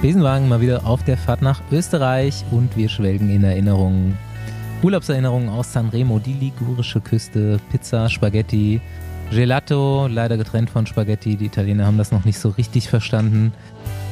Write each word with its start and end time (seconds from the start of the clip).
Besenwagen 0.00 0.48
mal 0.48 0.60
wieder 0.60 0.86
auf 0.86 1.02
der 1.02 1.16
Fahrt 1.16 1.42
nach 1.42 1.60
Österreich 1.72 2.44
und 2.52 2.76
wir 2.76 2.88
schwelgen 2.88 3.30
in 3.30 3.42
Erinnerungen. 3.42 4.16
Urlaubserinnerungen 4.80 5.48
aus 5.48 5.72
Sanremo, 5.72 6.20
die 6.20 6.34
ligurische 6.34 7.00
Küste, 7.00 7.58
Pizza, 7.72 8.08
Spaghetti, 8.08 8.80
Gelato, 9.32 10.06
leider 10.06 10.36
getrennt 10.36 10.70
von 10.70 10.86
Spaghetti. 10.86 11.36
Die 11.36 11.46
Italiener 11.46 11.84
haben 11.84 11.98
das 11.98 12.12
noch 12.12 12.24
nicht 12.24 12.38
so 12.38 12.50
richtig 12.50 12.88
verstanden. 12.88 13.52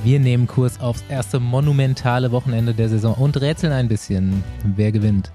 Wir 0.03 0.19
nehmen 0.19 0.49
Kurs 0.49 0.81
aufs 0.81 1.05
erste 1.09 1.39
monumentale 1.39 2.33
Wochenende 2.33 2.75
der 2.75 2.89
Saison 2.89 3.15
und 3.15 3.41
rätseln 3.41 3.73
ein 3.73 3.87
bisschen, 3.87 4.43
wer 4.65 4.91
gewinnt. 4.91 5.31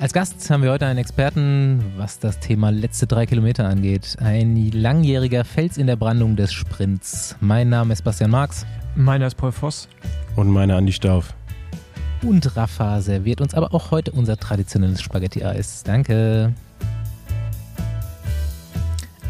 Als 0.00 0.12
Gast 0.12 0.50
haben 0.50 0.62
wir 0.62 0.70
heute 0.70 0.84
einen 0.84 0.98
Experten, 0.98 1.82
was 1.96 2.18
das 2.18 2.40
Thema 2.40 2.68
letzte 2.68 3.06
drei 3.06 3.24
Kilometer 3.24 3.66
angeht. 3.66 4.18
Ein 4.20 4.70
langjähriger 4.70 5.44
Fels 5.44 5.78
in 5.78 5.86
der 5.86 5.96
Brandung 5.96 6.36
des 6.36 6.52
Sprints. 6.52 7.36
Mein 7.40 7.70
Name 7.70 7.94
ist 7.94 8.02
Bastian 8.02 8.30
Marx. 8.30 8.66
Meiner 8.96 9.26
ist 9.26 9.34
Paul 9.34 9.50
Voss. 9.52 9.88
Und 10.36 10.48
meiner 10.50 10.76
Andi 10.76 10.92
Stauf. 10.92 11.34
Und 12.22 12.56
Rafa 12.56 13.00
serviert 13.00 13.40
uns 13.40 13.54
aber 13.54 13.74
auch 13.74 13.90
heute 13.90 14.12
unser 14.12 14.36
traditionelles 14.36 15.02
Spaghetti-Eis. 15.02 15.82
Danke. 15.82 16.54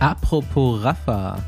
Apropos 0.01 0.85
Rafa. 0.85 1.43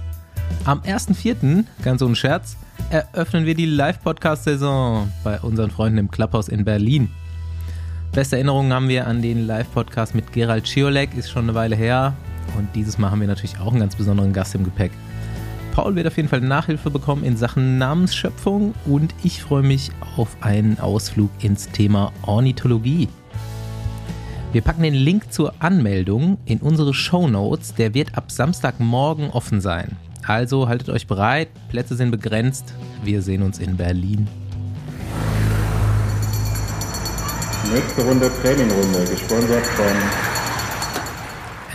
Am 0.65 0.80
1.4., 0.80 1.65
ganz 1.83 2.02
ohne 2.02 2.16
Scherz, 2.16 2.57
eröffnen 2.91 3.45
wir 3.45 3.55
die 3.55 3.66
Live-Podcast-Saison 3.66 5.12
bei 5.23 5.38
unseren 5.41 5.71
Freunden 5.71 5.98
im 5.98 6.10
Clubhaus 6.10 6.48
in 6.48 6.65
Berlin. 6.65 7.10
Beste 8.12 8.37
Erinnerungen 8.37 8.73
haben 8.73 8.88
wir 8.88 9.07
an 9.07 9.21
den 9.21 9.46
Live-Podcast 9.46 10.15
mit 10.15 10.33
Gerald 10.33 10.66
Schiolek, 10.66 11.15
ist 11.16 11.30
schon 11.30 11.45
eine 11.45 11.55
Weile 11.55 11.77
her. 11.77 12.15
Und 12.57 12.74
dieses 12.74 12.96
Mal 12.96 13.10
haben 13.10 13.21
wir 13.21 13.29
natürlich 13.29 13.59
auch 13.59 13.73
einen 13.73 13.80
ganz 13.80 13.95
besonderen 13.95 14.33
Gast 14.33 14.55
im 14.55 14.65
Gepäck. 14.65 14.91
Paul 15.77 15.95
wird 15.95 16.07
auf 16.07 16.16
jeden 16.16 16.30
Fall 16.30 16.41
Nachhilfe 16.41 16.89
bekommen 16.89 17.23
in 17.23 17.37
Sachen 17.37 17.77
Namensschöpfung 17.77 18.73
und 18.87 19.15
ich 19.23 19.43
freue 19.43 19.62
mich 19.62 19.91
auf 20.16 20.39
einen 20.41 20.80
Ausflug 20.80 21.29
ins 21.43 21.68
Thema 21.68 22.15
Ornithologie. 22.23 23.10
Wir 24.52 24.63
packen 24.63 24.85
den 24.85 24.95
Link 24.95 25.30
zur 25.35 25.52
Anmeldung 25.59 26.38
in 26.46 26.60
unsere 26.60 26.95
Show 26.95 27.29
Notes. 27.29 27.74
Der 27.74 27.93
wird 27.93 28.16
ab 28.16 28.33
Samstagmorgen 28.33 29.29
offen 29.29 29.60
sein. 29.60 29.99
Also 30.27 30.66
haltet 30.66 30.88
euch 30.88 31.07
bereit, 31.07 31.49
Plätze 31.68 31.95
sind 31.95 32.11
begrenzt. 32.11 32.73
Wir 33.05 33.21
sehen 33.21 33.43
uns 33.43 33.59
in 33.59 33.77
Berlin. 33.77 34.27
Nächste 37.71 38.02
Runde 38.02 38.30
Trainingrunde, 38.40 39.05
gesponsert 39.11 39.66
von 39.66 40.35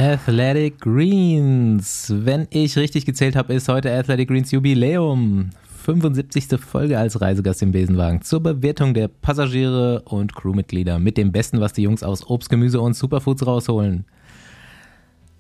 Athletic 0.02 0.80
Greens. 0.82 2.12
Wenn 2.12 2.48
ich 2.50 2.76
richtig 2.76 3.06
gezählt 3.06 3.36
habe, 3.36 3.54
ist 3.54 3.70
heute 3.70 3.94
Athletic 3.94 4.30
Greens 4.30 4.50
Jubiläum. 4.50 5.52
75. 5.86 6.60
Folge 6.60 6.98
als 6.98 7.22
Reisegast 7.22 7.62
im 7.62 7.72
Besenwagen 7.72 8.24
zur 8.24 8.42
Bewertung 8.42 8.96
der 8.96 9.10
Passagiere 9.10 10.02
und 10.06 10.34
Crewmitglieder 10.34 10.98
mit 10.98 11.18
dem 11.18 11.32
Besten, 11.32 11.62
was 11.62 11.74
die 11.74 11.84
Jungs 11.84 12.02
aus 12.02 12.26
Obst, 12.28 12.50
Gemüse 12.50 12.82
und 12.82 12.96
Superfoods 12.96 13.46
rausholen. 13.46 14.06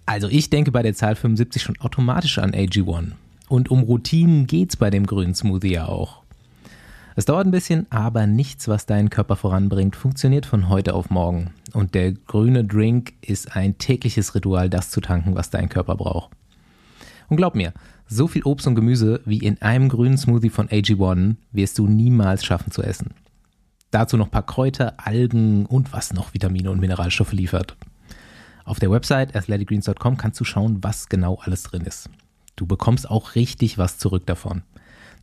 Also 0.05 0.27
ich 0.29 0.51
denke 0.51 0.71
bei 0.71 0.83
der 0.83 0.93
Zahl 0.93 1.15
75 1.15 1.63
schon 1.63 1.79
automatisch 1.79 2.37
an 2.37 2.51
AG1. 2.51 3.13
Und 3.49 3.71
um 3.71 3.81
Routinen 3.81 4.45
geht's 4.45 4.77
bei 4.77 4.91
dem 4.91 5.07
grünen 5.07 5.33
Smoothie 5.33 5.73
ja 5.73 5.87
auch. 5.87 6.20
Es 7.15 7.25
dauert 7.25 7.45
ein 7.45 7.51
bisschen, 7.51 7.87
aber 7.91 8.25
nichts, 8.25 8.67
was 8.67 8.85
deinen 8.85 9.09
Körper 9.09 9.35
voranbringt, 9.35 9.95
funktioniert 9.95 10.45
von 10.45 10.69
heute 10.69 10.93
auf 10.93 11.09
morgen. 11.09 11.51
Und 11.73 11.93
der 11.93 12.13
grüne 12.13 12.63
Drink 12.63 13.13
ist 13.21 13.55
ein 13.55 13.77
tägliches 13.77 14.33
Ritual, 14.33 14.69
das 14.69 14.91
zu 14.91 15.01
tanken, 15.01 15.35
was 15.35 15.49
dein 15.49 15.67
Körper 15.67 15.95
braucht. 15.95 16.31
Und 17.27 17.37
glaub 17.37 17.55
mir, 17.55 17.73
so 18.07 18.27
viel 18.27 18.43
Obst 18.43 18.67
und 18.67 18.75
Gemüse 18.75 19.21
wie 19.25 19.39
in 19.39 19.61
einem 19.61 19.89
grünen 19.89 20.17
Smoothie 20.17 20.49
von 20.49 20.67
AG1 20.69 21.35
wirst 21.51 21.79
du 21.79 21.87
niemals 21.87 22.45
schaffen 22.45 22.71
zu 22.71 22.81
essen. 22.81 23.13
Dazu 23.89 24.15
noch 24.15 24.27
ein 24.27 24.31
paar 24.31 24.45
Kräuter, 24.45 24.93
Algen 24.97 25.65
und 25.65 25.91
was 25.91 26.13
noch 26.13 26.33
Vitamine 26.33 26.71
und 26.71 26.79
Mineralstoffe 26.79 27.33
liefert. 27.33 27.75
Auf 28.63 28.79
der 28.79 28.91
Website 28.91 29.35
athleticgreens.com 29.35 30.17
kannst 30.17 30.39
du 30.39 30.45
schauen, 30.45 30.81
was 30.81 31.09
genau 31.09 31.39
alles 31.41 31.63
drin 31.63 31.81
ist. 31.81 32.09
Du 32.55 32.65
bekommst 32.65 33.09
auch 33.09 33.35
richtig 33.35 33.77
was 33.77 33.97
zurück 33.97 34.25
davon. 34.25 34.61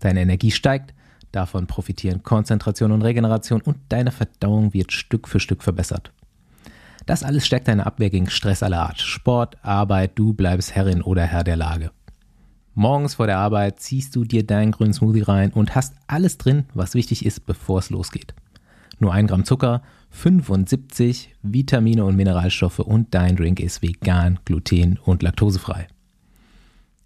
Deine 0.01 0.21
Energie 0.21 0.51
steigt, 0.51 0.93
Davon 1.33 1.66
profitieren 1.66 2.22
Konzentration 2.22 2.93
und 2.93 3.03
Regeneration 3.03 3.61
und 3.61 3.77
deine 3.89 4.11
Verdauung 4.11 4.72
wird 4.72 4.93
Stück 4.93 5.28
für 5.28 5.41
Stück 5.41 5.62
verbessert. 5.62 6.12
Das 7.06 7.22
alles 7.22 7.47
stärkt 7.47 7.69
deine 7.69 7.87
Abwehr 7.87 8.11
gegen 8.11 8.28
Stress 8.28 8.62
aller 8.62 8.83
Art. 8.83 9.00
Sport, 9.00 9.56
Arbeit, 9.62 10.12
du 10.15 10.34
bleibst 10.34 10.75
Herrin 10.75 11.03
oder 11.03 11.22
Herr 11.25 11.44
der 11.44 11.56
Lage. 11.56 11.91
Morgens 12.75 13.15
vor 13.15 13.27
der 13.27 13.38
Arbeit 13.38 13.81
ziehst 13.81 14.15
du 14.15 14.25
dir 14.25 14.47
deinen 14.47 14.72
grünen 14.72 14.93
Smoothie 14.93 15.22
rein 15.22 15.50
und 15.53 15.75
hast 15.75 15.94
alles 16.06 16.38
drin, 16.38 16.67
was 16.75 16.94
wichtig 16.94 17.25
ist, 17.25 17.44
bevor 17.47 17.78
es 17.81 17.91
losgeht. 17.91 18.34
Nur 19.00 19.12
ein 19.12 19.27
Gramm 19.27 19.44
Zucker, 19.44 19.83
75 20.11 21.34
Vitamine 21.43 22.05
und 22.05 22.17
Mineralstoffe 22.17 22.78
und 22.78 23.15
dein 23.15 23.37
Drink 23.37 23.61
ist 23.61 23.83
vegan, 23.83 24.38
gluten- 24.44 24.99
und 25.05 25.22
laktosefrei. 25.22 25.88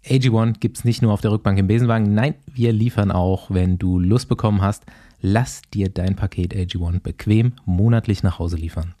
AG1 0.05 0.59
gibt 0.59 0.77
es 0.77 0.83
nicht 0.83 1.01
nur 1.01 1.13
auf 1.13 1.21
der 1.21 1.31
Rückbank 1.31 1.57
im 1.57 1.67
Besenwagen, 1.67 2.13
nein, 2.13 2.35
wir 2.45 2.73
liefern 2.73 3.09
auch, 3.09 3.49
wenn 3.49 3.77
du 3.77 3.99
Lust 3.99 4.27
bekommen 4.27 4.61
hast, 4.61 4.83
lass 5.21 5.61
dir 5.73 5.87
dein 5.87 6.17
Paket 6.17 6.53
AG1 6.53 6.99
bequem 6.99 7.53
monatlich 7.65 8.21
nach 8.21 8.37
Hause 8.37 8.57
liefern. 8.57 8.95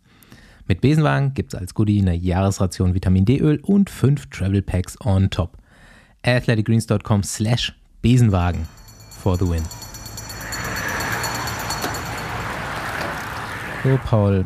Mit 0.65 0.79
Besenwagen 0.79 1.33
gibt 1.33 1.53
es 1.53 1.59
als 1.59 1.73
Goodie 1.73 1.99
eine 2.01 2.15
Jahresration 2.15 2.93
Vitamin 2.93 3.25
D-Öl 3.25 3.59
und 3.63 3.89
fünf 3.89 4.29
Travel 4.29 4.61
Packs 4.61 4.97
on 5.05 5.29
top. 5.29 5.57
athleticgreens.com 6.25 7.21
slash 7.23 7.73
Besenwagen 8.01 8.65
for 9.09 9.37
the 9.37 9.45
win. 9.45 9.63
So, 13.83 13.99
Paul, 14.05 14.45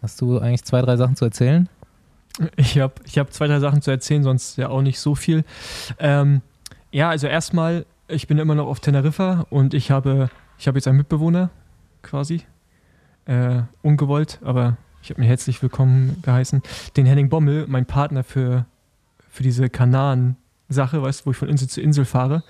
hast 0.00 0.18
du 0.22 0.38
eigentlich 0.38 0.64
zwei, 0.64 0.80
drei 0.80 0.96
Sachen 0.96 1.16
zu 1.16 1.26
erzählen? 1.26 1.68
Ich 2.56 2.78
habe 2.78 2.94
ich 3.04 3.18
hab 3.18 3.32
zwei, 3.32 3.46
drei 3.46 3.60
Sachen 3.60 3.80
zu 3.80 3.90
erzählen, 3.90 4.22
sonst 4.22 4.56
ja 4.56 4.68
auch 4.68 4.82
nicht 4.82 4.98
so 4.98 5.14
viel. 5.14 5.44
Ähm, 5.98 6.42
ja, 6.90 7.08
also 7.10 7.26
erstmal, 7.26 7.86
ich 8.08 8.26
bin 8.26 8.38
immer 8.38 8.54
noch 8.54 8.66
auf 8.66 8.80
Teneriffa 8.80 9.46
und 9.50 9.72
ich 9.74 9.90
habe, 9.90 10.30
ich 10.58 10.66
habe 10.66 10.78
jetzt 10.78 10.88
einen 10.88 10.96
Mitbewohner 10.96 11.50
quasi. 12.02 12.42
Äh, 13.26 13.62
ungewollt, 13.82 14.38
aber 14.44 14.76
ich 15.02 15.10
habe 15.10 15.20
mir 15.20 15.26
herzlich 15.26 15.62
willkommen 15.62 16.16
geheißen. 16.22 16.62
Den 16.96 17.06
Henning 17.06 17.28
Bommel, 17.28 17.66
mein 17.68 17.86
Partner 17.86 18.24
für, 18.24 18.66
für 19.30 19.42
diese 19.42 19.70
Kanaren-Sache, 19.70 21.02
weißt 21.02 21.20
du, 21.20 21.26
wo 21.26 21.30
ich 21.30 21.36
von 21.36 21.48
Insel 21.48 21.68
zu 21.68 21.80
Insel 21.80 22.04
fahre. 22.04 22.42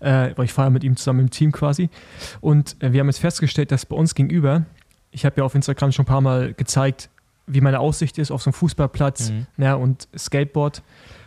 Äh, 0.00 0.32
weil 0.36 0.44
ich 0.44 0.52
fahre 0.52 0.70
mit 0.70 0.82
ihm 0.82 0.96
zusammen 0.96 1.20
im 1.20 1.30
Team 1.30 1.52
quasi. 1.52 1.88
Und 2.40 2.76
äh, 2.82 2.92
wir 2.92 3.00
haben 3.00 3.06
jetzt 3.06 3.20
festgestellt, 3.20 3.70
dass 3.70 3.86
bei 3.86 3.96
uns 3.96 4.14
gegenüber, 4.14 4.64
ich 5.10 5.24
habe 5.24 5.36
ja 5.38 5.44
auf 5.44 5.54
Instagram 5.54 5.92
schon 5.92 6.04
ein 6.04 6.08
paar 6.08 6.20
Mal 6.20 6.52
gezeigt, 6.52 7.10
wie 7.52 7.60
meine 7.60 7.80
Aussicht 7.80 8.18
ist 8.18 8.30
auf 8.30 8.42
so 8.42 8.50
einem 8.50 8.54
Fußballplatz 8.54 9.30
mhm. 9.30 9.46
ja, 9.58 9.74
und 9.74 10.08
Skateboard. 10.16 10.82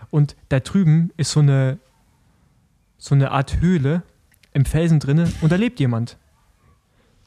Und 0.10 0.36
da 0.50 0.60
drüben 0.60 1.12
ist 1.18 1.32
so 1.32 1.40
eine, 1.40 1.80
so 2.98 3.16
eine 3.16 3.32
Art 3.32 3.60
Höhle 3.60 4.04
im 4.54 4.66
Felsen 4.66 5.00
drinne 5.00 5.32
und 5.42 5.52
da 5.52 5.56
lebt 5.56 5.80
jemand. 5.80 6.18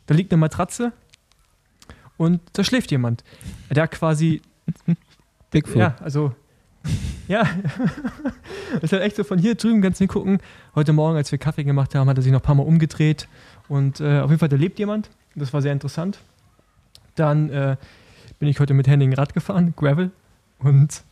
Da 0.07 0.15
liegt 0.15 0.33
eine 0.33 0.39
Matratze 0.39 0.93
und 2.17 2.41
da 2.53 2.65
schläft 2.65 2.91
jemand. 2.91 3.25
Der 3.71 3.89
quasi. 3.89 4.41
Bigfoot. 5.51 5.77
Ja, 5.77 5.97
also. 6.01 6.35
Ja, 7.29 7.43
das 8.75 8.85
ist 8.85 8.93
halt 8.93 9.03
echt 9.03 9.17
so 9.17 9.25
von 9.25 9.39
hier 9.39 9.57
drüben 9.57 9.83
ganz 9.83 9.99
hingucken. 9.99 10.39
Heute 10.77 10.93
Morgen, 10.93 11.17
als 11.17 11.33
wir 11.33 11.39
Kaffee 11.39 11.65
gemacht 11.65 11.95
haben, 11.97 12.09
hat 12.09 12.17
er 12.17 12.23
sich 12.23 12.31
noch 12.31 12.39
ein 12.39 12.45
paar 12.45 12.55
Mal 12.55 12.63
umgedreht 12.63 13.29
und 13.69 14.01
äh, 14.01 14.21
auf 14.21 14.31
jeden 14.31 14.39
Fall, 14.39 14.49
da 14.49 14.57
lebt 14.57 14.79
jemand. 14.79 15.11
Das 15.35 15.53
war 15.53 15.61
sehr 15.61 15.73
interessant. 15.73 16.21
Dann 17.17 17.51
äh, 17.51 17.77
bin 18.39 18.49
ich 18.49 18.61
heute 18.61 18.75
mit 18.75 18.87
Henning 18.87 19.15
Rad 19.15 19.35
gefahren, 19.35 19.75
Gravel. 19.77 20.11
Und 20.59 21.05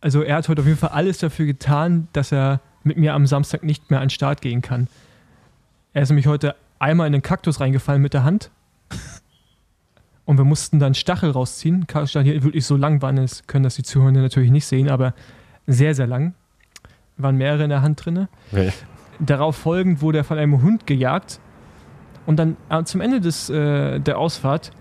also 0.00 0.22
er 0.22 0.36
hat 0.36 0.48
heute 0.48 0.62
auf 0.62 0.66
jeden 0.66 0.78
Fall 0.78 0.90
alles 0.90 1.18
dafür 1.18 1.46
getan, 1.46 2.08
dass 2.12 2.32
er 2.32 2.60
mit 2.82 2.96
mir 2.96 3.14
am 3.14 3.26
Samstag 3.26 3.62
nicht 3.62 3.90
mehr 3.90 4.00
an 4.00 4.06
den 4.06 4.10
Start 4.10 4.40
gehen 4.40 4.60
kann. 4.60 4.88
Er 5.92 6.02
ist 6.02 6.08
nämlich 6.08 6.26
heute 6.26 6.56
einmal 6.78 7.06
in 7.06 7.12
den 7.12 7.22
Kaktus 7.22 7.60
reingefallen 7.60 8.02
mit 8.02 8.14
der 8.14 8.24
Hand. 8.24 8.50
Und 10.24 10.38
wir 10.38 10.44
mussten 10.44 10.78
dann 10.78 10.94
Stachel 10.94 11.30
rausziehen. 11.30 11.86
Stachel 11.88 12.24
hier 12.24 12.42
wirklich 12.42 12.64
so 12.64 12.76
lang 12.76 13.02
waren, 13.02 13.18
es 13.18 13.46
können 13.46 13.64
das 13.64 13.76
die 13.76 13.82
Zuhörer 13.82 14.12
natürlich 14.12 14.50
nicht 14.50 14.66
sehen, 14.66 14.88
aber 14.88 15.14
sehr, 15.66 15.94
sehr 15.94 16.06
lang. 16.06 16.34
Waren 17.16 17.36
mehrere 17.36 17.64
in 17.64 17.70
der 17.70 17.82
Hand 17.82 18.04
drin. 18.04 18.28
Okay. 18.50 18.72
Darauf 19.18 19.56
folgend 19.56 20.00
wurde 20.00 20.18
er 20.18 20.24
von 20.24 20.38
einem 20.38 20.62
Hund 20.62 20.86
gejagt. 20.86 21.40
Und 22.24 22.36
dann 22.36 22.56
äh, 22.68 22.82
zum 22.84 23.00
Ende 23.00 23.20
des, 23.20 23.50
äh, 23.50 24.00
der 24.00 24.18
Ausfahrt 24.18 24.72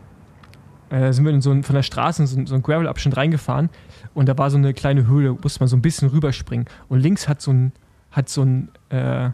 äh, 0.91 1.13
sind 1.13 1.25
wir 1.25 1.31
in 1.31 1.41
so 1.41 1.51
ein, 1.51 1.63
von 1.63 1.75
der 1.75 1.83
Straße 1.83 2.21
in 2.21 2.27
so, 2.27 2.45
so 2.45 2.53
einen 2.53 2.63
Gravel-Abschnitt 2.63 3.15
reingefahren 3.15 3.69
und 4.13 4.27
da 4.27 4.38
war 4.38 4.51
so 4.51 4.57
eine 4.57 4.73
kleine 4.73 5.07
Höhle, 5.07 5.33
musste 5.41 5.61
man 5.61 5.67
so 5.67 5.77
ein 5.77 5.81
bisschen 5.81 6.09
rüberspringen. 6.09 6.65
Und 6.89 6.99
links 6.99 7.27
hat 7.27 7.41
so 7.41 7.51
ein, 7.51 7.71
hat 8.11 8.27
so 8.27 8.43
ein, 8.43 8.69
äh, 8.89 9.29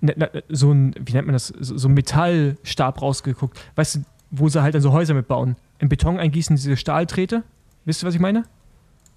ne, 0.00 0.14
ne, 0.16 0.44
so 0.48 0.72
ein, 0.72 0.94
wie 0.98 1.12
nennt 1.12 1.26
man 1.26 1.32
das, 1.32 1.48
so 1.48 1.88
ein 1.88 1.94
Metallstab 1.94 3.02
rausgeguckt. 3.02 3.60
Weißt 3.74 3.96
du, 3.96 4.00
wo 4.30 4.48
sie 4.48 4.62
halt 4.62 4.74
dann 4.74 4.82
so 4.82 4.92
Häuser 4.92 5.14
mitbauen. 5.14 5.56
In 5.78 5.88
Beton 5.88 6.18
eingießen, 6.18 6.56
diese 6.56 6.76
Stahlträte. 6.76 7.42
Wisst 7.84 8.02
ihr, 8.02 8.06
was 8.06 8.14
ich 8.14 8.20
meine? 8.20 8.44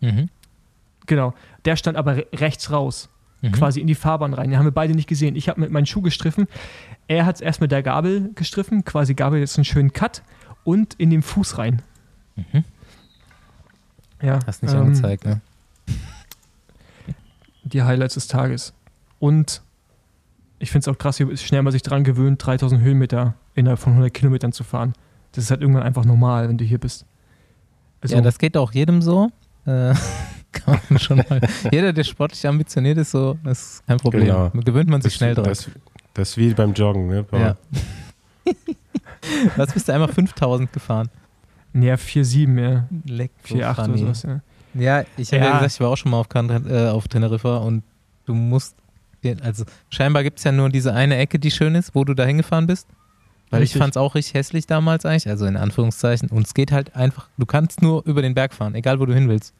Mhm. 0.01 0.29
Genau. 1.05 1.33
Der 1.65 1.75
stand 1.75 1.97
aber 1.97 2.17
rechts 2.33 2.71
raus. 2.71 3.09
mhm. 3.41 3.51
quasi 3.51 3.79
in 3.79 3.87
die 3.87 3.95
Fahrbahn 3.95 4.33
rein. 4.33 4.49
Den 4.49 4.57
haben 4.57 4.65
wir 4.65 4.71
beide 4.71 4.95
nicht 4.95 5.07
gesehen. 5.07 5.35
Ich 5.35 5.49
habe 5.49 5.61
mit 5.61 5.69
meinem 5.69 5.85
Schuh 5.85 6.01
gestriffen. 6.01 6.47
Er 7.07 7.25
hat 7.25 7.35
es 7.35 7.41
erst 7.41 7.61
mit 7.61 7.71
der 7.71 7.83
Gabel 7.83 8.31
gestriffen, 8.33 8.83
quasi 8.83 9.13
Gabel 9.13 9.39
jetzt 9.39 9.57
einen 9.57 9.65
schönen 9.65 9.93
Cut 9.93 10.23
und 10.65 10.95
in 10.95 11.09
den 11.09 11.21
Fuß 11.21 11.57
rein. 11.57 11.81
Mhm. 12.35 12.65
Ja, 14.21 14.39
Hast 14.45 14.63
nicht 14.63 14.73
ähm, 14.73 14.81
angezeigt, 14.81 15.23
ne? 15.25 15.39
Die 17.63 17.81
Highlights 17.81 18.15
des 18.15 18.27
Tages. 18.27 18.73
Und 19.19 19.61
ich 20.59 20.71
finde 20.71 20.89
es 20.89 20.93
auch 20.93 20.97
krass, 20.97 21.19
wie 21.19 21.37
schnell 21.37 21.61
man 21.61 21.71
sich 21.71 21.81
daran 21.81 22.03
gewöhnt, 22.03 22.45
3000 22.45 22.81
Höhenmeter 22.81 23.35
innerhalb 23.53 23.79
von 23.79 23.93
100 23.93 24.13
Kilometern 24.13 24.51
zu 24.51 24.63
fahren. 24.63 24.93
Das 25.31 25.43
ist 25.43 25.51
halt 25.51 25.61
irgendwann 25.61 25.83
einfach 25.83 26.05
normal, 26.05 26.49
wenn 26.49 26.57
du 26.57 26.65
hier 26.65 26.77
bist. 26.77 27.05
Also, 28.01 28.15
ja, 28.15 28.21
das 28.21 28.37
geht 28.37 28.57
auch 28.57 28.71
jedem 28.71 29.01
so. 29.01 29.31
Äh, 29.65 29.93
kann 30.51 30.79
man 30.89 30.99
schon 30.99 31.17
mal. 31.17 31.41
Jeder, 31.71 31.91
der 31.91 32.03
sportlich 32.03 32.47
ambitioniert 32.47 32.97
ist, 32.97 33.11
so, 33.11 33.37
das 33.43 33.61
ist 33.61 33.87
kein 33.87 33.97
Problem. 33.97 34.25
Genau. 34.25 34.49
Gewöhnt 34.51 34.89
man 34.89 35.01
sich 35.01 35.13
das, 35.13 35.17
schnell 35.17 35.35
dran. 35.35 35.45
Das, 35.45 35.69
das 36.13 36.29
ist 36.29 36.37
wie 36.37 36.53
beim 36.53 36.73
Joggen, 36.73 37.07
ne? 37.07 37.25
Ja. 37.31 37.55
Was 39.55 39.73
bist 39.73 39.87
du 39.87 39.93
einmal 39.93 40.09
5000 40.09 40.71
gefahren? 40.71 41.09
Ja, 41.73 41.95
4,7, 41.95 42.61
ja. 42.61 42.87
Leck, 43.05 43.31
4,8 43.45 43.83
oder 43.89 43.97
sowas, 43.97 44.23
ja. 44.23 44.41
Ja, 44.73 45.05
ich 45.17 45.31
habe 45.31 45.37
ja. 45.37 45.45
ja. 45.45 45.53
gesagt, 45.57 45.73
ich 45.73 45.79
war 45.79 45.89
auch 45.89 45.95
schon 45.95 46.11
mal 46.11 46.19
auf, 46.19 46.27
äh, 46.33 46.87
auf 46.89 47.07
Teneriffa 47.07 47.57
und 47.57 47.83
du 48.25 48.33
musst, 48.33 48.75
also 49.41 49.63
scheinbar 49.89 50.23
gibt 50.23 50.37
es 50.37 50.43
ja 50.43 50.51
nur 50.51 50.69
diese 50.69 50.93
eine 50.93 51.17
Ecke, 51.17 51.39
die 51.39 51.51
schön 51.51 51.75
ist, 51.75 51.95
wo 51.95 52.03
du 52.03 52.13
da 52.13 52.25
hingefahren 52.25 52.67
bist. 52.67 52.87
Weil 53.49 53.61
richtig. 53.61 53.75
ich 53.75 53.81
fand 53.81 53.91
es 53.91 53.97
auch 53.97 54.15
richtig 54.15 54.33
hässlich 54.33 54.65
damals 54.65 55.05
eigentlich, 55.05 55.29
also 55.29 55.45
in 55.45 55.55
Anführungszeichen. 55.55 56.29
Und 56.29 56.47
es 56.47 56.53
geht 56.53 56.71
halt 56.71 56.95
einfach, 56.95 57.29
du 57.37 57.45
kannst 57.45 57.81
nur 57.81 58.03
über 58.05 58.21
den 58.21 58.33
Berg 58.33 58.53
fahren, 58.53 58.75
egal 58.75 58.99
wo 58.99 59.05
du 59.05 59.13
hin 59.13 59.29
willst. 59.29 59.53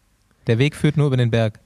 Der 0.47 0.57
Weg 0.57 0.75
führt 0.75 0.97
nur 0.97 1.07
über 1.07 1.17
den 1.17 1.31
Berg. 1.31 1.59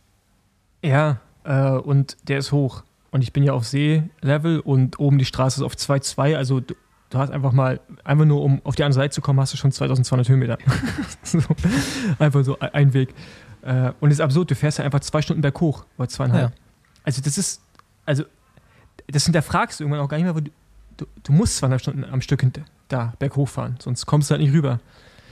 Ja, 0.84 1.20
äh, 1.44 1.72
und 1.72 2.18
der 2.28 2.40
ist 2.40 2.52
hoch. 2.52 2.84
Und 3.12 3.24
ich 3.24 3.34
bin 3.34 3.44
ja 3.44 3.54
auf 3.54 3.66
Seelevel 3.66 4.60
und 4.60 5.00
oben 5.00 5.18
die 5.18 5.26
Straße 5.26 5.62
ist 5.62 5.66
auf 5.66 5.76
2,2. 5.76 6.36
Also 6.36 6.62
du, 7.10 7.18
hast 7.18 7.32
einfach 7.32 7.52
mal, 7.52 7.80
einfach 8.04 8.26
nur 8.26 8.42
um 8.42 8.62
auf 8.64 8.76
die 8.76 8.84
andere 8.84 9.02
Seite 9.02 9.14
zu 9.14 9.22
kommen, 9.22 9.40
hast 9.40 9.54
du 9.54 9.58
schon 9.58 9.72
2200 9.72 10.28
Höhenmeter. 10.30 10.58
so, 11.24 11.40
einfach 12.20 12.44
so 12.44 12.58
ein 12.60 12.94
Weg. 12.94 13.14
Äh, 13.62 13.92
und 14.00 14.10
es 14.10 14.18
ist 14.18 14.22
absurd, 14.22 14.52
du 14.52 14.56
fährst 14.56 14.78
ja 14.78 14.86
einfach 14.86 15.02
zwei 15.02 15.22
Stunden 15.22 15.42
berghoch 15.42 15.86
oder 15.98 16.08
zweieinhalb. 16.08 16.52
Ja. 16.52 16.56
Also 17.04 17.22
das 17.22 17.38
ist, 17.38 17.62
also 18.06 18.24
das 19.08 19.26
hinterfragst 19.26 19.80
du 19.80 19.84
irgendwann 19.84 20.02
auch 20.02 20.10
gar 20.10 20.18
nicht 20.18 20.26
mehr, 20.26 20.36
wo 20.36 20.40
du, 20.40 20.52
du, 20.98 21.06
du 21.24 21.32
musst 21.32 21.58
zweieinhalb 21.58 21.82
Stunden 21.82 22.04
am 22.06 22.22
Stück 22.22 22.46
da 22.88 23.14
berghoch 23.20 23.48
fahren, 23.48 23.78
sonst 23.80 24.06
kommst 24.06 24.30
du 24.30 24.34
halt 24.34 24.42
nicht 24.42 24.54
rüber. 24.54 24.80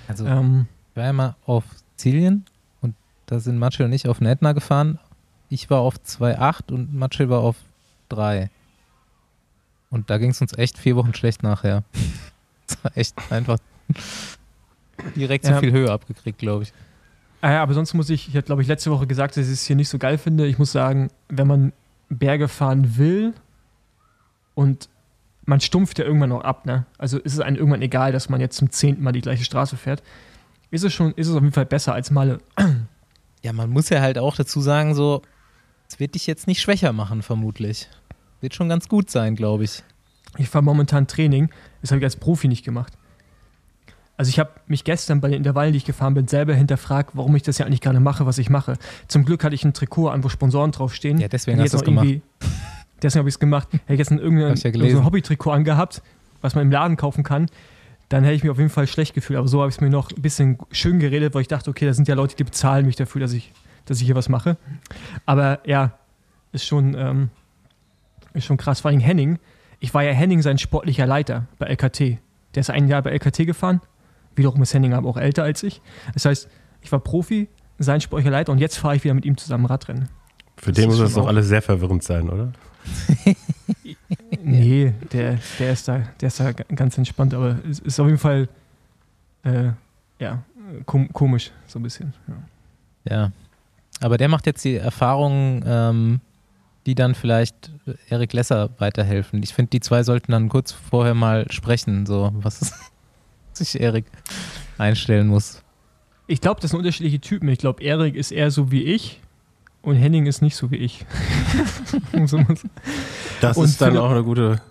Also 0.07 0.25
ähm, 0.25 0.67
ich 0.91 0.97
war 0.97 1.05
ja 1.05 1.13
mal 1.13 1.35
auf 1.45 1.63
Zilien 1.95 2.45
und 2.81 2.95
da 3.25 3.39
sind 3.39 3.57
Matsche 3.57 3.85
und 3.85 3.93
ich 3.93 4.07
auf 4.07 4.21
Netna 4.21 4.53
gefahren. 4.53 4.99
Ich 5.49 5.69
war 5.69 5.79
auf 5.79 5.95
2,8 5.95 6.73
und 6.73 6.93
Matsche 6.93 7.29
war 7.29 7.39
auf 7.39 7.55
3. 8.09 8.49
Und 9.89 10.09
da 10.09 10.17
ging 10.17 10.31
es 10.31 10.41
uns 10.41 10.57
echt 10.57 10.77
vier 10.77 10.95
Wochen 10.95 11.13
schlecht 11.13 11.43
nachher. 11.43 11.83
das 12.67 12.83
war 12.83 12.97
echt 12.97 13.15
einfach 13.29 13.57
direkt 15.15 15.45
ja. 15.45 15.55
so 15.55 15.59
viel 15.59 15.71
Höhe 15.71 15.91
abgekriegt, 15.91 16.39
glaube 16.39 16.63
ich. 16.63 16.73
Ah 17.41 17.51
ja, 17.51 17.63
aber 17.63 17.73
sonst 17.73 17.93
muss 17.93 18.09
ich, 18.09 18.27
ich 18.27 18.35
habe 18.35 18.43
glaube 18.43 18.61
ich 18.61 18.67
letzte 18.67 18.91
Woche 18.91 19.07
gesagt, 19.07 19.37
dass 19.37 19.45
ich 19.45 19.53
es 19.53 19.65
hier 19.65 19.75
nicht 19.75 19.89
so 19.89 19.97
geil 19.97 20.17
finde. 20.17 20.47
Ich 20.47 20.57
muss 20.57 20.71
sagen, 20.71 21.09
wenn 21.29 21.47
man 21.47 21.73
Berge 22.09 22.47
fahren 22.47 22.97
will 22.97 23.33
und 24.55 24.89
man 25.45 25.61
stumpft 25.61 25.99
ja 25.99 26.05
irgendwann 26.05 26.29
noch 26.29 26.43
ab, 26.43 26.65
ne? 26.65 26.85
Also 26.97 27.19
ist 27.19 27.33
es 27.33 27.39
einem 27.39 27.55
irgendwann 27.55 27.81
egal, 27.81 28.11
dass 28.11 28.27
man 28.27 28.41
jetzt 28.41 28.57
zum 28.57 28.69
zehnten 28.69 29.03
Mal 29.03 29.13
die 29.13 29.21
gleiche 29.21 29.45
Straße 29.45 29.77
fährt. 29.77 30.03
Ist 30.71 30.83
es 30.83 30.93
schon, 30.93 31.13
ist 31.13 31.27
es 31.27 31.35
auf 31.35 31.41
jeden 31.41 31.53
Fall 31.53 31.65
besser 31.65 31.93
als 31.93 32.11
Malle. 32.11 32.39
Ja, 33.43 33.53
man 33.53 33.69
muss 33.69 33.87
ja 33.89 34.01
halt 34.01 34.17
auch 34.17 34.35
dazu 34.35 34.59
sagen, 34.59 34.93
so, 34.95 35.21
es 35.87 35.99
wird 35.99 36.15
dich 36.15 36.27
jetzt 36.27 36.47
nicht 36.47 36.59
schwächer 36.59 36.91
machen, 36.91 37.21
vermutlich. 37.21 37.87
Wird 38.41 38.53
schon 38.53 38.69
ganz 38.69 38.87
gut 38.87 39.09
sein, 39.09 39.35
glaube 39.35 39.63
ich. 39.63 39.83
Ich 40.37 40.49
fahre 40.49 40.63
momentan 40.63 41.07
Training, 41.07 41.49
das 41.81 41.91
habe 41.91 41.99
ich 41.99 42.05
als 42.05 42.15
Profi 42.15 42.47
nicht 42.47 42.63
gemacht. 42.63 42.93
Also 44.17 44.29
ich 44.29 44.39
habe 44.39 44.49
mich 44.65 44.83
gestern 44.83 45.21
bei 45.21 45.29
den 45.29 45.37
Intervallen, 45.37 45.73
die 45.73 45.77
ich 45.77 45.85
gefahren 45.85 46.15
bin, 46.15 46.27
selber 46.27 46.55
hinterfragt, 46.55 47.11
warum 47.13 47.35
ich 47.35 47.43
das 47.43 47.59
ja 47.59 47.65
eigentlich 47.67 47.81
gerne 47.81 47.99
mache, 47.99 48.25
was 48.25 48.39
ich 48.39 48.49
mache. 48.49 48.77
Zum 49.07 49.25
Glück 49.25 49.43
hatte 49.43 49.53
ich 49.53 49.63
ein 49.63 49.73
Trikot 49.73 50.09
an, 50.09 50.23
wo 50.23 50.29
Sponsoren 50.29 50.71
draufstehen. 50.71 51.19
Ja, 51.19 51.27
deswegen 51.27 51.61
hast 51.61 51.73
du 51.73 51.77
es 51.77 51.83
gemacht. 51.83 52.07
Deswegen 52.99 53.19
habe 53.19 53.29
ich 53.29 53.35
es 53.35 53.39
gemacht. 53.39 53.67
Hätte 53.71 53.93
ich 53.93 53.99
jetzt 53.99 54.09
ein, 54.11 54.17
irgendein, 54.17 54.55
ja 54.55 54.89
so 54.89 55.05
Hobby-Trikot 55.05 55.51
angehabt, 55.51 56.01
was 56.41 56.55
man 56.55 56.63
im 56.63 56.71
Laden 56.71 56.97
kaufen 56.97 57.23
kann, 57.23 57.45
dann 58.09 58.23
hätte 58.23 58.33
ich 58.35 58.43
mich 58.43 58.49
auf 58.49 58.57
jeden 58.57 58.71
Fall 58.71 58.87
schlecht 58.87 59.13
gefühlt. 59.13 59.37
Aber 59.37 59.47
so 59.47 59.59
habe 59.59 59.69
ich 59.69 59.75
es 59.75 59.81
mir 59.81 59.91
noch 59.91 60.11
ein 60.11 60.21
bisschen 60.21 60.57
schön 60.71 60.97
geredet, 60.97 61.35
weil 61.35 61.41
ich 61.41 61.47
dachte, 61.47 61.69
okay, 61.69 61.85
da 61.85 61.93
sind 61.93 62.07
ja 62.07 62.15
Leute, 62.15 62.35
die 62.35 62.43
bezahlen 62.43 62.87
mich 62.87 62.95
dafür, 62.95 63.21
dass 63.21 63.33
ich, 63.33 63.53
dass 63.85 63.99
ich 63.99 64.05
hier 64.07 64.15
was 64.15 64.29
mache. 64.29 64.57
Aber 65.27 65.59
ja, 65.67 65.91
ist 66.53 66.65
schon, 66.65 66.95
ähm, 66.97 67.29
ist 68.37 68.45
schon 68.45 68.57
krass. 68.57 68.81
Vor 68.81 68.91
allem 68.91 68.99
Henning. 68.99 69.39
Ich 69.79 69.93
war 69.93 70.03
ja 70.03 70.11
Henning 70.11 70.41
sein 70.41 70.57
sportlicher 70.57 71.05
Leiter 71.05 71.47
bei 71.59 71.67
LKT. 71.67 72.17
Der 72.55 72.61
ist 72.61 72.69
ein 72.69 72.87
Jahr 72.87 73.01
bei 73.01 73.11
LKT 73.11 73.45
gefahren. 73.45 73.81
Wiederum 74.35 74.61
ist 74.61 74.73
Henning 74.73 74.93
aber 74.93 75.09
auch 75.09 75.17
älter 75.17 75.43
als 75.43 75.63
ich. 75.63 75.81
Das 76.13 76.25
heißt, 76.25 76.49
ich 76.81 76.91
war 76.91 76.99
Profi, 76.99 77.47
sein 77.79 78.01
sportlicher 78.01 78.31
Leiter 78.31 78.51
und 78.51 78.59
jetzt 78.59 78.77
fahre 78.77 78.95
ich 78.95 79.03
wieder 79.03 79.13
mit 79.13 79.25
ihm 79.25 79.37
zusammen 79.37 79.65
Radrennen. 79.65 80.09
Für 80.55 80.71
das 80.71 80.81
den 80.81 80.89
muss 80.89 80.99
das 80.99 81.13
doch 81.13 81.27
alles 81.27 81.47
sehr 81.47 81.61
verwirrend 81.61 82.03
sein, 82.03 82.29
oder? 82.29 82.51
nee, 84.43 84.93
der, 85.11 85.37
der, 85.59 85.71
ist 85.71 85.87
da, 85.87 86.03
der 86.19 86.27
ist 86.27 86.39
da 86.39 86.51
ganz 86.53 86.97
entspannt, 86.97 87.33
aber 87.33 87.57
es 87.69 87.79
ist 87.79 87.99
auf 87.99 88.07
jeden 88.07 88.17
Fall 88.17 88.47
äh, 89.43 89.71
ja, 90.19 90.43
kom 90.85 91.11
komisch, 91.13 91.51
so 91.67 91.79
ein 91.79 91.83
bisschen. 91.83 92.13
Ja. 92.27 93.15
ja. 93.15 93.31
aber 94.01 94.17
der 94.17 94.29
macht 94.29 94.45
jetzt 94.45 94.63
die 94.63 94.75
Erfahrungen, 94.75 95.63
ähm, 95.65 96.21
die 96.87 96.95
dann 96.95 97.15
vielleicht 97.15 97.69
Erik 98.09 98.31
Lesser 98.31 98.69
weiterhelfen. 98.77 99.43
Ich 99.43 99.53
finde, 99.53 99.71
die 99.71 99.81
zwei 99.81 100.03
sollten 100.03 100.31
dann 100.31 100.47
kurz 100.47 100.71
vorher 100.71 101.13
mal 101.13 101.45
sprechen, 101.51 102.05
so 102.05 102.31
was 102.33 102.73
sich 103.53 103.79
Erik 103.79 104.05
einstellen 104.77 105.27
muss. 105.27 105.61
Ich 106.27 106.39
glaube, 106.39 106.61
das 106.61 106.71
sind 106.71 106.79
unterschiedliche 106.79 107.19
Typen. 107.19 107.49
Ich 107.49 107.59
glaube, 107.59 107.83
Erik 107.83 108.15
ist 108.15 108.31
eher 108.31 108.51
so 108.51 108.71
wie 108.71 108.83
ich 108.83 109.21
und 109.81 109.95
Henning 109.95 110.27
ist 110.27 110.41
nicht 110.41 110.55
so 110.55 110.71
wie 110.71 110.77
ich. 110.77 111.05
das 113.41 113.57
und 113.57 113.65
ist 113.65 113.81
dann 113.81 113.97
auch 113.97 114.11
eine 114.11 114.23
gute, 114.23 114.61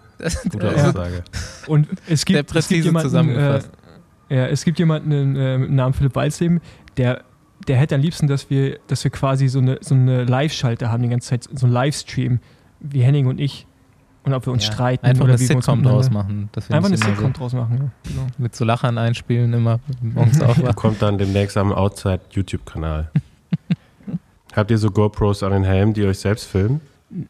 gute 0.51 0.75
Aussage. 0.75 1.23
Und 1.67 1.87
es 2.09 2.25
gibt, 2.25 2.55
es 2.55 2.69
gibt 2.69 2.85
jemanden, 2.85 3.29
äh, 3.29 3.61
ja, 4.31 4.47
es 4.47 4.65
gibt 4.65 4.79
jemanden 4.79 5.37
äh, 5.37 5.59
mit 5.59 5.69
dem 5.69 5.75
Namen 5.75 5.93
Philipp 5.93 6.15
Walzleben, 6.15 6.62
der, 6.97 7.25
der 7.67 7.77
hätte 7.77 7.95
am 7.95 8.01
liebsten, 8.01 8.27
dass 8.27 8.51
wir, 8.51 8.79
dass 8.87 9.03
wir 9.05 9.11
quasi 9.11 9.49
so 9.49 9.59
eine, 9.59 9.79
so 9.81 9.95
eine 9.95 10.25
Live-Schalte 10.25 10.91
haben 10.91 11.03
die 11.03 11.09
ganze 11.09 11.29
Zeit, 11.29 11.49
so 11.53 11.67
ein 11.67 11.73
Livestream, 11.73 12.41
wie 12.81 13.03
Henning 13.03 13.27
und 13.27 13.41
ich. 13.41 13.67
Und 14.25 14.35
ob 14.35 14.45
wir 14.45 14.53
uns 14.53 14.67
ja, 14.67 14.73
streiten 14.73 15.07
einfach 15.07 15.23
oder 15.23 15.35
eine 15.35 15.40
wie 15.40 15.47
Sitcom 15.47 15.85
draus 15.85 16.11
machen. 16.11 16.50
einfach 16.69 16.88
eine 16.88 16.97
Sitcom 16.97 17.33
so 17.33 17.38
draus 17.38 17.52
machen, 17.52 17.76
ja. 17.76 18.11
Genau. 18.11 18.26
Mit 18.38 18.57
so 18.57 18.64
Lachern 18.64 18.99
einspielen 18.99 19.52
immer 19.52 19.79
morgens 20.00 20.40
Kommt 20.75 21.00
dann 21.00 21.17
demnächst 21.17 21.57
am 21.57 21.73
Outside 21.73 22.21
YouTube-Kanal. 22.33 23.11
Habt 24.57 24.71
ihr 24.73 24.79
so 24.79 24.90
GoPros 24.90 25.45
an 25.45 25.52
den 25.52 25.62
Helm, 25.62 25.95
die 25.95 26.05
euch 26.05 26.19
selbst 26.19 26.47
filmen? 26.47 26.81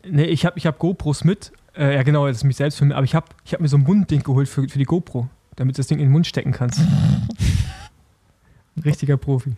Nee, 0.09 0.25
ich 0.25 0.47
habe 0.47 0.57
ich 0.57 0.67
hab 0.67 0.79
GoPros 0.79 1.23
mit. 1.25 1.53
Äh, 1.77 1.97
ja, 1.97 2.03
genau, 2.03 2.27
das 2.27 2.39
ist 2.39 2.45
mich 2.45 2.57
selbst 2.57 2.79
filmen. 2.79 2.93
Aber 2.93 3.05
ich 3.05 3.15
habe 3.15 3.27
ich 3.45 3.53
hab 3.53 3.61
mir 3.61 3.69
so 3.69 3.77
ein 3.77 3.83
Mundding 3.83 4.23
geholt 4.23 4.49
für, 4.49 4.67
für 4.67 4.79
die 4.79 4.85
GoPro, 4.85 5.29
damit 5.57 5.77
du 5.77 5.81
das 5.81 5.89
Ding 5.89 5.99
in 5.99 6.07
den 6.07 6.13
Mund 6.13 6.27
stecken 6.27 6.53
kannst. 6.53 6.81
Richtiger 8.85 9.19
Profi. 9.19 9.53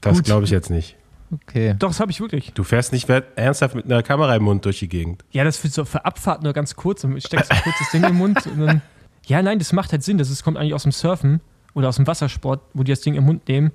Das 0.00 0.22
glaube 0.22 0.44
ich 0.44 0.50
jetzt 0.50 0.70
nicht. 0.70 0.96
Okay. 1.32 1.76
Doch, 1.78 1.88
das 1.88 2.00
habe 2.00 2.10
ich 2.10 2.20
wirklich. 2.20 2.52
Du 2.54 2.64
fährst 2.64 2.92
nicht 2.92 3.08
ernsthaft 3.08 3.74
mit 3.74 3.84
einer 3.84 4.02
Kamera 4.02 4.34
im 4.34 4.42
Mund 4.42 4.64
durch 4.64 4.80
die 4.80 4.88
Gegend. 4.88 5.24
Ja, 5.30 5.44
das 5.44 5.56
für, 5.56 5.68
so 5.68 5.84
für 5.84 6.04
Abfahrt 6.04 6.42
nur 6.42 6.52
ganz 6.52 6.74
kurz. 6.74 7.02
Dann 7.02 7.20
steckst 7.20 7.52
du 7.52 7.56
kurz 7.62 7.76
das 7.78 7.90
Ding 7.92 8.04
im 8.04 8.16
Mund 8.16 8.46
und 8.46 8.60
dann. 8.60 8.82
Ja, 9.26 9.42
nein, 9.42 9.60
das 9.60 9.72
macht 9.72 9.92
halt 9.92 10.02
Sinn. 10.02 10.18
Das 10.18 10.28
ist, 10.28 10.42
kommt 10.42 10.56
eigentlich 10.56 10.74
aus 10.74 10.82
dem 10.82 10.90
Surfen 10.90 11.40
oder 11.74 11.88
aus 11.88 11.96
dem 11.96 12.06
Wassersport, 12.06 12.62
wo 12.74 12.82
die 12.82 12.90
das 12.90 13.02
Ding 13.02 13.14
im 13.14 13.24
Mund 13.24 13.46
nehmen 13.46 13.70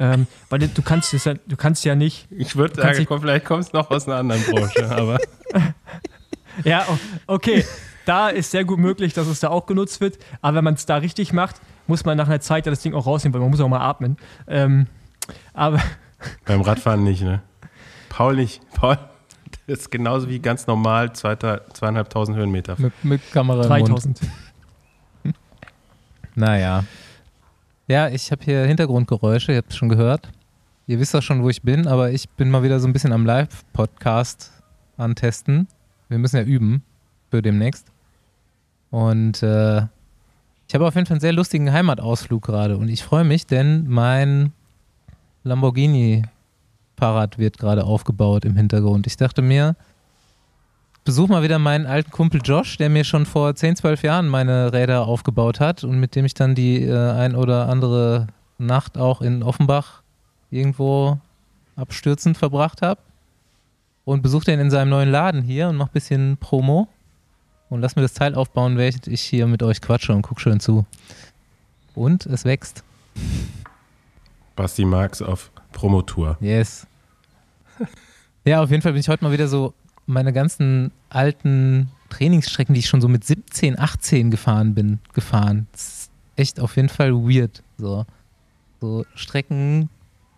ähm, 0.00 0.26
weil 0.48 0.58
du 0.60 0.82
kannst, 0.82 1.12
ja, 1.12 1.34
du 1.34 1.56
kannst 1.56 1.84
ja 1.84 1.94
nicht. 1.94 2.26
Ich 2.30 2.56
würde 2.56 2.74
sagen, 2.74 2.96
nicht, 2.96 3.06
komm, 3.06 3.20
vielleicht 3.20 3.44
kommst 3.44 3.74
du 3.74 3.76
noch 3.76 3.90
aus 3.90 4.08
einer 4.08 4.16
anderen 4.16 4.42
Branche, 4.44 4.90
aber. 4.96 5.18
ja, 6.64 6.86
okay. 7.26 7.64
Da 8.06 8.30
ist 8.30 8.50
sehr 8.50 8.64
gut 8.64 8.78
möglich, 8.78 9.12
dass 9.12 9.26
es 9.26 9.40
da 9.40 9.50
auch 9.50 9.66
genutzt 9.66 10.00
wird. 10.00 10.18
Aber 10.40 10.56
wenn 10.56 10.64
man 10.64 10.74
es 10.74 10.86
da 10.86 10.96
richtig 10.96 11.34
macht, 11.34 11.56
muss 11.86 12.06
man 12.06 12.16
nach 12.16 12.28
einer 12.28 12.40
Zeit 12.40 12.64
ja 12.64 12.70
das 12.70 12.80
Ding 12.80 12.94
auch 12.94 13.04
rausnehmen, 13.04 13.34
weil 13.34 13.42
man 13.42 13.50
muss 13.50 13.60
auch 13.60 13.68
mal 13.68 13.80
atmen. 13.80 14.16
Ähm, 14.48 14.86
aber. 15.54 15.80
Beim 16.44 16.60
Radfahren 16.60 17.02
nicht, 17.02 17.22
ne? 17.22 17.42
Paul 18.08 18.36
nicht. 18.36 18.60
Paul 18.74 18.98
das 19.66 19.80
ist 19.80 19.90
genauso 19.90 20.28
wie 20.28 20.40
ganz 20.40 20.66
normal 20.66 21.12
zweieinhalbtausend 21.12 22.36
Höhenmeter. 22.36 22.74
Mit, 22.78 22.92
mit 23.04 23.32
Kamera 23.32 23.62
3000. 23.62 24.20
naja. 26.34 26.84
Ja, 27.86 28.08
ich 28.08 28.32
habe 28.32 28.44
hier 28.44 28.64
Hintergrundgeräusche, 28.64 29.52
ihr 29.52 29.58
habt 29.58 29.70
es 29.70 29.76
schon 29.76 29.88
gehört. 29.88 30.28
Ihr 30.88 30.98
wisst 30.98 31.14
auch 31.14 31.22
schon, 31.22 31.44
wo 31.44 31.50
ich 31.50 31.62
bin, 31.62 31.86
aber 31.86 32.10
ich 32.10 32.28
bin 32.30 32.50
mal 32.50 32.64
wieder 32.64 32.80
so 32.80 32.88
ein 32.88 32.92
bisschen 32.92 33.12
am 33.12 33.24
Live-Podcast 33.24 34.50
antesten. 34.96 35.68
Wir 36.08 36.18
müssen 36.18 36.36
ja 36.36 36.42
üben 36.42 36.82
für 37.30 37.42
demnächst. 37.42 37.92
Und 38.90 39.40
äh, 39.44 39.82
ich 40.66 40.74
habe 40.74 40.86
auf 40.86 40.96
jeden 40.96 41.06
Fall 41.06 41.14
einen 41.14 41.20
sehr 41.20 41.32
lustigen 41.32 41.72
Heimatausflug 41.72 42.42
gerade 42.42 42.76
und 42.76 42.88
ich 42.88 43.04
freue 43.04 43.24
mich, 43.24 43.46
denn 43.46 43.86
mein 43.88 44.52
Lamborghini-Fahrrad 45.44 47.38
wird 47.38 47.58
gerade 47.58 47.84
aufgebaut 47.84 48.44
im 48.44 48.56
Hintergrund. 48.56 49.06
Ich 49.06 49.16
dachte 49.16 49.42
mir, 49.42 49.76
besuche 51.04 51.32
mal 51.32 51.42
wieder 51.42 51.58
meinen 51.58 51.86
alten 51.86 52.10
Kumpel 52.10 52.40
Josh, 52.44 52.76
der 52.76 52.90
mir 52.90 53.04
schon 53.04 53.26
vor 53.26 53.54
10, 53.54 53.76
12 53.76 54.02
Jahren 54.02 54.28
meine 54.28 54.72
Räder 54.72 55.06
aufgebaut 55.06 55.60
hat 55.60 55.84
und 55.84 55.98
mit 55.98 56.14
dem 56.14 56.24
ich 56.24 56.34
dann 56.34 56.54
die 56.54 56.82
äh, 56.82 57.10
ein 57.12 57.34
oder 57.34 57.68
andere 57.68 58.28
Nacht 58.58 58.98
auch 58.98 59.22
in 59.22 59.42
Offenbach 59.42 60.02
irgendwo 60.50 61.18
abstürzend 61.76 62.36
verbracht 62.36 62.82
habe. 62.82 63.00
Und 64.04 64.22
besuche 64.22 64.46
den 64.46 64.60
in 64.60 64.70
seinem 64.70 64.88
neuen 64.88 65.10
Laden 65.10 65.42
hier 65.42 65.68
und 65.68 65.76
mach 65.76 65.86
ein 65.86 65.92
bisschen 65.92 66.36
Promo. 66.36 66.88
Und 67.68 67.80
lass 67.80 67.94
mir 67.94 68.02
das 68.02 68.14
Teil 68.14 68.34
aufbauen, 68.34 68.76
während 68.76 69.06
ich 69.06 69.20
hier 69.20 69.46
mit 69.46 69.62
euch 69.62 69.80
quatsche 69.80 70.12
und 70.12 70.22
guck 70.22 70.40
schön 70.40 70.58
zu. 70.58 70.84
Und 71.94 72.26
es 72.26 72.44
wächst. 72.44 72.82
Basti 74.56 74.84
Marx 74.84 75.22
auf 75.22 75.50
Promotour. 75.72 76.36
Yes. 76.40 76.86
Ja, 78.44 78.62
auf 78.62 78.70
jeden 78.70 78.80
Fall 78.80 78.92
bin 78.92 79.00
ich 79.00 79.08
heute 79.10 79.22
mal 79.22 79.32
wieder 79.32 79.48
so 79.48 79.74
meine 80.06 80.32
ganzen 80.32 80.92
alten 81.10 81.90
Trainingsstrecken, 82.08 82.72
die 82.74 82.78
ich 82.80 82.88
schon 82.88 83.02
so 83.02 83.06
mit 83.06 83.22
17, 83.22 83.78
18 83.78 84.30
gefahren 84.30 84.74
bin, 84.74 84.98
gefahren. 85.12 85.66
Das 85.72 85.82
ist 85.82 86.10
echt 86.36 86.58
auf 86.58 86.76
jeden 86.76 86.88
Fall 86.88 87.12
weird. 87.14 87.62
So, 87.76 88.06
so 88.80 89.04
Strecken, 89.14 89.90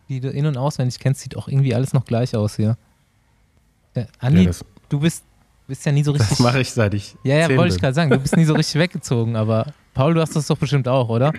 die 0.08 0.18
du 0.18 0.30
in- 0.30 0.46
und 0.46 0.56
auswendig 0.56 0.98
kennst, 0.98 1.20
sieht 1.20 1.36
auch 1.36 1.46
irgendwie 1.46 1.76
alles 1.76 1.92
noch 1.92 2.04
gleich 2.04 2.34
aus 2.34 2.56
hier. 2.56 2.76
Ja, 3.94 4.06
Andi, 4.18 4.40
Ja, 4.40 4.46
das, 4.48 4.64
du 4.88 4.98
bist, 4.98 5.22
bist 5.68 5.86
ja 5.86 5.92
nie 5.92 6.02
so 6.02 6.10
richtig. 6.10 6.28
das 6.30 6.40
mache 6.40 6.60
ich, 6.60 6.72
seit 6.72 6.94
ich 6.94 7.14
ja, 7.22 7.36
ja, 7.36 7.56
wollte 7.56 7.74
ich 7.76 7.80
gerade 7.80 7.94
sagen. 7.94 8.10
Du 8.10 8.18
bist 8.18 8.36
nie 8.36 8.44
so 8.44 8.54
richtig 8.54 8.74
weggezogen, 8.80 9.36
aber 9.36 9.66
Paul, 9.94 10.14
du 10.14 10.20
hast 10.20 10.34
das 10.34 10.48
doch 10.48 10.58
bestimmt 10.58 10.88
auch, 10.88 11.08
oder? 11.08 11.32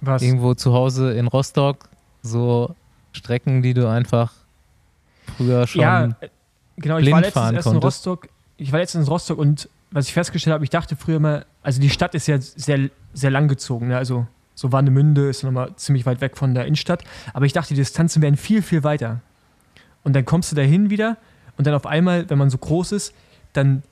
Was? 0.00 0.22
Irgendwo 0.22 0.54
zu 0.54 0.72
Hause 0.72 1.12
in 1.14 1.26
Rostock, 1.26 1.88
so 2.24 2.74
Strecken, 3.12 3.62
die 3.62 3.74
du 3.74 3.88
einfach 3.88 4.32
früher 5.36 5.66
schon. 5.66 5.82
ja, 5.82 6.04
äh, 6.20 6.28
genau. 6.76 6.98
Ich 6.98 7.04
blind 7.04 7.12
war 7.12 7.20
letztens 7.20 7.34
fahren 7.34 7.54
erst 7.54 7.66
in 7.66 7.72
konntest. 7.72 8.06
Rostock. 8.06 8.28
Ich 8.56 8.72
war 8.72 8.80
letztens 8.80 9.06
in 9.06 9.12
Rostock 9.12 9.38
und 9.38 9.68
was 9.90 10.08
ich 10.08 10.12
festgestellt 10.12 10.54
habe, 10.54 10.64
ich 10.64 10.70
dachte 10.70 10.96
früher 10.96 11.20
mal, 11.20 11.46
also 11.62 11.80
die 11.80 11.90
Stadt 11.90 12.14
ist 12.16 12.26
ja 12.26 12.40
sehr, 12.40 12.90
sehr 13.12 13.30
lang 13.30 13.46
gezogen. 13.46 13.88
Ne? 13.88 13.96
Also 13.96 14.26
so 14.56 14.72
Warnemünde 14.72 15.28
ist 15.28 15.44
nochmal 15.44 15.74
ziemlich 15.76 16.04
weit 16.06 16.20
weg 16.20 16.36
von 16.36 16.54
der 16.54 16.66
Innenstadt. 16.66 17.04
Aber 17.32 17.46
ich 17.46 17.52
dachte, 17.52 17.68
die 17.68 17.80
Distanzen 17.80 18.20
wären 18.20 18.36
viel, 18.36 18.62
viel 18.62 18.82
weiter. 18.82 19.20
Und 20.02 20.14
dann 20.16 20.24
kommst 20.24 20.50
du 20.50 20.56
dahin 20.56 20.90
wieder 20.90 21.16
und 21.56 21.66
dann 21.66 21.74
auf 21.74 21.86
einmal, 21.86 22.28
wenn 22.28 22.38
man 22.38 22.50
so 22.50 22.58
groß 22.58 22.92
ist, 22.92 23.14
dann, 23.52 23.82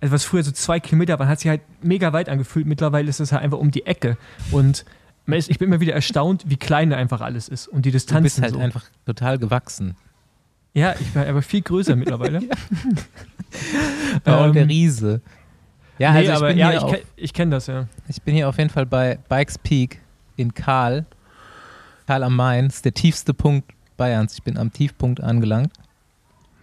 also 0.00 0.14
was 0.14 0.24
früher 0.24 0.44
so 0.44 0.52
zwei 0.52 0.78
Kilometer 0.78 1.18
waren, 1.18 1.28
hat 1.28 1.40
sich 1.40 1.48
halt 1.48 1.62
mega 1.82 2.12
weit 2.12 2.28
angefühlt. 2.28 2.66
Mittlerweile 2.66 3.08
ist 3.08 3.20
es 3.20 3.32
halt 3.32 3.42
einfach 3.42 3.58
um 3.58 3.70
die 3.70 3.86
Ecke. 3.86 4.16
Und 4.52 4.84
ist, 5.26 5.50
ich 5.50 5.58
bin 5.58 5.68
immer 5.68 5.80
wieder 5.80 5.94
erstaunt, 5.94 6.44
wie 6.46 6.56
klein 6.56 6.92
einfach 6.92 7.20
alles 7.20 7.48
ist. 7.48 7.68
Und 7.68 7.86
die 7.86 7.90
du 7.90 7.94
Distanzen 7.94 8.22
bist 8.22 8.42
halt 8.42 8.54
so. 8.54 8.58
einfach 8.60 8.84
total 9.06 9.38
gewachsen. 9.38 9.96
Ja, 10.74 10.94
ich 11.00 11.12
bin 11.12 11.22
aber 11.22 11.42
viel 11.42 11.62
größer 11.62 11.96
mittlerweile. 11.96 12.40
Paul 14.24 14.46
Ähm, 14.48 14.52
der 14.52 14.68
Riese. 14.68 15.20
Ja, 15.98 16.12
nee, 16.12 16.18
also 16.18 16.30
ich 16.30 16.36
aber 16.36 16.48
bin, 16.48 16.58
ja, 16.58 16.70
hier 16.70 16.78
ich, 16.78 16.84
auf, 16.84 16.96
ich 17.16 17.32
kenne 17.32 17.52
das, 17.52 17.68
ja. 17.68 17.86
ich 18.08 18.20
bin 18.20 18.34
hier 18.34 18.48
auf 18.48 18.58
jeden 18.58 18.70
Fall 18.70 18.84
bei 18.84 19.18
Bikes 19.28 19.58
Peak 19.58 20.00
in 20.36 20.52
Karl. 20.52 21.06
Karl 22.06 22.24
am 22.24 22.34
Main 22.34 22.66
ist 22.66 22.84
der 22.84 22.92
tiefste 22.92 23.32
Punkt 23.32 23.72
Bayerns. 23.96 24.34
Ich 24.34 24.42
bin 24.42 24.58
am 24.58 24.72
Tiefpunkt 24.72 25.22
angelangt. 25.22 25.72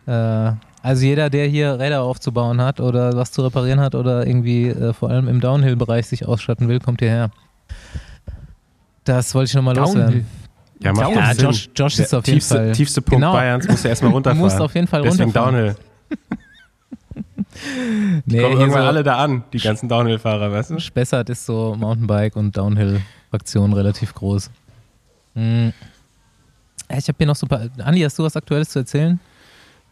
Äh, 0.05 0.51
also 0.83 1.05
jeder, 1.05 1.29
der 1.29 1.47
hier 1.47 1.79
Räder 1.79 2.01
aufzubauen 2.01 2.59
hat 2.59 2.79
oder 2.79 3.15
was 3.15 3.31
zu 3.31 3.41
reparieren 3.43 3.79
hat 3.79 3.95
oder 3.95 4.27
irgendwie 4.27 4.67
äh, 4.67 4.93
vor 4.93 5.09
allem 5.09 5.27
im 5.27 5.39
Downhill-Bereich 5.39 6.07
sich 6.07 6.27
ausstatten 6.27 6.67
will, 6.67 6.79
kommt 6.79 6.99
hierher. 6.99 7.31
Das 9.03 9.33
wollte 9.35 9.49
ich 9.49 9.55
nochmal 9.55 9.75
loswerden. 9.75 10.05
Downhill. 10.05 10.25
Ja, 10.83 10.93
macht 10.93 11.15
Ja, 11.15 11.33
Sinn. 11.33 11.45
Josh, 11.45 11.69
Josh 11.75 11.99
ist 11.99 12.13
auf 12.13 12.25
jeden 12.25 12.39
tiefste, 12.39 12.55
Fall. 12.55 12.71
tiefste 12.71 13.01
Punkt 13.01 13.15
Genau. 13.21 13.33
Bayerns 13.33 13.67
muss 13.67 13.83
er 13.83 13.89
erstmal 13.91 14.11
Du 14.11 14.15
runterfahren. 14.15 14.39
musst 14.41 14.59
auf 14.59 14.73
jeden 14.75 14.87
Fall 14.87 15.01
Deswegen 15.03 15.23
runterfahren. 15.25 15.55
Downhill. 15.55 15.75
Nee, 18.25 18.39
Kommen 18.41 18.51
hier 18.51 18.59
irgendwann 18.61 18.81
so 18.83 18.87
alle 18.87 19.03
da 19.03 19.17
an, 19.17 19.43
die 19.51 19.59
ganzen 19.59 19.89
Downhill-Fahrer, 19.89 20.51
weißt 20.51 20.71
du? 20.71 20.79
Spessart 20.79 21.29
ist 21.29 21.45
so 21.45 21.75
Mountainbike 21.77 22.35
und 22.35 22.55
Downhill-Fraktion 22.55 23.73
relativ 23.73 24.13
groß. 24.13 24.49
Hm. 25.35 25.73
Ja, 26.89 26.97
Ich 26.97 27.07
habe 27.07 27.17
hier 27.17 27.27
noch 27.27 27.35
so 27.35 27.45
ein 27.45 27.49
paar. 27.49 27.61
Andi, 27.85 28.01
hast 28.01 28.17
du 28.17 28.23
was 28.23 28.35
Aktuelles 28.35 28.69
zu 28.69 28.79
erzählen? 28.79 29.19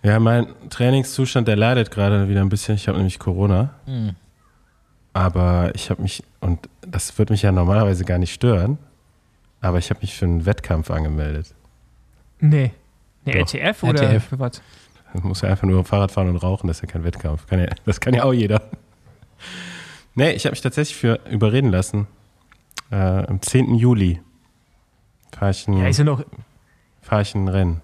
Ja, 0.03 0.19
mein 0.19 0.47
Trainingszustand, 0.69 1.47
der 1.47 1.57
leidet 1.57 1.91
gerade 1.91 2.29
wieder 2.29 2.41
ein 2.41 2.49
bisschen. 2.49 2.75
Ich 2.75 2.87
habe 2.87 2.97
nämlich 2.97 3.19
Corona. 3.19 3.71
Hm. 3.85 4.15
Aber 5.13 5.71
ich 5.75 5.89
habe 5.89 6.01
mich, 6.01 6.23
und 6.39 6.59
das 6.87 7.17
wird 7.19 7.29
mich 7.29 7.41
ja 7.41 7.51
normalerweise 7.51 8.05
gar 8.05 8.17
nicht 8.19 8.33
stören, 8.33 8.77
aber 9.61 9.77
ich 9.77 9.89
habe 9.89 9.99
mich 10.01 10.15
für 10.15 10.25
einen 10.25 10.45
Wettkampf 10.45 10.89
angemeldet. 10.91 11.53
Nee. 12.39 12.71
Nee, 13.25 13.31
Doch. 13.33 13.39
RTF 13.53 13.83
oder 13.83 14.03
RTF. 14.03 14.25
für 14.29 14.39
was? 14.39 14.61
Man 15.13 15.23
muss 15.27 15.41
ja 15.41 15.49
einfach 15.49 15.67
nur 15.67 15.83
Fahrrad 15.85 16.11
fahren 16.11 16.29
und 16.29 16.37
rauchen, 16.37 16.67
das 16.67 16.77
ist 16.77 16.81
ja 16.83 16.87
kein 16.87 17.03
Wettkampf. 17.03 17.47
Kann 17.47 17.59
ja, 17.59 17.67
das 17.85 17.99
kann 17.99 18.13
ja 18.13 18.23
auch 18.23 18.33
jeder. 18.33 18.61
Nee, 20.15 20.31
ich 20.31 20.45
habe 20.45 20.51
mich 20.53 20.61
tatsächlich 20.61 20.97
für 20.97 21.19
überreden 21.29 21.69
lassen. 21.71 22.07
Äh, 22.91 22.95
am 22.95 23.41
10. 23.41 23.75
Juli 23.75 24.21
fahre 25.37 25.51
ich, 25.51 25.67
ein- 25.67 25.77
Ja, 25.77 25.87
ja 25.87 26.03
noch. 26.03 26.23
fahr 27.01 27.21
ich 27.21 27.35
ein 27.35 27.47
Rennen. 27.47 27.81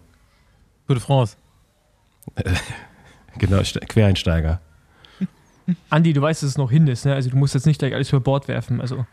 Gute 0.87 0.99
France. 0.99 1.37
Genau, 3.37 3.61
Ste- 3.63 3.81
Quereinsteiger. 3.81 4.61
Andi, 5.89 6.13
du 6.13 6.21
weißt, 6.21 6.41
dass 6.43 6.51
es 6.51 6.57
noch 6.57 6.71
hin 6.71 6.87
ist, 6.87 7.05
ne? 7.05 7.13
Also 7.15 7.29
du 7.29 7.35
musst 7.37 7.53
jetzt 7.53 7.65
nicht 7.65 7.79
gleich 7.79 7.93
alles 7.93 8.09
über 8.09 8.19
Bord 8.21 8.47
werfen. 8.47 8.79
Also. 8.79 9.05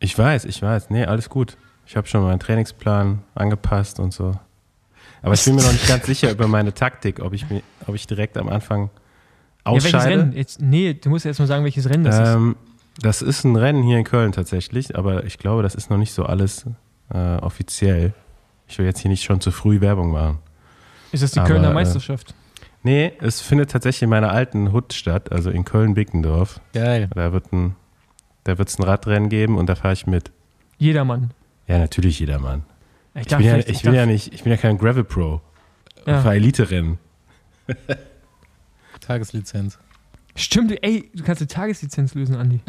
Ich 0.00 0.18
weiß, 0.18 0.46
ich 0.46 0.60
weiß. 0.60 0.90
Nee, 0.90 1.04
alles 1.04 1.28
gut. 1.28 1.56
Ich 1.86 1.96
habe 1.96 2.06
schon 2.06 2.22
meinen 2.22 2.40
Trainingsplan 2.40 3.22
angepasst 3.34 4.00
und 4.00 4.12
so. 4.12 4.32
Aber 5.22 5.34
ich 5.34 5.44
bin 5.44 5.54
mir 5.54 5.62
noch 5.62 5.72
nicht 5.72 5.88
ganz 5.88 6.06
sicher 6.06 6.30
über 6.30 6.46
meine 6.48 6.74
Taktik, 6.74 7.20
ob 7.20 7.32
ich, 7.32 7.48
mir, 7.48 7.62
ob 7.86 7.94
ich 7.94 8.06
direkt 8.06 8.36
am 8.36 8.48
Anfang 8.48 8.90
Ja, 9.64 9.72
welches 9.72 9.94
ausscheide. 9.94 10.20
Rennen? 10.20 10.32
Jetzt, 10.32 10.60
nee, 10.60 10.94
du 10.94 11.08
musst 11.10 11.24
jetzt 11.24 11.38
mal 11.38 11.46
sagen, 11.46 11.64
welches 11.64 11.88
Rennen 11.88 12.04
das 12.04 12.18
ist. 12.18 12.34
ähm, 12.34 12.56
das 13.00 13.22
ist 13.22 13.44
ein 13.44 13.56
Rennen 13.56 13.82
hier 13.82 13.98
in 13.98 14.04
Köln 14.04 14.32
tatsächlich, 14.32 14.96
aber 14.96 15.24
ich 15.24 15.38
glaube, 15.38 15.62
das 15.62 15.74
ist 15.74 15.90
noch 15.90 15.98
nicht 15.98 16.12
so 16.12 16.24
alles 16.24 16.66
äh, 17.12 17.36
offiziell. 17.36 18.14
Ich 18.68 18.78
will 18.78 18.86
jetzt 18.86 19.00
hier 19.00 19.10
nicht 19.10 19.22
schon 19.22 19.40
zu 19.40 19.50
früh 19.50 19.80
Werbung 19.80 20.10
machen. 20.12 20.38
Ist 21.12 21.22
das 21.22 21.32
die 21.32 21.40
aber, 21.40 21.48
Kölner 21.48 21.70
äh, 21.70 21.74
Meisterschaft? 21.74 22.34
Nee, 22.82 23.12
es 23.20 23.40
findet 23.40 23.70
tatsächlich 23.70 24.02
in 24.02 24.10
meiner 24.10 24.30
alten 24.32 24.72
Hut 24.72 24.92
statt, 24.92 25.30
also 25.32 25.50
in 25.50 25.64
Köln-Bickendorf. 25.64 26.60
Geil. 26.72 27.08
Da 27.14 27.32
wird 27.32 27.52
ein, 27.52 27.76
da 28.44 28.58
wird 28.58 28.68
es 28.68 28.78
ein 28.78 28.84
Radrennen 28.84 29.28
geben 29.28 29.58
und 29.58 29.66
da 29.66 29.74
fahre 29.74 29.92
ich 29.94 30.06
mit. 30.06 30.30
Jedermann. 30.78 31.30
Ja, 31.66 31.78
natürlich 31.78 32.18
jedermann. 32.20 32.64
Ich, 33.14 33.22
Ich 33.22 33.36
bin, 33.36 33.40
ja, 33.46 33.56
ich 33.58 33.68
ich 33.68 33.82
bin 33.82 33.94
ja 33.94 34.06
nicht, 34.06 34.32
ich 34.32 34.42
bin 34.42 34.52
ja 34.52 34.58
kein 34.58 34.78
Gravel 34.78 35.04
Pro. 35.04 35.40
Ja. 36.06 36.18
Ich 36.18 36.22
fahre 36.22 36.36
Elite-Rennen. 36.36 36.98
Tageslizenz. 39.00 39.78
Stimmt, 40.34 40.72
ey, 40.82 41.10
du 41.14 41.22
kannst 41.24 41.40
eine 41.40 41.48
Tageslizenz 41.48 42.14
lösen, 42.14 42.36
Andi. 42.36 42.60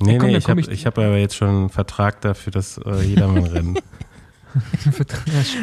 Nee, 0.00 0.18
komm, 0.18 0.28
nee, 0.30 0.36
ich 0.36 0.48
habe 0.48 0.60
ich- 0.60 0.68
ich 0.68 0.86
hab 0.86 0.98
aber 0.98 1.16
jetzt 1.18 1.36
schon 1.36 1.48
einen 1.48 1.68
Vertrag 1.70 2.20
dafür 2.20 2.50
das 2.52 2.78
äh, 2.78 3.02
Jedermann-Rennen. 3.02 3.78
Ja, 4.84 4.92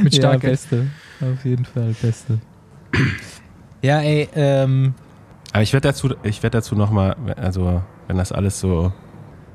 Mit 0.04 0.14
Ja, 0.14 0.20
Starke. 0.20 0.48
beste. 0.50 0.88
Auf 1.22 1.46
jeden 1.46 1.64
Fall, 1.64 1.96
beste. 2.02 2.40
ja, 3.82 4.02
ey, 4.02 4.28
ähm, 4.36 4.96
aber 5.54 5.64
ich 5.64 5.72
werde 5.72 5.88
dazu, 5.88 6.14
ich 6.24 6.44
werde 6.44 6.58
dazu 6.58 6.76
nochmal, 6.76 7.16
also 7.38 7.82
wenn 8.08 8.18
das 8.18 8.34
alles 8.34 8.60
so 8.60 8.92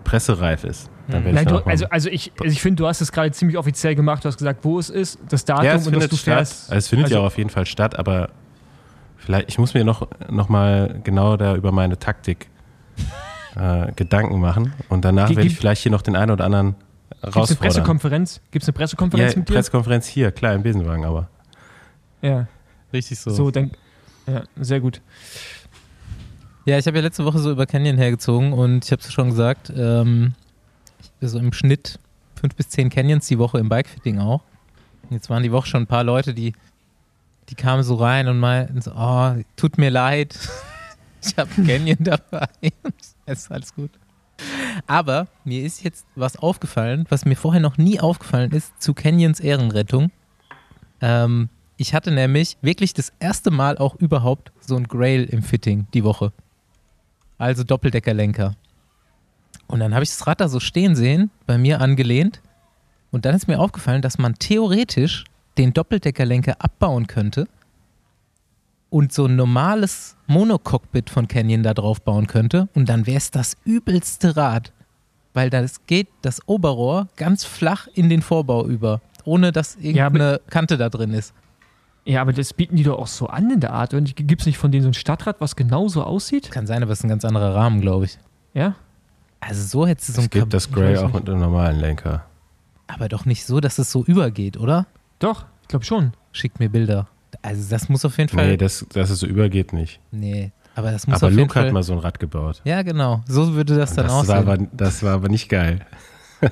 pressereif 0.05 0.65
ist, 0.65 0.89
dann 1.09 1.27
ich 1.27 1.33
Nein, 1.35 1.47
du, 1.47 1.59
also, 1.59 1.87
also 1.89 2.09
ich, 2.09 2.33
also 2.41 2.53
ich 2.53 2.61
finde, 2.61 2.83
du 2.83 2.87
hast 2.89 3.01
es 3.01 3.13
gerade 3.13 3.31
ziemlich 3.33 3.57
offiziell 3.59 3.95
gemacht. 3.95 4.25
Du 4.25 4.29
hast 4.29 4.39
gesagt, 4.39 4.65
wo 4.65 4.79
es 4.79 4.91
ist, 4.91 5.19
das 5.29 5.45
Datum 5.45 5.65
ja, 5.65 5.75
es 5.75 5.87
und 5.87 5.93
dass 5.95 6.03
findet 6.05 6.13
du 6.13 6.17
statt. 6.17 6.35
fährst. 6.35 6.71
Also 6.71 6.79
es 6.79 6.89
findet 6.89 7.11
ja 7.11 7.17
Also- 7.17 7.23
auch 7.23 7.27
auf 7.27 7.39
jeden 7.39 7.51
Fall 7.51 7.67
statt, 7.67 7.99
aber 7.99 8.31
vielleicht, 9.17 9.49
ich 9.49 9.59
muss 9.59 9.75
mir 9.75 9.85
noch, 9.85 10.09
noch 10.31 10.49
mal 10.49 11.01
genau 11.05 11.37
da 11.37 11.55
über 11.55 11.73
meine 11.73 11.99
Taktik 11.99 12.49
äh, 13.57 13.93
Gedanken 13.97 14.41
machen 14.41 14.73
und 14.89 15.05
danach 15.05 15.29
werde 15.31 15.43
ich 15.47 15.57
vielleicht 15.57 15.83
hier 15.83 15.93
noch 15.93 16.03
den 16.03 16.17
einen 16.17 16.31
oder 16.33 16.45
anderen 16.45 16.75
Gibt 16.75 17.19
es 17.21 17.25
eine 17.25 17.35
rausfordern. 17.35 17.59
Pressekonferenz? 17.69 18.41
Gibt 18.51 18.63
es 18.65 18.69
eine 18.69 18.73
Pressekonferenz 18.75 19.33
ja, 19.33 19.39
mit 19.39 19.49
dir? 19.49 19.55
Pressekonferenz 19.55 20.07
hier, 20.07 20.33
klar, 20.33 20.55
im 20.55 20.63
Besenwagen, 20.63 21.05
aber. 21.05 21.29
ja, 22.23 22.47
richtig 22.93 23.19
so. 23.19 23.31
so, 23.31 23.51
dann. 23.51 23.71
Ja, 24.27 24.43
sehr 24.57 24.81
gut. 24.81 25.01
Ja, 26.65 26.79
ich 26.79 26.87
habe 26.87 26.97
ja 26.97 27.03
letzte 27.05 27.25
Woche 27.25 27.39
so 27.39 27.53
über 27.53 27.65
Canyon 27.65 27.97
hergezogen 27.97 28.53
und 28.53 28.85
ich 28.85 28.91
habe 28.91 29.01
es 29.01 29.13
schon 29.13 29.31
gesagt, 29.31 29.73
ähm, 29.77 30.33
bin 30.33 30.35
so 31.29 31.39
im 31.39 31.53
Schnitt 31.53 31.99
fünf 32.35 32.55
bis 32.55 32.69
zehn 32.69 32.91
Canyons 32.91 33.27
die 33.27 33.39
Woche 33.39 33.59
im 33.59 33.69
Bikefitting 33.69 34.19
auch. 34.19 34.43
Und 35.03 35.13
jetzt 35.13 35.31
waren 35.31 35.43
die 35.43 35.53
Woche 35.53 35.67
schon 35.67 35.83
ein 35.85 35.87
paar 35.87 36.05
Leute, 36.05 36.35
die, 36.35 36.53
die 37.49 37.55
kamen 37.55 37.83
so 37.83 37.95
rein 37.97 38.29
und 38.29 38.39
meinten 38.39 38.81
so, 38.81 38.93
oh, 38.97 39.35
tut 39.57 39.79
mir 39.79 39.91
leid, 39.91 40.39
ich 41.23 41.37
habe 41.37 41.51
Canyon 41.65 41.99
dabei. 42.01 42.49
Es 43.29 43.41
ist 43.41 43.51
alles 43.51 43.75
gut. 43.75 43.91
Aber 44.87 45.27
mir 45.45 45.65
ist 45.65 45.83
jetzt 45.83 46.07
was 46.15 46.37
aufgefallen, 46.37 47.07
was 47.09 47.25
mir 47.25 47.35
vorher 47.35 47.61
noch 47.61 47.77
nie 47.77 47.99
aufgefallen 47.99 48.53
ist, 48.53 48.81
zu 48.81 48.95
Canyons 48.95 49.41
Ehrenrettung. 49.41 50.13
Ähm, 51.01 51.49
ich 51.77 51.93
hatte 51.93 52.13
nämlich 52.13 52.57
wirklich 52.63 52.95
das 52.95 53.13
erste 53.19 53.51
Mal 53.51 53.79
auch 53.79 53.97
überhaupt 53.97 54.53
so 54.61 54.77
ein 54.77 54.87
Grail 54.87 55.25
im 55.25 55.43
Fitting 55.43 55.89
die 55.93 56.05
Woche. 56.05 56.33
Also 57.37 57.65
Doppeldeckerlenker. 57.65 58.55
Und 59.69 59.81
dann 59.81 59.95
habe 59.95 60.05
ich 60.05 60.11
das 60.11 60.27
Rad 60.27 60.41
da 60.41 60.49
so 60.49 60.61
stehen 60.61 60.95
sehen, 60.97 61.31
bei 61.47 61.59
mir 61.59 61.81
angelehnt. 61.81 62.41
Und 63.11 63.25
dann 63.25 63.35
ist 63.35 63.49
mir 63.49 63.59
aufgefallen, 63.59 64.03
dass 64.03 64.19
man 64.19 64.35
theoretisch 64.35 65.25
den 65.59 65.73
Doppeldeckerlenker 65.73 66.57
abbauen 66.59 67.07
könnte 67.07 67.49
und 68.91 69.13
so 69.13 69.27
ein 69.27 69.37
normales 69.37 70.17
Monocockpit 70.27 71.11
von 71.11 71.29
Canyon 71.29 71.63
da 71.63 71.75
drauf 71.75 72.01
bauen 72.03 72.27
könnte 72.27 72.69
und 72.75 72.89
dann 72.89 73.07
wäre 73.07 73.19
es 73.19 73.31
das 73.31 73.57
übelste 73.65 74.37
Rad. 74.37 74.73
Weil 75.35 75.51
das 75.51 75.85
geht 75.87 76.09
das 76.23 76.47
Oberrohr 76.49 77.09
ganz 77.17 77.45
flach 77.45 77.89
in 77.95 78.09
den 78.09 78.23
Vorbau 78.23 78.67
über, 78.67 79.01
ohne 79.25 79.53
dass 79.53 79.77
Ja, 79.81 80.07
irgendeine 80.07 80.41
Kante 80.49 80.79
da 80.79 80.89
drin 80.89 81.13
ist. 81.13 81.35
Ja, 82.07 82.23
aber 82.23 82.33
das 82.33 82.55
bieten 82.55 82.77
die 82.77 82.85
doch 82.85 82.99
auch 82.99 83.07
so 83.07 83.27
an 83.27 83.51
in 83.51 83.61
der 83.61 83.73
Art. 83.73 83.93
Und 83.93 84.15
gibt 84.17 84.41
es 84.41 84.47
nicht 84.47 84.59
von 84.59 84.71
denen 84.71 84.85
so 84.85 84.91
ein 84.91 84.95
Stadtrad, 84.95 85.41
was 85.41 85.57
genauso 85.57 86.05
aussieht? 86.05 86.51
Kann 86.53 86.67
sein, 86.67 86.83
aber 86.83 86.93
es 86.93 87.01
ist 87.01 87.05
ein 87.05 87.09
ganz 87.09 87.25
anderer 87.25 87.55
Rahmen, 87.55 87.81
glaube 87.81 88.05
ich. 88.05 88.19
Ja? 88.55 88.77
Also 89.49 89.63
so 89.63 89.87
hättest 89.87 90.09
du 90.09 90.13
so 90.15 90.19
Es 90.21 90.27
ein 90.27 90.31
gibt 90.31 90.53
das 90.55 90.67
ich 90.67 90.73
Grey 90.73 90.97
auch 90.99 91.13
mit 91.13 91.29
einem 91.29 91.41
normalen 91.41 91.79
Lenker. 91.79 92.25
aber 92.89 93.09
doch 93.09 93.25
nicht 93.25 93.45
so, 93.45 93.61
dass 93.61 93.79
es 93.79 93.91
so 93.93 94.05
übergeht, 94.05 94.57
oder? 94.57 94.87
Doch, 95.19 95.47
ich 95.63 95.69
glaube 95.69 95.85
schon. 95.85 96.13
Schickt 96.33 96.59
mir 96.61 96.69
Bilder. 96.69 97.09
Also 97.43 97.69
das 97.71 97.89
muss 97.89 98.05
auf 98.05 98.17
jeden 98.19 98.29
Fall. 98.31 98.47
Nee, 98.49 98.57
das, 98.57 98.87
dass 98.93 99.11
es 99.11 99.21
so 99.21 99.27
übergeht 99.27 99.73
nicht. 99.73 100.01
nee, 100.11 100.53
aber 100.75 100.91
das 100.91 101.07
muss 101.07 101.17
Aber 101.17 101.27
auf 101.27 101.31
jeden 101.33 101.43
Luke 101.43 101.55
Fall. 101.55 101.67
hat 101.67 101.73
mal 101.73 101.83
so 101.83 101.93
ein 101.95 101.99
Rad 102.01 102.19
gebaut. 102.21 102.61
ja, 102.65 102.83
genau. 102.83 103.23
So 103.27 103.55
würde 103.55 103.77
das 103.77 103.91
Und 103.93 103.97
dann 103.99 104.07
das, 104.07 104.13
war 104.13 104.21
aussehen. 104.21 104.37
aber, 104.49 104.59
das 104.73 105.03
war 105.03 105.15
aber 105.15 105.29
nicht 105.29 105.49
geil. 105.49 105.85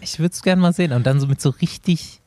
Ich 0.00 0.18
würde 0.18 0.32
es 0.32 0.42
gerne 0.42 0.60
mal 0.60 0.72
sehen. 0.72 0.92
Und 0.92 1.06
dann 1.06 1.20
so 1.20 1.26
mit 1.28 1.40
so 1.40 1.50
richtig, 1.50 2.20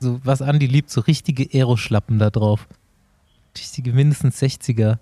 so 0.00 0.18
was 0.24 0.42
Andi 0.42 0.66
liebt, 0.66 0.90
so 0.90 1.00
richtige 1.02 1.46
Aeroschlappen 1.52 2.18
da 2.18 2.30
drauf. 2.30 2.66
Richtige 3.56 3.92
mindestens 3.92 4.40
60er. 4.42 4.98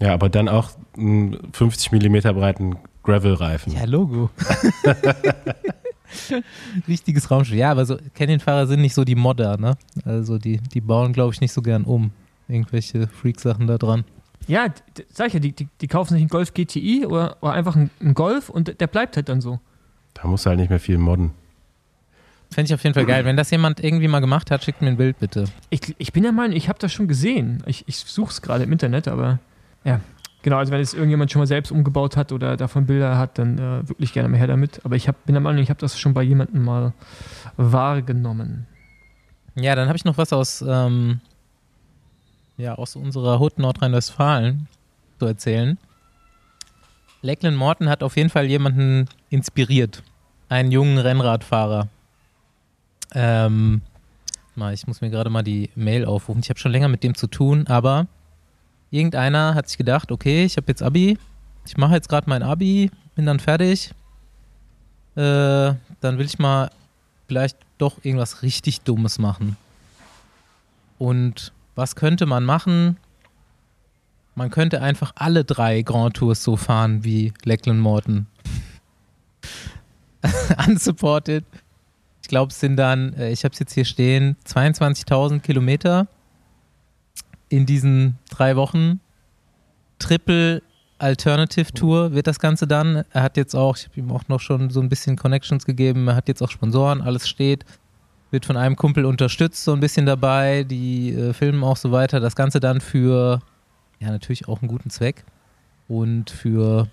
Ja, 0.00 0.12
aber 0.14 0.28
dann 0.28 0.48
auch 0.48 0.70
einen 0.96 1.38
50 1.52 1.92
mm 1.92 2.16
breiten 2.34 2.76
Gravel-Reifen. 3.08 3.72
Ja, 3.72 3.84
Logo. 3.84 4.30
Richtiges 6.88 7.30
Raumschiff. 7.30 7.56
Ja, 7.56 7.70
aber 7.70 7.86
so 7.86 7.96
Canyon-Fahrer 8.14 8.66
sind 8.66 8.82
nicht 8.82 8.94
so 8.94 9.04
die 9.04 9.14
Modder, 9.14 9.56
ne? 9.56 9.76
Also 10.04 10.38
die, 10.38 10.58
die 10.58 10.82
bauen, 10.82 11.14
glaube 11.14 11.32
ich, 11.32 11.40
nicht 11.40 11.52
so 11.52 11.62
gern 11.62 11.84
um. 11.84 12.10
Irgendwelche 12.48 13.08
Freak-Sachen 13.08 13.66
da 13.66 13.78
dran. 13.78 14.04
Ja, 14.46 14.66
sag 15.12 15.28
ich 15.28 15.34
ja, 15.34 15.40
die, 15.40 15.52
die, 15.52 15.68
die 15.80 15.88
kaufen 15.88 16.14
sich 16.14 16.20
einen 16.20 16.28
Golf 16.28 16.52
GTI 16.52 17.06
oder, 17.06 17.38
oder 17.40 17.52
einfach 17.52 17.76
einen, 17.76 18.14
Golf 18.14 18.50
und 18.50 18.80
der 18.80 18.86
bleibt 18.86 19.16
halt 19.16 19.28
dann 19.28 19.40
so. 19.40 19.58
Da 20.14 20.26
musst 20.26 20.44
du 20.44 20.50
halt 20.50 20.60
nicht 20.60 20.70
mehr 20.70 20.80
viel 20.80 20.98
modden. 20.98 21.32
Fände 22.50 22.68
ich 22.68 22.74
auf 22.74 22.82
jeden 22.82 22.94
Fall 22.94 23.04
geil. 23.04 23.26
Wenn 23.26 23.36
das 23.36 23.50
jemand 23.50 23.82
irgendwie 23.82 24.08
mal 24.08 24.20
gemacht 24.20 24.50
hat, 24.50 24.64
schickt 24.64 24.80
mir 24.80 24.88
ein 24.88 24.96
Bild 24.96 25.18
bitte. 25.18 25.44
Ich, 25.68 25.94
ich 25.98 26.12
bin 26.12 26.22
der 26.22 26.32
Meinung, 26.32 26.56
ich 26.56 26.68
habe 26.68 26.78
das 26.78 26.92
schon 26.92 27.08
gesehen. 27.08 27.62
Ich, 27.66 27.84
ich 27.86 27.96
suche 27.96 28.30
es 28.30 28.40
gerade 28.40 28.64
im 28.64 28.72
Internet, 28.72 29.08
aber 29.08 29.38
ja. 29.84 30.00
Genau, 30.48 30.56
also 30.56 30.72
wenn 30.72 30.80
es 30.80 30.94
irgendjemand 30.94 31.30
schon 31.30 31.40
mal 31.40 31.46
selbst 31.46 31.70
umgebaut 31.70 32.16
hat 32.16 32.32
oder 32.32 32.56
davon 32.56 32.86
Bilder 32.86 33.18
hat, 33.18 33.36
dann 33.36 33.58
äh, 33.58 33.86
wirklich 33.86 34.14
gerne 34.14 34.30
mal 34.30 34.38
her 34.38 34.46
damit. 34.46 34.80
Aber 34.82 34.96
ich 34.96 35.06
hab, 35.06 35.26
bin 35.26 35.34
der 35.34 35.42
Meinung, 35.42 35.62
ich 35.62 35.68
habe 35.68 35.78
das 35.78 36.00
schon 36.00 36.14
bei 36.14 36.22
jemandem 36.22 36.64
mal 36.64 36.94
wahrgenommen. 37.58 38.66
Ja, 39.56 39.74
dann 39.74 39.88
habe 39.88 39.98
ich 39.98 40.06
noch 40.06 40.16
was 40.16 40.32
aus, 40.32 40.64
ähm, 40.66 41.20
ja, 42.56 42.76
aus 42.76 42.96
unserer 42.96 43.38
Hut 43.38 43.58
Nordrhein-Westfalen 43.58 44.68
zu 45.18 45.26
erzählen. 45.26 45.76
Lakeland 47.20 47.58
Morton 47.58 47.90
hat 47.90 48.02
auf 48.02 48.16
jeden 48.16 48.30
Fall 48.30 48.46
jemanden 48.46 49.06
inspiriert. 49.28 50.02
Einen 50.48 50.72
jungen 50.72 50.96
Rennradfahrer. 50.96 51.88
Ähm, 53.12 53.82
ich 54.72 54.86
muss 54.86 55.02
mir 55.02 55.10
gerade 55.10 55.28
mal 55.28 55.42
die 55.42 55.68
Mail 55.74 56.06
aufrufen. 56.06 56.40
Ich 56.42 56.48
habe 56.48 56.58
schon 56.58 56.72
länger 56.72 56.88
mit 56.88 57.02
dem 57.02 57.14
zu 57.14 57.26
tun, 57.26 57.66
aber 57.66 58.06
irgendeiner 58.90 59.54
hat 59.54 59.68
sich 59.68 59.78
gedacht, 59.78 60.10
okay, 60.10 60.44
ich 60.44 60.56
habe 60.56 60.66
jetzt 60.68 60.82
Abi, 60.82 61.18
ich 61.64 61.76
mache 61.76 61.94
jetzt 61.94 62.08
gerade 62.08 62.28
mein 62.28 62.42
Abi, 62.42 62.90
bin 63.14 63.26
dann 63.26 63.40
fertig. 63.40 63.92
Äh, 65.16 65.20
dann 66.00 66.18
will 66.18 66.26
ich 66.26 66.38
mal 66.38 66.70
vielleicht 67.26 67.58
doch 67.78 68.04
irgendwas 68.04 68.42
richtig 68.42 68.80
Dummes 68.82 69.18
machen. 69.18 69.56
Und 70.98 71.52
was 71.74 71.94
könnte 71.94 72.26
man 72.26 72.44
machen? 72.44 72.96
Man 74.34 74.50
könnte 74.50 74.80
einfach 74.82 75.12
alle 75.16 75.44
drei 75.44 75.82
Grand 75.82 76.16
Tours 76.16 76.42
so 76.42 76.56
fahren 76.56 77.04
wie 77.04 77.32
Lakeland 77.44 77.80
Morton. 77.80 78.26
Unsupported. 80.66 81.44
Ich 82.22 82.28
glaube, 82.28 82.50
es 82.50 82.60
sind 82.60 82.76
dann, 82.76 83.14
äh, 83.14 83.30
ich 83.30 83.44
habe 83.44 83.52
es 83.52 83.58
jetzt 83.58 83.74
hier 83.74 83.84
stehen, 83.84 84.36
22.000 84.46 85.40
Kilometer 85.40 86.06
in 87.48 87.66
diesen 87.66 88.18
drei 88.30 88.56
Wochen. 88.56 89.00
Triple 89.98 90.62
Alternative 90.98 91.72
Tour 91.72 92.12
wird 92.12 92.26
das 92.26 92.38
Ganze 92.40 92.66
dann. 92.66 93.04
Er 93.12 93.22
hat 93.22 93.36
jetzt 93.36 93.54
auch, 93.54 93.76
ich 93.76 93.84
habe 93.86 94.00
ihm 94.00 94.10
auch 94.10 94.26
noch 94.28 94.40
schon 94.40 94.70
so 94.70 94.80
ein 94.80 94.88
bisschen 94.88 95.16
Connections 95.16 95.64
gegeben, 95.64 96.08
er 96.08 96.16
hat 96.16 96.28
jetzt 96.28 96.42
auch 96.42 96.50
Sponsoren, 96.50 97.00
alles 97.00 97.28
steht. 97.28 97.64
Wird 98.30 98.44
von 98.44 98.56
einem 98.56 98.76
Kumpel 98.76 99.06
unterstützt, 99.06 99.64
so 99.64 99.72
ein 99.72 99.80
bisschen 99.80 100.04
dabei, 100.04 100.64
die 100.64 101.14
äh, 101.14 101.32
filmen 101.32 101.64
auch 101.64 101.76
so 101.78 101.92
weiter. 101.92 102.20
Das 102.20 102.36
Ganze 102.36 102.60
dann 102.60 102.80
für, 102.80 103.40
ja, 104.00 104.10
natürlich 104.10 104.48
auch 104.48 104.60
einen 104.60 104.68
guten 104.68 104.90
Zweck. 104.90 105.24
Und 105.88 106.28
für, 106.30 106.88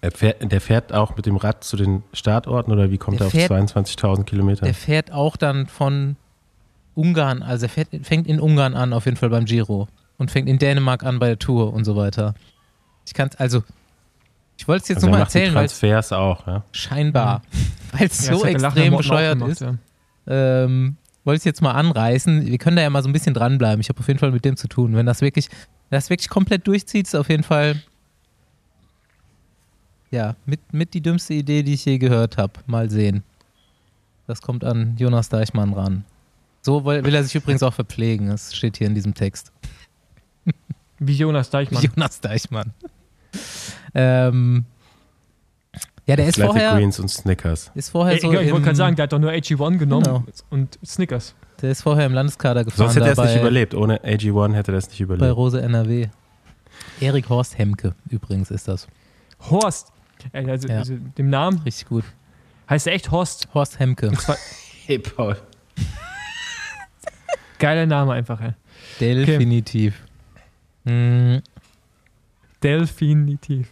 Er 0.00 0.10
fährt, 0.12 0.50
der 0.50 0.60
fährt 0.62 0.94
auch 0.94 1.14
mit 1.16 1.26
dem 1.26 1.36
Rad 1.36 1.62
zu 1.64 1.76
den 1.76 2.02
Startorten 2.14 2.72
oder 2.72 2.90
wie 2.90 2.96
kommt 2.96 3.18
Der 3.20 3.26
er 3.26 3.26
auf 3.26 3.32
fährt- 3.32 3.50
22.000 3.52 4.24
Kilometer? 4.24 4.64
der 4.64 4.72
fährt 4.74 5.12
auch 5.12 5.36
dann 5.36 5.66
von 5.66 6.16
Ungarn, 6.94 7.42
also 7.42 7.66
er 7.66 7.86
fängt 8.02 8.26
in 8.26 8.40
Ungarn 8.40 8.74
an, 8.74 8.92
auf 8.92 9.04
jeden 9.04 9.16
Fall 9.16 9.30
beim 9.30 9.44
Giro. 9.44 9.88
Und 10.18 10.30
fängt 10.30 10.48
in 10.48 10.58
Dänemark 10.58 11.02
an 11.02 11.18
bei 11.18 11.28
der 11.28 11.38
Tour 11.38 11.72
und 11.72 11.84
so 11.84 11.96
weiter. 11.96 12.34
Ich 13.06 13.14
kann 13.14 13.30
also, 13.38 13.62
ich 14.58 14.68
wollte 14.68 14.82
es 14.82 14.88
jetzt 14.88 14.96
also 14.98 15.06
nur 15.06 15.16
mal 15.16 15.22
erzählen, 15.24 15.54
weil 15.54 15.64
es 15.64 15.72
Transfers 15.78 16.12
auch, 16.12 16.46
ja. 16.46 16.62
scheinbar, 16.72 17.42
weil 17.92 18.06
es 18.06 18.26
Ja, 18.26 18.34
so 18.34 18.44
extrem 18.44 18.96
bescheuert 18.96 19.38
gemacht, 19.38 19.52
ist. 19.52 19.60
ja. 19.62 19.74
ähm, 20.26 20.96
wollte 21.24 21.38
ich 21.40 21.44
jetzt 21.46 21.62
mal 21.62 21.72
anreißen. 21.72 22.46
Wir 22.46 22.58
können 22.58 22.76
da 22.76 22.82
ja 22.82 22.90
mal 22.90 23.02
so 23.02 23.08
ein 23.08 23.12
bisschen 23.14 23.32
dranbleiben. 23.32 23.80
Ich 23.80 23.88
habe 23.88 23.98
auf 23.98 24.08
jeden 24.08 24.18
Fall 24.18 24.30
mit 24.30 24.44
dem 24.44 24.56
zu 24.56 24.68
tun. 24.68 24.94
Wenn 24.94 25.06
das 25.06 25.22
wirklich, 25.22 25.48
wenn 25.88 25.96
das 25.96 26.10
wirklich 26.10 26.28
komplett 26.28 26.66
durchzieht, 26.66 27.06
ist 27.06 27.14
auf 27.14 27.30
jeden 27.30 27.42
Fall 27.42 27.80
ja 30.10 30.34
mit, 30.44 30.60
mit 30.72 30.92
die 30.94 31.00
dümmste 31.00 31.34
Idee, 31.34 31.62
die 31.62 31.74
ich 31.74 31.84
je 31.84 31.98
gehört 31.98 32.36
habe. 32.36 32.52
Mal 32.66 32.90
sehen. 32.90 33.22
Das 34.26 34.42
kommt 34.42 34.64
an 34.64 34.96
Jonas 34.98 35.28
Deichmann 35.28 35.72
ran. 35.72 36.04
So 36.62 36.84
will, 36.84 37.02
will 37.04 37.14
er 37.14 37.24
sich 37.24 37.34
übrigens 37.34 37.62
auch 37.62 37.72
verpflegen. 37.74 38.28
Das 38.28 38.54
steht 38.54 38.76
hier 38.76 38.86
in 38.86 38.94
diesem 38.94 39.14
Text. 39.14 39.52
Wie 40.98 41.14
Jonas 41.14 41.50
Deichmann. 41.50 41.82
Jonas 41.82 42.20
Deichmann. 42.20 42.72
ähm, 43.94 44.64
ja, 46.06 46.16
der 46.16 46.26
ist 46.26 46.34
Athletic 46.34 46.52
vorher, 46.52 46.74
Greens 46.74 46.98
und 46.98 47.08
Snickers. 47.08 47.70
ist 47.74 47.90
vorher 47.90 48.14
Ey, 48.14 48.20
so 48.20 48.32
ich 48.32 48.50
wollte 48.50 48.64
gerade 48.64 48.76
sagen, 48.76 48.96
der 48.96 49.04
hat 49.04 49.12
doch 49.12 49.18
nur 49.18 49.30
AG1 49.30 49.78
genommen 49.78 50.04
Genau. 50.04 50.24
und 50.50 50.78
Snickers. 50.84 51.34
der 51.62 51.70
ist 51.70 51.82
vorher 51.82 52.06
im 52.06 52.12
Landeskader 52.14 52.64
gefahren. 52.64 52.86
Sonst 52.90 52.96
hätte 52.96 53.06
er 53.06 53.12
es 53.12 53.18
nicht 53.18 53.34
bei- 53.34 53.40
überlebt. 53.40 53.74
Ohne 53.74 53.98
AG1 54.02 54.54
hätte 54.54 54.72
er 54.72 54.78
es 54.78 54.88
nicht 54.88 54.98
Bei 54.98 55.04
überlebt. 55.04 55.36
Rose 55.36 55.60
NRW. 55.62 56.08
Erik 57.00 57.28
Horst 57.28 57.56
Hemke 57.58 57.94
übrigens 58.08 58.50
ist 58.50 58.66
das. 58.68 58.88
Horst. 59.50 59.92
Ey, 60.32 60.50
also, 60.50 60.68
Ja. 60.68 60.78
also 60.78 60.96
dem 61.16 61.30
Namen 61.30 61.60
Richtig 61.62 61.86
gut. 61.88 62.04
heißt 62.68 62.86
er 62.86 62.92
echt 62.94 63.10
Horst. 63.10 63.48
Horst 63.54 63.78
Hemke. 63.78 64.10
Hey, 64.86 64.98
Paul. 64.98 65.36
Geiler 67.60 67.86
Name 67.86 68.12
einfach, 68.14 68.40
ey. 68.40 68.52
Definitiv. 68.98 70.02
Mm, 70.84 71.36
Definitiv. 72.62 73.70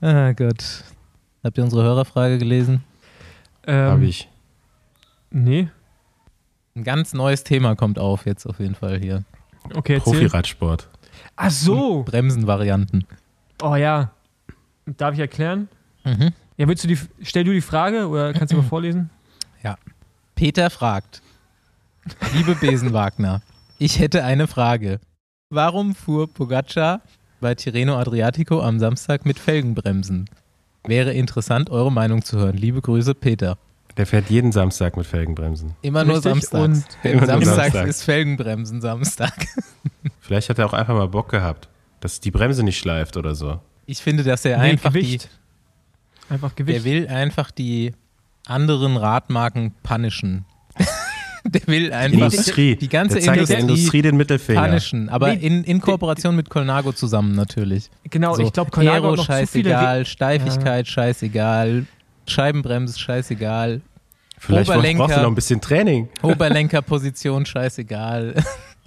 ah 0.00 0.32
Gott. 0.32 0.84
Habt 1.42 1.58
ihr 1.58 1.64
unsere 1.64 1.82
Hörerfrage 1.82 2.38
gelesen? 2.38 2.84
Ähm, 3.66 3.90
Habe 3.90 4.04
ich. 4.04 4.28
Nee. 5.30 5.68
Ein 6.76 6.84
ganz 6.84 7.12
neues 7.14 7.44
Thema 7.44 7.74
kommt 7.76 7.98
auf 7.98 8.26
jetzt 8.26 8.46
auf 8.46 8.60
jeden 8.60 8.74
Fall 8.74 8.98
hier. 9.00 9.24
Okay. 9.74 9.98
Profiradsport. 9.98 10.88
Ach 11.36 11.50
so. 11.50 12.02
Bremsenvarianten. 12.04 13.06
Oh 13.62 13.74
ja. 13.76 14.12
Darf 14.86 15.14
ich 15.14 15.20
erklären? 15.20 15.68
Mhm. 16.04 16.32
Ja, 16.56 16.68
willst 16.68 16.84
du 16.84 16.88
die, 16.88 16.98
stell 17.22 17.44
du 17.44 17.52
die 17.52 17.60
Frage 17.60 18.06
oder 18.08 18.32
kannst 18.32 18.52
du 18.52 18.56
mal 18.58 18.62
vorlesen? 18.68 19.10
Peter 20.34 20.68
fragt. 20.68 21.22
Liebe 22.34 22.54
Besenwagner, 22.54 23.42
ich 23.78 23.98
hätte 23.98 24.24
eine 24.24 24.46
Frage. 24.46 25.00
Warum 25.50 25.94
fuhr 25.94 26.32
Pogacar 26.32 27.00
bei 27.40 27.54
Tirreno 27.54 27.96
Adriatico 27.96 28.60
am 28.60 28.78
Samstag 28.78 29.24
mit 29.26 29.38
Felgenbremsen? 29.38 30.28
Wäre 30.86 31.12
interessant, 31.12 31.70
eure 31.70 31.90
Meinung 31.92 32.22
zu 32.22 32.38
hören. 32.38 32.56
Liebe 32.56 32.82
Grüße, 32.82 33.14
Peter. 33.14 33.56
Der 33.96 34.06
fährt 34.06 34.28
jeden 34.28 34.50
Samstag 34.52 34.96
mit 34.96 35.06
Felgenbremsen. 35.06 35.76
Immer 35.82 36.04
nur 36.04 36.16
Richtig, 36.16 36.32
samstags. 36.50 36.54
und 36.64 36.84
immer 37.04 37.20
nur 37.20 37.26
samstags 37.26 37.56
Samstag. 37.62 37.86
ist 37.86 38.02
Felgenbremsen 38.02 38.80
Samstag. 38.80 39.46
Vielleicht 40.20 40.48
hat 40.50 40.58
er 40.58 40.66
auch 40.66 40.72
einfach 40.72 40.94
mal 40.94 41.08
Bock 41.08 41.30
gehabt, 41.30 41.68
dass 42.00 42.20
die 42.20 42.30
Bremse 42.30 42.64
nicht 42.64 42.78
schleift 42.78 43.16
oder 43.16 43.34
so. 43.34 43.60
Ich 43.86 43.98
finde, 44.02 44.24
dass 44.24 44.44
er 44.44 44.58
Nee, 44.58 44.70
einfach 44.72 44.90
Gewicht. 44.92 45.28
Einfach 46.28 46.50
die, 46.52 46.64
Gewicht. 46.64 46.78
der 46.78 46.84
will 46.84 47.06
einfach 47.08 47.50
die 47.50 47.92
anderen 48.46 48.96
Radmarken 48.96 49.72
punishen. 49.82 50.44
der 51.48 51.66
will 51.66 51.92
einfach 51.92 52.18
Industrie. 52.32 52.76
die 52.76 52.88
ganze 52.88 53.20
der 53.20 53.34
Industrie, 53.34 53.46
der 53.54 53.58
Industrie 53.60 54.02
den 54.02 54.16
Mittelfinger. 54.16 54.66
punishen. 54.66 55.08
Aber 55.08 55.28
Nee, 55.34 55.46
in, 55.46 55.64
in 55.64 55.80
Kooperation 55.80 56.34
mit 56.36 56.48
Colnago 56.50 56.92
zusammen 56.92 57.32
natürlich. 57.34 57.90
Genau, 58.10 58.34
So, 58.34 58.42
ich 58.42 58.52
glaube, 58.52 58.70
Colnago 58.70 59.06
Aero 59.08 59.16
noch 59.16 59.26
zu 59.26 59.32
viele. 59.32 59.70
scheißegal, 59.70 60.06
Steifigkeit 60.06 60.88
scheißegal, 60.88 61.86
Scheibenbremse 62.26 62.98
scheißegal, 62.98 63.80
Vielleicht 64.38 64.66
brauchst 64.66 64.78
Oberlenker. 64.78 65.02
brauchst 65.04 65.16
du 65.16 65.20
noch 65.22 65.28
ein 65.28 65.34
bisschen 65.34 65.60
Training. 65.60 66.08
Oberlenkerposition 66.22 67.46
scheißegal. 67.46 68.34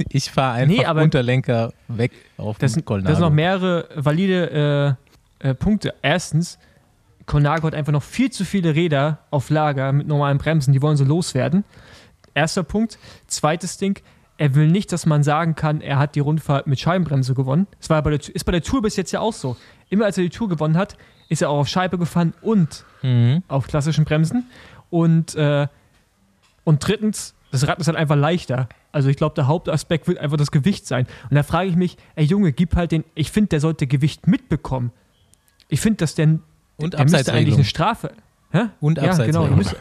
Ich 0.10 0.30
fahre 0.30 0.54
einfach 0.56 0.76
Nee, 0.78 0.86
aber- 0.86 1.02
Unterlenker 1.04 1.74
weg 1.88 2.12
auf 2.38 2.58
Das, 2.58 2.72
den 2.72 2.76
sind- 2.76 2.86
Colnago. 2.86 3.08
das 3.10 3.18
sind 3.18 3.24
noch 3.28 3.34
mehrere 3.34 3.88
valide 3.96 4.98
äh, 5.42 5.50
äh, 5.50 5.54
Punkte. 5.56 5.94
Erstens, 6.02 6.60
Colnago 7.26 7.68
hat 7.68 7.76
einfach 7.76 7.92
noch 7.92 8.04
viel 8.04 8.30
zu 8.32 8.46
viele 8.46 8.76
Räder 8.76 9.20
auf 9.32 9.50
Lager 9.50 9.92
mit 9.92 10.08
normalen 10.08 10.38
Bremsen, 10.38 10.72
die 10.74 10.82
wollen 10.82 10.98
sie 10.98 11.04
loswerden. 11.06 11.64
Erster 12.38 12.64
Punkt. 12.64 13.00
Zweites 13.26 13.78
Ding, 13.78 14.00
er 14.38 14.54
will 14.54 14.68
nicht, 14.68 14.92
dass 14.92 15.06
man 15.08 15.24
sagen 15.24 15.56
kann, 15.56 15.82
er 15.82 15.98
hat 15.98 16.14
die 16.16 16.20
Rundfahrt 16.20 16.68
mit 16.68 16.80
Scheibenbremse 16.80 17.34
gewonnen. 17.34 17.66
Das 17.80 17.90
war 17.90 18.02
bei 18.04 18.12
der, 18.12 18.20
ist 18.36 18.44
bei 18.46 18.52
der 18.52 18.62
Tour 18.62 18.84
bis 18.84 18.96
jetzt 18.96 19.12
ja 19.12 19.20
auch 19.20 19.34
so. 19.34 19.58
Immer 19.90 20.06
als 20.06 20.18
er 20.18 20.24
die 20.24 20.30
Tour 20.30 20.48
gewonnen 20.48 20.78
hat, 20.78 20.96
ist 21.30 21.42
er 21.42 21.50
auch 21.50 21.58
auf 21.60 21.68
Scheibe 21.68 21.98
gefahren 21.98 22.34
und 22.42 22.86
Mhm. 23.02 23.42
auf 23.48 23.68
klassischen 23.68 24.06
Bremsen. 24.06 24.46
Und, 24.90 25.34
äh, 25.36 25.68
und 26.64 26.88
drittens, 26.88 27.34
das 27.52 27.68
Rad 27.68 27.80
ist 27.80 27.88
halt 27.88 27.98
einfach 27.98 28.16
leichter. 28.16 28.70
Also 28.92 29.10
ich 29.10 29.18
glaube, 29.18 29.34
der 29.36 29.48
Hauptaspekt 29.48 30.08
wird 30.08 30.20
einfach 30.20 30.38
das 30.38 30.52
Gewicht 30.52 30.86
sein. 30.86 31.08
Und 31.30 31.36
da 31.36 31.44
frage 31.44 31.70
ich 31.70 31.76
mich, 31.76 31.98
ey 32.16 32.26
Junge, 32.26 32.52
gib 32.54 32.76
halt 32.76 32.92
den, 32.92 33.04
ich 33.16 33.32
finde, 33.32 33.50
der 33.50 33.60
sollte 33.62 33.88
Gewicht 33.88 34.28
mitbekommen. 34.28 34.92
Ich 35.70 35.82
finde, 35.82 35.98
dass 35.98 36.14
der, 36.16 36.40
Und 36.78 36.94
der 36.94 37.04
müsste 37.06 37.34
eigentlich 37.34 37.56
eine 37.56 37.64
Strafe. 37.66 38.12
Hä? 38.52 38.66
Und 38.80 38.98
Ja, 38.98 39.02
genau. 39.04 39.12
Abseitsregelung. 39.12 39.48
der 39.50 39.58
müsste- 39.58 39.78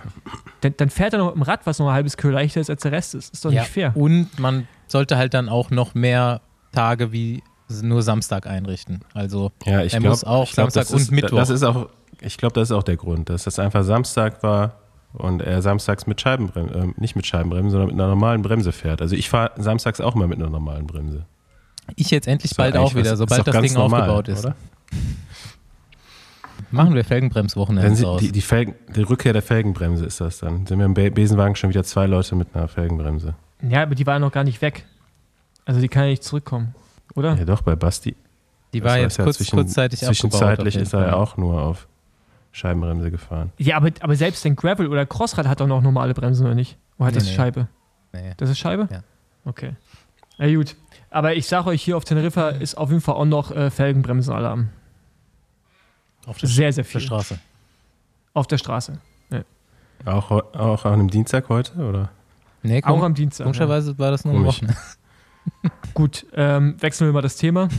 Dann, 0.62 0.74
dann 0.76 0.90
fährt 0.90 1.12
er 1.12 1.18
noch 1.20 1.26
mit 1.26 1.34
dem 1.36 1.42
Rad, 1.42 1.60
was 1.66 1.78
noch 1.78 1.86
ein 1.88 1.94
halbes 1.94 2.16
Kilo 2.16 2.32
leichter 2.32 2.60
ist 2.60 2.70
als 2.70 2.82
der 2.82 2.92
Rest 2.92 3.14
ist. 3.14 3.32
Ist 3.32 3.44
doch 3.44 3.52
Ja, 3.52 3.62
nicht 3.62 3.70
fair. 3.70 3.92
Und 3.96 4.38
man 4.38 4.66
sollte 4.88 5.16
halt 5.16 5.34
dann 5.34 5.48
auch 5.48 5.70
noch 5.70 5.94
mehr 5.94 6.40
Tage 6.72 7.12
wie 7.12 7.42
nur 7.82 8.02
Samstag 8.02 8.46
einrichten. 8.46 9.00
Also 9.14 9.52
Ja, 9.64 9.82
ich 9.82 9.92
Er 9.94 10.00
glaube 10.00 10.10
muss 10.10 10.24
auch 10.24 10.46
Samstag 10.52 10.82
das 10.84 10.92
und 10.92 11.00
ist, 11.00 11.10
Mittwoch. 11.12 11.36
Das 11.38 11.50
ist 11.50 11.62
auch, 11.62 11.88
ich 12.20 12.36
glaube, 12.38 12.54
das 12.54 12.70
ist 12.70 12.76
auch 12.76 12.82
der 12.82 12.96
Grund, 12.96 13.28
dass 13.28 13.44
das 13.44 13.58
einfach 13.58 13.84
Samstag 13.84 14.42
war 14.42 14.72
und 15.12 15.42
er 15.42 15.62
samstags 15.62 16.06
mit 16.06 16.20
Scheibenbremse, 16.20 16.74
äh, 16.74 16.86
nicht 16.96 17.16
mit 17.16 17.26
Scheibenbremse, 17.26 17.70
sondern 17.70 17.88
mit 17.88 17.94
einer 17.94 18.08
normalen 18.08 18.42
Bremse 18.42 18.72
fährt. 18.72 19.00
Also 19.02 19.14
ich 19.16 19.28
fahre 19.28 19.50
samstags 19.56 20.00
auch 20.00 20.14
immer 20.16 20.26
mit 20.26 20.38
einer 20.38 20.50
normalen 20.50 20.86
Bremse. 20.86 21.24
ich 21.94 22.10
jetzt 22.10 22.26
endlich 22.26 22.50
doch 22.50 22.56
bald 22.58 22.76
auch 22.76 22.86
was- 22.86 22.94
wieder, 22.96 23.16
sobald 23.16 23.46
das 23.46 23.60
Ding 23.62 23.72
normal, 23.74 24.02
aufgebaut 24.10 24.28
ist. 24.28 24.44
Oder? 24.44 24.54
Machen 26.76 26.94
wir 26.94 27.04
Felgenbremswochenende 27.04 28.02
raus. 28.04 28.20
die, 28.20 28.32
die, 28.32 28.40
Felgen, 28.42 28.74
die 28.94 29.02
Rückkehr 29.02 29.32
der 29.32 29.42
Felgenbremse 29.42 30.04
ist 30.06 30.20
das 30.20 30.38
dann. 30.38 30.66
Sind 30.66 30.78
wir 30.78 30.86
im 30.86 30.94
Be- 30.94 31.10
Besenwagen 31.10 31.56
schon 31.56 31.70
wieder 31.70 31.84
zwei 31.84 32.06
Leute 32.06 32.34
mit 32.36 32.54
einer 32.54 32.68
Felgenbremse. 32.68 33.34
Ja, 33.68 33.82
aber 33.82 33.94
die 33.94 34.06
war 34.06 34.14
ja 34.14 34.18
noch 34.20 34.32
gar 34.32 34.44
nicht 34.44 34.60
weg. 34.62 34.84
Also 35.64 35.80
die 35.80 35.88
kann 35.88 36.04
ja 36.04 36.10
nicht 36.10 36.22
zurückkommen, 36.24 36.74
oder? 37.14 37.34
Ja 37.36 37.44
doch, 37.44 37.62
bei 37.62 37.74
Basti. 37.74 38.14
die 38.72 38.84
war 38.84 38.98
jetzt 38.98 39.16
ja 39.18 39.24
kurz, 39.24 39.38
zwischen- 39.38 39.56
kurzzeitig 39.56 39.98
Zwischenzeitlich 40.00 40.76
ist 40.76 40.92
er 40.92 41.06
ja 41.08 41.12
auch 41.14 41.36
nur 41.36 41.60
auf 41.62 41.88
Scheibenbremse 42.52 43.10
gefahren. 43.10 43.50
Ja, 43.58 43.76
aber, 43.76 43.90
aber 44.00 44.14
selbst 44.16 44.46
ein 44.46 44.56
Gravel 44.56 44.86
oder 44.88 45.04
Crossrad 45.06 45.46
hat 45.48 45.60
doch 45.60 45.66
noch 45.66 45.82
normale 45.82 46.14
Bremsen, 46.14 46.46
oder 46.46 46.54
nicht? 46.54 46.76
Oder 46.98 47.06
hat 47.08 47.14
Nee, 47.14 47.20
das 47.20 47.28
nee. 47.28 47.34
Scheibe? 47.34 47.68
Nee. 48.12 48.32
Das 48.36 48.48
ist 48.48 48.58
Scheibe? 48.58 48.88
Ja. 48.90 49.00
Okay. 49.44 49.72
Na 50.38 50.52
gut. 50.54 50.76
Aber 51.10 51.34
ich 51.34 51.46
sage 51.46 51.68
euch, 51.68 51.82
hier 51.82 51.96
auf 51.96 52.04
Teneriffa 52.04 52.50
ist 52.50 52.76
auf 52.76 52.90
jeden 52.90 53.00
Fall 53.00 53.14
auch 53.14 53.24
noch 53.24 53.50
äh, 53.50 53.70
Felgenbremsenalarm. 53.70 54.68
Auf 56.26 56.38
der, 56.38 56.48
Sehr, 56.48 56.72
sehr 56.72 56.82
auf 56.82 56.90
der 56.90 57.00
viel. 57.00 57.06
Straße. 57.06 57.38
Auf 58.34 58.46
der 58.46 58.58
Straße. 58.58 58.98
Auch, 60.04 60.28
heu- 60.30 60.42
auch 60.52 60.84
an 60.84 60.92
einem 60.94 61.08
Dienstag 61.10 61.48
heute, 61.48 61.72
oder? 61.76 62.10
Nee, 62.62 62.82
Auch 62.84 62.88
komm, 62.88 63.02
am 63.02 63.14
Dienstag. 63.14 63.40
Ja. 63.40 63.44
komischerweise 63.46 63.98
war 63.98 64.10
das 64.10 64.24
nur 64.26 64.34
am 64.34 64.40
Komisch. 64.42 64.56
Wochenende. 64.56 64.78
Gut, 65.94 66.26
ähm, 66.34 66.76
wechseln 66.80 67.08
wir 67.08 67.12
mal 67.12 67.22
das 67.22 67.36
Thema. 67.36 67.68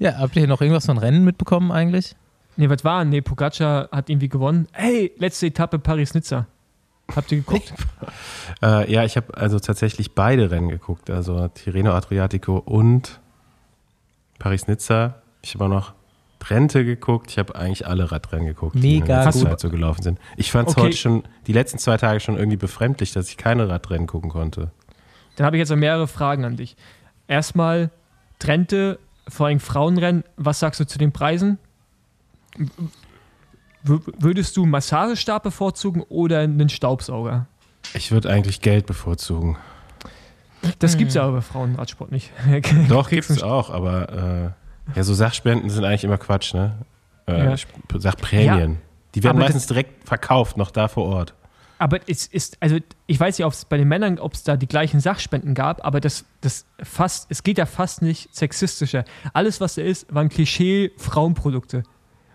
Ja, 0.00 0.16
habt 0.18 0.36
ihr 0.36 0.46
noch 0.46 0.60
irgendwas 0.60 0.86
von 0.86 0.96
Rennen 0.96 1.24
mitbekommen 1.24 1.72
eigentlich? 1.72 2.14
Ne, 2.56 2.70
was 2.70 2.84
war? 2.84 3.04
Ne, 3.04 3.20
Pogacar 3.20 3.88
hat 3.90 4.08
irgendwie 4.08 4.28
gewonnen. 4.28 4.68
Hey, 4.70 5.10
letzte 5.18 5.46
Etappe 5.48 5.80
Paris-Nizza. 5.80 6.46
Habt 7.16 7.32
ihr 7.32 7.38
geguckt? 7.38 7.74
Äh, 8.62 8.90
ja, 8.92 9.02
ich 9.04 9.16
habe 9.16 9.36
also 9.36 9.58
tatsächlich 9.58 10.14
beide 10.14 10.50
Rennen 10.52 10.68
geguckt, 10.68 11.10
also 11.10 11.48
Tirreno 11.48 11.92
Adriatico 11.92 12.58
und 12.58 13.18
Paris-Nizza. 14.38 15.16
Ich 15.42 15.54
habe 15.54 15.64
auch 15.64 15.68
noch 15.68 15.92
Trente 16.38 16.84
geguckt. 16.84 17.30
Ich 17.30 17.38
habe 17.38 17.54
eigentlich 17.56 17.86
alle 17.86 18.10
Radrennen 18.10 18.46
geguckt, 18.46 18.74
die 18.76 18.96
in 18.96 19.00
Mega 19.02 19.24
der. 19.24 19.32
Zeit 19.32 19.60
so 19.60 19.70
gelaufen 19.70 20.02
sind. 20.02 20.18
Ich 20.36 20.50
fand 20.52 20.68
es 20.68 20.76
Okay. 20.76 20.86
heute 20.86 20.96
schon, 20.96 21.22
die 21.46 21.52
letzten 21.52 21.78
zwei 21.78 21.96
Tage 21.96 22.20
schon 22.20 22.36
irgendwie 22.36 22.56
befremdlich, 22.56 23.12
dass 23.12 23.28
ich 23.28 23.36
keine 23.36 23.68
Radrennen 23.68 24.06
gucken 24.06 24.30
konnte. 24.30 24.70
Dann 25.36 25.46
habe 25.46 25.56
ich 25.56 25.60
jetzt 25.60 25.70
noch 25.70 25.76
mehrere 25.76 26.06
Fragen 26.08 26.44
an 26.44 26.56
dich. 26.56 26.76
Erstmal, 27.26 27.90
Trente, 28.38 28.98
vor 29.28 29.46
allem 29.46 29.60
Frauenrennen, 29.60 30.24
was 30.36 30.58
sagst 30.60 30.80
du 30.80 30.86
zu 30.86 30.98
den 30.98 31.12
Preisen? 31.12 31.58
W 33.84 33.98
würdest 34.18 34.56
du 34.56 34.62
einen 34.62 34.70
Massagestab 34.72 35.42
bevorzugen 35.42 36.02
oder 36.08 36.40
einen 36.40 36.68
Staubsauger? 36.68 37.46
Ich 37.94 38.10
würde 38.10 38.30
eigentlich 38.30 38.60
Geld 38.60 38.86
bevorzugen. 38.86 39.56
Das 40.80 40.96
gibt's 40.96 41.14
ja 41.14 41.22
aber 41.22 41.34
bei 41.36 41.40
Frauenradsport 41.40 42.10
nicht. 42.10 42.32
Doch, 42.88 43.08
gibt's 43.10 43.30
einen 43.30 43.42
auch, 43.42 43.70
aber 43.70 44.54
äh, 44.56 44.67
ja, 44.94 45.02
so 45.02 45.14
Sachspenden 45.14 45.70
sind 45.70 45.84
eigentlich 45.84 46.04
immer 46.04 46.18
Quatsch, 46.18 46.54
ne? 46.54 46.78
Äh, 47.26 47.44
Ja. 47.44 47.54
ich 47.54 47.66
Sag 47.98 48.16
Prämien. 48.18 48.78
Die 49.14 49.22
werden 49.22 49.38
meistens 49.38 49.66
direkt 49.66 50.06
verkauft, 50.06 50.56
noch 50.56 50.70
da 50.70 50.88
vor 50.88 51.04
Ort. 51.06 51.34
Aber 51.80 52.00
es 52.08 52.26
ist, 52.26 52.56
also 52.60 52.78
ich 53.06 53.20
weiß 53.20 53.38
nicht, 53.38 53.46
ob 53.46 53.52
es 53.52 53.64
bei 53.64 53.76
den 53.76 53.86
Männern, 53.86 54.18
ob 54.18 54.34
es 54.34 54.42
da 54.42 54.56
die 54.56 54.66
gleichen 54.66 54.98
Sachspenden 55.00 55.54
gab, 55.54 55.84
aber 55.86 56.00
das, 56.00 56.24
das 56.40 56.66
fast, 56.82 57.26
es 57.30 57.42
geht 57.44 57.56
ja 57.58 57.66
fast 57.66 58.02
nicht 58.02 58.34
sexistischer. 58.34 59.04
Alles, 59.32 59.60
was 59.60 59.76
da 59.76 59.82
ist, 59.82 60.12
waren 60.12 60.28
Klischee-Frauenprodukte. 60.28 61.84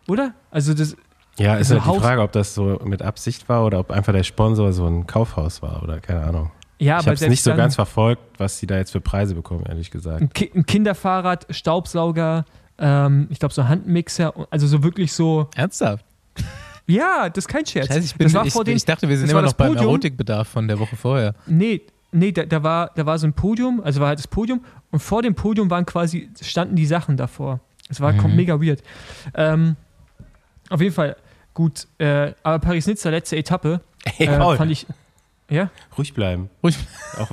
Oder? 0.07 0.33
Also 0.49 0.73
das, 0.73 0.95
Ja, 1.37 1.55
ist 1.55 1.71
Also 1.71 1.85
halt 1.85 1.95
die 1.97 1.99
Frage, 2.01 2.21
ob 2.21 2.31
das 2.31 2.53
so 2.55 2.79
mit 2.85 3.01
Absicht 3.01 3.49
war 3.49 3.65
oder 3.65 3.79
ob 3.79 3.91
einfach 3.91 4.13
der 4.13 4.23
Sponsor 4.23 4.71
so 4.71 4.87
ein 4.87 5.07
Kaufhaus 5.07 5.61
war 5.61 5.83
oder 5.83 5.99
keine 5.99 6.23
Ahnung. 6.23 6.51
Ja, 6.79 6.99
ich 6.99 7.05
habe 7.05 7.15
es 7.15 7.21
nicht 7.21 7.43
so 7.43 7.55
ganz 7.55 7.75
verfolgt, 7.75 8.21
was 8.37 8.59
die 8.59 8.67
da 8.67 8.77
jetzt 8.77 8.91
für 8.91 9.01
Preise 9.01 9.35
bekommen, 9.35 9.65
ehrlich 9.67 9.91
gesagt. 9.91 10.21
ein, 10.21 10.29
Ki 10.29 10.51
ein 10.53 10.65
Kinderfahrrad, 10.65 11.47
Staubsauger, 11.49 12.45
ähm, 12.77 13.27
ich 13.29 13.39
glaube 13.39 13.53
so 13.53 13.67
Handmixer, 13.67 14.33
also 14.49 14.67
so 14.67 14.83
wirklich 14.83 15.13
so, 15.13 15.49
Ernsthaft? 15.55 16.05
ja, 16.87 17.29
das 17.29 17.45
ist 17.45 17.47
kein 17.47 17.65
Scherz. 17.65 17.87
Scheiße, 17.87 17.99
ich, 18.05 18.15
bin, 18.15 18.25
das 18.25 18.33
war 18.33 18.45
ich, 18.45 18.53
vor 18.53 18.63
den, 18.63 18.75
ich 18.75 18.85
dachte, 18.85 19.07
wir 19.07 19.17
sind 19.17 19.29
immer 19.29 19.41
noch 19.41 19.53
beim. 19.53 19.75
Erotikbedarf 19.75 20.47
von 20.47 20.67
der 20.67 20.79
Woche 20.79 20.95
vorher. 20.95 21.33
Nee, 21.45 21.81
nee, 22.11 22.31
da, 22.31 22.43
da, 22.45 22.63
war, 22.63 22.91
da 22.95 23.05
war 23.05 23.17
so 23.17 23.27
ein 23.27 23.33
Podium, 23.33 23.81
also 23.83 24.01
war 24.01 24.09
halt 24.09 24.19
das 24.19 24.27
Podium 24.27 24.63
und 24.91 24.99
vor 24.99 25.21
dem 25.21 25.35
Podium 25.35 25.69
waren 25.69 25.85
quasi, 25.85 26.29
standen 26.41 26.75
die 26.75 26.85
Sachen 26.85 27.17
davor. 27.17 27.59
Es 27.89 28.01
war 28.01 28.13
Mhm. 28.13 28.35
mega 28.35 28.59
weird. 28.61 28.81
Ähm, 29.35 29.75
auf 30.69 30.81
jeden 30.81 30.93
Fall, 30.93 31.15
gut, 31.53 31.87
äh, 31.99 32.33
aber 32.41 32.59
Paris-Nizza, 32.59 33.09
letzte 33.09 33.35
Etappe, 33.37 33.81
Ey, 34.17 34.27
äh, 34.27 34.57
fand 34.57 34.71
ich, 34.71 34.87
ja, 35.49 35.69
ruhig 35.97 36.13
bleiben. 36.13 36.49
Ruhig. 36.63 36.77
Auch, 37.19 37.29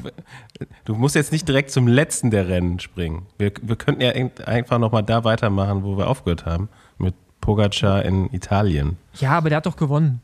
du 0.84 0.94
musst 0.94 1.14
jetzt 1.14 1.32
nicht 1.32 1.46
direkt 1.48 1.70
zum 1.70 1.86
letzten 1.88 2.30
der 2.30 2.48
Rennen 2.48 2.78
springen. 2.80 3.26
Wir, 3.38 3.52
wir 3.62 3.76
könnten 3.76 4.02
ja 4.02 4.10
einfach 4.46 4.78
nochmal 4.78 5.02
da 5.02 5.24
weitermachen, 5.24 5.82
wo 5.84 5.96
wir 5.96 6.08
aufgehört 6.08 6.44
haben, 6.46 6.68
mit 6.98 7.14
Pogacar 7.40 8.04
in 8.04 8.32
Italien. 8.32 8.96
ja, 9.20 9.32
aber 9.32 9.48
der 9.48 9.56
hat 9.58 9.66
doch 9.66 9.76
gewonnen. 9.76 10.20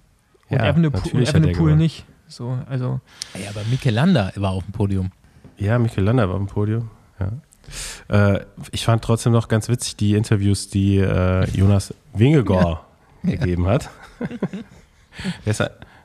Und 0.51 0.59
Ja, 0.59 0.67
Evenepoel, 0.69 1.01
natürlich 1.03 1.29
hat 1.29 1.37
Evenepoel 1.37 1.65
gewonnen. 1.65 1.79
nicht. 1.79 2.05
So, 2.29 2.59
also, 2.69 3.01
Ey, 3.35 3.47
aber 3.49 3.61
Michelanda 3.71 4.33
war 4.37 4.51
auf 4.51 4.65
dem 4.65 4.73
Podium. 4.73 5.13
Ja, 5.59 5.79
Michael 5.79 6.05
Lander 6.05 6.29
war 6.29 6.35
auf 6.35 6.41
dem 6.43 6.49
Podium. 6.49 6.91
Ja. 7.19 8.35
Äh, 8.35 8.45
ich 8.73 8.85
fand 8.85 9.03
trotzdem 9.03 9.33
noch 9.33 9.49
ganz 9.49 9.69
witzig 9.69 9.97
die 9.97 10.15
Interviews, 10.15 10.69
die 10.69 10.99
äh, 10.99 11.49
Jonas 11.51 11.95
Wingegor 12.13 12.85
gegeben 13.23 13.67
hat. 13.67 13.89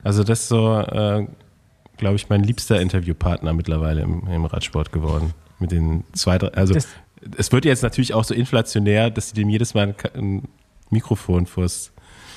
Also 0.04 0.24
das 0.24 0.40
ist 0.40 0.48
so, 0.48 0.78
äh, 0.80 1.26
glaube 2.02 2.16
ich, 2.16 2.28
mein 2.28 2.42
liebster 2.42 2.80
Interviewpartner 2.80 3.52
mittlerweile 3.52 4.02
im, 4.02 4.26
im 4.26 4.44
Radsport 4.44 4.90
geworden. 4.92 5.32
Mit 5.60 5.70
den 5.70 6.02
zwei, 6.12 6.36
drei, 6.38 6.48
also 6.48 6.74
Das- 6.74 6.88
es 7.38 7.52
wird 7.52 7.64
jetzt 7.64 7.84
natürlich 7.84 8.12
auch 8.14 8.24
so 8.24 8.34
inflationär, 8.34 9.08
dass 9.08 9.28
sie 9.28 9.34
dem 9.34 9.48
jedes 9.48 9.74
Mal 9.74 9.94
ein, 10.14 10.42
Mikrofon 10.90 11.46
vors, 11.46 11.92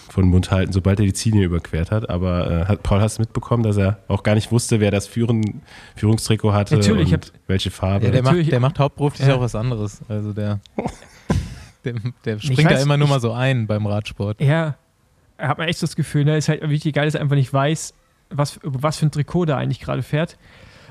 vor 0.09 0.21
den 0.23 0.29
Mund 0.29 0.51
halten, 0.51 0.71
sobald 0.71 0.99
er 0.99 1.05
die 1.07 1.13
Ziellinie 1.13 1.47
überquert 1.47 1.89
hat. 1.89 2.07
Aber 2.11 2.49
äh, 2.51 2.65
hat, 2.65 2.83
Paul, 2.83 3.01
hast 3.01 3.17
du 3.17 3.23
mitbekommen, 3.23 3.63
dass 3.63 3.75
er 3.77 3.97
auch 4.07 4.21
gar 4.21 4.35
nicht 4.35 4.51
wusste, 4.51 4.79
wer 4.79 4.91
das 4.91 5.07
Führen, 5.07 5.61
Führungstrikot 5.95 6.53
hatte 6.53 6.75
Natürlich, 6.75 7.07
ich 7.07 7.13
und 7.15 7.33
welche 7.47 7.71
Farbe? 7.71 8.05
Ja, 8.05 8.11
der, 8.11 8.21
macht, 8.23 8.51
der 8.51 8.59
macht 8.59 8.77
hauptberuflich 8.77 9.27
Ja. 9.27 9.35
auch 9.35 9.41
was 9.41 9.55
anderes. 9.55 10.01
Also 10.07 10.31
der, 10.31 10.59
der, 11.83 11.95
der 12.23 12.39
springt 12.39 12.69
da 12.69 12.75
weiß- 12.75 12.83
immer 12.83 12.97
nur 12.97 13.07
ich- 13.07 13.13
mal 13.13 13.19
so 13.19 13.31
ein 13.33 13.65
beim 13.67 13.85
Radsport. 13.87 14.39
ja, 14.39 14.75
er 15.37 15.47
hat 15.49 15.57
man 15.57 15.67
echt 15.67 15.81
das 15.83 15.95
Gefühl, 15.95 16.23
ne, 16.25 16.37
ist 16.37 16.47
halt 16.47 16.61
wirklich 16.61 16.93
geil, 16.93 17.05
dass 17.05 17.15
er 17.15 17.21
einfach 17.21 17.35
nicht 17.35 17.51
weiß, 17.51 17.93
was, 18.29 18.59
was 18.63 18.97
für 18.97 19.05
ein 19.07 19.11
Trikot 19.11 19.45
der 19.45 19.57
eigentlich 19.57 19.79
gerade 19.79 20.03
fährt. 20.03 20.37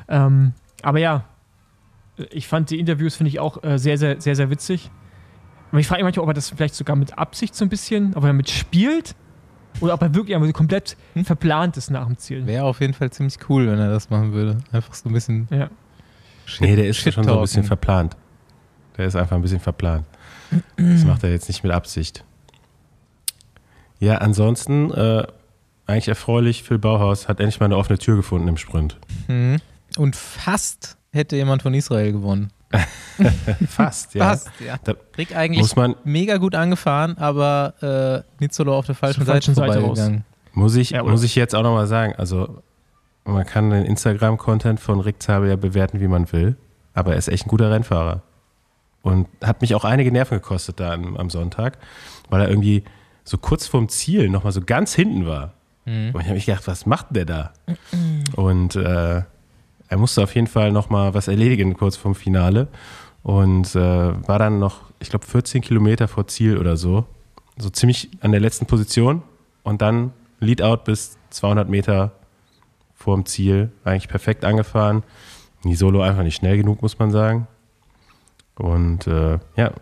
Ähm, 0.09 0.53
aber 0.83 0.99
ja, 0.99 1.25
ich 2.31 2.47
fand 2.47 2.71
die 2.71 2.79
Interviews, 2.79 3.17
finde 3.17 3.29
ich 3.29 3.41
auch 3.41 3.63
äh, 3.65 3.79
sehr, 3.79 3.99
sehr, 3.99 4.21
sehr, 4.21 4.37
sehr 4.37 4.51
witzig. 4.51 4.91
Aber 5.71 5.81
ich 5.81 5.87
frage 5.89 6.05
mich 6.05 6.07
manchmal, 6.09 6.23
ob 6.25 6.31
er 6.31 6.35
das 6.35 6.51
vielleicht 6.51 6.75
sogar 6.75 6.95
mit 6.97 7.19
Absicht 7.19 7.55
so 7.55 7.65
ein 7.65 7.69
bisschen, 7.69 8.15
ob 8.15 8.23
er 8.23 8.29
damit 8.29 8.49
spielt 8.51 9.17
oder 9.81 9.95
ob 9.95 10.03
er 10.03 10.15
wirklich 10.15 10.37
einfach 10.37 10.47
so 10.47 10.53
komplett 10.53 10.97
Hm? 11.15 11.25
verplant 11.25 11.77
ist 11.77 11.91
nach 11.91 12.07
dem 12.07 12.17
Ziel. 12.19 12.47
Wäre 12.47 12.65
auf 12.65 12.81
jeden 12.81 12.95
Fall 12.95 13.11
ziemlich 13.11 13.37
cool, 13.49 13.67
wenn 13.67 13.79
er 13.81 13.91
das 13.91 14.11
machen 14.11 14.33
würde. 14.33 14.59
Einfach 14.71 14.95
so 14.95 15.09
ein 15.09 15.13
bisschen. 15.13 15.49
Ja. 15.51 15.69
Shit, 16.47 16.61
Nee, 16.61 16.77
der 16.77 16.87
ist 16.87 16.99
schon 17.01 17.25
so 17.25 17.35
ein 17.35 17.41
bisschen 17.41 17.65
verplant. 17.65 18.17
Der 18.97 19.07
ist 19.07 19.17
einfach 19.17 19.35
ein 19.35 19.43
bisschen 19.43 19.61
verplant. 19.61 20.07
Das 20.77 21.05
macht 21.05 21.25
er 21.25 21.31
jetzt 21.31 21.49
nicht 21.49 21.65
mit 21.65 21.73
Absicht. 21.73 22.23
Ja, 23.99 24.19
ansonsten, 24.19 24.93
äh, 24.93 25.27
eigentlich 25.87 26.09
erfreulich, 26.09 26.63
Phil 26.63 26.79
Bauhaus 26.79 27.29
hat 27.29 27.41
endlich 27.41 27.61
mal 27.61 27.67
eine 27.67 27.77
offene 27.77 27.99
Tür 27.99 28.17
gefunden 28.17 28.49
im 28.49 28.57
Sprint. 28.57 28.99
Mhm. 29.29 29.61
Und 29.97 30.17
fast 30.17 30.97
hätte 31.13 31.37
jemand 31.37 31.63
von 31.63 31.75
Israel 31.75 32.13
gewonnen. 32.13 32.51
Fast, 33.69 34.15
ja. 34.15 34.25
Fast, 34.25 34.51
ja. 34.59 34.77
Da 34.83 34.95
Rick 35.17 35.37
eigentlich 35.37 35.61
muss 35.61 35.77
man, 35.77 35.95
mega 36.03 36.39
gut 36.39 36.57
angefahren, 36.57 37.17
aber 37.19 38.25
äh, 38.39 38.43
Nizzolo 38.43 38.77
auf 38.77 38.87
der 38.87 38.97
falschen 38.97 39.25
falschen 39.25 39.55
Seite 39.55 39.75
vorbeigegangen. 39.75 40.25
muss 40.53 40.75
ich, 40.75 40.91
Ja, 40.91 41.05
muss 41.05 41.23
ich 41.23 41.37
jetzt 41.37 41.55
auch 41.55 41.63
nochmal 41.63 41.87
sagen, 41.87 42.15
also 42.17 42.63
man 43.25 43.47
kann 43.47 43.71
den 43.71 43.85
Instagram-Content 43.85 44.81
von 44.81 45.01
Rick 45.01 45.23
Zabel 45.23 45.49
ja 45.49 45.57
bewerten, 45.57 46.01
wie 46.01 46.09
man 46.09 46.31
will, 46.33 46.57
aber 46.95 47.13
er 47.13 47.19
ist 47.19 47.29
echt 47.29 47.47
ein 47.47 47.49
guter 47.49 47.71
Rennfahrer. 47.71 48.23
Und 49.03 49.29
hat 49.43 49.61
mich 49.61 49.75
auch 49.75 49.85
einige 49.85 50.11
Nerven 50.11 50.39
gekostet 50.39 50.81
da 50.81 50.93
am, 50.93 51.17
am 51.17 51.31
Sonntag, 51.31 51.79
weil 52.31 52.41
er 52.41 52.49
irgendwie 52.49 52.85
so 53.23 53.39
kurz 53.39 53.67
vorm 53.67 53.89
Ziel 53.89 54.31
nochmal 54.31 54.53
so 54.53 54.63
ganz 54.63 54.95
hinten 54.95 55.27
war. 55.27 55.53
Mhm. 55.85 56.11
Und 56.13 56.21
ich 56.21 56.27
habe 56.27 56.35
mich 56.35 56.47
gedacht, 56.47 56.67
was 56.67 56.87
macht 56.87 57.07
der 57.11 57.25
da? 57.25 57.53
Und 58.37 58.77
äh, 58.77 59.23
er 59.89 59.99
musste 59.99 60.23
auf 60.23 60.35
jeden 60.35 60.47
Fall 60.47 60.73
nochmal 60.73 61.15
was 61.15 61.29
erledigen 61.29 61.75
kurz 61.75 61.97
vorm 61.97 62.15
Finale 62.15 62.69
und 63.23 63.75
äh, 63.75 63.79
war 64.29 64.39
dann 64.39 64.59
noch, 64.59 64.83
ich 65.01 65.11
glaube, 65.11 65.27
14 65.27 65.63
Kilometer 65.63 66.09
vor 66.09 66.27
Ziel 66.27 66.59
oder 66.59 66.77
so, 66.77 67.07
so 67.59 67.71
ziemlich 67.71 68.11
an 68.21 68.33
der 68.33 68.41
letzten 68.41 68.67
Position 68.67 69.23
und 69.63 69.83
dann 69.83 70.13
Leadout 70.41 70.85
bis 70.85 71.17
200 71.31 71.69
Meter 71.69 72.13
vorm 72.95 73.27
Ziel, 73.27 73.71
eigentlich 73.85 74.09
perfekt 74.09 74.45
angefahren. 74.45 75.03
Nisolo 75.63 76.03
einfach 76.03 76.23
nicht 76.23 76.37
schnell 76.37 76.57
genug, 76.57 76.83
muss 76.83 76.99
man 76.99 77.11
sagen. 77.11 77.47
Und 78.57 79.07
äh, 79.07 79.39
ja, 79.57 79.73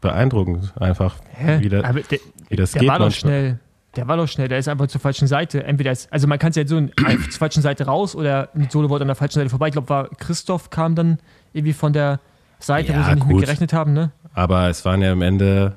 beeindruckend 0.00 0.72
einfach, 0.80 1.16
Hä? 1.32 1.58
wie, 1.60 1.68
der, 1.68 1.84
Aber 1.84 2.00
der, 2.00 2.18
wie 2.48 2.56
das 2.56 2.72
der 2.72 2.80
geht 2.80 2.88
war 2.88 2.98
doch 2.98 3.06
manchmal. 3.06 3.32
schnell. 3.32 3.58
Der 3.96 4.06
war 4.06 4.16
doch 4.16 4.28
schnell. 4.28 4.46
Der 4.48 4.58
ist 4.58 4.68
einfach 4.68 4.86
zur 4.86 5.00
falschen 5.00 5.26
Seite. 5.26 5.64
Entweder 5.64 5.90
ist, 5.90 6.12
also 6.12 6.26
man 6.28 6.38
kann 6.38 6.50
es 6.50 6.56
ja 6.56 6.66
so 6.66 6.80
zur 7.30 7.38
falschen 7.38 7.62
Seite 7.62 7.86
raus 7.86 8.14
oder 8.14 8.48
Solo 8.68 8.88
wurde 8.88 9.02
an 9.02 9.08
der 9.08 9.16
falschen 9.16 9.34
Seite 9.40 9.50
vorbei. 9.50 9.68
Ich 9.68 9.72
glaube, 9.72 9.88
war 9.88 10.08
Christoph 10.18 10.70
kam 10.70 10.94
dann 10.94 11.18
irgendwie 11.52 11.72
von 11.72 11.92
der 11.92 12.20
Seite, 12.60 12.90
wo 12.92 12.98
Ja, 12.98 13.04
sie 13.04 13.14
nicht 13.14 13.24
gut. 13.26 13.36
mit 13.36 13.44
gerechnet 13.46 13.72
haben, 13.72 13.92
ne? 13.92 14.12
Aber 14.34 14.68
es 14.68 14.84
waren 14.84 15.02
ja 15.02 15.10
am 15.12 15.22
Ende, 15.22 15.76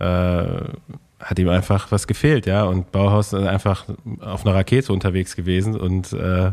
äh, 0.00 0.04
hat 1.20 1.38
ihm 1.38 1.48
einfach 1.50 1.92
was 1.92 2.06
gefehlt, 2.06 2.46
ja. 2.46 2.64
Und 2.64 2.90
Bauhaus 2.90 3.32
ist 3.32 3.46
einfach 3.46 3.84
auf 4.20 4.46
einer 4.46 4.54
Rakete 4.54 4.92
unterwegs 4.92 5.36
gewesen 5.36 5.78
und 5.78 6.12
äh, 6.14 6.52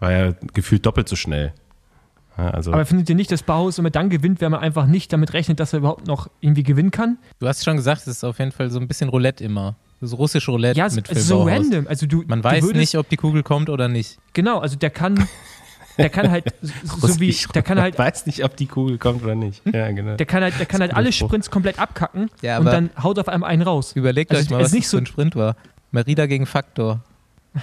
war 0.00 0.12
ja 0.12 0.32
gefühlt 0.54 0.86
doppelt 0.86 1.08
so 1.08 1.16
schnell. 1.16 1.52
Ja, 2.38 2.48
also, 2.50 2.72
Aber 2.72 2.86
findet 2.86 3.10
ihr 3.10 3.14
nicht, 3.16 3.30
dass 3.30 3.42
Bauhaus 3.42 3.78
immer 3.78 3.90
dann 3.90 4.08
gewinnt, 4.08 4.40
wenn 4.40 4.50
man 4.50 4.60
einfach 4.60 4.86
nicht 4.86 5.12
damit 5.12 5.34
rechnet, 5.34 5.60
dass 5.60 5.74
er 5.74 5.80
überhaupt 5.80 6.06
noch 6.06 6.30
irgendwie 6.40 6.62
gewinnen 6.62 6.90
kann? 6.90 7.18
Du 7.38 7.46
hast 7.46 7.62
schon 7.62 7.76
gesagt, 7.76 8.00
es 8.02 8.06
ist 8.08 8.24
auf 8.24 8.38
jeden 8.38 8.52
Fall 8.52 8.70
so 8.70 8.80
ein 8.80 8.88
bisschen 8.88 9.10
Roulette 9.10 9.44
immer. 9.44 9.76
Das 10.02 10.12
russische 10.18 10.50
Roulette 10.50 10.78
Ja, 10.78 10.86
es 10.86 10.96
mit 10.96 11.06
ist 11.08 11.12
Phil 11.14 11.22
so 11.22 11.38
Bauhaus. 11.44 11.50
random. 11.58 11.86
Also 11.88 12.06
du, 12.06 12.24
Man 12.26 12.40
du 12.42 12.44
weiß 12.44 12.62
würdest, 12.64 12.76
nicht, 12.80 12.98
ob 12.98 13.08
die 13.08 13.16
Kugel 13.16 13.42
kommt 13.42 13.70
oder 13.70 13.88
nicht. 13.88 14.18
Genau, 14.32 14.58
also 14.58 14.76
der 14.76 14.90
kann, 14.90 15.28
der 15.96 16.10
kann 16.10 16.28
halt, 16.30 16.46
so 16.82 17.20
wie, 17.20 17.28
ich 17.28 17.46
der 17.48 17.62
kann 17.62 17.80
halt, 17.80 17.96
weiß 17.98 18.26
nicht, 18.26 18.44
ob 18.44 18.56
die 18.56 18.66
Kugel 18.66 18.98
kommt 18.98 19.22
oder 19.22 19.36
nicht. 19.36 19.62
Ja, 19.72 19.90
genau. 19.92 20.16
der 20.16 20.26
kann 20.26 20.42
halt, 20.42 20.58
der 20.58 20.66
kann 20.66 20.80
halt 20.80 20.92
alle 20.92 21.12
Spruch. 21.12 21.28
Sprints 21.28 21.50
komplett 21.50 21.78
abkacken 21.78 22.28
Ja, 22.42 22.58
und 22.58 22.66
dann 22.66 22.90
haut 23.02 23.18
auf 23.20 23.28
einmal 23.28 23.50
einen 23.50 23.62
raus. 23.62 23.92
Überlegt 23.94 24.32
Also 24.32 24.42
euch 24.42 24.50
mal, 24.50 24.56
es 24.58 24.62
was 24.64 24.68
ist 24.70 24.74
nicht 24.74 24.84
das 24.86 24.90
so- 24.90 24.98
ein 24.98 25.06
Sprint 25.06 25.36
war. 25.36 25.54
Merida 25.92 26.26
gegen 26.26 26.46
Faktor. 26.46 27.00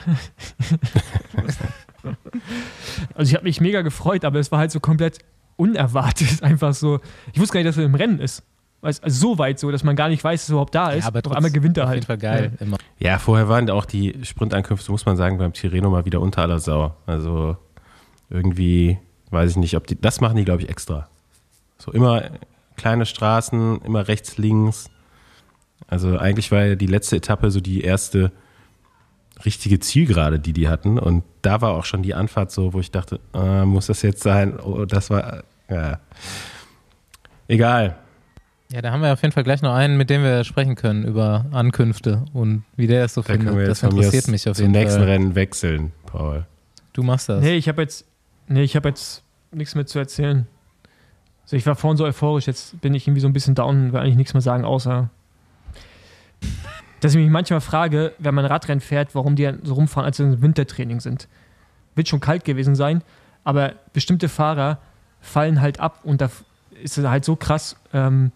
Also 3.16 3.30
ich 3.30 3.36
habe 3.36 3.44
mich 3.44 3.60
mega 3.60 3.82
gefreut, 3.82 4.24
aber 4.24 4.40
es 4.40 4.52
war 4.52 4.60
halt 4.60 4.72
so 4.72 4.80
komplett 4.80 5.20
unerwartet. 5.58 6.42
Einfach 6.44 6.74
so. 6.74 7.00
Ich 7.34 7.40
wusste 7.40 7.54
gar 7.56 7.60
nicht, 7.60 7.68
dass 7.70 7.78
er 7.78 7.84
im 7.86 7.96
Rennen 7.96 8.20
ist. 8.20 8.44
Weißt- 8.82 9.04
Also 9.04 9.20
so 9.32 9.38
weit 9.38 9.60
so, 9.60 9.72
dass 9.72 9.84
man 9.84 9.96
gar 9.96 10.08
nicht 10.10 10.24
weiß, 10.24 10.42
dass 10.42 10.50
er 10.50 10.54
überhaupt 10.54 10.74
da 10.76 10.92
ist. 10.92 11.04
ja, 11.04 11.08
aber 11.08 11.22
Auf 11.26 11.36
einmal 11.36 11.52
gewinnt 11.52 11.78
er 11.78 11.84
auf 11.84 11.90
halt. 11.90 11.98
jeden 11.98 12.08
Fall 12.08 12.18
geil. 12.18 12.54
Immer. 12.60 12.78
Ja, 12.98 13.18
vorher 13.20 13.50
waren 13.50 13.70
auch 13.70 13.86
die 13.86 14.16
Sprintankünfte, 14.24 14.92
muss 14.92 15.06
man 15.06 15.18
sagen, 15.18 15.38
beim 15.38 15.52
Tirreno 15.54 15.90
mal 15.90 16.06
wieder 16.06 16.22
unter 16.22 16.42
aller 16.44 16.60
Sau. 16.60 16.96
Also 17.06 17.58
irgendwie, 18.30 18.98
weiß 19.32 19.52
ich 19.52 19.58
nicht, 19.58 19.76
ob 19.76 19.86
die, 19.88 20.00
das 20.00 20.22
machen 20.22 20.38
die, 20.38 20.46
glaube 20.46 20.62
ich, 20.62 20.70
extra. 20.70 21.10
So 21.78 21.92
immer 21.92 22.24
kleine 22.78 23.06
Straßen, 23.06 23.82
immer 23.82 24.08
rechts, 24.08 24.38
links. 24.38 24.90
Also 25.88 26.18
eigentlich 26.18 26.52
war 26.52 26.64
ja 26.66 26.76
die 26.76 26.86
letzte 26.88 27.18
Etappe 27.18 27.52
so 27.52 27.60
die 27.60 27.82
erste 27.82 28.32
richtige 29.46 29.80
Zielgerade, 29.80 30.40
die 30.40 30.54
die 30.54 30.68
hatten. 30.70 31.00
Und 31.00 31.24
da 31.42 31.62
war 31.62 31.72
auch 31.72 31.86
schon 31.86 32.04
die 32.04 32.14
Anfahrt 32.14 32.52
so, 32.52 32.74
wo 32.74 32.80
ich 32.80 32.92
dachte, 32.92 33.20
äh, 33.34 33.66
muss 33.66 33.88
das 33.88 34.02
jetzt 34.04 34.22
sein? 34.24 34.60
Oh, 34.60 34.86
das 34.86 35.10
war, 35.10 35.44
ja. 35.70 36.00
Egal. 37.48 37.98
Ja, 38.72 38.84
da 38.84 38.92
haben 38.92 39.02
wir 39.02 39.12
auf 39.12 39.22
jeden 39.24 39.32
Fall 39.32 39.44
gleich 39.44 39.64
noch 39.64 39.74
einen, 39.74 39.98
mit 39.98 40.12
dem 40.12 40.22
wir 40.22 40.44
sprechen 40.44 40.76
können 40.76 41.04
über 41.04 41.46
Ankünfte 41.52 42.26
und 42.34 42.64
wie 42.76 42.86
der 42.86 43.06
es 43.06 43.16
so 43.16 43.22
Da 43.22 43.34
findet. 43.34 43.56
jetzt 43.56 43.82
Das 43.82 43.84
interessiert 43.84 44.28
mich 44.28 44.48
auf 44.48 44.58
zum 44.58 44.66
jeden 44.66 44.74
nächsten 44.74 45.00
Fall. 45.00 45.10
Rennen 45.10 45.34
wechseln, 45.34 45.92
Paul. 46.06 46.46
Du 46.94 47.02
machst 47.02 47.30
das. 47.30 47.42
Nee, 47.42 47.56
ich 47.56 47.68
habe 47.68 47.82
jetzt, 47.82 48.06
nee, 48.48 48.62
ich 48.62 48.76
habe 48.76 48.90
jetzt 48.90 49.24
nichts 49.52 49.74
mehr 49.74 49.88
zu 49.88 49.98
erzählen. 49.98 50.46
Also 51.44 51.56
ich 51.58 51.66
war 51.66 51.76
vorhin 51.76 51.98
so 51.98 52.06
euphorisch, 52.06 52.46
jetzt 52.46 52.80
bin 52.80 52.94
ich 52.94 53.08
irgendwie 53.08 53.22
so 53.22 53.28
ein 53.28 53.34
bisschen 53.34 53.56
down 53.56 53.86
und 53.86 53.94
will 53.94 54.02
eigentlich 54.02 54.18
nichts 54.18 54.34
mehr 54.36 54.42
sagen, 54.42 54.66
außer 54.66 55.10
dass 57.00 57.14
ich 57.16 57.20
mich 57.20 57.30
manchmal 57.32 57.62
frage, 57.62 58.14
wenn 58.20 58.36
man 58.36 58.46
Radrennen 58.46 58.82
fährt, 58.82 59.16
warum 59.16 59.36
die 59.36 59.52
so 59.64 59.74
rumfahren, 59.74 60.06
als 60.06 60.18
sie 60.18 60.24
im 60.24 60.42
Wintertraining 60.42 61.00
sind. 61.00 61.28
Wird 61.96 62.08
schon 62.08 62.20
kalt 62.20 62.46
gewesen 62.46 62.76
sein, 62.76 63.02
aber 63.44 63.74
bestimmte 63.94 64.30
Fahrer 64.30 64.78
fallen 65.22 65.60
halt 65.60 65.80
ab 65.80 66.02
und 66.04 66.22
da 66.22 66.30
ist 66.84 66.98
es 67.00 67.08
halt 67.08 67.26
so 67.26 67.36
krass. 67.36 67.76
Ähm, 67.94 68.32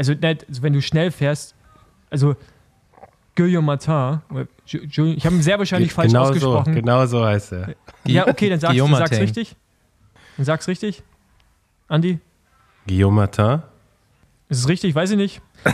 also, 0.00 0.12
nicht, 0.14 0.48
also 0.48 0.62
wenn 0.62 0.72
du 0.72 0.80
schnell 0.82 1.10
fährst, 1.10 1.54
also 2.10 2.34
Guillaume 3.36 3.66
Martin, 3.66 4.20
ich 4.64 5.24
habe 5.26 5.36
ihn 5.36 5.42
sehr 5.42 5.58
wahrscheinlich 5.58 5.92
falsch 5.92 6.08
genau 6.12 6.22
ausgesprochen. 6.22 6.74
So, 6.74 6.80
genau 6.80 7.06
so 7.06 7.24
heißt 7.24 7.52
er. 7.52 7.74
Ja, 8.06 8.26
okay, 8.26 8.48
dann 8.48 8.58
sagst, 8.60 8.72
Guillaume 8.72 8.98
dann 8.98 9.06
sag's 9.06 9.20
richtig. 9.20 9.56
Dann 10.36 10.46
sag's 10.46 10.68
richtig. 10.68 11.02
Andi, 11.88 12.18
Guillaume 12.86 13.16
Martin. 13.16 13.62
ist 14.48 14.58
es 14.58 14.68
richtig? 14.68 14.94
Weiß 14.94 15.10
ich 15.10 15.16
nicht. 15.16 15.40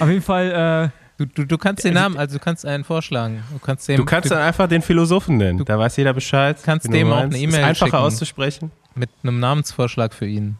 Auf 0.00 0.08
jeden 0.08 0.22
Fall, 0.22 0.90
äh, 0.92 0.98
Du, 1.16 1.26
du, 1.26 1.44
du 1.46 1.58
kannst 1.58 1.84
den 1.84 1.96
Also- 1.96 2.02
Namen, 2.02 2.18
also 2.18 2.38
du 2.38 2.42
kannst 2.44 2.66
einen 2.66 2.82
vorschlagen. 2.82 3.44
Du 3.52 3.60
kannst 3.60 3.86
dem 3.88 3.98
Du 3.98 4.04
kannst 4.04 4.32
dann 4.32 4.38
einfach 4.40 4.66
den 4.66 4.82
Philosophen 4.82 5.36
nennen. 5.36 5.58
Du 5.58 5.64
da 5.64 5.78
weiß 5.78 5.96
jeder 5.96 6.12
Bescheid. 6.12 6.58
kannst 6.64 6.88
du 6.88 6.90
dem 6.90 7.12
auch 7.12 7.18
eine 7.18 7.38
E-Mail 7.38 7.60
Ist 7.60 7.64
einfacher 7.64 7.86
schicken. 7.90 7.96
auszusprechen. 8.02 8.70
mit 8.96 9.10
einem 9.22 9.38
Namensvorschlag 9.38 10.12
für 10.12 10.26
ihn. 10.26 10.56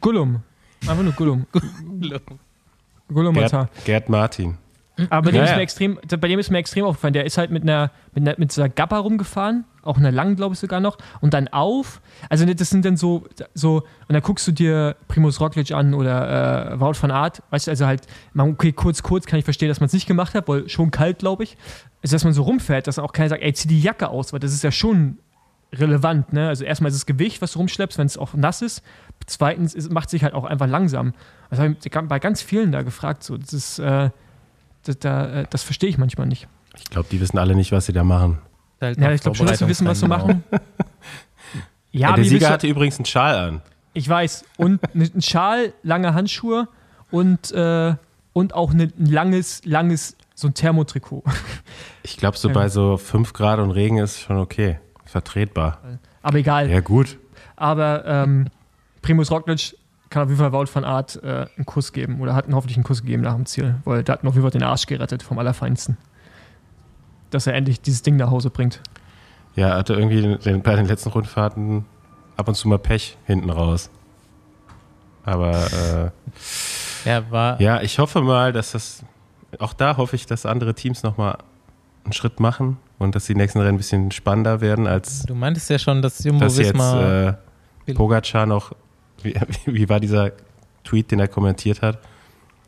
Gullum. 0.00 0.42
Einfach 0.82 1.02
nur 1.02 1.12
Gullum. 1.12 1.46
Gullum 3.08 3.34
Martin. 3.34 3.58
Gerd, 3.58 3.84
Gerd 3.84 4.08
Martin. 4.08 4.58
Aber 5.10 5.22
bei 5.22 5.30
dem, 5.32 5.38
Ja, 5.38 5.44
ist 5.44 5.50
ja. 5.50 5.56
mir 5.56 5.62
extrem, 5.62 5.98
bei 6.20 6.28
dem 6.28 6.38
ist 6.38 6.50
mir 6.50 6.58
extrem 6.58 6.84
aufgefallen. 6.84 7.14
Der 7.14 7.24
ist 7.26 7.36
halt 7.36 7.50
mit 7.50 7.64
einer, 7.64 7.90
mit 8.14 8.28
einer 8.28 8.38
mit 8.38 8.52
dieser 8.52 8.68
Gappa 8.68 8.98
rumgefahren, 8.98 9.64
auch 9.82 9.98
einer 9.98 10.12
langen, 10.12 10.36
glaube 10.36 10.54
ich 10.54 10.60
sogar 10.60 10.78
noch, 10.78 10.98
und 11.20 11.34
dann 11.34 11.48
auf. 11.48 12.00
Also 12.28 12.44
das 12.46 12.70
sind 12.70 12.84
dann 12.84 12.96
so, 12.96 13.24
so 13.54 13.78
und 13.78 14.12
dann 14.12 14.22
guckst 14.22 14.46
du 14.46 14.52
dir 14.52 14.94
Primus 15.08 15.40
Roglic 15.40 15.72
an 15.72 15.94
oder 15.94 16.74
äh, 16.74 16.80
Wout 16.80 16.94
van 17.00 17.10
Aert, 17.10 17.42
weißt 17.50 17.66
du, 17.66 17.70
also 17.72 17.86
halt, 17.86 18.02
man, 18.34 18.52
okay, 18.52 18.70
kurz, 18.70 19.02
kurz 19.02 19.26
kann 19.26 19.38
ich 19.40 19.44
verstehen, 19.44 19.68
dass 19.68 19.80
man 19.80 19.86
es 19.86 19.92
nicht 19.94 20.06
gemacht 20.06 20.32
hat, 20.34 20.46
weil 20.46 20.68
schon 20.68 20.92
kalt, 20.92 21.18
glaube 21.18 21.42
ich. 21.42 21.56
Also, 22.02 22.14
dass 22.14 22.22
man 22.22 22.32
so 22.32 22.42
rumfährt, 22.42 22.86
dass 22.86 23.00
auch 23.00 23.12
keiner 23.12 23.30
sagt, 23.30 23.42
ey, 23.42 23.52
zieh 23.52 23.66
die 23.66 23.80
Jacke 23.80 24.08
aus, 24.08 24.32
weil 24.32 24.40
das 24.40 24.52
ist 24.52 24.62
ja 24.62 24.70
schon 24.70 25.18
relevant, 25.78 26.32
ne? 26.32 26.48
Also 26.48 26.64
erstmal 26.64 26.90
ist 26.90 26.96
das 26.98 27.06
Gewicht, 27.06 27.42
was 27.42 27.52
du 27.52 27.58
rumschleppst, 27.58 27.98
wenn 27.98 28.06
es 28.06 28.16
auch 28.18 28.34
nass 28.34 28.62
ist. 28.62 28.82
Zweitens 29.26 29.74
ist, 29.74 29.90
macht 29.92 30.10
sich 30.10 30.22
halt 30.24 30.34
auch 30.34 30.44
einfach 30.44 30.66
langsam. 30.66 31.14
Das 31.50 31.58
habe 31.58 31.76
ich 31.82 31.90
bei 32.08 32.18
ganz 32.18 32.42
vielen 32.42 32.72
da 32.72 32.82
gefragt. 32.82 33.22
So, 33.24 33.36
das 33.36 33.52
ist, 33.52 33.78
äh, 33.78 34.10
das, 34.84 34.98
da, 34.98 35.40
äh, 35.42 35.46
das 35.50 35.62
verstehe 35.62 35.88
ich 35.88 35.98
manchmal 35.98 36.26
nicht. 36.26 36.46
Ich 36.76 36.84
glaube, 36.90 37.08
die 37.10 37.20
wissen 37.20 37.38
alle 37.38 37.54
nicht, 37.54 37.72
was 37.72 37.86
sie 37.86 37.92
da 37.92 38.04
machen. 38.04 38.38
Halt 38.80 38.98
Ja, 38.98 39.12
ich 39.12 39.20
glaube 39.22 39.36
schon, 39.36 39.46
dass 39.46 39.60
wir 39.60 39.68
wissen, 39.68 39.86
was 39.86 40.02
wir 40.02 40.08
Vorbereitungsrennen 40.08 40.44
machen. 40.50 40.62
Ja, 41.92 42.00
Ja, 42.00 42.08
aber 42.08 42.16
der 42.16 42.24
Sieger 42.24 42.50
hatte 42.50 42.66
übrigens 42.66 42.96
einen 42.98 43.04
Schal 43.06 43.36
an. 43.36 43.62
ich 43.92 44.08
weiß. 44.08 44.44
Und 44.56 44.80
ein 44.94 45.22
Schal, 45.22 45.72
lange 45.84 46.12
Handschuhe 46.12 46.66
und, 47.12 47.52
äh, 47.52 47.94
und 48.32 48.52
auch 48.54 48.72
ein 48.72 48.92
langes, 48.98 49.64
langes, 49.64 50.16
so 50.34 50.48
ein 50.48 50.54
Thermotrikot. 50.54 51.22
Ich 52.02 52.16
glaube, 52.16 52.36
so 52.36 52.48
Ja. 52.54 52.54
bei 52.54 52.68
so 52.68 52.96
5 52.96 53.32
Grad 53.32 53.60
und 53.60 53.70
Regen 53.70 53.98
ist 53.98 54.20
schon 54.20 54.38
okay. 54.38 54.80
Vertretbar. 55.14 55.78
Aber 56.22 56.38
egal. 56.38 56.68
Ja, 56.68 56.80
gut. 56.80 57.18
Aber 57.54 58.04
ähm, 58.04 58.48
Primus 59.00 59.30
Roglic 59.30 59.76
kann 60.10 60.24
auf 60.24 60.28
jeden 60.28 60.40
Fall 60.40 60.50
Wout 60.52 60.66
van 60.74 60.82
Art 60.84 61.22
äh, 61.22 61.46
einen 61.56 61.66
Kuss 61.66 61.92
geben 61.92 62.20
oder 62.20 62.34
hat 62.34 62.48
ihn 62.48 62.54
hoffentlich 62.56 62.76
einen 62.76 62.82
Kuss 62.82 63.02
gegeben 63.02 63.22
nach 63.22 63.36
dem 63.36 63.46
Ziel, 63.46 63.76
weil 63.84 64.02
der 64.02 64.14
hat 64.14 64.24
auf 64.26 64.34
jeden 64.34 64.42
Fall 64.42 64.50
den 64.50 64.64
Arsch 64.64 64.86
gerettet 64.86 65.22
vom 65.22 65.38
Allerfeinsten. 65.38 65.96
Dass 67.30 67.46
er 67.46 67.54
endlich 67.54 67.80
dieses 67.80 68.02
Ding 68.02 68.16
nach 68.16 68.30
Hause 68.30 68.50
bringt. 68.50 68.80
Ja, 69.54 69.68
er 69.68 69.76
hatte 69.76 69.94
irgendwie 69.94 70.20
den, 70.20 70.40
den, 70.40 70.62
bei 70.62 70.74
den 70.74 70.86
letzten 70.86 71.10
Rundfahrten 71.10 71.84
ab 72.36 72.48
und 72.48 72.56
zu 72.56 72.66
mal 72.66 72.80
Pech 72.80 73.16
hinten 73.24 73.50
raus. 73.50 73.90
Aber 75.24 75.52
äh, 77.04 77.08
Ja, 77.08 77.30
war. 77.30 77.60
ja, 77.60 77.80
ich 77.82 78.00
hoffe 78.00 78.20
mal, 78.20 78.52
dass 78.52 78.72
das, 78.72 79.04
auch 79.60 79.74
da 79.74 79.96
hoffe 79.96 80.16
ich, 80.16 80.26
dass 80.26 80.44
andere 80.44 80.74
Teams 80.74 81.04
nochmal 81.04 81.38
einen 82.04 82.12
Schritt 82.12 82.40
machen 82.40 82.76
und 82.98 83.14
dass 83.14 83.26
die 83.26 83.34
nächsten 83.34 83.58
Rennen 83.60 83.74
ein 83.74 83.76
bisschen 83.78 84.10
spannender 84.10 84.60
werden, 84.60 84.86
als 84.86 85.22
Du 85.22 85.34
meintest 85.34 85.70
ja 85.70 85.78
schon, 85.78 86.02
dass 86.02 86.22
Jumbo 86.24 86.44
dass 86.44 86.58
jetzt 86.58 86.74
äh, 86.78 87.34
Pogacar 87.94 88.46
noch, 88.46 88.72
wie, 89.22 89.34
wie 89.66 89.88
war 89.88 90.00
dieser 90.00 90.32
Tweet, 90.84 91.10
den 91.10 91.20
er 91.20 91.28
kommentiert 91.28 91.82
hat? 91.82 91.98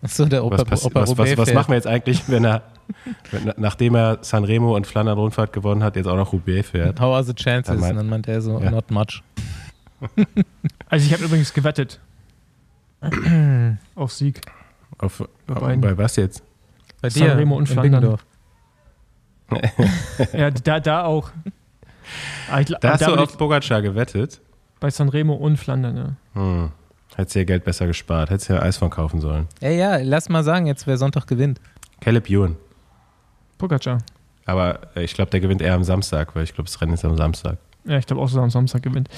Achso, 0.03 0.25
der 0.27 0.45
Opa, 0.45 0.63
Was, 0.69 0.85
Opa 0.85 1.01
was, 1.03 1.17
was, 1.17 1.37
was 1.37 1.53
machen 1.55 1.69
wir 1.71 1.77
jetzt 1.77 1.87
eigentlich, 1.87 2.29
wenn 2.29 2.45
er, 2.45 2.63
Wenn- 3.33 3.53
Nachdem 3.57 3.95
er 3.97 4.19
Sanremo 4.23 4.77
und 4.77 4.87
Flandern-Rundfahrt 4.87 5.53
gewonnen 5.53 5.83
hat, 5.83 5.97
jetzt 5.97 6.07
auch 6.07 6.15
noch 6.17 6.33
Roubaix 6.33 6.71
fährt. 6.71 7.01
How 7.01 7.15
are 7.17 7.25
the 7.25 7.35
chances? 7.35 7.67
Dann 7.73 7.81
meint- 7.81 7.91
Und 7.93 7.97
dann 7.99 8.09
meint 8.09 8.29
er 8.29 8.41
so, 8.41 8.61
Ja. 8.61 8.71
not 8.71 8.91
much. 8.91 9.23
Also 10.89 11.07
ich 11.07 11.13
habe 11.13 11.25
übrigens 11.25 11.53
gewettet. 11.53 11.99
Auf 13.95 14.13
Sieg. 14.13 14.41
Auf, 14.99 15.27
Bei 15.47 15.55
beiden. 15.55 15.81
bei 15.81 15.97
was 15.99 16.17
jetzt? 16.17 16.43
Bei 17.03 17.11
Sanremo 17.11 17.57
und 17.57 17.69
Flandern. 17.69 18.19
Ja, 20.33 20.51
da, 20.51 20.81
da 20.81 21.05
auch. 21.05 21.31
Ah, 22.51 22.61
ich, 22.61 22.67
Da 22.81 22.93
hast 22.93 23.03
da 23.03 23.07
du 23.15 23.23
auf 23.23 23.37
Pogacar 23.39 23.83
gewettet? 23.83 24.41
bei 24.79 24.91
Sanremo 24.91 25.35
und 25.35 25.57
Flandern, 25.57 25.97
ja. 25.97 26.13
Hm. 26.35 26.71
Hättest 27.17 27.35
du 27.35 27.39
ja 27.41 27.45
Geld 27.47 27.65
besser 27.65 27.87
gespart. 27.87 28.29
Hättest 28.31 28.51
du 28.51 28.55
ja 28.55 28.61
Eis 28.63 28.77
von 28.77 28.91
kaufen 28.91 29.21
sollen. 29.21 29.47
Ey, 29.61 29.79
ja, 29.79 29.97
lass 29.97 30.29
mal 30.29 30.45
sagen, 30.45 30.67
jetzt 30.67 30.87
wer 30.87 30.99
Sonntag 30.99 31.27
gewinnt. 31.27 31.61
Caleb 32.01 32.29
Ewan. 32.29 32.57
Pogacar. 33.59 33.99
Aber 34.45 34.81
äh, 34.95 35.03
ich 35.05 35.15
glaube, 35.15 35.31
der 35.31 35.41
gewinnt 35.41 35.63
eher 35.63 35.75
am 35.75 35.83
Samstag, 35.83 36.37
weil 36.37 36.45
ich 36.45 36.55
glaube, 36.55 36.69
das 36.69 36.81
Rennen 36.81 36.93
ist 36.93 37.05
am 37.05 37.17
Samstag. 37.17 37.57
Ja, 37.85 37.97
ich 37.99 38.07
glaube 38.07 38.21
auch, 38.21 38.27
dass 38.27 38.35
er 38.37 38.43
am 38.43 38.51
Samstag 38.51 38.83
gewinnt. 38.83 39.09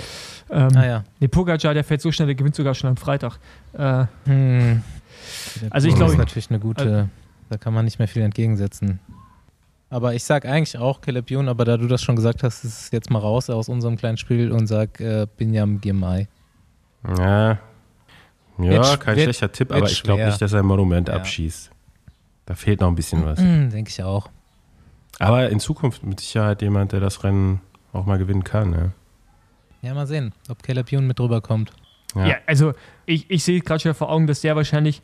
Ähm, 0.50 0.68
Ah 0.76 0.86
ja. 0.86 1.04
Nee, 1.18 1.28
Pogacar, 1.28 1.74
der 1.74 1.82
fährt 1.84 2.00
so 2.02 2.12
schnell, 2.12 2.26
der 2.26 2.34
gewinnt 2.36 2.54
sogar 2.54 2.74
schon 2.74 2.90
am 2.90 2.96
Freitag. 2.96 3.38
Äh, 3.72 4.04
Hm. 4.26 4.82
Also 5.70 5.88
ich 5.88 5.94
Das 5.94 5.98
glaube- 5.98 6.12
ist 6.12 6.18
natürlich 6.18 6.50
eine 6.50 6.60
gute, 6.60 7.08
da 7.50 7.56
kann 7.58 7.74
man 7.74 7.84
nicht 7.84 7.98
mehr 7.98 8.06
viel 8.08 8.22
entgegensetzen. 8.22 9.00
Aber 9.90 10.14
ich 10.14 10.22
sag 10.24 10.44
eigentlich 10.44 10.76
auch 10.76 11.00
Caleb 11.00 11.30
Ewan, 11.30 11.48
aber 11.48 11.64
da 11.64 11.76
du 11.78 11.86
das 11.86 12.02
schon 12.02 12.14
gesagt 12.16 12.42
hast, 12.42 12.62
ist 12.64 12.78
es 12.82 12.90
jetzt 12.90 13.10
mal 13.10 13.20
raus 13.20 13.48
aus 13.48 13.68
unserem 13.68 13.96
kleinen 13.96 14.18
Spiel 14.18 14.52
und 14.52 14.66
sag 14.66 15.00
äh, 15.00 15.26
Binyam 15.36 15.80
Girmay. 15.80 16.28
Ja. 17.06 17.50
Ja, 17.50 17.58
Wird 18.58 19.00
kein 19.00 19.16
wird- 19.16 19.24
schlechter 19.24 19.52
Tipp, 19.52 19.72
aber 19.72 19.86
ich 19.86 20.02
glaube 20.02 20.24
nicht, 20.26 20.42
dass 20.42 20.52
er 20.52 20.60
ein 20.60 20.66
Monument 20.66 21.08
Ja. 21.08 21.14
abschießt. 21.14 21.70
Da 22.46 22.54
fehlt 22.54 22.80
noch 22.80 22.88
ein 22.88 22.94
bisschen 22.94 23.24
was. 23.24 23.38
Hm, 23.38 23.70
Denke 23.70 23.90
ich 23.90 24.02
auch. 24.02 24.28
Aber 25.18 25.48
in 25.48 25.60
Zukunft 25.60 26.02
mit 26.04 26.20
Sicherheit 26.20 26.60
jemand, 26.62 26.92
der 26.92 27.00
das 27.00 27.22
Rennen 27.24 27.60
auch 27.92 28.04
mal 28.04 28.18
gewinnen 28.18 28.44
kann. 28.44 28.72
Ja. 28.72 28.90
Ja, 29.82 29.94
mal 29.94 30.06
sehen, 30.06 30.32
ob 30.48 30.62
Caleb 30.62 30.92
Ewan 30.92 31.06
mit 31.06 31.18
drüber 31.18 31.40
kommt. 31.40 31.72
Ja. 32.14 32.26
ja. 32.26 32.36
also 32.46 32.72
ich, 33.06 33.30
ich 33.30 33.44
sehe 33.44 33.60
gerade 33.60 33.80
schon 33.80 33.94
vor 33.94 34.10
Augen, 34.10 34.26
dass 34.26 34.40
der 34.40 34.56
wahrscheinlich 34.56 35.02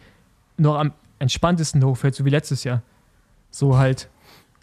noch 0.57 0.77
am 0.77 0.93
entspanntesten 1.21 1.83
hochfährt, 1.85 2.15
so 2.15 2.25
wie 2.25 2.31
letztes 2.31 2.65
Jahr. 2.65 2.83
So 3.51 3.79
halt, 3.79 4.09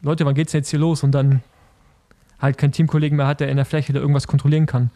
Leute, 0.01 0.25
wann 0.25 0.35
geht's 0.35 0.51
denn 0.51 0.59
jetzt 0.59 0.69
hier 0.69 0.79
los? 0.79 1.03
Und 1.03 1.11
dann 1.11 1.41
halt 2.39 2.57
keinen 2.57 2.71
Teamkollegen 2.71 3.17
mehr 3.17 3.27
hat, 3.27 3.39
der 3.39 3.49
in 3.49 3.57
der 3.57 3.65
Fläche 3.65 3.93
da 3.93 3.99
irgendwas 3.99 4.27
kontrollieren 4.27 4.65
kann. 4.65 4.89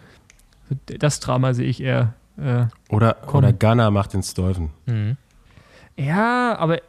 Das 0.99 1.19
Drama 1.19 1.53
sehe 1.53 1.67
ich 1.67 1.81
eher. 1.81 2.13
Äh, 2.37 2.65
Oder, 2.89 3.17
oder 3.33 3.53
Ghana 3.53 3.91
macht 3.91 4.13
den 4.13 4.23
Stolven. 4.23 4.71
Mhm. 4.87 5.15
ja, 5.95 6.57
aber 6.57 6.79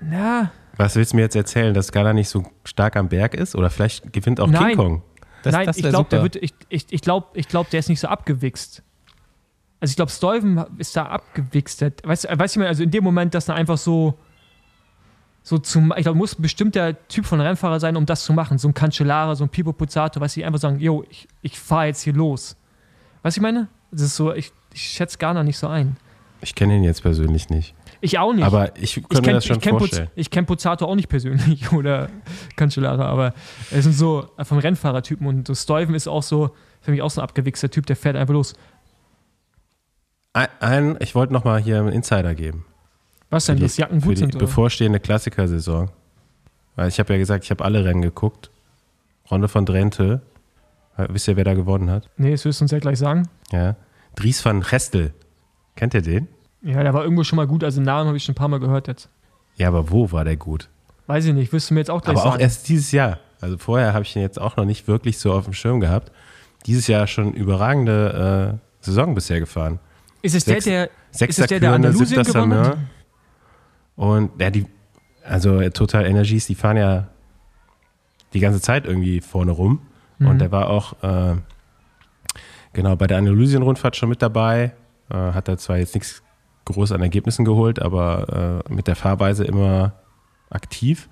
na, 0.00 0.52
Was 0.76 0.94
willst 0.94 1.12
du 1.12 1.16
mir 1.16 1.22
jetzt 1.22 1.34
erzählen, 1.34 1.72
dass 1.72 1.90
Ghana 1.90 2.12
nicht 2.12 2.28
so 2.28 2.44
stark 2.64 2.96
am 2.96 3.08
Berg 3.08 3.34
ist? 3.34 3.56
Oder 3.56 3.70
vielleicht 3.70 4.12
gewinnt 4.12 4.38
auch 4.38 4.46
Nein. 4.48 4.68
King 4.68 4.76
Kong? 4.76 5.02
Das, 5.42 5.52
Nein, 5.54 5.66
das 5.66 5.78
ich 5.78 5.88
glaube, 5.88 6.10
der 6.10 6.22
wird, 6.22 6.36
ich, 6.36 6.52
ich, 6.68 6.86
ich 6.90 7.00
glaube, 7.00 7.28
ich 7.34 7.48
glaub, 7.48 7.70
der 7.70 7.80
ist 7.80 7.88
nicht 7.88 8.00
so 8.00 8.08
abgewichst. 8.08 8.82
Also 9.80 9.92
ich 9.92 9.96
glaube, 9.96 10.10
Stuyven 10.10 10.64
ist 10.78 10.96
da 10.96 11.06
abgewichst. 11.06 11.84
Weißt 12.04 12.24
du, 12.24 12.38
weiß 12.38 12.52
ich 12.52 12.58
mal, 12.58 12.66
also 12.66 12.82
in 12.82 12.90
dem 12.90 13.02
Moment, 13.04 13.34
dass 13.34 13.48
er 13.48 13.54
einfach 13.54 13.78
so, 13.78 14.18
so 15.48 15.58
zum, 15.58 15.94
ich 15.96 16.02
glaube, 16.02 16.18
muss 16.18 16.36
ein 16.36 16.42
bestimmter 16.42 17.06
Typ 17.06 17.24
von 17.24 17.40
Rennfahrer 17.40 17.78
sein, 17.78 17.96
um 17.96 18.04
das 18.04 18.24
zu 18.24 18.32
machen. 18.32 18.58
So 18.58 18.66
ein 18.66 18.74
Cancellara, 18.74 19.36
so 19.36 19.44
ein 19.44 19.48
Pipo 19.48 19.72
Puzzato, 19.72 20.20
was 20.20 20.32
sie 20.32 20.44
einfach 20.44 20.58
sagen, 20.58 20.80
yo, 20.80 21.04
ich, 21.08 21.28
ich 21.40 21.56
fahre 21.56 21.86
jetzt 21.86 22.02
hier 22.02 22.14
los. 22.14 22.56
Weißt 23.22 23.36
du, 23.36 23.40
ich 23.40 23.42
meine? 23.42 23.68
Das 23.92 24.00
ist 24.02 24.16
so, 24.16 24.32
ich, 24.34 24.50
ich 24.74 24.82
schätze 24.82 25.18
Ghana 25.18 25.44
nicht 25.44 25.56
so 25.56 25.68
ein. 25.68 25.98
Ich 26.40 26.56
kenne 26.56 26.74
ihn 26.74 26.82
jetzt 26.82 27.00
persönlich 27.02 27.48
nicht. 27.48 27.76
Ich 28.00 28.18
auch 28.18 28.32
nicht. 28.32 28.44
Aber 28.44 28.76
ich 28.76 28.94
könnte 28.94 29.06
ich 29.12 29.20
mir 29.20 29.26
kenn- 29.28 29.34
das 29.34 29.44
schon 29.46 29.56
ich 29.58 29.62
kenn 29.62 29.74
Puz- 29.76 29.78
vorstellen. 29.78 30.10
Ich 30.16 30.30
kenne 30.30 30.46
Pozzato 30.48 30.84
auch 30.84 30.96
nicht 30.96 31.08
persönlich 31.08 31.70
oder 31.72 32.08
Cancellara, 32.56 33.06
aber 33.06 33.32
es 33.70 33.84
sind 33.84 33.92
so 33.92 34.28
vom 34.42 34.58
Rennfahrertypen 34.58 35.28
und 35.28 35.46
so 35.46 35.54
Stuyven 35.54 35.94
ist 35.94 36.08
auch 36.08 36.24
so, 36.24 36.50
für 36.80 36.90
mich 36.90 37.02
auch 37.02 37.10
so 37.10 37.20
ein 37.20 37.24
abgewichster 37.24 37.70
Typ, 37.70 37.86
der 37.86 37.94
fährt 37.94 38.16
einfach 38.16 38.34
los. 38.34 38.54
Ein, 40.32 40.48
ein, 40.58 40.96
ich 40.98 41.14
wollte 41.14 41.32
noch 41.32 41.44
mal 41.44 41.60
hier 41.60 41.78
einen 41.78 41.90
Insider 41.92 42.34
geben. 42.34 42.64
Was 43.30 43.46
denn, 43.46 43.56
die- 43.56 43.62
dass 43.62 43.76
Jacken 43.76 44.00
gut 44.00 44.12
die 44.12 44.16
sind? 44.18 44.34
Oder? 44.36 44.46
bevorstehende 44.46 45.00
Klassikersaison. 45.00 45.90
Weil 46.76 46.88
ich 46.88 46.98
habe 46.98 47.12
ja 47.14 47.18
gesagt, 47.18 47.44
ich 47.44 47.50
habe 47.50 47.64
alle 47.64 47.84
Rennen 47.84 48.02
geguckt. 48.02 48.50
Ronde 49.30 49.48
von 49.48 49.66
Drenthe. 49.66 50.20
Äh, 50.96 51.06
Wisst 51.10 51.26
ihr, 51.28 51.36
wer 51.36 51.44
da 51.44 51.54
gewonnen 51.54 51.90
hat? 51.90 52.08
Nee, 52.16 52.30
das 52.30 52.44
wirst 52.44 52.60
du 52.60 52.64
uns 52.64 52.70
ja 52.70 52.78
gleich 52.78 52.98
sagen. 52.98 53.28
Ja. 53.50 53.76
Dries 54.14 54.44
van 54.44 54.60
Gestel. 54.60 55.12
Kennt 55.74 55.94
ihr 55.94 56.02
den? 56.02 56.28
Ja, 56.62 56.82
der 56.82 56.94
war 56.94 57.02
irgendwo 57.02 57.22
schon 57.24 57.36
mal 57.36 57.46
gut, 57.46 57.62
also 57.64 57.80
den 57.80 57.84
Namen 57.86 58.06
habe 58.08 58.16
ich 58.16 58.24
schon 58.24 58.32
ein 58.32 58.36
paar 58.36 58.48
Mal 58.48 58.60
gehört 58.60 58.88
jetzt. 58.88 59.08
Ja, 59.56 59.68
aber 59.68 59.90
wo 59.90 60.10
war 60.12 60.24
der 60.24 60.36
gut? 60.36 60.68
Weiß 61.06 61.24
ich 61.26 61.32
nicht, 61.34 61.52
wirst 61.52 61.70
du 61.70 61.74
mir 61.74 61.80
jetzt 61.80 61.90
auch 61.90 62.02
gleich 62.02 62.16
Aber 62.16 62.26
auch 62.26 62.30
sagen. 62.32 62.42
erst 62.42 62.68
dieses 62.68 62.92
Jahr. 62.92 63.18
Also 63.40 63.58
vorher 63.58 63.92
habe 63.92 64.04
ich 64.04 64.16
ihn 64.16 64.22
jetzt 64.22 64.40
auch 64.40 64.56
noch 64.56 64.64
nicht 64.64 64.88
wirklich 64.88 65.18
so 65.18 65.32
auf 65.32 65.44
dem 65.44 65.52
Schirm 65.52 65.80
gehabt. 65.80 66.10
Dieses 66.66 66.86
Jahr 66.86 67.06
schon 67.06 67.32
überragende 67.32 68.58
äh, 68.82 68.84
Saison 68.84 69.14
bisher 69.14 69.38
gefahren. 69.40 69.78
ist 70.22 70.34
es 70.34 70.44
sechs- 70.44 70.64
der, 70.64 70.86
der, 70.86 70.90
Sechster 71.10 71.42
es 71.44 71.48
der, 71.48 71.60
der 71.60 71.72
Andalusien 71.74 72.22
gewonnen 72.22 72.58
hat? 72.58 72.78
Und 73.96 74.40
ja, 74.40 74.50
die, 74.50 74.66
also 75.24 75.60
äh, 75.60 75.70
Total 75.70 76.06
Energies, 76.06 76.46
die 76.46 76.54
fahren 76.54 76.76
ja 76.76 77.08
die 78.32 78.40
ganze 78.40 78.60
Zeit 78.60 78.86
irgendwie 78.86 79.20
vorne 79.20 79.52
rum. 79.52 79.80
Mhm. 80.18 80.26
Und 80.28 80.38
der 80.38 80.52
war 80.52 80.70
auch 80.70 81.02
äh, 81.02 81.36
genau 82.72 82.96
bei 82.96 83.06
der 83.06 83.18
Andalusien-Rundfahrt 83.18 83.96
schon 83.96 84.10
mit 84.10 84.22
dabei. 84.22 84.72
Äh, 85.10 85.14
hat 85.14 85.48
er 85.48 85.58
zwar 85.58 85.78
jetzt 85.78 85.94
nichts 85.94 86.22
groß 86.66 86.92
an 86.92 87.00
Ergebnissen 87.00 87.44
geholt, 87.44 87.80
aber 87.80 88.62
äh, 88.68 88.72
mit 88.72 88.86
der 88.86 88.96
Fahrweise 88.96 89.44
immer 89.44 89.92
aktiv. 90.50 91.08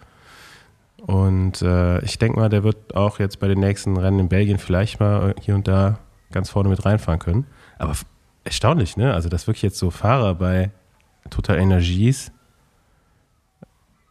Und 1.07 1.63
äh, 1.63 2.01
ich 2.01 2.19
denke 2.19 2.39
mal, 2.39 2.49
der 2.49 2.65
wird 2.65 2.95
auch 2.95 3.19
jetzt 3.19 3.39
bei 3.39 3.49
den 3.49 3.61
nächsten 3.61 3.97
Rennen 3.97 4.21
in 4.21 4.29
Belgien 4.29 4.59
vielleicht 4.59 5.01
mal 5.01 5.35
hier 5.41 5.55
und 5.55 5.69
da 5.69 5.99
ganz 6.33 6.51
vorne 6.51 6.69
mit 6.69 6.85
reinfahren 6.85 7.21
können. 7.21 7.47
Aber 7.79 7.95
erstaunlich, 8.43 8.97
ne? 8.97 9.13
Also, 9.13 9.29
dass 9.29 9.47
wirklich 9.47 9.63
jetzt 9.63 9.79
so 9.79 9.91
Fahrer 9.91 10.35
bei 10.35 10.71
Total 11.31 11.59
Energies 11.59 12.33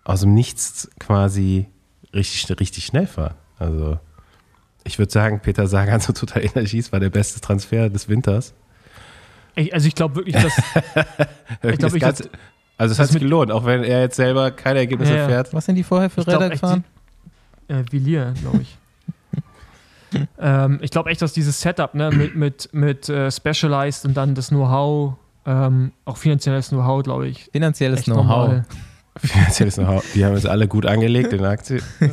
aus 0.04 0.22
dem 0.22 0.34
Nichts 0.34 0.90
quasi 1.00 1.68
richtig, 2.14 2.60
richtig 2.60 2.86
schnell 2.86 3.08
fahren. 3.08 3.36
Also, 3.60 4.00
ich 4.84 5.00
würde 5.00 5.12
sagen, 5.12 5.40
Peter 5.42 5.68
Sagan 5.68 6.02
zu 6.02 6.14
Total 6.14 6.44
Energies 6.44 6.92
war 6.92 7.00
der 7.00 7.10
beste 7.10 7.40
Transfer 7.42 7.90
des 7.90 8.10
Winters. 8.10 8.54
Ich, 9.56 9.74
also 9.74 9.88
ich 9.88 9.96
glaube 9.96 10.16
wirklich, 10.16 10.36
dass 10.36 10.54
Das 11.62 11.78
glaub, 11.78 11.94
ich- 11.94 12.02
Ganze- 12.02 12.30
also, 12.78 12.92
es 12.94 12.98
das 12.98 13.00
hat 13.08 13.14
sich 13.14 13.22
gelohnt, 13.22 13.52
auch 13.52 13.66
wenn 13.66 13.84
er 13.84 14.02
jetzt 14.02 14.16
selber 14.16 14.50
keine 14.52 14.80
Ergebnisse 14.80 15.16
Ja, 15.16 15.28
fährt. 15.28 15.54
Was 15.54 15.66
sind 15.66 15.76
die 15.76 15.84
vorher 15.84 16.10
für 16.10 16.22
Ich 16.22 16.28
Räder 16.28 16.50
gefahren? 16.50 16.84
äh, 17.68 17.84
Villiers, 17.92 18.40
glaube 18.42 18.62
ich. 18.64 18.78
ähm, 20.40 20.80
ich 20.82 20.90
glaube 20.92 21.12
echt, 21.12 21.22
dass 21.22 21.34
dieses 21.34 21.62
Setup 21.62 21.94
ne, 21.94 22.10
mit, 22.12 22.36
mit, 22.36 22.70
mit 22.74 23.10
äh, 23.10 23.30
Specialized 23.32 24.06
und 24.06 24.16
dann 24.16 24.34
das 24.36 24.50
Know-how, 24.50 25.14
ähm, 25.46 25.92
auch 26.06 26.18
finanzielles 26.18 26.70
Know-how, 26.70 27.04
glaube 27.04 27.28
ich, 27.28 27.46
Finanzielles 27.52 28.04
Know-how. 28.06 28.64
Finanzielles 29.18 29.76
Know-how. 29.76 30.04
Die 30.16 30.26
haben 30.26 30.34
uns 30.34 30.46
alle 30.46 30.68
gut 30.68 30.86
angelegt 30.86 31.34
in 31.34 31.42
der 31.42 31.52
Aktie. 31.52 31.82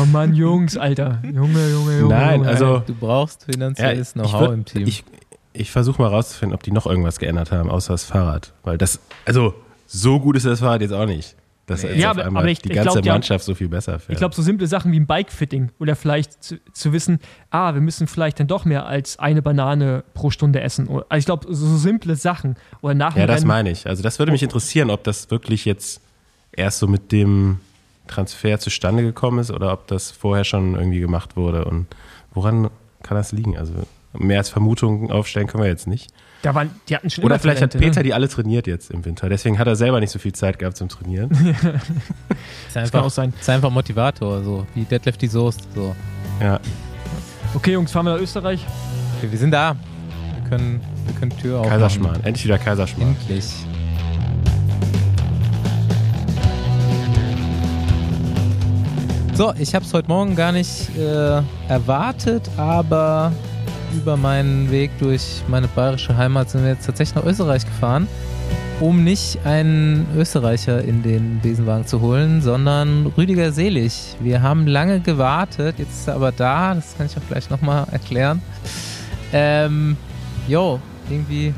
Oh 0.00 0.04
Mann, 0.06 0.34
Jungs, 0.34 0.76
Alter. 0.76 1.20
Junge, 1.24 1.70
Junge, 1.70 1.98
Junge. 2.00 2.14
Nein, 2.14 2.38
Junge, 2.40 2.48
also 2.48 2.82
Du 2.86 2.94
brauchst 2.94 3.44
finanzielles 3.44 4.14
Ja, 4.14 4.22
Know-how 4.22 4.52
im 4.52 4.64
Team. 4.64 4.86
Ich, 4.86 5.04
ich 5.52 5.70
versuche 5.70 6.00
mal 6.00 6.08
rauszufinden, 6.08 6.54
ob 6.54 6.62
die 6.62 6.70
noch 6.72 6.86
irgendwas 6.86 7.18
geändert 7.18 7.50
haben, 7.50 7.70
außer 7.70 7.92
das 7.94 8.04
Fahrrad. 8.04 8.52
Weil 8.62 8.78
das, 8.78 9.00
also 9.24 9.54
so 9.86 10.20
gut 10.20 10.36
ist 10.36 10.46
das 10.46 10.60
Fahrrad 10.60 10.82
jetzt 10.82 10.92
auch 10.92 11.06
nicht. 11.06 11.34
Dass 11.66 11.82
Nee. 11.82 11.90
jetzt 11.90 11.98
Ja, 12.00 12.10
auf 12.10 12.16
aber- 12.18 12.26
einmal 12.26 12.42
aber 12.42 12.50
ich- 12.50 12.60
die 12.60 12.68
ich 12.68 12.74
ganze 12.74 12.90
glaub, 12.92 13.02
die 13.02 13.10
haben- 13.10 13.16
Mannschaft 13.16 13.44
so 13.44 13.54
viel 13.54 13.68
besser 13.68 13.98
fährt. 14.00 14.10
Ich 14.12 14.18
glaube, 14.18 14.34
so 14.34 14.42
simple 14.42 14.66
Sachen 14.66 14.90
wie 14.92 14.98
ein 15.00 15.06
Bike-Fitting 15.06 15.70
oder 15.78 15.94
vielleicht 15.96 16.42
zu, 16.42 16.58
zu 16.72 16.92
wissen, 16.92 17.20
ah, 17.50 17.74
wir 17.74 17.80
müssen 17.80 18.06
vielleicht 18.06 18.40
dann 18.40 18.46
doch 18.48 18.64
mehr 18.64 18.86
als 18.86 19.18
eine 19.18 19.40
Banane 19.42 20.02
pro 20.14 20.30
Stunde 20.30 20.60
essen. 20.60 20.88
Also 20.88 21.04
ich 21.18 21.26
glaube, 21.26 21.46
so 21.54 21.76
simple 21.76 22.16
Sachen. 22.16 22.56
Oder 22.82 22.94
nach 22.94 23.14
dem 23.14 23.20
ja, 23.20 23.26
das 23.26 23.44
meine 23.44 23.70
ich. 23.70 23.86
Also 23.86 24.02
das 24.02 24.18
würde 24.18 24.32
mich 24.32 24.42
interessieren, 24.42 24.90
ob 24.90 25.04
das 25.04 25.30
wirklich 25.30 25.64
jetzt 25.64 26.00
erst 26.52 26.78
so 26.78 26.86
mit 26.86 27.12
dem 27.12 27.60
Transfer 28.06 28.58
zustande 28.58 29.02
gekommen 29.02 29.38
ist 29.38 29.50
oder 29.50 29.72
ob 29.72 29.86
das 29.86 30.10
vorher 30.10 30.44
schon 30.44 30.74
irgendwie 30.74 31.00
gemacht 31.00 31.36
wurde 31.36 31.64
und 31.64 31.86
woran 32.32 32.70
kann 33.02 33.16
das 33.16 33.32
liegen? 33.32 33.56
Also 33.56 33.74
mehr 34.12 34.38
als 34.38 34.48
Vermutungen 34.48 35.10
aufstellen 35.10 35.46
können 35.46 35.62
wir 35.62 35.70
jetzt 35.70 35.86
nicht. 35.86 36.12
Da 36.42 36.54
waren, 36.54 36.70
die 36.88 36.96
hatten 36.96 37.10
schon 37.10 37.22
Oder 37.24 37.38
vielleicht 37.38 37.60
hat 37.60 37.72
Talente, 37.72 37.88
Peter 37.88 38.00
ne? 38.00 38.04
die 38.04 38.14
alle 38.14 38.28
trainiert 38.28 38.66
jetzt 38.66 38.90
im 38.90 39.04
Winter. 39.04 39.28
Deswegen 39.28 39.58
hat 39.58 39.66
er 39.66 39.76
selber 39.76 40.00
nicht 40.00 40.10
so 40.10 40.18
viel 40.18 40.32
Zeit 40.32 40.58
gehabt 40.58 40.76
zum 40.76 40.88
Trainieren. 40.88 41.30
ist, 41.30 41.64
Das 42.74 42.90
kann 42.90 43.00
auch 43.00 43.04
einfach, 43.04 43.10
sein. 43.10 43.34
ist 43.38 43.48
einfach 43.50 43.70
Motivator, 43.70 44.42
so 44.42 44.66
wie 44.74 44.84
Deadlift 44.84 45.20
die 45.20 45.26
Soest. 45.26 45.68
So. 45.74 45.94
ja. 46.40 46.58
Okay, 47.54 47.72
Jungs, 47.72 47.92
fahren 47.92 48.06
wir 48.06 48.14
nach 48.14 48.20
Österreich. 48.20 48.64
Okay, 49.18 49.30
wir 49.30 49.38
sind 49.38 49.50
da. 49.50 49.76
Wir 50.40 50.48
können, 50.48 50.80
wir 51.04 51.14
können 51.14 51.36
Tür 51.36 51.58
aufmachen. 51.58 51.78
Kaiserschmarrn. 51.78 52.24
Endlich 52.24 52.44
wieder 52.44 52.58
Kaiserschmarrn. 52.58 53.16
Endlich. 53.20 53.44
So, 59.40 59.54
ich 59.58 59.74
habe 59.74 59.86
es 59.86 59.94
heute 59.94 60.08
Morgen 60.08 60.36
gar 60.36 60.52
nicht 60.52 60.94
äh, 60.98 61.40
erwartet, 61.66 62.50
aber 62.58 63.32
über 63.96 64.18
meinen 64.18 64.70
Weg 64.70 64.90
durch 64.98 65.40
meine 65.48 65.66
bayerische 65.66 66.14
Heimat 66.14 66.50
sind 66.50 66.62
wir 66.62 66.72
jetzt 66.72 66.84
tatsächlich 66.84 67.14
nach 67.14 67.24
Österreich 67.24 67.64
gefahren. 67.64 68.06
um 68.80 69.02
nicht 69.02 69.38
einen 69.46 70.06
Österreicher 70.14 70.84
in 70.84 71.02
den 71.02 71.40
Besenwagen 71.40 71.86
zu 71.86 72.02
holen, 72.02 72.42
sondern 72.42 73.06
Rüdiger 73.16 73.50
Selig. 73.50 74.14
Wir 74.20 74.42
haben 74.42 74.66
lange 74.66 75.00
gewartet, 75.00 75.76
jetzt 75.78 76.00
ist 76.00 76.08
er 76.08 76.16
aber 76.16 76.32
da, 76.32 76.74
das 76.74 76.94
kann 76.98 77.06
ich 77.06 77.16
auch 77.16 77.26
gleich 77.26 77.48
nochmal 77.48 77.86
erklären. 77.92 78.42
Ähm, 79.32 79.96
jo, 80.48 80.80
irgendwie 81.08 81.54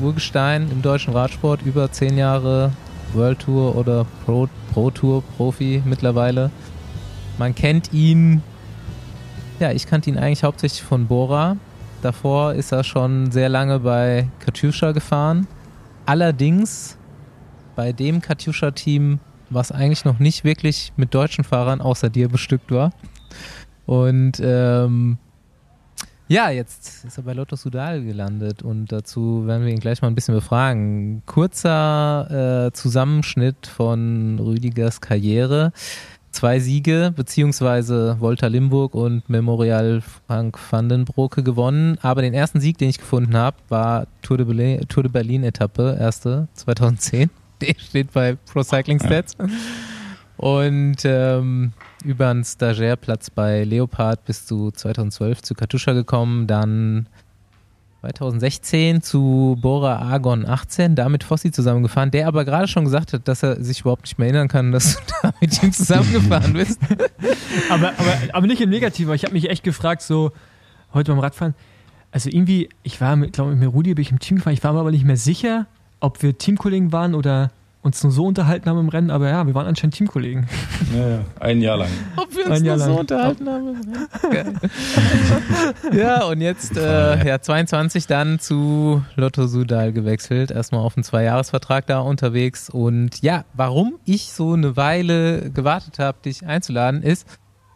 Urgestein 0.00 0.70
im 0.70 0.80
deutschen 0.80 1.12
Radsport, 1.12 1.60
über 1.66 1.92
zehn 1.92 2.16
Jahre 2.16 2.70
World 3.12 3.40
Tour 3.40 3.76
oder 3.76 4.06
Pro, 4.24 4.48
Pro 4.72 4.90
Tour 4.90 5.22
Profi 5.36 5.82
mittlerweile. 5.84 6.50
Man 7.38 7.54
kennt 7.54 7.92
ihn, 7.92 8.42
ja, 9.58 9.72
ich 9.72 9.86
kannte 9.86 10.10
ihn 10.10 10.18
eigentlich 10.18 10.44
hauptsächlich 10.44 10.82
von 10.82 11.06
Bora. 11.06 11.56
Davor 12.02 12.54
ist 12.54 12.70
er 12.72 12.84
schon 12.84 13.30
sehr 13.32 13.48
lange 13.48 13.80
bei 13.80 14.28
Katusha 14.40 14.92
gefahren. 14.92 15.46
Allerdings 16.06 16.96
bei 17.76 17.92
dem 17.92 18.20
Katusha-Team, 18.20 19.20
was 19.50 19.72
eigentlich 19.72 20.04
noch 20.04 20.18
nicht 20.18 20.44
wirklich 20.44 20.92
mit 20.96 21.14
deutschen 21.14 21.44
Fahrern 21.44 21.80
außer 21.80 22.10
dir 22.10 22.28
bestückt 22.28 22.70
war. 22.70 22.92
Und 23.86 24.40
ähm, 24.42 25.18
ja, 26.26 26.48
jetzt 26.48 27.04
ist 27.04 27.18
er 27.18 27.24
bei 27.24 27.34
Lotto 27.34 27.54
Sudal 27.54 28.02
gelandet 28.02 28.62
und 28.62 28.90
dazu 28.90 29.46
werden 29.46 29.66
wir 29.66 29.72
ihn 29.72 29.80
gleich 29.80 30.00
mal 30.00 30.08
ein 30.08 30.14
bisschen 30.14 30.34
befragen. 30.34 31.22
Kurzer 31.26 32.66
äh, 32.66 32.72
Zusammenschnitt 32.72 33.66
von 33.66 34.38
Rüdigers 34.38 35.02
Karriere. 35.02 35.72
Zwei 36.34 36.58
Siege, 36.58 37.12
beziehungsweise 37.14 38.16
Volta 38.18 38.48
Limburg 38.48 38.96
und 38.96 39.30
Memorial 39.30 40.00
Frank 40.00 40.58
van 40.68 40.88
den 40.88 41.04
Broeke 41.04 41.44
gewonnen. 41.44 41.96
Aber 42.02 42.22
den 42.22 42.34
ersten 42.34 42.58
Sieg, 42.58 42.76
den 42.76 42.88
ich 42.88 42.98
gefunden 42.98 43.36
habe, 43.36 43.56
war 43.68 44.08
Tour 44.20 44.38
de 44.38 44.46
Berlin, 44.46 44.80
Tour 44.88 45.04
de 45.04 45.12
Berlin 45.12 45.44
Etappe, 45.44 45.96
erste 45.98 46.48
2010. 46.54 47.30
Der 47.60 47.74
steht 47.78 48.12
bei 48.12 48.34
Pro 48.52 48.64
Cycling 48.64 48.98
Stats. 48.98 49.36
Und 50.36 50.96
ähm, 51.04 51.72
über 52.04 52.30
einen 52.30 52.42
Stagiairplatz 52.42 53.30
bei 53.30 53.62
Leopard 53.62 54.24
bist 54.24 54.50
du 54.50 54.72
2012 54.72 55.40
zu 55.40 55.54
Katusha 55.54 55.92
gekommen, 55.92 56.48
dann 56.48 57.06
2016 58.04 59.02
zu 59.02 59.56
Bora 59.60 59.98
Argon 59.98 60.46
18, 60.46 60.94
da 60.94 61.08
mit 61.08 61.24
Fossi 61.24 61.50
zusammengefahren, 61.50 62.10
der 62.10 62.28
aber 62.28 62.44
gerade 62.44 62.68
schon 62.68 62.84
gesagt 62.84 63.12
hat, 63.12 63.26
dass 63.26 63.42
er 63.42 63.62
sich 63.62 63.80
überhaupt 63.80 64.02
nicht 64.02 64.18
mehr 64.18 64.28
erinnern 64.28 64.48
kann, 64.48 64.72
dass 64.72 64.96
du 64.96 65.00
da 65.22 65.34
mit 65.40 65.62
ihm 65.62 65.72
zusammengefahren 65.72 66.52
bist. 66.52 66.78
aber, 67.70 67.88
aber, 67.98 68.16
aber 68.32 68.46
nicht 68.46 68.60
im 68.60 68.70
Negativer. 68.70 69.14
Ich 69.14 69.24
habe 69.24 69.32
mich 69.32 69.48
echt 69.48 69.64
gefragt, 69.64 70.02
so 70.02 70.32
heute 70.92 71.12
beim 71.12 71.20
Radfahren, 71.20 71.54
also 72.12 72.28
irgendwie, 72.30 72.68
ich 72.82 73.00
war, 73.00 73.16
glaube 73.16 73.52
ich, 73.52 73.58
mit 73.58 73.72
Rudi 73.72 73.94
bin 73.94 74.02
ich 74.02 74.12
im 74.12 74.20
Team 74.20 74.36
gefahren, 74.36 74.54
ich 74.54 74.62
war 74.62 74.72
mir 74.72 74.80
aber 74.80 74.90
nicht 74.90 75.04
mehr 75.04 75.16
sicher, 75.16 75.66
ob 76.00 76.22
wir 76.22 76.36
Teamkollegen 76.36 76.92
waren 76.92 77.14
oder 77.14 77.50
uns 77.84 78.02
nur 78.02 78.12
so 78.12 78.24
unterhalten 78.24 78.68
haben 78.68 78.78
im 78.78 78.88
Rennen, 78.88 79.10
aber 79.10 79.28
ja, 79.28 79.46
wir 79.46 79.54
waren 79.54 79.66
anscheinend 79.66 79.94
Teamkollegen. 79.94 80.46
Ja, 80.96 81.08
ja. 81.08 81.18
ein 81.38 81.60
Jahr 81.60 81.76
lang. 81.76 81.90
Ob 82.16 82.34
wir 82.34 82.50
uns 82.50 82.62
nur 82.62 82.78
so 82.78 82.98
unterhalten 82.98 83.48
haben. 83.48 83.76
Ja, 85.92 86.24
und 86.24 86.40
jetzt 86.40 86.76
äh, 86.76 87.26
ja, 87.26 87.40
22 87.40 88.06
dann 88.06 88.38
zu 88.38 89.04
Lotto 89.16 89.46
Sudal 89.46 89.92
gewechselt. 89.92 90.50
Erstmal 90.50 90.80
auf 90.80 90.96
einen 90.96 91.04
Zweijahresvertrag 91.04 91.86
da 91.86 92.00
unterwegs. 92.00 92.70
Und 92.70 93.20
ja, 93.22 93.44
warum 93.52 93.96
ich 94.04 94.32
so 94.32 94.54
eine 94.54 94.76
Weile 94.76 95.50
gewartet 95.50 95.98
habe, 95.98 96.18
dich 96.24 96.46
einzuladen, 96.46 97.02
ist, 97.02 97.26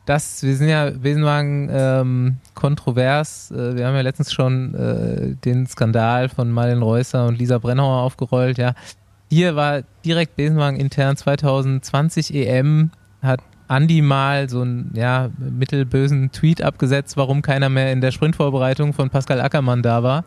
dass 0.06 0.42
wir 0.42 0.56
sind 0.56 0.68
ja 0.68 0.90
Besenwagen 0.90 1.68
ähm, 1.70 2.36
kontrovers. 2.54 3.50
Äh, 3.50 3.76
wir 3.76 3.86
haben 3.86 3.94
ja 3.94 4.00
letztens 4.00 4.32
schon 4.32 4.74
äh, 4.74 5.34
den 5.44 5.66
Skandal 5.66 6.30
von 6.30 6.50
Marlen 6.50 6.82
Reusser 6.82 7.26
und 7.26 7.38
Lisa 7.38 7.59
Brennauer 7.59 8.02
aufgerollt, 8.02 8.56
ja 8.56 8.74
hier 9.28 9.56
war 9.56 9.82
direkt 10.04 10.36
Besenwagen 10.36 10.78
intern 10.78 11.16
2020 11.16 12.34
EM, 12.34 12.90
hat 13.22 13.40
Andi 13.68 14.00
mal 14.00 14.48
so 14.48 14.62
einen 14.62 14.92
ja, 14.94 15.30
mittelbösen 15.38 16.32
Tweet 16.32 16.62
abgesetzt, 16.62 17.16
warum 17.16 17.42
keiner 17.42 17.68
mehr 17.68 17.92
in 17.92 18.00
der 18.00 18.10
Sprintvorbereitung 18.10 18.94
von 18.94 19.10
Pascal 19.10 19.40
Ackermann 19.40 19.82
da 19.82 20.02
war. 20.02 20.24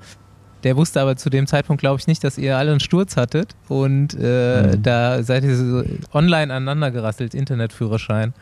Der 0.63 0.77
wusste 0.77 1.01
aber 1.01 1.15
zu 1.15 1.31
dem 1.31 1.47
Zeitpunkt, 1.47 1.79
glaube 1.79 1.99
ich, 1.99 2.05
nicht, 2.05 2.23
dass 2.23 2.37
ihr 2.37 2.55
alle 2.57 2.69
einen 2.69 2.79
Sturz 2.79 3.17
hattet. 3.17 3.55
Und 3.67 4.15
äh, 4.19 4.75
mhm. 4.75 4.83
da 4.83 5.23
seid 5.23 5.43
ihr 5.43 5.55
so 5.55 5.83
online 6.13 6.53
aneinander 6.53 6.91
gerasselt, 6.91 7.33
Internetführerschein. 7.33 8.33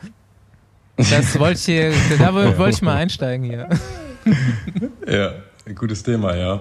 Das 0.96 1.38
wollte 1.38 1.58
ich 1.58 1.64
hier, 1.64 1.92
da 2.18 2.34
wollte 2.34 2.68
ich 2.68 2.82
mal 2.82 2.96
einsteigen 2.96 3.46
hier. 3.46 3.68
Ja, 5.06 5.32
ein 5.66 5.74
gutes 5.74 6.02
Thema, 6.02 6.36
ja. 6.36 6.60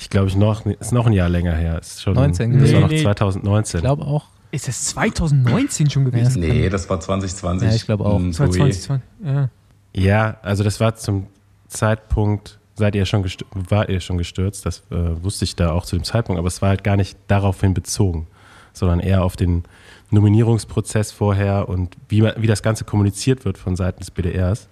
Ich 0.00 0.08
glaube, 0.08 0.28
ich 0.28 0.36
noch, 0.36 0.64
ist 0.64 0.92
noch 0.92 1.06
ein 1.06 1.12
Jahr 1.12 1.28
länger 1.28 1.54
her. 1.54 1.78
Ist 1.78 2.02
schon, 2.02 2.14
19 2.14 2.58
das 2.58 2.72
war 2.72 2.80
noch 2.80 2.88
Nee, 2.88 2.96
nee. 2.96 3.02
2019. 3.02 3.78
Ich 3.78 3.84
glaube 3.84 4.04
auch. 4.04 4.24
Ist 4.50 4.66
es 4.66 4.86
2019 4.86 5.90
schon 5.90 6.06
gewesen? 6.06 6.40
Nee, 6.40 6.68
das 6.70 6.88
war 6.88 6.98
2020. 6.98 7.68
Ja, 7.68 7.74
ich 7.74 7.84
glaube 7.84 8.04
auch. 8.06 8.16
Hm, 8.18 8.30
Das 8.30 8.40
war 8.40 8.46
Zoe. 8.50 8.70
2020. 8.70 9.08
Ja. 9.24 9.48
Ja, 9.92 10.36
also 10.42 10.64
das 10.64 10.80
war 10.80 10.94
zum 10.96 11.26
Zeitpunkt, 11.68 12.58
seid 12.76 12.94
ihr 12.94 13.04
schon 13.06 13.22
gestürzt, 13.22 13.52
war 13.70 13.88
ihr 13.88 14.00
schon 14.00 14.18
gestürzt, 14.18 14.64
das 14.66 14.82
äh, 14.90 15.22
wusste 15.22 15.44
ich 15.44 15.54
da 15.56 15.72
auch 15.72 15.84
zu 15.84 15.96
dem 15.96 16.04
Zeitpunkt, 16.04 16.38
aber 16.38 16.48
es 16.48 16.62
war 16.62 16.70
halt 16.70 16.82
gar 16.84 16.96
nicht 16.96 17.18
daraufhin 17.28 17.74
bezogen, 17.74 18.26
sondern 18.72 19.00
eher 19.00 19.22
auf 19.22 19.36
den 19.36 19.64
Nominierungsprozess 20.10 21.12
vorher 21.12 21.68
und 21.68 21.96
wie, 22.08 22.22
wie 22.36 22.46
das 22.46 22.62
Ganze 22.62 22.84
kommuniziert 22.84 23.44
wird 23.44 23.58
von 23.58 23.76
Seiten 23.76 24.00
des 24.00 24.10
BDRs. 24.10 24.68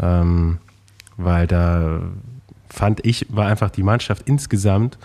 Ähm, 0.00 0.58
weil 1.16 1.46
da 1.46 2.00
fand 2.74 3.04
ich, 3.06 3.26
war 3.30 3.46
einfach 3.46 3.70
die 3.70 3.82
Mannschaft 3.82 4.22
insgesamt 4.26 4.98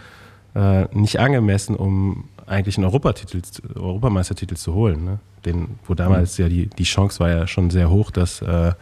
äh, 0.55 0.85
nicht 0.91 1.19
angemessen, 1.19 1.75
um 1.75 2.25
eigentlich 2.47 2.77
einen 2.77 2.85
Europatitel, 2.85 3.41
Europameistertitel 3.75 4.55
zu 4.55 4.73
holen. 4.73 5.05
Ne? 5.05 5.19
Den, 5.45 5.79
wo 5.85 5.93
damals 5.93 6.37
ja 6.37 6.49
die, 6.49 6.67
die 6.67 6.83
Chance 6.83 7.19
war 7.19 7.29
ja 7.29 7.47
schon 7.47 7.69
sehr 7.69 7.89
hoch, 7.89 8.11
dass 8.11 8.41
äh, 8.41 8.73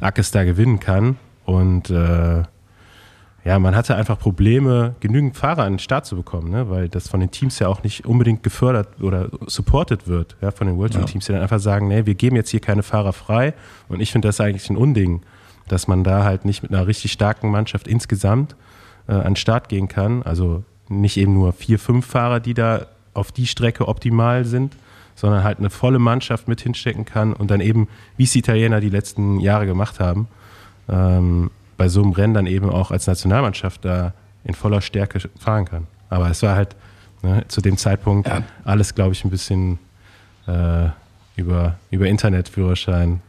Ackes 0.00 0.30
da 0.30 0.44
gewinnen 0.44 0.78
kann. 0.78 1.16
Und 1.44 1.90
äh, 1.90 2.42
ja, 3.44 3.58
man 3.58 3.74
hatte 3.74 3.96
einfach 3.96 4.20
Probleme, 4.20 4.94
genügend 5.00 5.36
Fahrer 5.36 5.64
an 5.64 5.74
den 5.74 5.78
Start 5.80 6.06
zu 6.06 6.14
bekommen, 6.14 6.50
ne? 6.50 6.70
weil 6.70 6.88
das 6.88 7.08
von 7.08 7.18
den 7.18 7.32
Teams 7.32 7.58
ja 7.58 7.66
auch 7.66 7.82
nicht 7.82 8.06
unbedingt 8.06 8.44
gefördert 8.44 9.02
oder 9.02 9.30
supported 9.46 10.06
wird, 10.06 10.36
ja, 10.40 10.52
von 10.52 10.68
den 10.68 10.78
World 10.78 10.94
Tour 10.94 11.06
Teams, 11.06 11.26
die 11.26 11.32
dann 11.32 11.42
einfach 11.42 11.58
sagen, 11.58 11.88
nee, 11.88 12.06
wir 12.06 12.14
geben 12.14 12.36
jetzt 12.36 12.50
hier 12.50 12.60
keine 12.60 12.84
Fahrer 12.84 13.12
frei. 13.12 13.54
Und 13.88 14.00
ich 14.00 14.12
finde 14.12 14.28
das 14.28 14.40
eigentlich 14.40 14.70
ein 14.70 14.76
Unding, 14.76 15.22
dass 15.72 15.88
man 15.88 16.04
da 16.04 16.22
halt 16.22 16.44
nicht 16.44 16.62
mit 16.62 16.70
einer 16.72 16.86
richtig 16.86 17.12
starken 17.12 17.50
Mannschaft 17.50 17.88
insgesamt 17.88 18.54
äh, 19.08 19.12
an 19.12 19.22
den 19.32 19.36
Start 19.36 19.68
gehen 19.70 19.88
kann. 19.88 20.22
Also 20.22 20.64
nicht 20.88 21.16
eben 21.16 21.32
nur 21.32 21.52
vier, 21.54 21.78
fünf 21.78 22.06
Fahrer, 22.06 22.40
die 22.40 22.52
da 22.54 22.86
auf 23.14 23.32
die 23.32 23.46
Strecke 23.46 23.88
optimal 23.88 24.44
sind, 24.44 24.76
sondern 25.14 25.42
halt 25.44 25.58
eine 25.58 25.70
volle 25.70 25.98
Mannschaft 25.98 26.46
mit 26.48 26.60
hinstecken 26.60 27.04
kann 27.06 27.32
und 27.32 27.50
dann 27.50 27.60
eben, 27.60 27.88
wie 28.16 28.24
es 28.24 28.32
die 28.32 28.40
Italiener 28.40 28.80
die 28.80 28.90
letzten 28.90 29.40
Jahre 29.40 29.64
gemacht 29.66 29.98
haben, 29.98 30.28
ähm, 30.88 31.50
bei 31.78 31.88
so 31.88 32.02
einem 32.02 32.12
Rennen 32.12 32.34
dann 32.34 32.46
eben 32.46 32.68
auch 32.68 32.90
als 32.90 33.06
Nationalmannschaft 33.06 33.84
da 33.84 34.12
in 34.44 34.54
voller 34.54 34.80
Stärke 34.82 35.20
fahren 35.38 35.64
kann. 35.64 35.86
Aber 36.10 36.28
es 36.30 36.42
war 36.42 36.54
halt 36.54 36.76
ne, 37.22 37.44
zu 37.48 37.62
dem 37.62 37.78
Zeitpunkt 37.78 38.28
Ja. 38.28 38.42
alles, 38.64 38.94
glaube 38.94 39.12
ich, 39.12 39.24
ein 39.24 39.30
bisschen 39.30 39.78
äh, 40.46 40.88
über, 41.36 41.76
über 41.90 42.06
Internetführerschein 42.06 43.22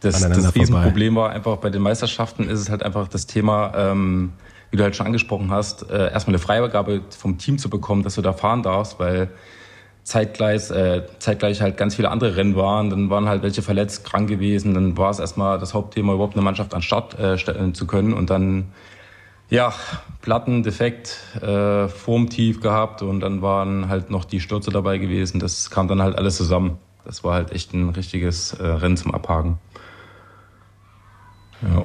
Das, 0.00 0.20
das 0.20 0.28
vorbei. 0.28 0.60
Riesenproblem 0.60 1.16
war 1.16 1.30
einfach 1.30 1.56
bei 1.56 1.70
den 1.70 1.82
Meisterschaften 1.82 2.48
ist 2.48 2.60
es 2.60 2.70
halt 2.70 2.82
einfach 2.82 3.08
das 3.08 3.26
Thema, 3.26 3.72
ähm, 3.74 4.32
wie 4.70 4.76
du 4.76 4.84
halt 4.84 4.94
schon 4.94 5.06
angesprochen 5.06 5.50
hast, 5.50 5.90
äh, 5.90 6.12
erstmal 6.12 6.34
eine 6.34 6.38
Freigabe 6.38 7.02
vom 7.10 7.38
Team 7.38 7.58
zu 7.58 7.68
bekommen, 7.68 8.02
dass 8.02 8.14
du 8.14 8.22
da 8.22 8.32
fahren 8.32 8.62
darfst, 8.62 9.00
weil 9.00 9.30
zeitgleich, 10.04 10.70
äh, 10.70 11.02
zeitgleich 11.18 11.60
halt 11.60 11.76
ganz 11.76 11.96
viele 11.96 12.10
andere 12.10 12.36
Rennen 12.36 12.56
waren, 12.56 12.90
dann 12.90 13.10
waren 13.10 13.28
halt 13.28 13.42
welche 13.42 13.62
verletzt, 13.62 14.04
krank 14.04 14.28
gewesen, 14.28 14.72
dann 14.74 14.96
war 14.96 15.10
es 15.10 15.18
erstmal 15.18 15.58
das 15.58 15.74
Hauptthema, 15.74 16.14
überhaupt 16.14 16.34
eine 16.34 16.42
Mannschaft 16.42 16.74
an 16.74 16.82
Start 16.82 17.18
äh, 17.18 17.36
stellen 17.36 17.74
zu 17.74 17.86
können 17.86 18.14
und 18.14 18.30
dann 18.30 18.72
ja, 19.50 19.72
Platten, 20.20 20.62
Defekt, 20.62 21.16
äh, 21.40 21.88
Formtief 21.88 22.60
gehabt 22.60 23.02
und 23.02 23.20
dann 23.20 23.40
waren 23.40 23.88
halt 23.88 24.10
noch 24.10 24.24
die 24.24 24.40
Stürze 24.40 24.70
dabei 24.70 24.98
gewesen. 24.98 25.40
Das 25.40 25.70
kam 25.70 25.88
dann 25.88 26.02
halt 26.02 26.16
alles 26.16 26.36
zusammen. 26.36 26.78
Das 27.04 27.24
war 27.24 27.34
halt 27.34 27.52
echt 27.52 27.72
ein 27.72 27.88
richtiges 27.90 28.52
äh, 28.52 28.66
Rennen 28.66 28.98
zum 28.98 29.14
Abhaken. 29.14 29.58
Ja. 31.62 31.84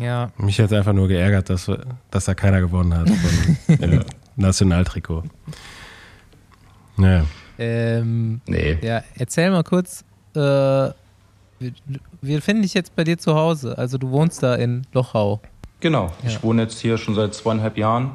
Ja, 0.00 0.30
Mich 0.36 0.60
hat 0.60 0.72
einfach 0.72 0.92
nur 0.92 1.08
geärgert, 1.08 1.50
dass, 1.50 1.68
dass 2.10 2.24
da 2.26 2.34
keiner 2.34 2.60
gewonnen 2.60 2.94
hat 2.94 3.08
von 3.10 3.76
dem 3.78 4.04
Nationaltrikot. 4.36 5.24
Naja. 6.96 7.24
ähm, 7.58 8.40
Nee. 8.46 8.78
ja, 8.80 9.02
erzähl 9.16 9.50
mal 9.50 9.64
kurz, 9.64 10.04
äh, 10.34 10.38
wir, 10.40 10.94
wir 12.22 12.42
finden 12.42 12.62
dich 12.62 12.74
jetzt 12.74 12.94
bei 12.94 13.02
dir 13.02 13.18
zu 13.18 13.34
Hause. 13.34 13.76
Also 13.76 13.98
du 13.98 14.10
wohnst 14.10 14.42
da 14.42 14.54
in 14.54 14.82
Lochau. 14.92 15.40
Genau. 15.80 16.06
Ja. 16.22 16.28
Ich 16.28 16.42
wohne 16.44 16.62
jetzt 16.62 16.78
hier 16.78 16.96
schon 16.98 17.14
seit 17.16 17.34
zweieinhalb 17.34 17.76
Jahren. 17.76 18.12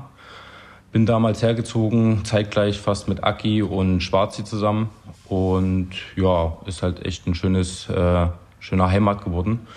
Bin 0.93 1.05
damals 1.05 1.41
hergezogen, 1.41 2.23
zeitgleich 2.23 2.79
fast 2.79 3.09
mit 3.09 3.23
Aki 3.23 3.61
und 3.63 4.01
Schwarzi 4.01 4.45
zusammen. 4.45 4.89
Und 5.27 5.89
ja, 6.15 6.55
ist 6.65 6.81
halt 6.83 7.05
echt 7.05 7.25
ein 7.27 7.35
schönes, 7.35 7.89
äh, 7.89 8.27
schöner 8.59 8.89
Heimat 8.89 9.23
geworden. 9.25 9.67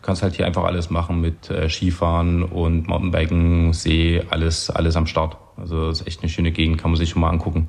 Du 0.00 0.06
kannst 0.06 0.22
halt 0.22 0.34
hier 0.34 0.46
einfach 0.46 0.64
alles 0.64 0.88
machen 0.88 1.20
mit 1.20 1.50
äh, 1.50 1.68
Skifahren 1.68 2.42
und 2.42 2.88
Mountainbiken, 2.88 3.74
See, 3.74 4.22
alles, 4.30 4.70
alles 4.70 4.96
am 4.96 5.06
Start. 5.06 5.36
Also 5.58 5.88
das 5.88 6.00
ist 6.00 6.06
echt 6.06 6.22
eine 6.22 6.30
schöne 6.30 6.52
Gegend, 6.52 6.78
kann 6.78 6.90
man 6.90 6.98
sich 6.98 7.10
schon 7.10 7.20
mal 7.20 7.28
angucken. 7.28 7.68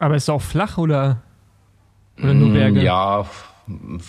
Aber 0.00 0.16
ist 0.16 0.24
es 0.24 0.28
auch 0.30 0.42
flach 0.42 0.78
oder, 0.78 1.22
oder 2.18 2.34
nur 2.34 2.48
Mm, 2.48 2.54
Berge? 2.54 2.82
Ja, 2.82 3.24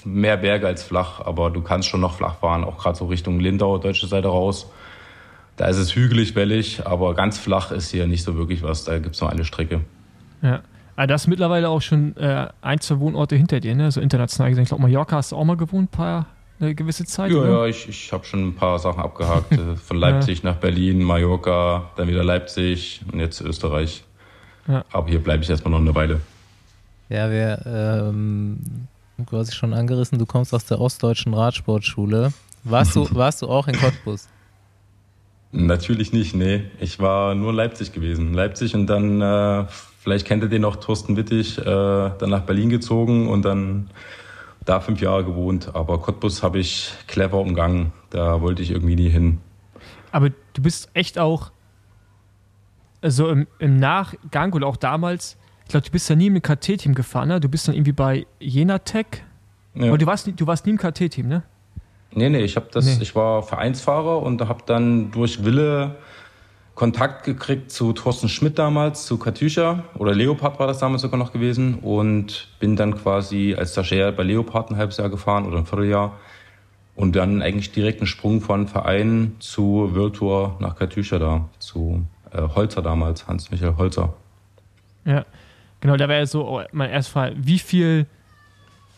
mehr 0.05 0.37
Berge 0.37 0.65
als 0.65 0.81
flach, 0.81 1.21
aber 1.23 1.51
du 1.51 1.61
kannst 1.61 1.87
schon 1.87 2.01
noch 2.01 2.15
flach 2.15 2.37
fahren, 2.39 2.63
auch 2.63 2.79
gerade 2.79 2.97
so 2.97 3.05
Richtung 3.05 3.39
Lindau, 3.39 3.77
deutsche 3.77 4.07
Seite 4.07 4.29
raus. 4.29 4.71
Da 5.55 5.67
ist 5.67 5.77
es 5.77 5.95
hügelig, 5.95 6.35
wellig, 6.35 6.87
aber 6.87 7.13
ganz 7.13 7.37
flach 7.37 7.71
ist 7.71 7.91
hier 7.91 8.07
nicht 8.07 8.23
so 8.23 8.35
wirklich 8.37 8.63
was. 8.63 8.85
Da 8.85 8.97
gibt 8.97 9.13
es 9.13 9.21
noch 9.21 9.29
eine 9.29 9.45
Strecke. 9.45 9.81
Ja. 10.41 10.61
Aber 10.95 11.07
das 11.07 11.23
ist 11.23 11.27
mittlerweile 11.27 11.69
auch 11.69 11.81
schon 11.81 12.17
äh, 12.17 12.47
ein, 12.61 12.79
zwei 12.79 12.99
Wohnorte 12.99 13.35
hinter 13.35 13.59
dir, 13.59 13.75
ne? 13.75 13.91
So 13.91 14.01
international 14.01 14.49
gesehen. 14.49 14.63
Ich 14.63 14.69
glaube, 14.69 14.81
Mallorca 14.83 15.17
hast 15.17 15.31
du 15.31 15.35
auch 15.35 15.43
mal 15.43 15.57
gewohnt, 15.57 15.91
paar, 15.91 16.25
eine 16.61 16.75
gewisse 16.75 17.05
Zeit. 17.05 17.31
Ja, 17.31 17.37
oder? 17.37 17.49
ja, 17.49 17.65
ich, 17.65 17.89
ich 17.89 18.13
habe 18.13 18.23
schon 18.25 18.47
ein 18.47 18.55
paar 18.55 18.79
Sachen 18.79 19.01
abgehakt. 19.01 19.51
äh, 19.51 19.75
Von 19.75 19.97
Leipzig 19.97 20.43
nach 20.43 20.55
Berlin, 20.55 21.03
Mallorca, 21.03 21.89
dann 21.95 22.07
wieder 22.07 22.23
Leipzig 22.23 23.01
und 23.11 23.19
jetzt 23.19 23.41
Österreich. 23.41 24.03
Ja. 24.67 24.85
Aber 24.91 25.09
hier 25.09 25.19
bleibe 25.19 25.43
ich 25.43 25.49
erstmal 25.49 25.71
noch 25.71 25.79
eine 25.79 25.95
Weile. 25.95 26.21
Ja, 27.09 27.29
wir, 27.29 27.61
ähm, 27.65 28.59
es 29.31 29.53
schon 29.53 29.73
angerissen, 29.73 30.17
du 30.17 30.25
kommst 30.25 30.53
aus 30.53 30.65
der 30.65 30.79
ostdeutschen 30.79 31.33
Radsportschule. 31.33 32.31
Warst 32.63 32.95
du, 32.95 33.07
warst 33.15 33.41
du 33.41 33.47
auch 33.47 33.67
in 33.67 33.75
Cottbus? 33.75 34.27
Natürlich 35.51 36.13
nicht, 36.13 36.33
nee. 36.33 36.63
Ich 36.79 36.99
war 36.99 37.35
nur 37.35 37.49
in 37.49 37.55
Leipzig 37.55 37.91
gewesen. 37.91 38.33
Leipzig 38.33 38.73
und 38.73 38.87
dann, 38.87 39.21
äh, 39.21 39.65
vielleicht 39.99 40.25
kennt 40.25 40.43
ihr 40.43 40.49
den 40.49 40.61
noch, 40.61 40.77
Thorsten 40.77 41.17
Wittig, 41.17 41.57
äh, 41.57 41.63
dann 41.65 42.29
nach 42.29 42.43
Berlin 42.43 42.69
gezogen 42.69 43.27
und 43.27 43.43
dann 43.43 43.89
da 44.65 44.79
fünf 44.79 45.01
Jahre 45.01 45.23
gewohnt. 45.25 45.73
Aber 45.75 45.99
Cottbus 45.99 46.43
habe 46.43 46.59
ich 46.59 46.91
clever 47.07 47.39
umgangen. 47.39 47.91
Da 48.09 48.41
wollte 48.41 48.61
ich 48.61 48.71
irgendwie 48.71 48.95
nie 48.95 49.09
hin. 49.09 49.39
Aber 50.11 50.29
du 50.29 50.61
bist 50.61 50.89
echt 50.93 51.17
auch 51.19 51.51
so 53.03 53.29
im, 53.29 53.47
im 53.59 53.79
Nachgang 53.79 54.53
oder 54.53 54.67
auch 54.67 54.77
damals, 54.77 55.37
ich 55.65 55.69
glaube, 55.71 55.85
du 55.85 55.91
bist 55.91 56.09
ja 56.09 56.15
nie 56.15 56.27
im 56.27 56.41
KT-Team 56.41 56.93
gefahren, 56.93 57.29
ne? 57.29 57.39
Du 57.39 57.49
bist 57.49 57.67
dann 57.67 57.75
irgendwie 57.75 57.93
bei 57.93 58.27
Jena 58.39 58.79
Tech. 58.79 59.05
Ja. 59.73 59.87
Aber 59.87 59.97
du 59.97 60.05
warst, 60.05 60.27
nie- 60.27 60.33
du 60.33 60.45
warst 60.45 60.65
nie 60.65 60.71
im 60.73 60.77
KT-Team, 60.77 61.27
ne? 61.27 61.43
Nee, 62.13 62.29
nee, 62.29 62.41
ich 62.43 62.57
habe 62.57 62.67
das, 62.71 62.85
Nee. 62.85 62.97
ich 63.01 63.15
war 63.15 63.41
Vereinsfahrer 63.41 64.21
und 64.21 64.41
habe 64.41 64.63
dann 64.65 65.11
durch 65.11 65.45
Wille 65.45 65.95
Kontakt 66.75 67.25
gekriegt 67.25 67.71
zu 67.71 67.93
Thorsten 67.93 68.29
Schmidt 68.29 68.57
damals, 68.57 69.05
zu 69.05 69.17
Katjuscha 69.17 69.83
oder 69.95 70.13
Leopard 70.13 70.59
war 70.59 70.67
das 70.67 70.79
damals 70.79 71.01
sogar 71.01 71.19
noch 71.19 71.33
gewesen 71.33 71.75
und 71.75 72.47
bin 72.59 72.75
dann 72.75 72.95
quasi 72.97 73.55
als 73.57 73.73
Stagiaire 73.73 74.11
bei 74.11 74.23
Leopard 74.23 74.71
ein 74.71 74.77
halbes 74.77 74.97
Jahr 74.97 75.09
gefahren 75.09 75.45
oder 75.45 75.57
ein 75.57 75.65
Vierteljahr 75.65 76.13
und 76.95 77.15
dann 77.15 77.41
eigentlich 77.41 77.71
direkt 77.71 77.99
einen 77.99 78.07
Sprung 78.07 78.41
von 78.41 78.67
Verein 78.67 79.35
zu 79.39 79.93
World 79.93 80.15
Tour 80.15 80.55
nach 80.59 80.75
Katjuscha 80.75 81.19
da, 81.19 81.49
zu 81.59 82.05
äh, 82.31 82.41
Holzer 82.41 82.81
damals, 82.81 83.27
Hans-Michael 83.27 83.75
Holzer. 83.77 84.13
Ja. 85.05 85.25
Genau, 85.81 85.97
da 85.97 86.07
wäre 86.07 86.27
so 86.27 86.47
oh, 86.47 86.61
mein 86.71 86.91
erste 86.91 87.11
Frage. 87.11 87.35
Wie 87.37 87.59
viel, 87.59 88.05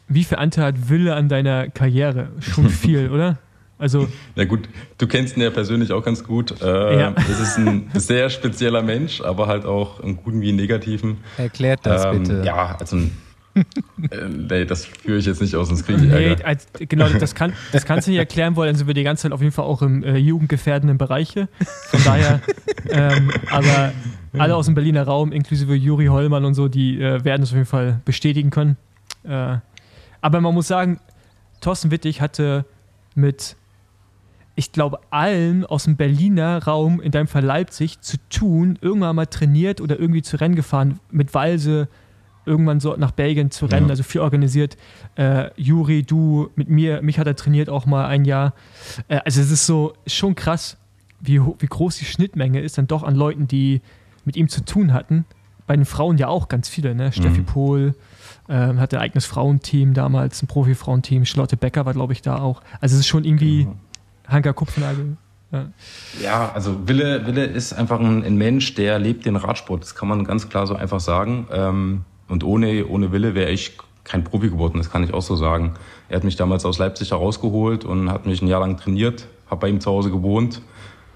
wie 0.07 0.24
viel 0.24 0.38
Anteil 0.38 0.65
hat 0.65 0.89
Wille 0.89 1.15
an 1.15 1.30
deiner 1.30 1.69
Karriere? 1.69 2.30
Schon 2.39 2.69
viel, 2.69 3.09
oder? 3.09 3.38
Also, 3.84 4.07
Na 4.36 4.45
gut, 4.45 4.69
du 4.97 5.07
kennst 5.07 5.36
ihn 5.36 5.43
ja 5.43 5.49
persönlich 5.49 5.91
auch 5.91 6.03
ganz 6.05 6.23
gut. 6.23 6.61
Äh, 6.61 6.99
Ja. 7.01 7.13
Es 7.29 7.39
ist 7.41 7.57
ein 7.57 7.91
sehr 7.95 8.29
spezieller 8.29 8.81
Mensch, 8.81 9.19
aber 9.19 9.47
halt 9.47 9.65
auch 9.65 9.99
im 9.99 10.15
Guten 10.15 10.39
wie 10.39 10.51
im 10.51 10.55
Negativen. 10.55 11.17
Erklärt 11.38 11.81
das 11.86 12.05
Ähm, 12.05 12.23
bitte. 12.23 12.43
Ja, 12.45 12.77
also 12.79 12.95
ein, 12.95 13.11
äh, 13.55 14.29
nee, 14.29 14.63
das 14.63 14.86
führe 14.86 15.17
ich 15.17 15.25
jetzt 15.25 15.41
nicht 15.41 15.53
aus, 15.57 15.67
sonst 15.67 15.86
kriege 15.86 15.99
ich 16.01 16.09
nee, 16.09 16.29
Ärger. 16.29 16.45
als, 16.45 16.65
genau, 16.79 17.09
das, 17.09 17.36
kann, 17.36 17.51
das 17.73 17.86
kannst 17.86 18.07
du 18.07 18.11
nicht 18.11 18.19
erklären 18.19 18.55
wollen, 18.55 18.69
dann 18.69 18.75
sind 18.77 18.88
wir 18.88 18.93
die 18.93 19.03
ganze 19.03 19.23
Zeit 19.23 19.34
auf 19.34 19.41
jeden 19.41 19.51
Fall 19.51 19.65
auch 19.65 19.81
im 19.81 20.01
äh, 20.03 20.15
jugendgefährdenden 20.15 20.97
Bereiche. 20.97 21.49
Von 21.89 22.03
daher, 22.05 22.39
ähm, 22.89 23.31
aber 23.51 23.91
alle 24.38 24.55
aus 24.55 24.65
dem 24.65 24.75
Berliner 24.75 25.03
Raum, 25.03 25.34
inklusive 25.34 25.75
Juri 25.75 26.05
Hollmann 26.05 26.45
und 26.45 26.53
so, 26.53 26.69
die 26.69 27.01
äh, 27.01 27.25
werden 27.25 27.43
es 27.43 27.49
auf 27.49 27.55
jeden 27.55 27.67
Fall 27.67 27.99
bestätigen 28.05 28.49
können. 28.49 28.77
Äh, 29.25 29.57
aber 30.21 30.39
man 30.39 30.53
muss 30.53 30.69
sagen, 30.69 31.01
Thorsten 31.59 31.91
Wittig 31.91 32.21
hatte 32.21 32.63
mit, 33.13 33.55
ich 34.55 34.71
glaube, 34.71 34.99
allen 35.09 35.65
aus 35.65 35.85
dem 35.85 35.95
Berliner 35.95 36.63
Raum, 36.63 37.01
in 37.01 37.11
deinem 37.11 37.27
Fall 37.27 37.43
Leipzig, 37.43 38.01
zu 38.01 38.17
tun, 38.29 38.77
irgendwann 38.81 39.15
mal 39.15 39.25
trainiert 39.25 39.81
oder 39.81 39.99
irgendwie 39.99 40.21
zu 40.21 40.39
Rennen 40.39 40.55
gefahren, 40.55 40.99
mit 41.11 41.33
Walse 41.33 41.87
irgendwann 42.45 42.79
so 42.81 42.95
nach 42.97 43.11
Belgien 43.11 43.51
zu 43.51 43.65
rennen, 43.67 43.87
Ja. 43.87 43.91
also 43.91 44.03
viel 44.03 44.19
organisiert. 44.21 44.75
Äh, 45.15 45.49
Juri, 45.55 46.03
du 46.03 46.49
mit 46.55 46.69
mir, 46.69 47.01
mich 47.01 47.17
hat 47.17 47.25
er 47.25 47.35
trainiert 47.37 47.69
auch 47.69 47.85
mal 47.85 48.05
ein 48.05 48.25
Jahr. 48.25 48.53
Äh, 49.07 49.21
also 49.23 49.39
es 49.41 49.49
ist 49.49 49.65
so 49.65 49.93
schon 50.05 50.35
krass, 50.35 50.77
wie, 51.21 51.39
wie 51.39 51.67
groß 51.67 51.97
die 51.99 52.05
Schnittmenge 52.05 52.59
ist 52.59 52.77
dann 52.77 52.85
doch 52.87 53.03
an 53.03 53.15
Leuten, 53.15 53.47
die 53.47 53.81
mit 54.25 54.35
ihm 54.35 54.49
zu 54.49 54.63
tun 54.65 54.91
hatten. 54.91 55.23
Bei 55.67 55.75
den 55.77 55.85
Frauen 55.85 56.17
ja 56.17 56.27
auch 56.27 56.49
ganz 56.49 56.67
viele, 56.67 56.93
ne? 56.93 57.13
Steffi 57.13 57.39
Mhm. 57.39 57.45
Pohl 57.45 57.95
ähm, 58.49 58.77
hatte 58.81 58.97
ein 58.97 59.03
eigenes 59.03 59.25
Frauenteam 59.25 59.93
damals, 59.93 60.43
ein 60.43 60.47
Profi-Frauenteam. 60.47 61.23
Charlotte 61.23 61.55
Becker 61.55 61.85
war, 61.85 61.93
glaube 61.93 62.11
ich, 62.11 62.21
da 62.21 62.39
auch. 62.39 62.61
Also 62.81 62.95
es 62.95 62.99
ist 63.01 63.07
schon 63.07 63.23
irgendwie 63.23 63.67
Hanka 64.28 64.53
Kupfnagel. 64.53 65.17
Ja. 65.51 65.65
Ja, 66.21 66.51
also 66.53 66.88
Wille, 66.88 67.26
Wille 67.28 67.45
ist 67.45 67.74
einfach 67.74 67.99
ein, 67.99 68.24
ein 68.24 68.36
Mensch, 68.36 68.74
der 68.74 68.97
lebt 68.97 69.26
den 69.26 69.36
Radsport. 69.36 69.84
Das 69.84 69.95
kann 69.95 70.07
man 70.07 70.24
ganz 70.24 70.49
klar 70.49 70.65
so 70.65 70.76
einfach 70.76 70.99
sagen. 70.99 71.47
Ähm, 71.51 72.05
und 72.28 72.43
ohne, 72.43 72.88
ohne 72.88 73.11
Wille 73.11 73.36
wäre 73.36 73.51
ich 73.51 73.78
kein 74.03 74.24
Profi 74.24 74.49
geworden, 74.49 74.78
das 74.80 74.89
kann 74.89 75.03
ich 75.03 75.13
auch 75.13 75.21
so 75.21 75.36
sagen. 75.36 75.76
Er 76.09 76.17
hat 76.17 76.24
mich 76.24 76.36
damals 76.36 76.65
aus 76.65 76.78
Leipzig 76.78 77.11
herausgeholt 77.11 77.86
und 77.86 78.09
hat 78.09 78.26
mich 78.26 78.41
ein 78.41 78.47
Jahr 78.47 78.59
lang 78.59 78.78
trainiert, 78.78 79.28
habe 79.49 79.61
bei 79.61 79.69
ihm 79.69 79.80
zu 79.80 79.91
Hause 79.91 80.11
gewohnt 80.11 80.61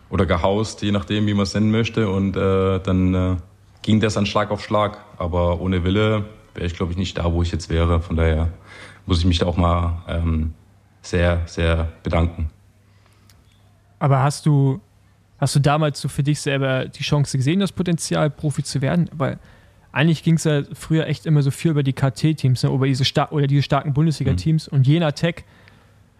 oder 0.09 0.25
gehaust, 0.25 0.81
je 0.83 0.91
nachdem, 0.91 1.27
wie 1.27 1.33
man 1.33 1.43
es 1.43 1.53
nennen 1.53 1.71
möchte. 1.71 2.09
Und 2.09 2.37
äh, 2.37 2.79
dann 2.79 3.13
äh, 3.13 3.35
ging 3.81 3.99
das 3.99 4.17
an 4.17 4.25
Schlag 4.25 4.51
auf 4.51 4.63
Schlag. 4.63 4.99
Aber 5.17 5.59
ohne 5.59 5.83
Wille 5.83 6.25
wäre 6.53 6.65
ich, 6.65 6.75
glaube 6.75 6.91
ich, 6.91 6.97
nicht 6.97 7.17
da, 7.17 7.33
wo 7.33 7.41
ich 7.41 7.51
jetzt 7.51 7.69
wäre. 7.69 8.01
Von 8.01 8.15
daher 8.15 8.49
muss 9.05 9.19
ich 9.19 9.25
mich 9.25 9.39
da 9.39 9.47
auch 9.47 9.57
mal 9.57 10.03
ähm, 10.07 10.53
sehr, 11.01 11.41
sehr 11.45 11.89
bedanken. 12.03 12.49
Aber 13.99 14.21
hast 14.21 14.45
du, 14.45 14.79
hast 15.39 15.55
du 15.55 15.59
damals 15.59 15.99
so 15.99 16.07
für 16.07 16.23
dich 16.23 16.39
selber 16.39 16.85
die 16.85 17.03
Chance 17.03 17.37
gesehen, 17.37 17.59
das 17.59 17.71
Potenzial, 17.71 18.29
Profi 18.29 18.63
zu 18.63 18.81
werden? 18.81 19.09
Weil 19.13 19.39
eigentlich 19.91 20.23
ging 20.23 20.35
es 20.35 20.43
ja 20.43 20.61
früher 20.73 21.07
echt 21.07 21.25
immer 21.25 21.41
so 21.41 21.51
viel 21.51 21.71
über 21.71 21.83
die 21.83 21.93
KT-Teams, 21.93 22.63
ne? 22.63 22.69
über 22.69 22.85
diese 22.85 23.05
star 23.05 23.31
oder 23.31 23.47
diese 23.47 23.63
starken 23.63 23.93
Bundesliga-Teams 23.93 24.67
und 24.67 24.85
Jena 24.85 25.11
Tech. 25.11 25.43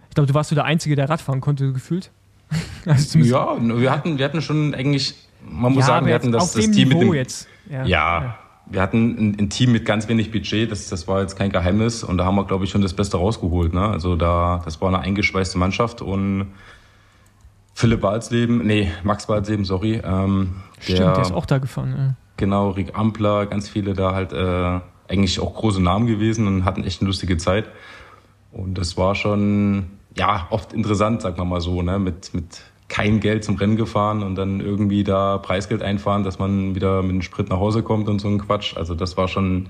Ich 0.09 0.15
glaube, 0.15 0.27
du 0.27 0.33
warst 0.33 0.49
so 0.49 0.55
der 0.55 0.65
Einzige, 0.65 0.95
der 0.95 1.09
Radfahren 1.09 1.41
konnte, 1.41 1.71
gefühlt. 1.73 2.11
Also 2.85 3.19
Ja, 3.19 3.57
wir 3.59 3.91
hatten, 3.91 4.17
wir 4.17 4.23
hatten 4.23 4.41
schon 4.41 4.73
eigentlich, 4.73 5.13
man 5.43 5.73
muss 5.73 5.81
Ja, 5.81 5.87
sagen, 5.87 6.05
wir 6.07 6.15
hatten 6.15 6.31
das, 6.31 6.53
das 6.53 6.69
Team 6.71 6.87
mit 6.87 6.97
Niveau 6.97 7.11
dem, 7.11 7.13
jetzt. 7.15 7.47
Ja. 7.69 7.85
Ja, 7.85 8.37
wir 8.65 8.81
hatten 8.81 9.15
ein, 9.17 9.37
ein 9.39 9.49
Team 9.49 9.73
mit 9.73 9.85
ganz 9.85 10.07
wenig 10.07 10.31
Budget, 10.31 10.71
das, 10.71 10.87
das 10.89 11.07
war 11.07 11.21
jetzt 11.21 11.35
kein 11.35 11.51
Geheimnis 11.51 12.03
und 12.03 12.17
da 12.17 12.25
haben 12.25 12.35
wir, 12.35 12.45
glaube 12.45 12.63
ich, 12.63 12.69
schon 12.71 12.81
das 12.81 12.93
Beste 12.93 13.17
rausgeholt. 13.17 13.73
Ne? 13.73 13.81
Also 13.81 14.15
da, 14.15 14.61
das 14.63 14.79
war 14.81 14.87
eine 14.87 14.99
eingeschweißte 14.99 15.57
Mannschaft 15.57 16.01
und 16.01 16.47
Philipp 17.77 18.01
Walsleben, 18.01 18.65
nee, 18.65 18.91
Max 19.03 19.29
Walsleben, 19.29 19.63
sorry. 19.63 20.01
Ähm, 20.03 20.55
Stimmt, 20.79 20.97
der 20.97 21.21
ist 21.21 21.31
auch 21.31 21.45
da 21.45 21.59
gefahren. 21.59 21.93
Ja. 21.95 22.15
Genau, 22.35 22.71
Rick 22.71 22.97
Ampler, 22.97 23.45
ganz 23.45 23.69
viele 23.69 23.93
da 23.93 24.15
halt 24.15 24.33
äh, 24.33 24.79
eigentlich 25.07 25.39
auch 25.39 25.53
große 25.53 25.79
Namen 25.79 26.07
gewesen 26.07 26.47
und 26.47 26.65
hatten 26.65 26.83
echt 26.83 27.01
eine 27.01 27.07
lustige 27.07 27.37
Zeit. 27.37 27.69
Und 28.51 28.79
das 28.79 28.97
war 28.97 29.13
schon, 29.13 29.91
ja, 30.17 30.47
oft 30.49 30.73
interessant, 30.73 31.21
sagen 31.21 31.37
wir 31.37 31.45
mal 31.45 31.61
so, 31.61 31.83
ne? 31.83 31.99
mit, 31.99 32.33
mit 32.33 32.63
kein 32.87 33.19
Geld 33.19 33.43
zum 33.43 33.57
Rennen 33.57 33.75
gefahren 33.75 34.23
und 34.23 34.33
dann 34.33 34.59
irgendwie 34.59 35.03
da 35.03 35.37
Preisgeld 35.37 35.83
einfahren, 35.83 36.23
dass 36.23 36.39
man 36.39 36.73
wieder 36.73 37.03
mit 37.03 37.11
dem 37.11 37.21
Sprit 37.21 37.47
nach 37.49 37.59
Hause 37.59 37.83
kommt 37.83 38.09
und 38.09 38.17
so 38.17 38.27
ein 38.27 38.39
Quatsch. 38.39 38.75
Also 38.75 38.95
das 38.95 39.17
war 39.17 39.27
schon 39.27 39.69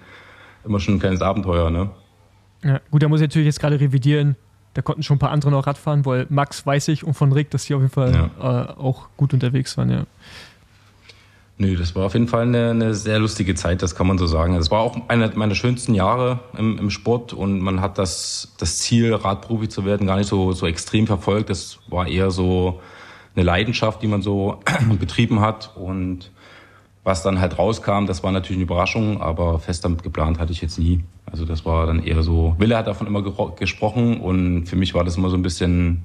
immer 0.63 0.79
schon 0.79 0.95
ein 0.95 0.99
kleines 0.99 1.21
Abenteuer, 1.21 1.69
ne? 1.69 1.89
Ja, 2.63 2.79
gut, 2.89 3.03
da 3.03 3.09
muss 3.09 3.19
ich 3.19 3.27
natürlich 3.27 3.47
jetzt 3.47 3.59
gerade 3.59 3.81
revidieren. 3.81 4.37
Da 4.77 4.83
konnten 4.83 5.01
schon 5.01 5.15
ein 5.15 5.19
paar 5.19 5.31
andere 5.31 5.49
noch 5.49 5.65
Radfahren, 5.65 6.05
weil 6.05 6.27
Max 6.29 6.63
weiß 6.63 6.89
ich 6.89 7.03
und 7.03 7.15
von 7.15 7.31
Rick, 7.31 7.49
dass 7.49 7.65
die 7.65 7.73
auf 7.73 7.81
jeden 7.81 7.91
Fall 7.91 8.29
äh, 8.39 8.43
auch 8.43 9.07
gut 9.17 9.33
unterwegs 9.33 9.75
waren, 9.75 9.89
ja. 9.89 10.03
Nö, 11.57 11.75
das 11.75 11.95
war 11.95 12.05
auf 12.05 12.13
jeden 12.13 12.27
Fall 12.27 12.43
eine, 12.43 12.69
eine 12.69 12.93
sehr 12.93 13.17
lustige 13.17 13.55
Zeit, 13.55 13.81
das 13.81 13.95
kann 13.95 14.05
man 14.05 14.19
so 14.19 14.27
sagen. 14.27 14.53
Es 14.53 14.69
war 14.69 14.81
auch 14.81 15.09
einer 15.09 15.35
meiner 15.35 15.55
schönsten 15.55 15.95
Jahre 15.95 16.41
im, 16.55 16.77
im 16.77 16.91
Sport 16.91 17.33
und 17.33 17.59
man 17.59 17.81
hat 17.81 17.97
das, 17.97 18.53
das 18.59 18.77
Ziel, 18.77 19.15
Radprofi 19.15 19.67
zu 19.67 19.83
werden, 19.83 20.05
gar 20.05 20.17
nicht 20.17 20.27
so, 20.27 20.51
so 20.51 20.67
extrem 20.67 21.07
verfolgt. 21.07 21.49
Das 21.49 21.79
war 21.87 22.07
eher 22.07 22.29
so 22.29 22.79
eine 23.35 23.43
Leidenschaft, 23.43 24.03
die 24.03 24.07
man 24.07 24.21
so 24.21 24.59
betrieben 24.99 25.41
hat 25.41 25.75
und 25.75 26.29
was 27.07 27.23
dann 27.23 27.39
halt 27.39 27.57
rauskam, 27.57 28.05
das 28.05 28.21
war 28.21 28.33
natürlich 28.33 28.57
eine 28.57 28.63
Überraschung, 28.63 29.21
aber 29.21 29.59
fest 29.59 29.85
damit 29.85 30.03
geplant 30.03 30.39
hatte 30.39 30.51
ich 30.51 30.59
jetzt 30.61 30.77
nie. 30.77 31.05
Also 31.25 31.45
das 31.45 31.63
war 31.63 31.87
dann 31.87 32.03
eher 32.03 32.21
so, 32.21 32.53
Wille 32.57 32.77
hat 32.77 32.87
davon 32.87 33.07
immer 33.07 33.23
gesprochen 33.55 34.19
und 34.19 34.65
für 34.65 34.75
mich 34.75 34.93
war 34.93 35.05
das 35.05 35.15
immer 35.15 35.29
so 35.29 35.37
ein 35.37 35.41
bisschen, 35.41 36.03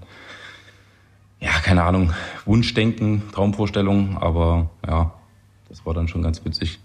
ja, 1.41 1.51
keine 1.65 1.83
Ahnung, 1.83 2.13
Wunschdenken, 2.45 3.25
Traumvorstellung, 3.33 4.17
aber 4.17 4.71
ja, 4.87 5.13
das 5.69 5.85
war 5.85 5.93
dann 5.93 6.07
schon 6.07 6.23
ganz 6.23 6.45
witzig. 6.45 6.79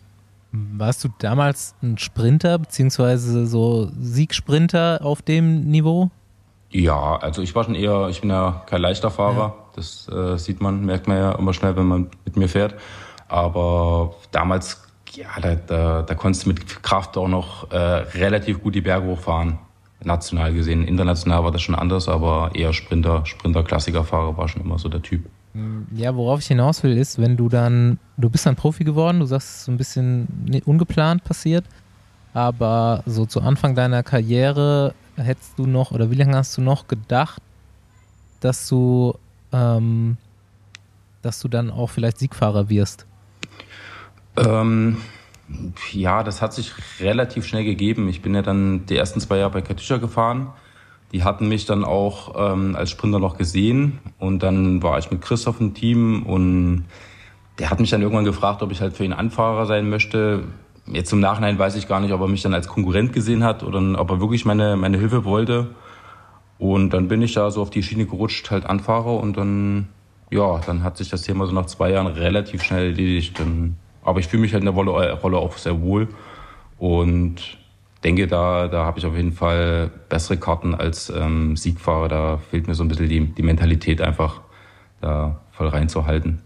Warst 0.52 1.04
du 1.04 1.10
damals 1.20 1.76
ein 1.84 2.00
Sprinter, 2.00 2.58
beziehungsweise 2.58 3.46
so 3.46 3.92
Siegsprinter 4.00 5.02
auf 5.04 5.22
dem 5.22 5.70
Niveau? 5.70 6.10
Ja, 6.72 7.18
also 7.18 7.44
ich 7.44 7.54
war 7.54 7.66
schon 7.66 7.76
eher, 7.76 8.08
ich 8.10 8.22
bin 8.22 8.32
ja 8.32 8.64
kein 8.66 8.82
leichter 8.82 9.12
Fahrer. 9.12 9.38
Ja. 9.38 9.56
Das 9.76 10.10
äh, 10.10 10.38
sieht 10.40 10.60
man, 10.60 10.84
merkt 10.86 11.08
man 11.08 11.18
ja 11.18 11.34
immer 11.34 11.54
schnell, 11.54 11.76
wenn 11.76 11.86
man 11.86 12.10
mit 12.26 12.36
mir 12.36 12.50
fährt. 12.50 12.74
Aber 13.28 14.16
damals, 14.32 14.84
ja, 15.14 15.28
da, 15.42 15.56
da, 15.56 16.02
da 16.04 16.16
konntest 16.16 16.46
du 16.46 16.50
mit 16.50 16.84
Kraft 16.84 17.18
auch 17.18 17.28
noch 17.28 17.72
äh, 17.72 17.78
relativ 17.78 18.62
gut 18.62 18.76
die 18.76 18.82
Berge 18.82 19.08
hochfahren. 19.08 19.60
National 20.04 20.54
gesehen. 20.54 20.84
International 20.84 21.44
war 21.44 21.52
das 21.52 21.62
schon 21.62 21.76
anders, 21.76 22.08
aber 22.08 22.52
eher 22.54 22.72
Sprinter, 22.72 23.26
Sprinter-Klassikerfahrer 23.26 24.38
war 24.38 24.48
schon 24.48 24.62
immer 24.62 24.78
so 24.78 24.90
der 24.90 25.02
Typ. 25.02 25.26
Ja, 25.96 26.16
worauf 26.16 26.42
ich 26.42 26.48
hinaus 26.48 26.84
will, 26.84 26.96
ist, 26.96 27.20
wenn 27.20 27.36
du 27.36 27.50
dann, 27.50 28.00
du 28.18 28.30
bist 28.30 28.46
dann 28.46 28.56
Profi 28.56 28.84
geworden, 28.84 29.20
du 29.20 29.26
sagst, 29.26 29.48
es 29.50 29.56
ist 29.56 29.66
so 29.66 29.72
ein 29.72 29.78
bisschen 29.78 30.62
ungeplant 30.66 31.24
passiert, 31.24 31.66
aber 32.34 33.02
so 33.08 33.26
zu 33.26 33.42
Anfang 33.42 33.74
deiner 33.74 34.04
Karriere 34.04 34.94
hättest 35.16 35.58
du 35.58 35.66
noch, 35.66 35.92
oder 35.92 36.12
wie 36.12 36.16
lange 36.16 36.36
hast 36.38 36.56
du 36.58 36.62
noch 36.62 36.88
gedacht, 36.88 37.42
dass 38.40 38.68
du, 38.68 39.16
ähm, 39.52 40.18
dass 41.24 41.40
du 41.40 41.48
dann 41.48 41.72
auch 41.72 41.90
vielleicht 41.90 42.20
Siegfahrer 42.20 42.70
wirst? 42.70 43.08
Ähm, 44.38 44.98
ja, 45.92 46.24
das 46.24 46.42
hat 46.42 46.54
sich 46.54 46.74
relativ 47.00 47.46
schnell 47.46 47.64
gegeben. 47.64 48.10
Ich 48.10 48.22
bin 48.22 48.36
ja 48.36 48.42
dann 48.42 48.86
die 48.86 48.98
ersten 48.98 49.20
zwei 49.20 49.38
Jahre 49.38 49.52
bei 49.52 49.62
Katusha 49.62 49.98
gefahren. 49.98 50.50
Die 51.14 51.24
hatten 51.24 51.48
mich 51.48 51.66
dann 51.66 51.86
auch 51.86 52.36
ähm, 52.38 52.76
als 52.76 52.92
Sprinter 52.92 53.20
noch 53.20 53.38
gesehen 53.38 54.00
und 54.20 54.44
dann 54.44 54.84
war 54.84 55.00
ich 55.00 55.10
mit 55.10 55.22
Christoph 55.22 55.62
im 55.62 55.74
Team 55.74 56.24
und 56.24 56.86
der 57.60 57.70
hat 57.70 57.80
mich 57.80 57.90
dann 57.90 58.02
irgendwann 58.02 58.26
gefragt, 58.26 58.62
ob 58.62 58.72
ich 58.72 58.82
halt 58.82 58.96
für 58.96 59.06
ihn 59.06 59.14
Anfahrer 59.14 59.66
sein 59.66 59.90
möchte. 59.90 60.44
Jetzt 60.86 61.14
im 61.14 61.22
Nachhinein 61.22 61.58
weiß 61.58 61.76
ich 61.76 61.88
gar 61.88 62.02
nicht, 62.02 62.12
ob 62.12 62.20
er 62.22 62.28
mich 62.28 62.42
dann 62.42 62.54
als 62.54 62.68
Konkurrent 62.68 63.14
gesehen 63.14 63.44
hat 63.44 63.64
oder 63.64 63.80
ob 64.00 64.12
er 64.12 64.20
wirklich 64.20 64.44
meine, 64.44 64.76
meine 64.76 64.98
Hilfe 64.98 65.24
wollte. 65.24 65.70
Und 66.60 66.92
dann 66.92 67.08
bin 67.08 67.22
ich 67.22 67.34
da 67.34 67.52
so 67.52 67.62
auf 67.62 67.70
die 67.70 67.84
Schiene 67.84 68.06
gerutscht, 68.06 68.52
halt 68.52 68.66
Anfahrer 68.66 69.14
und 69.14 69.38
dann, 69.38 69.88
ja, 70.30 70.60
dann 70.66 70.84
hat 70.84 70.98
sich 70.98 71.10
das 71.10 71.22
Thema 71.22 71.46
so 71.46 71.54
nach 71.54 71.68
zwei 71.68 71.92
Jahren 71.92 72.08
relativ 72.08 72.64
schnell 72.64 72.88
erledigt. 72.88 73.40
Dann 73.40 73.78
aber 74.08 74.22
ich 74.22 74.28
fühle 74.28 74.42
mich 74.42 74.54
halt 74.54 74.62
in 74.62 74.66
der 74.66 74.74
Rolle, 74.74 75.14
Rolle 75.14 75.38
auch 75.38 75.58
sehr 75.58 75.82
wohl 75.82 76.08
und 76.80 77.58
denke, 78.06 78.26
da, 78.26 78.70
da 78.70 78.86
habe 78.86 79.00
ich 79.00 79.06
auf 79.06 79.14
jeden 79.14 79.34
Fall 79.34 79.92
bessere 80.08 80.38
Karten 80.38 80.74
als 80.74 81.10
ähm, 81.10 81.58
Siegfahrer. 81.58 82.08
Da 82.08 82.38
fehlt 82.38 82.68
mir 82.68 82.74
so 82.74 82.86
ein 82.86 82.88
bisschen 82.88 83.10
die, 83.10 83.26
die 83.26 83.44
Mentalität 83.44 84.02
einfach, 84.02 84.40
da 85.02 85.42
voll 85.52 85.68
reinzuhalten. 85.68 86.42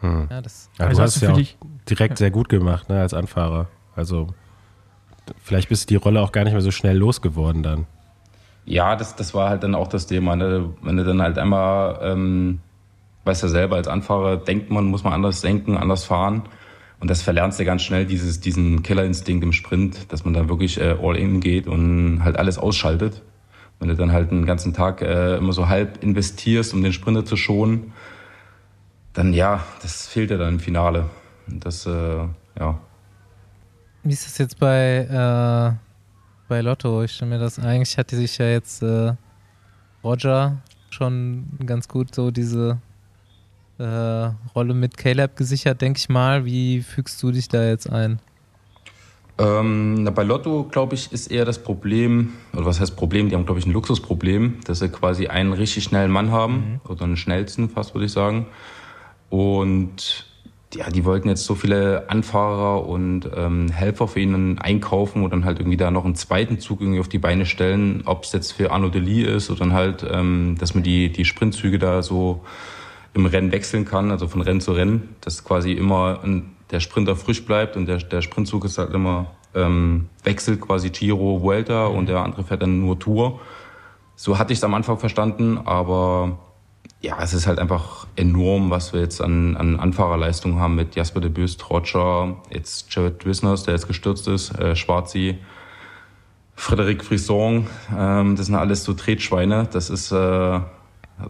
Hm. 0.00 0.28
Ja, 0.30 0.40
das 0.40 0.70
ja, 0.78 0.86
also 0.86 0.96
du 0.96 1.02
hast 1.04 1.16
es 1.16 1.22
ja 1.22 1.32
auch 1.32 1.40
direkt 1.90 2.16
sehr 2.16 2.30
gut 2.30 2.48
gemacht 2.48 2.88
ne, 2.88 3.02
als 3.02 3.12
Anfahrer. 3.12 3.68
Also 3.94 4.28
vielleicht 5.42 5.68
bist 5.68 5.90
du 5.90 5.94
die 5.94 6.02
Rolle 6.02 6.22
auch 6.22 6.32
gar 6.32 6.44
nicht 6.44 6.54
mehr 6.54 6.62
so 6.62 6.70
schnell 6.70 6.96
losgeworden 6.96 7.62
dann. 7.62 7.86
Ja, 8.64 8.96
das, 8.96 9.14
das 9.14 9.34
war 9.34 9.50
halt 9.50 9.62
dann 9.62 9.74
auch 9.74 9.88
das 9.88 10.06
Thema. 10.06 10.36
Ne? 10.36 10.70
Wenn 10.80 10.96
du 10.96 11.04
dann 11.04 11.20
halt 11.20 11.36
einmal, 11.36 11.98
ähm, 12.02 12.60
weißt 13.24 13.42
ja 13.42 13.48
selber, 13.50 13.76
als 13.76 13.88
Anfahrer 13.88 14.38
denkt 14.38 14.70
man, 14.70 14.86
muss 14.86 15.04
man 15.04 15.12
anders 15.12 15.42
denken, 15.42 15.76
anders 15.76 16.06
fahren. 16.06 16.44
Und 17.02 17.10
das 17.10 17.20
verlernst 17.20 17.58
du 17.58 17.64
ganz 17.64 17.82
schnell, 17.82 18.06
dieses, 18.06 18.38
diesen 18.38 18.84
Killerinstinkt 18.84 19.42
im 19.42 19.52
Sprint, 19.52 20.12
dass 20.12 20.24
man 20.24 20.34
da 20.34 20.48
wirklich 20.48 20.80
äh, 20.80 20.96
all 21.02 21.16
in 21.16 21.40
geht 21.40 21.66
und 21.66 22.22
halt 22.22 22.36
alles 22.36 22.58
ausschaltet. 22.58 23.22
Wenn 23.80 23.88
du 23.88 23.96
dann 23.96 24.12
halt 24.12 24.30
einen 24.30 24.46
ganzen 24.46 24.72
Tag 24.72 25.02
äh, 25.02 25.34
immer 25.34 25.52
so 25.52 25.66
halb 25.66 26.00
investierst, 26.04 26.72
um 26.72 26.80
den 26.80 26.92
Sprinter 26.92 27.24
zu 27.24 27.36
schonen, 27.36 27.92
dann 29.14 29.32
ja, 29.32 29.64
das 29.82 30.06
fehlt 30.06 30.30
dir 30.30 30.38
dann 30.38 30.54
im 30.54 30.60
Finale. 30.60 31.10
Und 31.48 31.66
das, 31.66 31.86
äh, 31.86 31.90
ja. 32.60 32.78
Wie 34.04 34.12
ist 34.12 34.24
das 34.24 34.38
jetzt 34.38 34.60
bei, 34.60 34.98
äh, 34.98 35.74
bei 36.46 36.60
Lotto? 36.60 37.02
Ich 37.02 37.14
stelle 37.14 37.32
mir 37.32 37.40
das, 37.40 37.58
eigentlich 37.58 37.98
hatte 37.98 38.14
sich 38.14 38.38
ja 38.38 38.46
jetzt 38.46 38.80
äh, 38.80 39.14
Roger 40.04 40.58
schon 40.90 41.46
ganz 41.66 41.88
gut 41.88 42.14
so 42.14 42.30
diese 42.30 42.78
äh, 43.78 44.30
Rolle 44.54 44.74
mit 44.74 44.96
Caleb 44.96 45.36
gesichert, 45.36 45.80
denke 45.80 45.98
ich 45.98 46.08
mal. 46.08 46.44
Wie 46.44 46.82
fügst 46.82 47.22
du 47.22 47.30
dich 47.30 47.48
da 47.48 47.64
jetzt 47.64 47.88
ein? 47.90 48.20
Ähm, 49.38 50.04
na, 50.04 50.10
bei 50.10 50.22
Lotto, 50.22 50.64
glaube 50.70 50.94
ich, 50.94 51.10
ist 51.10 51.28
eher 51.28 51.44
das 51.44 51.62
Problem, 51.62 52.34
oder 52.52 52.66
was 52.66 52.80
heißt 52.80 52.96
Problem? 52.96 53.28
Die 53.28 53.34
haben, 53.34 53.46
glaube 53.46 53.60
ich, 53.60 53.66
ein 53.66 53.72
Luxusproblem, 53.72 54.58
dass 54.66 54.80
sie 54.80 54.88
quasi 54.88 55.26
einen 55.26 55.52
richtig 55.52 55.84
schnellen 55.84 56.10
Mann 56.10 56.30
haben, 56.30 56.54
mhm. 56.54 56.90
oder 56.90 57.04
einen 57.04 57.16
schnellsten 57.16 57.70
fast, 57.70 57.94
würde 57.94 58.06
ich 58.06 58.12
sagen. 58.12 58.46
Und 59.30 60.26
ja, 60.74 60.88
die 60.90 61.04
wollten 61.04 61.28
jetzt 61.28 61.44
so 61.44 61.54
viele 61.54 62.08
Anfahrer 62.08 62.86
und 62.86 63.28
ähm, 63.34 63.68
Helfer 63.70 64.08
für 64.08 64.20
ihn 64.20 64.58
einkaufen 64.58 65.22
und 65.22 65.30
dann 65.32 65.44
halt 65.44 65.58
irgendwie 65.58 65.76
da 65.76 65.90
noch 65.90 66.04
einen 66.04 66.14
zweiten 66.14 66.58
Zug 66.60 66.80
irgendwie 66.80 67.00
auf 67.00 67.08
die 67.08 67.18
Beine 67.18 67.46
stellen, 67.46 68.02
ob 68.06 68.24
es 68.24 68.32
jetzt 68.32 68.52
für 68.52 68.70
Arno 68.70 68.88
Delis 68.88 69.26
ist 69.26 69.50
oder 69.50 69.60
dann 69.60 69.72
halt, 69.72 70.06
ähm, 70.08 70.56
dass 70.58 70.74
man 70.74 70.82
die, 70.82 71.10
die 71.10 71.24
Sprintzüge 71.24 71.78
da 71.78 72.02
so 72.02 72.42
im 73.14 73.26
Rennen 73.26 73.52
wechseln 73.52 73.84
kann, 73.84 74.10
also 74.10 74.28
von 74.28 74.40
Rennen 74.40 74.60
zu 74.60 74.72
Rennen, 74.72 75.16
dass 75.20 75.44
quasi 75.44 75.72
immer 75.72 76.20
der 76.70 76.80
Sprinter 76.80 77.16
frisch 77.16 77.44
bleibt 77.44 77.76
und 77.76 77.86
der, 77.86 77.98
der 77.98 78.22
Sprintzug 78.22 78.64
ist 78.64 78.78
halt 78.78 78.92
immer 78.94 79.32
ähm, 79.54 80.08
wechselt 80.24 80.60
quasi 80.60 80.90
Giro, 80.90 81.42
Vuelta 81.42 81.86
und 81.86 82.08
der 82.08 82.20
andere 82.20 82.44
fährt 82.44 82.62
dann 82.62 82.80
nur 82.80 82.98
Tour. 82.98 83.40
So 84.16 84.38
hatte 84.38 84.52
ich 84.52 84.58
es 84.58 84.64
am 84.64 84.74
Anfang 84.74 84.98
verstanden, 84.98 85.58
aber 85.58 86.38
ja, 87.00 87.20
es 87.20 87.34
ist 87.34 87.46
halt 87.46 87.58
einfach 87.58 88.06
enorm, 88.16 88.70
was 88.70 88.92
wir 88.92 89.00
jetzt 89.00 89.20
an, 89.20 89.56
an 89.56 89.78
Anfahrerleistung 89.78 90.60
haben 90.60 90.76
mit 90.76 90.94
Jasper 90.94 91.20
de 91.20 91.30
Büst, 91.30 91.68
Roger, 91.68 92.36
jetzt 92.50 92.94
Jared 92.94 93.26
Wisners, 93.26 93.64
der 93.64 93.74
jetzt 93.74 93.88
gestürzt 93.88 94.28
ist, 94.28 94.56
äh, 94.58 94.76
Schwarzi, 94.76 95.38
Frederic 96.54 97.02
Frisson, 97.04 97.66
ähm, 97.96 98.36
das 98.36 98.46
sind 98.46 98.54
alles 98.54 98.84
so 98.84 98.92
Tretschweine. 98.92 99.68
Das 99.72 99.90
ist 99.90 100.12
äh, 100.12 100.60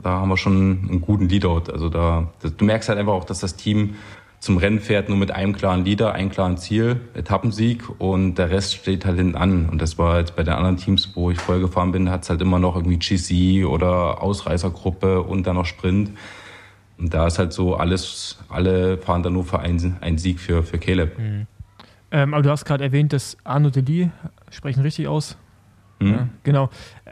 da 0.03 0.11
haben 0.11 0.29
wir 0.29 0.37
schon 0.37 0.89
einen 0.89 1.01
guten 1.01 1.29
Leadout. 1.29 1.71
Also 1.73 1.89
da, 1.89 2.33
du 2.43 2.65
merkst 2.65 2.89
halt 2.89 2.99
einfach 2.99 3.13
auch, 3.13 3.25
dass 3.25 3.41
das 3.41 3.57
Team 3.57 3.95
zum 4.43 4.57
Rennen 4.57 4.81
fährt 4.81 5.09
nur 5.09 5.19
mit 5.19 5.31
einem 5.31 5.55
klaren 5.55 5.85
Leader, 5.85 6.15
einem 6.15 6.31
klaren 6.31 6.57
Ziel, 6.57 7.01
Etappensieg 7.15 7.85
und 8.01 8.35
der 8.35 8.51
Rest 8.51 8.75
steht 8.75 9.05
halt 9.05 9.17
hinten 9.17 9.37
an. 9.37 9.69
Und 9.69 9.81
das 9.81 9.99
war 9.99 10.19
jetzt 10.19 10.35
bei 10.35 10.43
den 10.43 10.55
anderen 10.55 10.79
Teams, 10.79 11.11
wo 11.15 11.31
ich 11.31 11.39
vorher 11.39 11.63
gefahren 11.63 11.93
bin, 11.93 12.11
hat 12.11 12.25
es 12.25 12.31
halt 12.31 12.41
immer 12.41 12.59
noch 12.59 12.75
irgendwie 12.75 12.99
GC 12.99 13.65
oder 13.65 14.21
Ausreißergruppe 14.21 15.23
und 15.23 15.47
dann 15.47 15.55
noch 15.55 15.65
Sprint. 15.65 16.11
Und 16.99 17.15
da 17.15 17.29
ist 17.29 17.39
halt 17.39 17.53
so 17.53 17.77
alles, 17.77 18.39
alle 18.49 18.99
fahren 18.99 19.23
dann 19.23 19.35
nur 19.35 19.45
für 19.45 19.61
einen, 19.61 19.99
einen 20.01 20.19
Sieg 20.19 20.41
für, 20.41 20.65
für 20.65 20.79
Caleb. 20.79 21.19
Mhm. 21.19 21.47
Ähm, 22.11 22.35
aber 22.35 22.43
du 22.43 22.51
hast 22.51 22.65
gerade 22.65 22.83
erwähnt, 22.83 23.13
dass 23.13 23.37
Arno 23.45 23.71
Deli, 23.71 24.11
sprechen 24.51 24.83
richtig 24.83 25.07
aus. 25.07 25.37
Mhm. 26.01 26.11
Ja, 26.11 26.29
genau. 26.43 26.71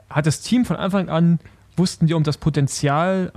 Hat 0.08 0.26
das 0.26 0.40
Team 0.40 0.64
von 0.64 0.76
Anfang 0.76 1.08
an 1.08 1.38
wussten 1.76 2.06
die 2.06 2.14
um 2.14 2.22
das 2.22 2.38
Potenzial, 2.38 3.30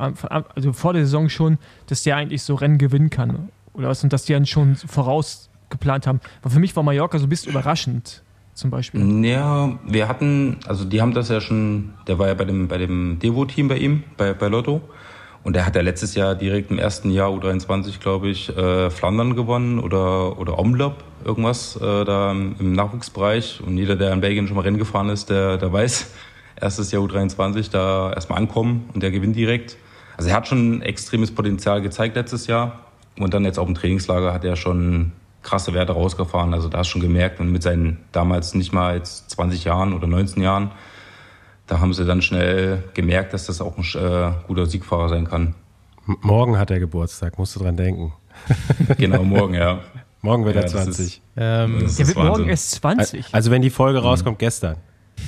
also 0.55 0.73
vor 0.73 0.93
der 0.93 1.03
Saison 1.03 1.29
schon, 1.29 1.57
dass 1.88 2.03
der 2.03 2.17
eigentlich 2.17 2.43
so 2.43 2.55
Rennen 2.55 2.77
gewinnen 2.77 3.09
kann? 3.09 3.49
Oder 3.73 3.89
was? 3.89 4.03
Und 4.03 4.13
dass 4.13 4.25
die 4.25 4.34
dann 4.34 4.45
schon 4.45 4.75
vorausgeplant 4.75 6.07
haben. 6.07 6.19
Aber 6.41 6.51
für 6.51 6.59
mich 6.59 6.75
war 6.75 6.84
Mallorca 6.84 7.17
so 7.19 7.25
ein 7.25 7.29
bisschen 7.29 7.51
überraschend, 7.51 8.23
zum 8.53 8.69
Beispiel. 8.69 9.25
Ja, 9.25 9.79
wir 9.86 10.07
hatten, 10.07 10.57
also 10.67 10.86
die 10.86 11.01
haben 11.01 11.13
das 11.13 11.29
ja 11.29 11.41
schon, 11.41 11.93
der 12.07 12.19
war 12.19 12.27
ja 12.27 12.34
bei 12.34 12.45
dem, 12.45 12.67
bei 12.67 12.77
dem 12.77 13.19
Devo-Team 13.19 13.67
bei 13.67 13.77
ihm, 13.77 14.03
bei, 14.17 14.34
bei 14.34 14.47
Lotto. 14.47 14.81
Und 15.43 15.57
er 15.57 15.65
hat 15.65 15.75
ja 15.75 15.81
letztes 15.81 16.15
Jahr 16.15 16.36
direkt 16.36 16.71
im 16.71 16.79
ersten 16.79 17.09
Jahr 17.09 17.29
U23, 17.29 17.99
glaube 17.99 18.29
ich, 18.29 18.55
äh, 18.55 18.89
Flandern 18.89 19.36
gewonnen 19.36 19.79
oder, 19.79 20.39
oder 20.39 20.57
Omlop, 20.57 21.03
irgendwas 21.25 21.75
äh, 21.75 22.05
da 22.05 22.31
im 22.31 22.71
Nachwuchsbereich. 22.71 23.61
Und 23.65 23.77
jeder, 23.77 23.97
der 23.97 24.13
in 24.13 24.21
Belgien 24.21 24.47
schon 24.47 24.55
mal 24.55 24.61
Rennen 24.61 24.77
gefahren 24.77 25.09
ist, 25.09 25.29
der, 25.29 25.57
der 25.57 25.73
weiß, 25.73 26.11
erstes 26.64 26.91
Jahr 26.91 27.03
U23 27.03 27.70
da 27.70 28.11
erstmal 28.14 28.39
ankommen 28.39 28.89
und 28.93 29.03
der 29.03 29.11
gewinnt 29.11 29.36
direkt. 29.36 29.78
Also 30.18 30.30
er 30.30 30.36
hat 30.36 30.47
schon 30.47 30.82
extremes 30.82 31.32
Potenzial 31.34 31.82
gezeigt 31.82 32.16
letztes 32.16 32.47
Jahr. 32.47 32.80
Und 33.20 33.34
dann 33.34 33.45
jetzt 33.45 33.59
auf 33.59 33.68
dem 33.68 33.76
Trainingslager 33.76 34.34
hat 34.34 34.43
er 34.43 34.55
schon 34.55 35.11
krasse 35.43 35.74
Werte 35.74 35.93
rausgefahren. 35.93 36.53
Also 36.53 36.70
da 36.70 36.80
hast 36.80 36.88
du 36.88 36.91
schon 36.93 37.01
gemerkt 37.01 37.39
und 37.39 37.51
mit 37.51 37.61
seinen 37.61 37.99
damals 38.11 38.55
nicht 38.55 38.74
mal 38.74 38.95
jetzt 38.95 39.30
20 39.32 39.64
Jahren 39.66 39.93
oder 39.93 40.07
19 40.07 40.41
Jahren, 40.41 40.72
da 41.68 41.80
haben 41.80 41.93
sie 41.93 42.05
dann 42.05 42.22
schnell 42.22 42.84
gemerkt, 42.93 43.34
dass 43.34 43.45
das 43.45 43.61
auch 43.61 43.78
ein 43.78 43.84
äh, 43.84 44.32
guter 44.47 44.66
Siegfahrer 44.66 45.09
sein 45.09 45.28
kann. 45.28 45.55
Morgen 46.05 46.57
hat 46.57 46.72
er 46.72 46.80
Geburtstag, 46.80 47.38
musst 47.38 47.55
du 47.55 47.59
dran 47.59 47.78
denken. 47.78 48.14
genau, 48.97 49.24
morgen, 49.24 49.53
ja. 49.53 49.80
Morgen 50.22 50.45
wird 50.45 50.55
ja, 50.55 50.61
er 50.61 50.68
20. 50.68 50.99
Ist, 50.99 51.22
ähm, 51.38 51.80
der 51.80 52.07
wird 52.07 52.18
morgen 52.18 52.49
erst 52.49 52.72
20. 52.72 53.34
Also 53.34 53.51
wenn 53.51 53.61
die 53.61 53.70
Folge 53.70 53.99
rauskommt, 53.99 54.38
mhm. 54.38 54.39
gestern. 54.39 54.78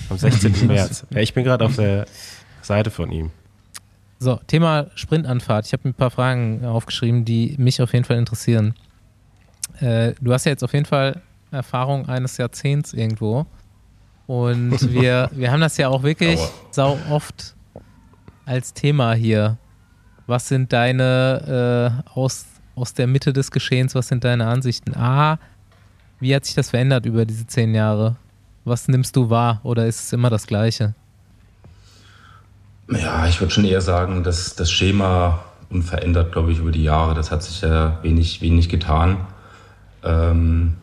Am 0.10 0.18
16. 0.18 0.68
März. 0.68 1.06
Ja, 1.10 1.20
ich 1.20 1.34
bin 1.34 1.44
gerade 1.44 1.66
auf 1.66 1.76
der 1.76 2.06
Seite 2.62 2.92
von 2.92 3.12
ihm. 3.12 3.32
So, 4.20 4.40
Thema 4.48 4.88
Sprintanfahrt. 4.96 5.66
Ich 5.68 5.74
habe 5.74 5.90
ein 5.90 5.94
paar 5.94 6.12
Fragen 6.12 6.66
aufgeschrieben, 6.66 7.26
die 7.26 7.56
mich 7.58 7.82
auf 7.82 7.94
jeden 7.94 8.06
Fall 8.06 8.18
interessieren. 8.18 8.74
Äh, 9.80 10.14
du 10.22 10.34
hast 10.34 10.46
ja 10.46 10.52
jetzt 10.52 10.64
auf 10.64 10.74
jeden 10.74 10.86
Fall 10.86 11.22
Erfahrung 11.52 12.08
eines 12.08 12.38
Jahrzehnts 12.38 12.94
irgendwo. 12.94 13.46
Und 14.28 14.94
wir, 14.94 15.30
wir 15.34 15.52
haben 15.52 15.62
das 15.62 15.78
ja 15.78 15.90
auch 15.90 16.04
wirklich 16.04 16.40
Aua. 16.40 16.50
sau 16.72 17.00
oft 17.10 17.56
als 18.46 18.74
Thema 18.74 19.14
hier. 19.14 19.58
Was 20.28 20.48
sind 20.48 20.74
deine, 20.74 22.04
äh, 22.06 22.10
aus, 22.18 22.46
aus 22.76 22.94
der 22.94 23.08
Mitte 23.08 23.32
des 23.34 23.52
Geschehens, 23.52 23.94
was 23.96 24.08
sind 24.08 24.24
deine 24.24 24.48
Ansichten? 24.48 24.96
A, 24.96 25.40
wie 26.20 26.34
hat 26.34 26.46
sich 26.46 26.56
das 26.56 26.72
verändert 26.72 27.06
über 27.06 27.26
diese 27.26 27.46
zehn 27.46 27.76
Jahre? 27.76 28.16
Was 28.66 28.88
nimmst 28.88 29.16
du 29.16 29.30
wahr 29.30 29.62
oder 29.64 29.86
ist 29.86 30.06
es 30.06 30.14
immer 30.14 30.32
das 30.32 30.48
Gleiche? 30.48 30.96
Ja, 32.90 33.28
ich 33.28 33.40
würde 33.40 33.54
schon 33.54 33.66
eher 33.66 33.82
sagen, 33.82 34.24
dass 34.24 34.56
das 34.56 34.72
Schema 34.72 35.46
unverändert, 35.70 36.32
glaube 36.32 36.52
ich, 36.52 36.60
über 36.60 36.72
die 36.72 36.84
Jahre. 36.84 37.14
Das 37.14 37.32
hat 37.32 37.44
sich 37.44 37.62
ja 37.62 38.00
wenig, 38.02 38.42
wenig 38.42 38.68
getan. 38.70 39.18
Ähm, 40.04 40.76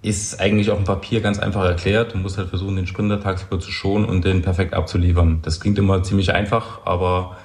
ist 0.00 0.40
eigentlich 0.40 0.70
auf 0.70 0.78
dem 0.78 0.84
Papier 0.84 1.20
ganz 1.20 1.38
einfach 1.38 1.64
erklärt. 1.64 2.14
Du 2.14 2.18
musst 2.18 2.38
halt 2.38 2.48
versuchen, 2.48 2.76
den 2.76 2.86
Sprinter 2.86 3.20
tagsüber 3.20 3.60
zu 3.60 3.70
schonen 3.70 4.06
und 4.06 4.24
den 4.24 4.42
perfekt 4.42 4.72
abzuliefern. 4.72 5.40
Das 5.42 5.60
klingt 5.60 5.78
immer 5.78 6.02
ziemlich 6.02 6.32
einfach, 6.32 6.86
aber 6.86 7.36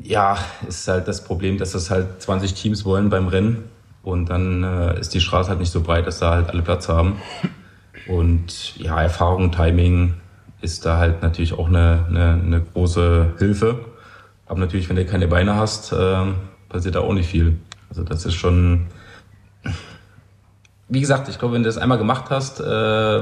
ja, 0.00 0.38
ist 0.68 0.86
halt 0.86 1.08
das 1.08 1.24
Problem, 1.24 1.58
dass 1.58 1.72
das 1.72 1.90
halt 1.90 2.22
20 2.22 2.54
Teams 2.54 2.84
wollen 2.84 3.10
beim 3.10 3.26
Rennen 3.26 3.64
und 4.02 4.30
dann 4.30 4.62
äh, 4.62 5.00
ist 5.00 5.14
die 5.14 5.20
Straße 5.20 5.48
halt 5.48 5.58
nicht 5.58 5.72
so 5.72 5.80
breit, 5.80 6.06
dass 6.06 6.20
da 6.20 6.30
halt 6.30 6.50
alle 6.50 6.62
Platz 6.62 6.88
haben. 6.88 7.16
Und 8.08 8.76
ja, 8.78 9.00
Erfahrung, 9.00 9.52
Timing 9.52 10.14
ist 10.60 10.84
da 10.86 10.96
halt 10.96 11.22
natürlich 11.22 11.52
auch 11.52 11.68
eine, 11.68 12.04
eine, 12.08 12.40
eine 12.44 12.60
große 12.60 13.34
Hilfe. 13.38 13.84
Aber 14.46 14.60
natürlich, 14.60 14.88
wenn 14.88 14.96
du 14.96 15.04
keine 15.04 15.28
Beine 15.28 15.54
hast, 15.56 15.92
äh, 15.92 16.16
passiert 16.68 16.94
da 16.94 17.00
auch 17.00 17.12
nicht 17.12 17.28
viel. 17.28 17.58
Also 17.90 18.02
das 18.02 18.24
ist 18.26 18.34
schon, 18.34 18.86
wie 20.88 21.00
gesagt, 21.00 21.28
ich 21.28 21.38
glaube, 21.38 21.54
wenn 21.54 21.62
du 21.62 21.68
das 21.68 21.78
einmal 21.78 21.98
gemacht 21.98 22.26
hast, 22.30 22.60
äh, 22.60 23.18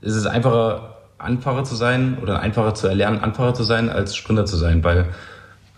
ist 0.00 0.16
es 0.16 0.26
einfacher, 0.26 0.90
Anfahrer 1.18 1.64
zu 1.64 1.74
sein 1.74 2.18
oder 2.22 2.40
einfacher 2.40 2.74
zu 2.74 2.86
erlernen, 2.86 3.20
Anfahrer 3.20 3.54
zu 3.54 3.62
sein, 3.62 3.88
als 3.88 4.14
Sprinter 4.14 4.46
zu 4.46 4.56
sein. 4.56 4.84
Weil 4.84 5.06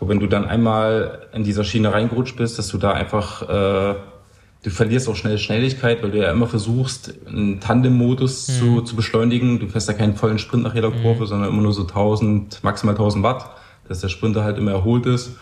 wenn 0.01 0.21
du 0.21 0.27
dann 0.27 0.45
einmal 0.45 1.27
in 1.33 1.45
dieser 1.45 1.65
Schiene 1.65 1.93
reingerutscht 1.93 2.37
bist, 2.37 2.59
dass 2.59 2.69
du 2.69 2.79
da 2.79 2.93
einfach, 2.93 3.43
äh, 3.49 3.95
du 4.67 4.73
verlierst 4.73 5.09
auch 5.09 5.15
schnell 5.15 5.39
Schnelligkeit, 5.39 6.03
weil 6.03 6.11
du 6.11 6.19
ja 6.19 6.33
immer 6.33 6.49
versuchst, 6.49 7.15
einen 7.29 7.61
Tandem-Modus 7.61 8.49
mhm. 8.49 8.53
zu, 8.53 8.81
zu 8.81 8.97
beschleunigen. 8.97 9.61
Du 9.61 9.69
fährst 9.69 9.87
ja 9.87 9.95
keinen 9.95 10.17
vollen 10.17 10.41
Sprint 10.41 10.65
nach 10.65 10.75
jeder 10.75 10.91
Kurve, 10.91 11.21
mhm. 11.21 11.27
sondern 11.27 11.51
immer 11.51 11.63
nur 11.63 11.73
so 11.73 11.83
1000, 11.83 12.65
maximal 12.65 12.97
1000 12.97 13.23
Watt, 13.23 13.49
dass 13.87 14.01
der 14.01 14.09
Sprinter 14.09 14.43
halt 14.43 14.59
immer 14.59 14.73
erholt 14.73 15.07
ist. 15.07 15.37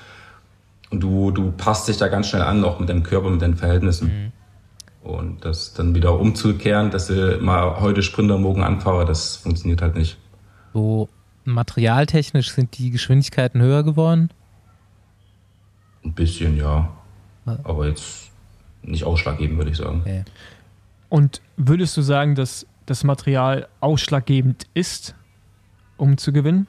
Und 0.90 1.00
du, 1.00 1.30
du 1.30 1.52
passt 1.52 1.88
dich 1.88 1.96
da 1.96 2.08
ganz 2.08 2.28
schnell 2.28 2.42
an, 2.42 2.62
auch 2.64 2.78
mit 2.78 2.90
deinem 2.90 3.02
Körper, 3.02 3.30
mit 3.30 3.40
deinen 3.40 3.56
Verhältnissen. 3.56 4.08
Mhm. 4.08 5.08
Und 5.08 5.44
das 5.46 5.72
dann 5.72 5.94
wieder 5.94 6.20
umzukehren, 6.20 6.90
dass 6.90 7.06
du 7.06 7.38
mal 7.40 7.80
heute 7.80 8.02
Sprinter, 8.02 8.36
morgen 8.36 8.62
Anfahrer, 8.62 9.06
das 9.06 9.36
funktioniert 9.36 9.80
halt 9.80 9.96
nicht. 9.96 10.18
So 10.74 11.08
materialtechnisch 11.44 12.50
sind 12.50 12.76
die 12.76 12.90
Geschwindigkeiten 12.90 13.62
höher 13.62 13.84
geworden? 13.84 14.28
Ein 16.04 16.12
bisschen, 16.12 16.58
ja. 16.58 16.92
Aber 17.46 17.86
jetzt 17.86 18.23
nicht 18.84 19.04
ausschlaggebend, 19.04 19.58
würde 19.58 19.70
ich 19.70 19.76
sagen. 19.76 20.00
Okay. 20.02 20.24
Und 21.08 21.40
würdest 21.56 21.96
du 21.96 22.02
sagen, 22.02 22.34
dass 22.34 22.66
das 22.86 23.04
Material 23.04 23.68
ausschlaggebend 23.80 24.66
ist, 24.74 25.14
um 25.96 26.18
zu 26.18 26.32
gewinnen? 26.32 26.66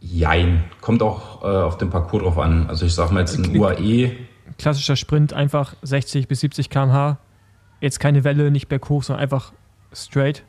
Jein. 0.00 0.64
Kommt 0.80 1.02
auch 1.02 1.42
äh, 1.42 1.46
auf 1.46 1.78
den 1.78 1.90
Parcours 1.90 2.22
drauf 2.22 2.38
an. 2.38 2.66
Also 2.68 2.86
ich 2.86 2.94
sage 2.94 3.14
mal 3.14 3.20
jetzt 3.20 3.38
ein 3.38 3.56
UAE. 3.56 4.16
Klassischer 4.58 4.96
Sprint, 4.96 5.32
einfach 5.32 5.74
60 5.82 6.28
bis 6.28 6.40
70 6.40 6.70
km/h. 6.70 7.18
Jetzt 7.80 8.00
keine 8.00 8.24
Welle, 8.24 8.50
nicht 8.50 8.68
berghoch, 8.68 9.02
sondern 9.02 9.22
einfach 9.22 9.52
straight. 9.92 10.44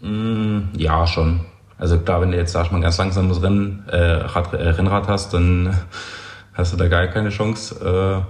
Mm, 0.00 0.70
ja, 0.76 1.06
schon. 1.06 1.40
Also 1.76 1.98
klar, 1.98 2.20
wenn 2.20 2.32
du 2.32 2.36
jetzt, 2.36 2.52
sag 2.52 2.66
ich 2.66 2.72
mal, 2.72 2.78
ein 2.78 2.82
ganz 2.82 2.98
langsames 2.98 3.42
Rennen, 3.42 3.84
äh, 3.88 3.96
Rad, 3.96 4.52
äh, 4.52 4.68
Rennrad 4.68 5.06
hast, 5.06 5.32
dann 5.32 5.76
hast 6.54 6.72
du 6.72 6.76
da 6.76 6.88
gar 6.88 7.06
keine 7.06 7.30
Chance. 7.30 8.24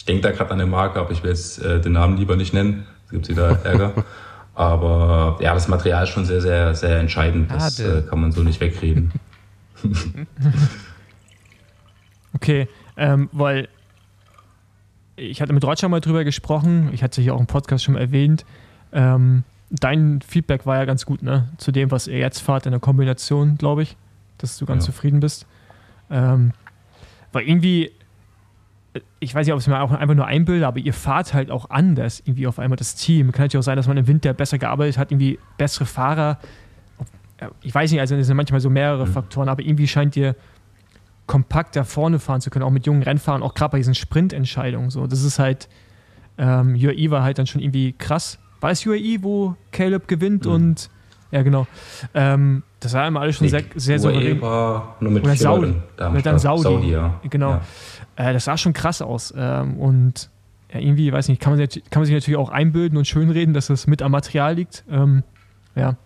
Ich 0.00 0.06
denke 0.06 0.22
da 0.22 0.30
gerade 0.30 0.50
an 0.52 0.60
eine 0.62 0.70
Marke, 0.70 0.98
aber 0.98 1.10
ich 1.10 1.22
will 1.22 1.28
jetzt 1.28 1.62
äh, 1.62 1.78
den 1.78 1.92
Namen 1.92 2.16
lieber 2.16 2.34
nicht 2.34 2.54
nennen. 2.54 2.86
Es 3.04 3.10
gibt 3.10 3.28
wieder 3.28 3.58
Ärger. 3.64 3.92
aber 4.54 5.36
ja, 5.42 5.52
das 5.52 5.68
Material 5.68 6.04
ist 6.04 6.08
schon 6.08 6.24
sehr, 6.24 6.40
sehr, 6.40 6.74
sehr 6.74 7.00
entscheidend. 7.00 7.50
Das 7.50 7.78
äh, 7.80 8.00
kann 8.08 8.18
man 8.18 8.32
so 8.32 8.42
nicht 8.42 8.62
wegreden. 8.62 9.12
okay, 12.32 12.66
ähm, 12.96 13.28
weil 13.32 13.68
ich 15.16 15.42
hatte 15.42 15.52
mit 15.52 15.64
Roger 15.64 15.90
mal 15.90 16.00
drüber 16.00 16.24
gesprochen, 16.24 16.88
ich 16.94 17.02
hatte 17.02 17.20
hier 17.20 17.34
auch 17.34 17.40
im 17.40 17.46
Podcast 17.46 17.84
schon 17.84 17.96
erwähnt. 17.96 18.46
Ähm, 18.94 19.44
dein 19.68 20.22
Feedback 20.26 20.64
war 20.64 20.78
ja 20.78 20.86
ganz 20.86 21.04
gut, 21.04 21.22
ne? 21.22 21.50
Zu 21.58 21.72
dem, 21.72 21.90
was 21.90 22.06
ihr 22.06 22.16
jetzt 22.16 22.40
fahrt 22.40 22.64
in 22.64 22.72
der 22.72 22.80
Kombination, 22.80 23.58
glaube 23.58 23.82
ich, 23.82 23.98
dass 24.38 24.56
du 24.56 24.64
ganz 24.64 24.86
ja. 24.86 24.92
zufrieden 24.92 25.20
bist. 25.20 25.44
Ähm, 26.10 26.52
weil 27.32 27.46
irgendwie, 27.46 27.92
ich 29.20 29.34
weiß 29.34 29.46
nicht, 29.46 29.52
ob 29.52 29.60
es 29.60 29.66
mir 29.66 29.80
auch 29.80 29.92
einfach 29.92 30.14
nur 30.14 30.26
einbilde, 30.26 30.66
aber 30.66 30.78
ihr 30.78 30.92
fahrt 30.92 31.32
halt 31.32 31.50
auch 31.50 31.70
anders 31.70 32.20
irgendwie 32.24 32.46
auf 32.46 32.58
einmal 32.58 32.76
das 32.76 32.96
Team. 32.96 33.30
Kann 33.30 33.44
natürlich 33.44 33.60
auch 33.60 33.66
sein, 33.66 33.76
dass 33.76 33.86
man 33.86 33.96
im 33.96 34.06
Winter 34.06 34.32
besser 34.32 34.58
gearbeitet 34.58 34.98
hat, 34.98 35.12
irgendwie 35.12 35.38
bessere 35.58 35.86
Fahrer. 35.86 36.38
Ich 37.62 37.74
weiß 37.74 37.90
nicht, 37.92 38.00
also 38.00 38.16
es 38.16 38.26
sind 38.26 38.36
manchmal 38.36 38.60
so 38.60 38.68
mehrere 38.68 39.06
mhm. 39.06 39.12
Faktoren, 39.12 39.48
aber 39.48 39.62
irgendwie 39.62 39.86
scheint 39.86 40.16
ihr 40.16 40.34
kompakt 41.26 41.76
da 41.76 41.84
vorne 41.84 42.18
fahren 42.18 42.40
zu 42.40 42.50
können, 42.50 42.64
auch 42.64 42.70
mit 42.70 42.86
jungen 42.86 43.04
Rennfahrern, 43.04 43.42
auch 43.42 43.54
gerade 43.54 43.72
bei 43.72 43.78
diesen 43.78 43.94
Sprintentscheidungen. 43.94 44.90
So, 44.90 45.06
das 45.06 45.22
ist 45.22 45.38
halt, 45.38 45.68
ähm, 46.36 46.74
UAE 46.74 47.10
war 47.10 47.22
halt 47.22 47.38
dann 47.38 47.46
schon 47.46 47.60
irgendwie 47.60 47.92
krass. 47.92 48.40
War 48.60 48.72
es 48.72 48.84
UAE, 48.84 49.18
wo 49.22 49.54
Caleb 49.70 50.08
gewinnt 50.08 50.46
mhm. 50.46 50.52
und 50.52 50.90
ja, 51.30 51.42
genau. 51.42 51.66
Ähm, 52.14 52.62
das 52.80 52.94
war 52.94 53.06
immer 53.06 53.20
alles 53.20 53.36
schon 53.36 53.48
sehr, 53.48 53.64
sehr 53.74 53.98
souverän. 53.98 54.40
war 54.40 54.96
nur 55.00 55.12
mit 55.12 55.24
Oder 55.24 55.36
Saudi. 55.36 55.74
Mit 56.12 56.26
dann 56.26 56.38
Saudi. 56.38 56.62
Saudi 56.62 56.90
ja. 56.90 57.20
Genau. 57.28 57.50
Ja. 57.50 57.60
Äh, 58.16 58.32
das 58.32 58.46
sah 58.46 58.56
schon 58.56 58.72
krass 58.72 59.02
aus. 59.02 59.32
Ähm, 59.36 59.76
und 59.76 60.30
ja, 60.72 60.80
irgendwie, 60.80 61.12
weiß 61.12 61.28
nicht, 61.28 61.40
kann 61.40 61.56
man, 61.56 61.68
kann 61.68 62.00
man 62.00 62.04
sich 62.04 62.14
natürlich 62.14 62.38
auch 62.38 62.50
einbilden 62.50 62.96
und 62.96 63.06
schönreden, 63.06 63.54
dass 63.54 63.68
das 63.68 63.86
mit 63.86 64.02
am 64.02 64.12
Material 64.12 64.54
liegt. 64.54 64.84
Ähm, 64.90 65.22
ja, 65.74 65.96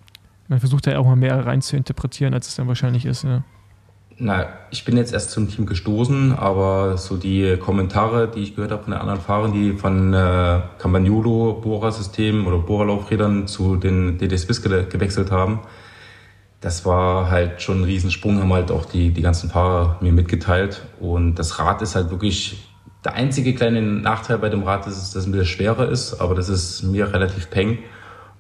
man 0.49 0.61
versucht 0.61 0.87
da 0.87 0.99
auch 0.99 1.07
mal 1.07 1.17
mehr 1.17 1.47
rein 1.47 1.63
zu 1.63 1.77
interpretieren, 1.77 2.35
als 2.35 2.49
es 2.49 2.57
dann 2.57 2.69
wahrscheinlich 2.69 3.07
ist. 3.07 3.25
Ja. 3.25 3.45
Na, 4.17 4.47
ich 4.71 4.85
bin 4.85 4.97
jetzt 4.97 5.13
erst 5.13 5.33
zum 5.33 5.49
Team 5.49 5.67
gestoßen, 5.67 6.33
aber 6.33 6.97
so 6.99 7.17
die 7.17 7.57
Kommentare, 7.57 8.29
die 8.29 8.45
ich 8.45 8.55
gehört 8.55 8.71
habe 8.71 8.85
von 8.85 8.93
den 8.93 9.01
anderen 9.01 9.21
Fahrern, 9.21 9.53
die 9.53 9.73
von 9.73 10.15
äh, 10.15 10.61
Campagnolo 10.79 11.55
Bohrersystem 11.55 12.47
oder 12.47 12.59
Bohrerlaufrädern 12.59 13.49
zu 13.49 13.75
den 13.75 14.19
DD 14.19 14.37
Swiss 14.39 14.63
ge 14.63 14.87
gewechselt 14.89 15.33
haben, 15.33 15.61
das 16.61 16.87
war 16.87 17.31
halt 17.31 17.61
schon 17.61 17.81
ein 17.81 17.85
Riesensprung, 17.85 18.41
haben 18.41 18.53
halt 18.53 18.71
auch 18.71 18.85
die, 18.85 19.11
die 19.11 19.21
ganzen 19.21 19.51
Fahrer 19.51 19.99
mir 20.01 20.13
mitgeteilt. 20.13 20.83
Und 21.01 21.35
das 21.35 21.59
Rad 21.59 21.83
ist 21.83 21.97
halt 21.97 22.11
wirklich, 22.11 22.69
der 23.05 23.15
einzige 23.15 23.55
kleine 23.55 23.83
Nachteil 23.83 24.39
bei 24.39 24.49
dem 24.49 24.63
Rad 24.63 24.87
ist, 24.87 24.97
dass 24.97 25.15
es 25.15 25.27
ein 25.27 25.33
bisschen 25.33 25.47
schwerer 25.47 25.89
ist, 25.91 26.21
aber 26.21 26.35
das 26.35 26.49
ist 26.49 26.83
mir 26.85 27.13
relativ 27.13 27.51
peng. 27.51 27.79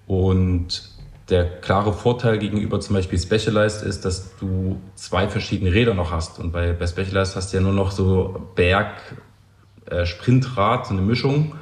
Und 0.07 0.94
der 1.31 1.61
klare 1.61 1.93
Vorteil 1.93 2.39
gegenüber 2.39 2.81
zum 2.81 2.97
Beispiel 2.97 3.19
Specialized 3.19 3.83
ist, 3.83 4.05
dass 4.05 4.37
du 4.37 4.81
zwei 4.95 5.29
verschiedene 5.29 5.73
Räder 5.73 5.95
noch 5.95 6.11
hast. 6.11 6.39
Und 6.39 6.53
bei, 6.53 6.73
bei 6.73 6.87
Specialized 6.87 7.35
hast 7.37 7.53
du 7.53 7.57
ja 7.57 7.63
nur 7.63 7.73
noch 7.73 7.91
so 7.91 8.51
Berg-Sprintrad, 8.57 10.85
äh, 10.85 10.89
so 10.89 10.93
eine 10.93 11.03
Mischung. 11.03 11.55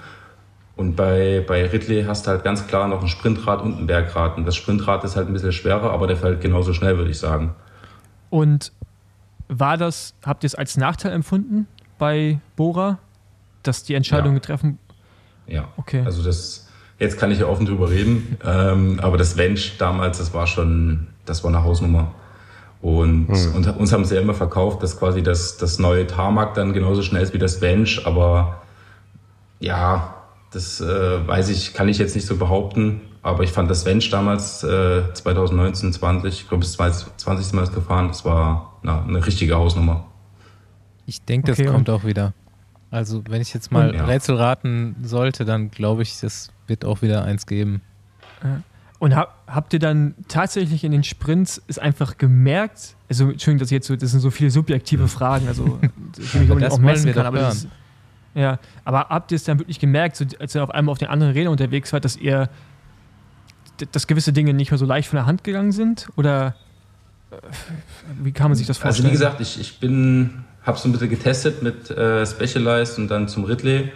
Und 0.75 0.97
bei, 0.97 1.45
bei 1.47 1.67
Ridley 1.67 2.05
hast 2.05 2.27
du 2.27 2.31
halt 2.31 2.43
ganz 2.45 2.67
klar 2.67 2.89
noch 2.89 3.03
ein 3.03 3.09
Sprintrad 3.09 3.61
und 3.63 3.79
ein 3.79 3.87
Bergrad. 3.87 4.37
Und 4.37 4.47
das 4.47 4.57
Sprintrad 4.57 5.05
ist 5.05 5.15
halt 5.17 5.29
ein 5.29 5.33
bisschen 5.33 5.53
schwerer, 5.53 5.93
aber 5.93 6.09
der 6.09 6.17
fällt 6.17 6.41
genauso 6.41 6.73
schnell, 6.73 6.97
würde 6.97 7.11
ich 7.11 7.19
sagen. 7.19 7.55
Und 8.31 8.73
war 9.49 9.77
das, 9.77 10.15
habt 10.25 10.45
ihr 10.45 10.47
es 10.47 10.55
als 10.55 10.77
Nachteil 10.77 11.13
empfunden 11.13 11.67
bei 11.99 12.39
Bora, 12.57 12.99
dass 13.63 13.85
die 13.85 13.95
Entscheidung 13.95 14.35
ja. 14.35 14.41
treffen? 14.41 14.79
Ja, 15.47 15.69
okay. 15.77 16.03
Also 16.05 16.23
das, 16.23 16.62
Jetzt 17.03 17.19
kann 17.19 17.33
ich 17.33 17.41
ja 17.41 17.47
offen 17.47 17.67
drüber 17.67 17.91
reden. 17.91 18.37
Ähm, 18.45 19.01
aber 19.03 19.17
das 19.17 19.37
Wench 19.37 19.77
damals, 19.77 20.19
das 20.19 20.33
war 20.33 20.47
schon, 20.47 21.09
das 21.25 21.43
war 21.43 21.49
eine 21.49 21.65
Hausnummer. 21.65 22.15
Und, 22.81 23.29
mhm. 23.29 23.55
und 23.57 23.77
uns 23.77 23.93
haben 23.93 24.05
sie 24.05 24.15
ja 24.15 24.21
immer 24.21 24.35
verkauft, 24.35 24.85
dass 24.85 25.01
quasi 25.01 25.21
das, 25.21 25.57
das 25.57 25.81
neue 25.81 26.07
Tarmac 26.07 26.55
dann 26.55 26.73
genauso 26.73 27.03
schnell 27.03 27.25
ist 27.25 27.35
wie 27.35 27.39
das 27.39 27.61
Wench. 27.61 28.07
Aber 28.07 28.63
ja, 29.59 30.15
das 30.53 30.81
äh, 30.81 31.27
weiß 31.27 31.49
ich, 31.49 31.75
kann 31.75 31.89
ich 31.89 31.99
jetzt 31.99 32.15
nicht 32.15 32.27
so 32.27 32.37
behaupten. 32.37 33.01
Aber 33.21 33.43
ich 33.43 33.51
fand 33.51 33.69
das 33.69 33.85
Wench 33.85 34.09
damals 34.11 34.63
äh, 34.63 35.03
2019, 35.13 35.93
20, 35.93 36.33
ich 36.33 36.49
glaube, 36.49 36.63
es 36.63 36.77
ist 36.77 37.15
20. 37.17 37.53
Mal 37.55 37.67
gefahren, 37.67 38.09
das 38.09 38.25
war 38.25 38.79
na, 38.83 39.03
eine 39.03 39.27
richtige 39.27 39.57
Hausnummer. 39.57 40.07
Ich 41.07 41.25
denke, 41.25 41.51
das 41.51 41.59
okay, 41.59 41.69
kommt 41.69 41.91
auch 41.91 42.05
wieder. 42.05 42.33
Also, 42.93 43.25
wenn 43.27 43.41
ich 43.41 43.55
jetzt 43.55 43.73
mal 43.73 43.95
ja. 43.95 44.05
Rätsel 44.05 44.37
raten 44.37 44.97
sollte, 45.03 45.47
dann 45.47 45.71
glaube 45.71 46.03
ich, 46.03 46.21
das 46.21 46.53
wird 46.67 46.85
auch 46.85 47.01
wieder 47.01 47.25
eins 47.25 47.47
geben. 47.47 47.81
Und 48.99 49.17
hab, 49.17 49.43
habt 49.47 49.73
ihr 49.73 49.79
dann 49.79 50.15
tatsächlich 50.29 50.85
in 50.85 50.93
den 50.93 51.03
Sprints 51.03 51.63
es 51.69 51.79
einfach 51.79 52.19
gemerkt, 52.19 52.95
also 53.09 53.31
Entschuldigung, 53.31 53.61
dass 53.61 53.71
jetzt 53.71 53.87
so, 53.87 53.97
das 53.97 54.11
sind 54.11 54.21
so 54.21 54.31
viele 54.31 54.51
subjektive 54.51 55.09
Fragen, 55.09 55.49
also 55.49 55.81
die 56.35 56.45
ich 56.45 56.51
auch, 56.51 56.71
auch 56.71 56.79
messen 56.79 57.15
kann, 57.15 57.25
aber 57.25 57.39
das, 57.39 57.67
ja, 58.35 58.59
aber 58.85 59.09
habt 59.09 59.33
ihr 59.33 59.37
es 59.37 59.45
dann 59.45 59.59
wirklich 59.59 59.81
gemerkt, 59.81 60.17
so, 60.17 60.27
als 60.39 60.55
ihr 60.55 60.63
auf 60.63 60.71
einmal 60.71 60.93
auf 60.93 60.99
den 60.99 61.09
anderen 61.09 61.33
Rädern 61.33 61.51
unterwegs 61.51 61.95
wart, 61.95 62.05
dass 62.05 62.17
ihr 62.17 62.51
dass 63.91 64.07
gewisse 64.07 64.35
Dinge 64.35 64.53
nicht 64.53 64.71
mehr 64.71 64.79
so 64.79 64.85
leicht 64.85 65.09
von 65.09 65.17
der 65.17 65.25
Hand 65.25 65.45
gegangen 65.45 65.73
sind? 65.73 66.09
Oder 66.17 66.55
äh, 67.31 67.37
wie 68.23 68.33
kann 68.33 68.51
man 68.51 68.57
sich 68.57 68.67
das 68.67 68.77
vorstellen? 68.77 69.09
Also 69.11 69.19
wie 69.19 69.25
gesagt, 69.25 69.41
ich, 69.41 69.59
ich 69.59 69.81
bin 69.81 70.45
habe 70.65 70.79
so 70.79 70.89
ein 70.89 70.93
bisschen 70.93 71.11
getestet 71.11 71.63
mit 71.63 71.91
äh, 71.91 72.25
Specialized 72.27 72.99
und 72.99 73.09
dann 73.09 73.29
zum 73.29 73.45
Ridley. 73.45 73.91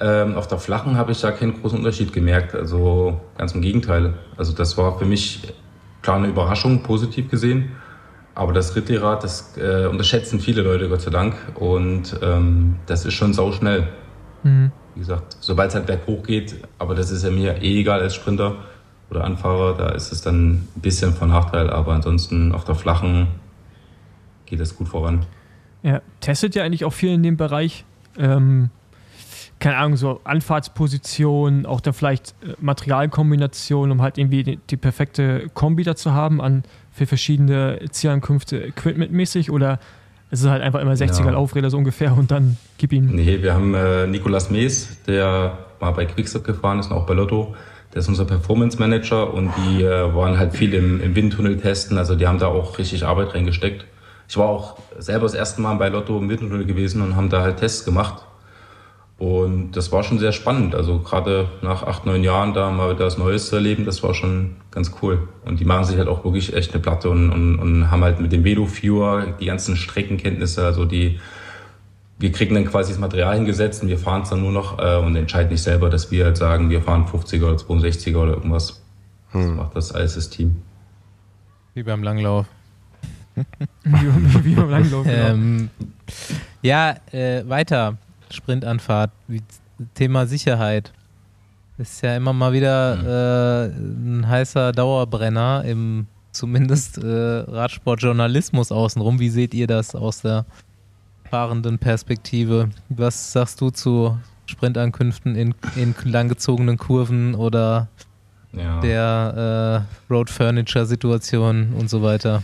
Ähm, 0.00 0.34
auf 0.36 0.48
der 0.48 0.58
flachen 0.58 0.96
habe 0.96 1.12
ich 1.12 1.20
da 1.20 1.30
keinen 1.30 1.60
großen 1.60 1.78
Unterschied 1.78 2.12
gemerkt. 2.12 2.54
Also 2.54 3.20
ganz 3.38 3.52
im 3.52 3.60
Gegenteil. 3.60 4.14
Also 4.36 4.52
das 4.52 4.76
war 4.76 4.98
für 4.98 5.04
mich 5.04 5.42
klar 6.00 6.16
eine 6.16 6.28
Überraschung, 6.28 6.82
positiv 6.82 7.30
gesehen. 7.30 7.72
aber 8.34 8.52
das 8.52 8.74
Ritterrad, 8.74 9.22
das 9.22 9.56
äh, 9.58 9.86
unterschätzen 9.86 10.40
viele 10.40 10.62
Leute, 10.62 10.88
Gott 10.88 11.02
sei 11.02 11.10
Dank. 11.10 11.34
Und 11.54 12.16
ähm, 12.22 12.76
das 12.86 13.04
ist 13.04 13.14
schon 13.14 13.34
sauschnell. 13.34 13.88
Mhm. 14.42 14.72
Wie 14.94 15.00
gesagt, 15.00 15.36
sobald 15.40 15.70
es 15.70 15.74
halt 15.74 15.86
berghoch 15.86 16.22
geht, 16.22 16.56
aber 16.78 16.94
das 16.94 17.10
ist 17.10 17.24
ja 17.24 17.30
mir 17.30 17.62
eh 17.62 17.80
egal 17.80 18.00
als 18.00 18.14
Sprinter 18.14 18.56
oder 19.10 19.24
Anfahrer, 19.24 19.74
da 19.76 19.88
ist 19.90 20.12
es 20.12 20.22
dann 20.22 20.52
ein 20.52 20.68
bisschen 20.76 21.14
von 21.14 21.28
Nachteil, 21.28 21.70
aber 21.70 21.92
ansonsten 21.92 22.52
auf 22.52 22.64
der 22.64 22.74
flachen 22.74 23.28
geht 24.46 24.60
es 24.60 24.76
gut 24.76 24.88
voran. 24.88 25.24
Ja, 25.82 26.00
testet 26.20 26.54
ja 26.54 26.62
eigentlich 26.62 26.84
auch 26.84 26.92
viel 26.92 27.12
in 27.12 27.22
dem 27.22 27.36
Bereich. 27.36 27.84
Ähm, 28.18 28.70
keine 29.58 29.76
Ahnung, 29.76 29.96
so 29.96 30.20
Anfahrtsposition, 30.24 31.66
auch 31.66 31.80
dann 31.80 31.94
vielleicht 31.94 32.34
äh, 32.42 32.54
Materialkombination, 32.60 33.90
um 33.90 34.02
halt 34.02 34.18
irgendwie 34.18 34.42
die, 34.42 34.58
die 34.70 34.76
perfekte 34.76 35.48
Kombi 35.54 35.84
dazu 35.84 36.12
haben 36.12 36.40
an 36.40 36.64
für 36.90 37.06
verschiedene 37.06 37.78
Zielankünfte 37.90 38.64
equipmentmäßig 38.64 39.50
oder 39.50 39.78
ist 40.32 40.42
es 40.42 40.48
halt 40.48 40.62
einfach 40.62 40.80
immer 40.80 40.94
60er 40.94 41.26
ja. 41.26 41.30
Laufräder 41.30 41.70
so 41.70 41.76
ungefähr 41.76 42.16
und 42.16 42.30
dann 42.30 42.56
gib 42.78 42.92
ihn. 42.92 43.06
Nee, 43.14 43.42
wir 43.42 43.54
haben 43.54 43.74
äh, 43.74 44.06
Nicolas 44.06 44.50
Mees, 44.50 44.96
der 45.06 45.58
mal 45.78 45.90
bei 45.92 46.06
Quickstep 46.06 46.42
gefahren 46.42 46.78
ist 46.78 46.90
und 46.90 46.96
auch 46.96 47.06
bei 47.06 47.14
Lotto. 47.14 47.54
Der 47.92 48.00
ist 48.00 48.08
unser 48.08 48.24
Performance 48.24 48.78
Manager 48.78 49.32
und 49.32 49.50
die 49.58 49.82
äh, 49.82 50.14
waren 50.14 50.38
halt 50.38 50.56
viel 50.56 50.72
im, 50.72 51.00
im 51.02 51.14
Windtunnel 51.14 51.58
testen. 51.58 51.98
Also 51.98 52.16
die 52.16 52.26
haben 52.26 52.38
da 52.38 52.46
auch 52.46 52.78
richtig 52.78 53.04
Arbeit 53.04 53.34
reingesteckt. 53.34 53.84
Ich 54.32 54.38
war 54.38 54.48
auch 54.48 54.78
selber 54.98 55.26
das 55.26 55.34
erste 55.34 55.60
Mal 55.60 55.74
bei 55.74 55.90
Lotto 55.90 56.16
im 56.16 56.26
Windtunnel 56.30 56.64
gewesen 56.64 57.02
und 57.02 57.16
haben 57.16 57.28
da 57.28 57.42
halt 57.42 57.58
Tests 57.58 57.84
gemacht. 57.84 58.24
Und 59.18 59.72
das 59.72 59.92
war 59.92 60.02
schon 60.04 60.18
sehr 60.18 60.32
spannend. 60.32 60.74
Also 60.74 61.00
gerade 61.00 61.50
nach 61.60 61.82
acht, 61.82 62.06
neun 62.06 62.24
Jahren 62.24 62.54
da 62.54 62.70
mal 62.70 62.94
wieder 62.94 63.04
was 63.04 63.18
Neues 63.18 63.50
zu 63.50 63.56
erleben, 63.56 63.84
das 63.84 64.02
war 64.02 64.14
schon 64.14 64.56
ganz 64.70 64.92
cool. 65.02 65.28
Und 65.44 65.60
die 65.60 65.66
machen 65.66 65.84
sich 65.84 65.98
halt 65.98 66.08
auch 66.08 66.24
wirklich 66.24 66.54
echt 66.54 66.72
eine 66.72 66.80
Platte 66.80 67.10
und, 67.10 67.30
und, 67.30 67.58
und 67.58 67.90
haben 67.90 68.02
halt 68.02 68.20
mit 68.20 68.32
dem 68.32 68.42
Velo-Viewer 68.42 69.34
die 69.38 69.44
ganzen 69.44 69.76
Streckenkenntnisse, 69.76 70.64
also 70.64 70.86
die, 70.86 71.20
wir 72.18 72.32
kriegen 72.32 72.54
dann 72.54 72.64
quasi 72.64 72.92
das 72.92 73.00
Material 73.00 73.34
hingesetzt 73.34 73.82
und 73.82 73.90
wir 73.90 73.98
fahren 73.98 74.22
es 74.22 74.30
dann 74.30 74.40
nur 74.40 74.52
noch 74.52 74.78
äh, 74.78 74.96
und 74.96 75.14
entscheiden 75.14 75.52
nicht 75.52 75.62
selber, 75.62 75.90
dass 75.90 76.10
wir 76.10 76.24
halt 76.24 76.38
sagen, 76.38 76.70
wir 76.70 76.80
fahren 76.80 77.04
50er 77.04 77.44
oder 77.44 77.56
62er 77.56 78.16
oder 78.16 78.32
irgendwas. 78.32 78.82
Hm. 79.32 79.42
Das 79.42 79.50
macht 79.50 79.76
das 79.76 79.92
alles 79.92 80.14
das 80.14 80.30
Team. 80.30 80.62
Wie 81.74 81.82
beim 81.82 82.02
Langlauf. 82.02 82.46
Wie, 83.84 84.44
wie, 84.44 84.54
beim 84.54 84.70
Langlauf, 84.70 85.04
genau. 85.04 85.26
ähm, 85.28 85.70
ja, 86.62 86.96
äh, 87.12 87.48
weiter. 87.48 87.96
Sprintanfahrt, 88.30 89.10
Thema 89.94 90.26
Sicherheit. 90.26 90.92
Ist 91.78 92.02
ja 92.02 92.16
immer 92.16 92.32
mal 92.32 92.52
wieder 92.52 92.96
mhm. 92.96 93.06
äh, 93.06 94.18
ein 94.20 94.28
heißer 94.28 94.72
Dauerbrenner 94.72 95.64
im 95.64 96.06
zumindest 96.32 96.98
äh, 96.98 97.06
Radsportjournalismus 97.06 98.72
außenrum. 98.72 99.18
Wie 99.20 99.28
seht 99.28 99.54
ihr 99.54 99.66
das 99.66 99.94
aus 99.94 100.22
der 100.22 100.46
fahrenden 101.30 101.78
Perspektive? 101.78 102.70
Was 102.88 103.32
sagst 103.32 103.60
du 103.60 103.70
zu 103.70 104.18
Sprintankünften 104.46 105.34
in, 105.36 105.54
in 105.76 105.94
langgezogenen 106.04 106.78
Kurven 106.78 107.34
oder 107.34 107.88
ja. 108.52 108.80
der 108.80 109.86
äh, 110.10 110.12
Road 110.12 110.30
Furniture 110.30 110.86
Situation 110.86 111.74
und 111.74 111.88
so 111.88 112.02
weiter? 112.02 112.42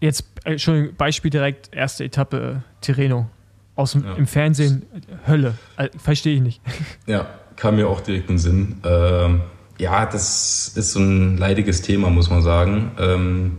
Jetzt, 0.00 0.24
Entschuldigung, 0.44 0.96
Beispiel 0.96 1.30
direkt, 1.30 1.74
erste 1.74 2.04
Etappe 2.04 2.62
Tirreno 2.80 3.28
aus 3.76 3.92
dem, 3.92 4.04
ja. 4.04 4.14
im 4.14 4.26
Fernsehen 4.26 4.86
Hölle. 5.26 5.54
Äh, 5.76 5.88
Verstehe 5.98 6.34
ich 6.36 6.40
nicht. 6.40 6.60
Ja, 7.06 7.26
kam 7.56 7.76
mir 7.76 7.88
auch 7.88 8.00
direkt 8.00 8.30
in 8.30 8.36
den 8.36 8.38
Sinn. 8.38 8.80
Ähm, 8.84 9.42
ja, 9.78 10.06
das 10.06 10.72
ist 10.74 10.92
so 10.92 11.00
ein 11.00 11.36
leidiges 11.36 11.82
Thema, 11.82 12.10
muss 12.10 12.30
man 12.30 12.42
sagen. 12.42 12.92
Ähm, 12.98 13.58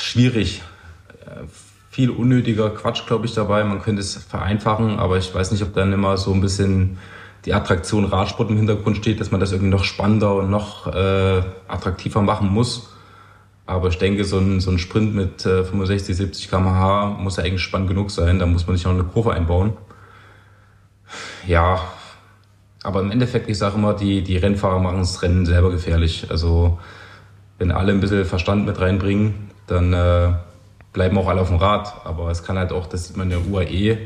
schwierig. 0.00 0.62
Äh, 1.26 1.44
viel 1.90 2.10
unnötiger 2.10 2.70
Quatsch, 2.70 3.06
glaube 3.06 3.26
ich, 3.26 3.34
dabei. 3.34 3.64
Man 3.64 3.82
könnte 3.82 4.00
es 4.00 4.16
vereinfachen, 4.16 4.98
aber 4.98 5.18
ich 5.18 5.34
weiß 5.34 5.50
nicht, 5.50 5.62
ob 5.62 5.74
dann 5.74 5.92
immer 5.92 6.16
so 6.16 6.32
ein 6.32 6.40
bisschen 6.40 6.98
die 7.44 7.52
Attraktion 7.52 8.04
Radsport 8.04 8.50
im 8.50 8.56
Hintergrund 8.56 8.96
steht, 8.96 9.20
dass 9.20 9.30
man 9.30 9.40
das 9.40 9.52
irgendwie 9.52 9.70
noch 9.70 9.84
spannender 9.84 10.36
und 10.36 10.50
noch 10.50 10.86
äh, 10.86 11.42
attraktiver 11.66 12.22
machen 12.22 12.48
muss. 12.48 12.90
Aber 13.68 13.88
ich 13.88 13.98
denke, 13.98 14.24
so 14.24 14.38
ein, 14.38 14.60
so 14.60 14.70
ein 14.70 14.78
Sprint 14.78 15.14
mit 15.14 15.44
äh, 15.44 15.62
65, 15.62 16.16
70 16.16 16.48
km/h 16.48 17.18
muss 17.20 17.36
ja 17.36 17.44
eigentlich 17.44 17.60
spannend 17.60 17.88
genug 17.88 18.10
sein. 18.10 18.38
Da 18.38 18.46
muss 18.46 18.66
man 18.66 18.72
nicht 18.72 18.86
noch 18.86 18.94
eine 18.94 19.04
Kurve 19.04 19.34
einbauen. 19.34 19.74
Ja, 21.46 21.78
aber 22.82 23.02
im 23.02 23.10
Endeffekt, 23.10 23.46
ich 23.50 23.58
sage 23.58 23.74
immer, 23.76 23.92
die, 23.92 24.22
die 24.22 24.38
Rennfahrer 24.38 24.78
machen 24.78 25.00
das 25.00 25.20
Rennen 25.20 25.44
selber 25.44 25.70
gefährlich. 25.70 26.28
Also 26.30 26.78
wenn 27.58 27.70
alle 27.70 27.92
ein 27.92 28.00
bisschen 28.00 28.24
Verstand 28.24 28.64
mit 28.64 28.80
reinbringen, 28.80 29.50
dann 29.66 29.92
äh, 29.92 30.32
bleiben 30.94 31.18
auch 31.18 31.28
alle 31.28 31.42
auf 31.42 31.48
dem 31.48 31.58
Rad. 31.58 31.92
Aber 32.06 32.30
es 32.30 32.42
kann 32.42 32.56
halt 32.56 32.72
auch, 32.72 32.86
das 32.86 33.08
sieht 33.08 33.18
man 33.18 33.30
ja 33.30 33.36
UAE, 33.36 33.98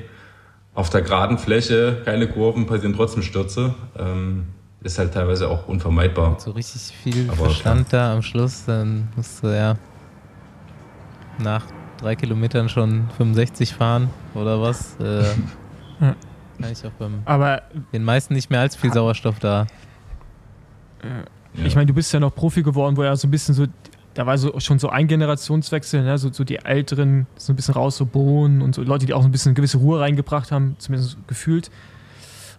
auf 0.75 0.91
der 0.91 1.03
geraden 1.03 1.39
Fläche, 1.39 2.03
keine 2.05 2.27
Kurven, 2.27 2.67
passieren 2.67 2.97
trotzdem 2.97 3.23
Stürze. 3.23 3.75
Ähm, 3.97 4.49
ist 4.83 4.99
halt 4.99 5.15
teilweise 5.15 5.49
auch 5.49 5.69
unvermeidbar. 5.69 6.39
So 6.39 6.51
richtig 6.53 6.97
viel 6.97 7.29
Aber 7.29 7.45
Verstand 7.45 7.89
klar. 7.89 8.09
da 8.09 8.15
am 8.15 8.23
Schluss, 8.23 8.65
dann 8.65 9.09
musst 9.17 9.43
du 9.43 9.49
ja 9.49 9.77
nach 11.39 11.65
drei 11.99 12.17
Kilometern 12.17 12.69
schon 12.69 13.09
65 13.17 13.75
fahren 13.75 14.11
oder 14.35 14.61
was. 14.61 14.99
Äh. 15.01 15.25
Kann 16.61 16.73
ich 16.73 16.85
auch 16.85 16.91
beim 16.93 17.23
Aber 17.25 17.63
den 17.93 18.05
meisten 18.05 18.35
nicht 18.35 18.51
mehr 18.51 18.61
als 18.61 18.77
viel 18.77 18.93
Sauerstoff 18.93 19.39
da. 19.39 19.67
Ja. 21.03 21.65
Ich 21.65 21.75
meine, 21.75 21.87
du 21.87 21.95
bist 21.95 22.13
ja 22.13 22.21
noch 22.21 22.35
Profi 22.35 22.63
geworden, 22.63 22.97
wo 22.97 23.05
ja 23.05 23.15
so 23.17 23.27
ein 23.27 23.31
bisschen 23.31 23.55
so, 23.55 23.67
da 24.15 24.27
war 24.27 24.39
so 24.39 24.59
schon 24.61 24.79
so 24.79 24.89
ein 24.89 25.07
Generationswechsel, 25.07 26.03
ne? 26.03 26.19
so, 26.19 26.33
so 26.33 26.45
die 26.45 26.57
Älteren 26.57 27.27
so 27.37 27.53
ein 27.53 27.57
bisschen 27.57 27.75
raus, 27.75 27.97
so 27.97 28.07
Bohnen 28.07 28.63
und 28.63 28.75
so 28.75 28.83
Leute, 28.83 29.07
die 29.07 29.15
auch 29.15 29.25
ein 29.25 29.31
bisschen 29.31 29.51
eine 29.51 29.55
gewisse 29.55 29.79
Ruhe 29.79 30.01
reingebracht 30.01 30.53
haben, 30.53 30.77
zumindest 30.79 31.17
gefühlt. 31.27 31.71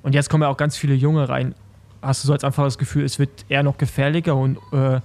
Und 0.04 0.14
jetzt 0.16 0.30
kommen 0.30 0.44
ja 0.44 0.50
auch 0.50 0.58
ganz 0.58 0.76
viele 0.76 0.94
Junge 0.94 1.30
rein 1.30 1.56
hast 2.04 2.24
du 2.24 2.28
so 2.28 2.34
als 2.34 2.44
einfach 2.44 2.64
das 2.64 2.78
Gefühl, 2.78 3.06
es 3.06 3.18
wird 3.18 3.46
eher 3.50 3.64
noch 3.64 3.78
gefährlicher 3.78 4.36
und 4.36 4.58
äh, 4.72 5.00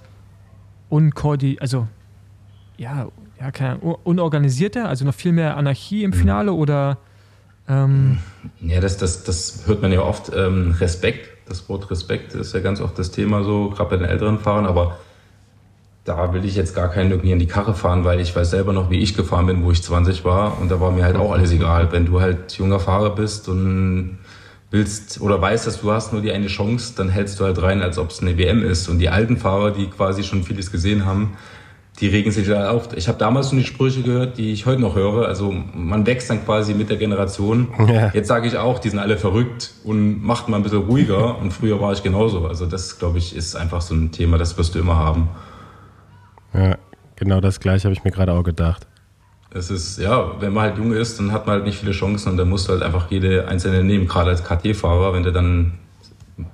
unkoordiniert, 0.89 1.63
also 1.63 1.87
ja, 2.77 3.09
ja 3.41 3.51
keine 3.51 3.79
unorganisierter, 3.79 4.89
also 4.89 5.05
noch 5.05 5.15
viel 5.15 5.33
mehr 5.33 5.57
Anarchie 5.57 6.05
im 6.05 6.11
mhm. 6.11 6.15
Finale 6.15 6.53
oder 6.53 6.99
ähm 7.69 8.19
ja, 8.61 8.81
das, 8.81 8.97
das, 8.97 9.25
das 9.25 9.67
hört 9.67 9.83
man 9.83 9.93
ja 9.93 10.01
oft. 10.01 10.33
Ähm, 10.35 10.75
Respekt, 10.79 11.29
das 11.49 11.69
Wort 11.69 11.91
Respekt 11.91 12.35
ist 12.35 12.55
ja 12.55 12.61
ganz 12.61 12.81
oft 12.81 12.99
das 12.99 13.11
Thema 13.11 13.45
so, 13.45 13.71
gerade 13.71 13.91
bei 13.91 13.97
den 13.97 14.07
älteren 14.07 14.39
Fahrern, 14.39 14.67
aber 14.67 14.99
da 16.05 16.33
will 16.33 16.45
ich 16.47 16.57
jetzt 16.57 16.75
gar 16.75 16.89
keinen 16.89 17.11
irgendwie 17.11 17.33
in 17.33 17.39
die 17.39 17.47
Karre 17.47 17.75
fahren, 17.75 18.05
weil 18.05 18.19
ich 18.21 18.35
weiß 18.35 18.51
selber 18.51 18.73
noch, 18.73 18.89
wie 18.89 18.99
ich 18.99 19.15
gefahren 19.15 19.45
bin, 19.45 19.63
wo 19.63 19.71
ich 19.71 19.83
20 19.83 20.25
war 20.25 20.59
und 20.59 20.71
da 20.71 20.81
war 20.81 20.91
mir 20.91 21.05
halt 21.05 21.17
auch 21.17 21.33
alles 21.33 21.53
egal. 21.53 21.93
Wenn 21.93 22.07
du 22.07 22.21
halt 22.23 22.53
junger 22.55 22.81
Fahrer 22.81 23.15
bist 23.15 23.49
und 23.49 24.19
willst 24.71 25.21
oder 25.21 25.41
weißt, 25.41 25.67
dass 25.67 25.81
du 25.81 25.91
hast 25.91 26.13
nur 26.13 26.23
die 26.23 26.33
eine 26.33 26.49
Chance, 26.49 26.95
dann 26.97 27.09
hältst 27.09 27.41
du 27.41 27.45
halt 27.45 27.61
rein, 27.63 27.83
als 27.83 27.99
ob 27.99 28.11
es 28.11 28.21
eine 28.21 28.37
WM 28.37 28.63
ist. 28.63 28.89
Und 28.89 28.99
die 28.99 29.09
alten 29.09 29.37
Fahrer, 29.37 29.71
die 29.71 29.87
quasi 29.87 30.23
schon 30.25 30.43
vieles 30.43 30.71
gesehen 30.71 31.07
haben, 31.07 31.37
die 32.01 32.07
regen 32.07 32.31
sich 32.31 32.47
da 32.47 32.71
auf. 32.71 32.93
Ich 32.95 33.09
habe 33.09 33.19
damals 33.19 33.49
schon 33.49 33.59
die 33.59 33.65
Sprüche 33.65 34.03
gehört, 34.03 34.39
die 34.39 34.53
ich 34.53 34.67
heute 34.67 34.81
noch 34.81 34.95
höre. 34.95 35.27
Also 35.27 35.53
man 35.75 36.07
wächst 36.07 36.31
dann 36.31 36.45
quasi 36.45 36.75
mit 36.75 36.91
der 36.91 36.97
Generation. 36.97 37.69
Ja. 37.89 38.11
Jetzt 38.15 38.29
sage 38.29 38.47
ich 38.47 38.57
auch, 38.57 38.79
die 38.79 38.91
sind 38.91 39.01
alle 39.01 39.17
verrückt 39.17 39.73
und 39.85 40.23
macht 40.23 40.49
mal 40.49 40.59
ein 40.59 40.63
bisschen 40.63 40.83
ruhiger. 40.83 41.39
Und 41.39 41.53
früher 41.53 41.81
war 41.81 41.93
ich 41.93 42.03
genauso. 42.03 42.47
Also 42.47 42.67
das, 42.67 42.99
glaube 42.99 43.19
ich, 43.19 43.35
ist 43.35 43.57
einfach 43.57 43.81
so 43.81 43.95
ein 43.95 44.13
Thema, 44.13 44.39
das 44.39 44.57
wirst 44.57 44.75
du 44.75 44.79
immer 44.79 44.97
haben. 44.97 45.29
Ja, 46.55 46.77
genau 47.17 47.41
das 47.41 47.59
gleiche 47.59 47.85
habe 47.85 47.95
ich 47.95 48.05
mir 48.05 48.11
gerade 48.13 48.33
auch 48.33 48.45
gedacht 48.45 48.87
es 49.51 49.71
ist, 49.71 49.99
ja, 49.99 50.41
wenn 50.41 50.53
man 50.53 50.65
halt 50.65 50.79
jung 50.79 50.93
ist, 50.93 51.19
dann 51.19 51.33
hat 51.33 51.47
man 51.47 51.57
halt 51.57 51.65
nicht 51.65 51.79
viele 51.79 51.93
Chancen 51.93 52.33
und 52.33 52.37
dann 52.37 52.49
musst 52.49 52.69
du 52.69 52.73
halt 52.73 52.83
einfach 52.83 53.11
jede 53.11 53.49
einzelne 53.49 53.83
nehmen, 53.83 54.07
gerade 54.07 54.31
als 54.31 54.45
KT-Fahrer, 54.45 55.15
wenn 55.15 55.23
du 55.23 55.33
dann, 55.33 55.79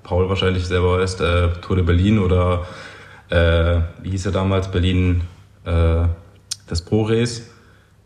Paul 0.03 0.29
wahrscheinlich 0.29 0.67
selber 0.67 1.03
ist, 1.03 1.21
äh, 1.21 1.49
Tour 1.61 1.77
de 1.77 1.85
Berlin 1.85 2.19
oder, 2.19 2.67
äh, 3.31 3.81
wie 4.03 4.11
hieß 4.11 4.27
er 4.27 4.33
damals, 4.33 4.71
Berlin, 4.71 5.23
äh, 5.65 6.07
das 6.69 6.83
Pro-Race, 6.83 7.51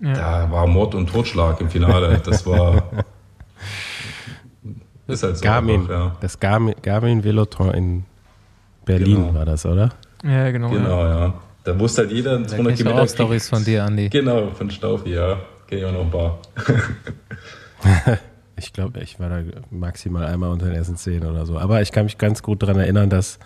ja. 0.00 0.12
da 0.14 0.50
war 0.50 0.66
Mord 0.66 0.94
und 0.94 1.10
Totschlag 1.10 1.60
im 1.60 1.68
Finale, 1.68 2.20
das 2.24 2.46
war... 2.46 2.82
ist 5.06 5.22
halt 5.22 5.36
so 5.36 5.44
Garmin, 5.44 5.82
einfach, 5.82 5.92
ja. 5.92 6.16
Das 6.20 6.40
Garmin, 6.40 6.74
Garmin 6.82 7.22
Veloton 7.22 7.70
in 7.72 8.04
Berlin 8.84 9.26
genau. 9.26 9.34
war 9.34 9.44
das, 9.44 9.66
oder? 9.66 9.90
Ja, 10.24 10.50
genau. 10.50 10.70
Genau, 10.70 11.04
ja. 11.04 11.26
ja. 11.26 11.34
Da 11.68 11.78
wusste 11.78 12.00
halt 12.00 12.12
jeder 12.12 12.42
200 12.46 12.76
Kilometer. 12.76 13.02
Auch 13.02 13.08
Stories 13.08 13.46
von 13.46 13.62
dir, 13.62 13.84
Andi. 13.84 14.08
Genau, 14.08 14.48
von 14.52 14.70
Staufi, 14.70 15.10
ja. 15.10 15.38
Kenne 15.66 15.82
ich 15.82 15.86
auch 15.86 15.92
noch 15.92 16.00
ein 16.00 16.10
paar. 16.10 16.38
ich 18.56 18.72
glaube, 18.72 19.00
ich 19.00 19.20
war 19.20 19.28
da 19.28 19.42
maximal 19.70 20.24
einmal 20.24 20.48
unter 20.48 20.64
den 20.64 20.76
ersten 20.76 20.96
zehn 20.96 21.26
oder 21.26 21.44
so. 21.44 21.58
Aber 21.58 21.82
ich 21.82 21.92
kann 21.92 22.04
mich 22.04 22.16
ganz 22.16 22.42
gut 22.42 22.62
daran 22.62 22.78
erinnern, 22.78 23.10
dass 23.10 23.38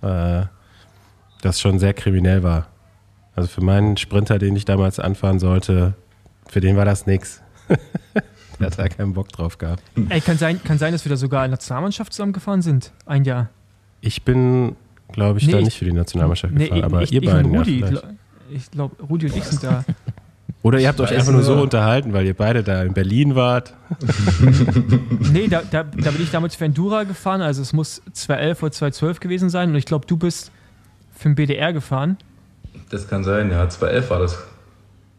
äh, 0.00 0.44
das 1.42 1.60
schon 1.60 1.78
sehr 1.78 1.92
kriminell 1.92 2.42
war. 2.42 2.68
Also 3.36 3.50
für 3.50 3.60
meinen 3.60 3.98
Sprinter, 3.98 4.38
den 4.38 4.56
ich 4.56 4.64
damals 4.64 4.98
anfahren 4.98 5.38
sollte, 5.38 5.92
für 6.48 6.62
den 6.62 6.78
war 6.78 6.86
das 6.86 7.06
nichts. 7.06 7.42
Der 8.58 8.68
hat 8.68 8.78
da 8.78 8.88
keinen 8.88 9.12
Bock 9.12 9.28
drauf 9.28 9.58
gehabt. 9.58 9.82
Ey, 10.08 10.22
kann 10.22 10.38
sein, 10.38 10.64
kann 10.64 10.78
sein, 10.78 10.92
dass 10.92 11.04
wir 11.04 11.10
da 11.10 11.16
sogar 11.16 11.44
in 11.44 11.50
der 11.50 11.58
Nationalmannschaft 11.58 12.14
zusammengefahren 12.14 12.62
sind. 12.62 12.92
Ein 13.04 13.24
Jahr. 13.24 13.50
Ich 14.00 14.22
bin 14.22 14.76
glaube 15.12 15.38
ich, 15.38 15.46
nee, 15.46 15.52
da 15.52 15.60
nicht 15.60 15.78
für 15.78 15.84
die 15.84 15.92
Nationalmannschaft 15.92 16.52
nee, 16.54 16.64
gefahren. 16.68 16.84
Aber 16.84 17.02
ich, 17.02 17.12
ihr 17.12 17.22
ich 17.22 17.28
beiden, 17.30 17.54
Rudi, 17.54 17.80
ja, 17.80 18.00
Ich 18.50 18.70
glaube, 18.70 19.02
Rudi 19.02 19.26
und 19.26 19.36
ich 19.36 19.44
sind 19.44 19.62
da. 19.64 19.84
Oder 20.62 20.78
ihr 20.78 20.88
habt 20.88 21.00
euch 21.00 21.10
einfach 21.12 21.32
nur 21.32 21.42
so 21.42 21.54
unterhalten, 21.54 22.12
weil 22.12 22.26
ihr 22.26 22.34
beide 22.34 22.62
da 22.62 22.82
in 22.82 22.92
Berlin 22.92 23.34
wart. 23.34 23.74
Nee, 25.32 25.48
da, 25.48 25.62
da, 25.70 25.84
da 25.84 26.10
bin 26.10 26.22
ich 26.22 26.30
damals 26.30 26.56
für 26.56 26.64
Endura 26.64 27.04
gefahren, 27.04 27.40
also 27.40 27.62
es 27.62 27.72
muss 27.72 28.02
2011 28.12 28.62
oder 28.62 28.72
2012 28.72 29.20
gewesen 29.20 29.48
sein 29.50 29.70
und 29.70 29.76
ich 29.76 29.84
glaube, 29.86 30.06
du 30.06 30.16
bist 30.16 30.50
für 31.14 31.28
den 31.28 31.34
BDR 31.34 31.72
gefahren. 31.72 32.16
Das 32.90 33.08
kann 33.08 33.22
sein, 33.24 33.50
ja. 33.50 33.68
2011 33.68 34.10
war 34.10 34.18
das. 34.18 34.38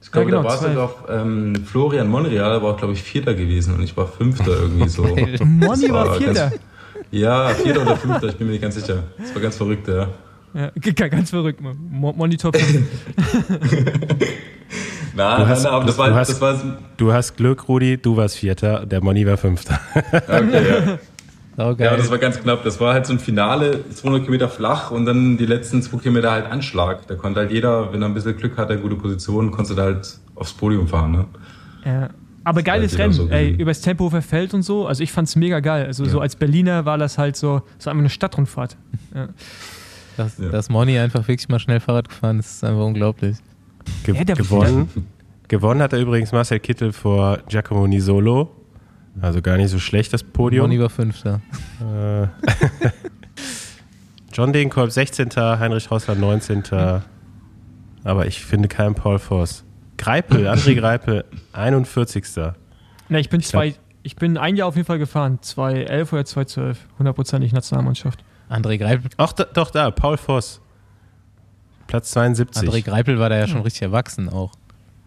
Ich 0.01 0.11
glaube, 0.11 0.29
Ja, 0.31 0.37
genau, 0.37 0.43
da 0.43 0.49
war 0.49 0.59
2011. 0.59 0.89
sogar 1.07 1.21
ähm, 1.21 1.55
Florian 1.65 2.07
Monreal, 2.09 2.61
war, 2.61 2.75
glaube 2.75 2.93
ich, 2.93 3.01
Vierter 3.03 3.33
gewesen 3.33 3.73
und 3.75 3.83
ich 3.83 3.95
war 3.95 4.07
Fünfter 4.07 4.47
irgendwie 4.47 4.89
so. 4.89 5.03
Moni 5.45 5.81
Das 5.87 5.91
war 5.91 6.07
war 6.07 6.15
Vierter. 6.15 6.49
ganz- 6.49 6.59
Ja, 7.11 7.49
Vierter 7.49 7.81
oder 7.81 7.97
Fünfter, 7.97 8.27
ich 8.29 8.35
bin 8.37 8.47
mir 8.47 8.53
nicht 8.53 8.61
ganz 8.61 8.75
sicher. 8.75 9.03
Das 9.19 9.33
war 9.35 9.41
ganz 9.41 9.57
verrückt, 9.57 9.87
ja. 9.87 10.07
Ja, 10.53 11.07
ganz 11.07 11.29
verrückt. 11.29 11.61
Mo 11.61 12.13
Monitor 12.13 12.51
5. 12.53 12.81
Na, 15.13 15.37
Du 15.39 15.47
hast- 15.47 15.63
na, 15.63 15.71
aber 15.71 15.85
das 15.85 15.95
du 15.95 16.01
war, 16.01 16.13
hast- 16.15 16.29
das 16.29 16.41
war 16.41 16.55
Du 16.97 17.11
hast 17.11 17.35
Glück, 17.35 17.67
Rudi, 17.67 17.97
du 17.97 18.15
warst 18.15 18.37
Vierter, 18.37 18.85
der 18.85 19.03
Moni 19.03 19.25
war 19.27 19.35
Fünfter. 19.37 19.79
okay, 20.11 20.69
ja. 20.87 20.97
Saugeil. 21.57 21.85
ja, 21.91 21.97
das 21.97 22.09
war 22.09 22.17
ganz 22.17 22.39
knapp. 22.39 22.63
Das 22.63 22.79
war 22.79 22.93
halt 22.93 23.05
so 23.05 23.11
ein 23.11 23.19
Finale, 23.19 23.83
200 23.93 24.21
Kilometer 24.21 24.47
flach 24.47 24.89
und 24.89 25.05
dann 25.05 25.37
die 25.37 25.45
letzten 25.45 25.81
zwei 25.81 25.97
Kilometer 25.97 26.31
halt 26.31 26.45
Anschlag. 26.49 27.05
Da 27.07 27.15
konnte 27.15 27.41
halt 27.41 27.51
jeder, 27.51 27.91
wenn 27.91 28.01
er 28.01 28.07
ein 28.07 28.13
bisschen 28.13 28.37
Glück 28.37 28.57
hatte, 28.57 28.77
gute 28.77 28.95
Position, 28.95 29.51
konntest 29.51 29.71
du 29.71 29.75
da 29.75 29.83
halt 29.83 30.17
aufs 30.35 30.53
Podium 30.53 30.87
fahren. 30.87 31.11
Ne? 31.11 31.25
Ja. 31.85 32.09
Aber 32.43 32.63
geiles 32.63 32.93
Ja, 32.93 32.99
Rennen, 32.99 33.13
so 33.13 33.29
ey, 33.29 33.45
gesehen. 33.45 33.59
übers 33.59 33.81
Tempelhofer 33.81 34.21
Feld 34.21 34.53
und 34.53 34.63
so. 34.63 34.87
Also 34.87 35.03
ich 35.03 35.11
fand's 35.11 35.35
mega 35.35 35.59
geil. 35.59 35.85
Also 35.85 36.05
so 36.05 36.19
als 36.19 36.35
Berliner 36.35 36.85
war 36.85 36.97
das 36.97 37.17
halt 37.17 37.35
so, 37.35 37.61
so 37.77 37.89
einfach 37.89 37.99
eine 37.99 38.09
Stadtrundfahrt. 38.09 38.77
dass, 40.17 40.37
Ja. 40.37 40.49
dass 40.49 40.69
Moni 40.69 40.97
einfach 40.97 41.27
wirklich 41.27 41.49
mal 41.49 41.59
schnell 41.59 41.79
Fahrrad 41.79 42.09
gefahren 42.09 42.39
ist, 42.39 42.49
ist 42.51 42.63
einfach 42.63 42.83
unglaublich. 42.83 43.37
Ge 44.03 44.15
Ja, 44.15 44.23
gewonnen. 44.23 44.89
gewonnen 45.47 45.81
hat 45.81 45.93
er 45.93 45.99
übrigens 45.99 46.31
Marcel 46.31 46.59
Kittel 46.59 46.91
vor 46.93 47.39
Giacomo 47.47 47.87
Nisolo. 47.87 48.51
Also 49.21 49.41
gar 49.41 49.57
nicht 49.57 49.69
so 49.69 49.79
schlecht 49.79 50.13
das 50.13 50.23
Podium. 50.23 50.63
Moni 50.67 50.79
war 50.79 50.89
Fünfter. 50.89 51.41
Äh, 51.81 52.27
John 54.33 54.53
Degenkolb 54.53 54.91
16. 54.91 55.29
Heinrich 55.35 55.89
Hausler 55.89 56.15
19. 56.15 56.63
Aber 58.03 58.25
ich 58.25 58.43
finde 58.43 58.67
keinen 58.67 58.95
Paul 58.95 59.19
Voss. 59.19 59.63
Greipel, 60.01 60.47
André 60.47 60.75
Greipel 60.75 61.25
41. 61.53 62.23
Na, 63.09 63.19
ich 63.19 63.29
bin 63.29 63.39
glaub- 63.41 63.49
zwei, 63.51 63.75
ich 64.03 64.15
bin 64.15 64.37
ein 64.37 64.55
Jahr 64.55 64.67
auf 64.67 64.75
jeden 64.75 64.87
Fall 64.87 64.99
gefahren. 64.99 65.39
2011 65.41 66.13
oder 66.13 66.25
2012. 66.25 66.79
Hundertprozentig 66.99 67.53
Nationalmannschaft. 67.53 68.23
André 68.49 68.77
Greipel, 68.77 69.11
Ach, 69.17 69.31
da, 69.33 69.45
doch 69.45 69.69
da, 69.71 69.91
Paul 69.91 70.17
Voss. 70.17 70.59
Platz 71.87 72.11
72. 72.11 72.67
André 72.67 72.83
Greipel 72.83 73.19
war 73.19 73.29
da 73.29 73.37
ja 73.37 73.47
schon 73.47 73.61
richtig 73.61 73.83
erwachsen 73.83 74.27
auch. 74.29 74.51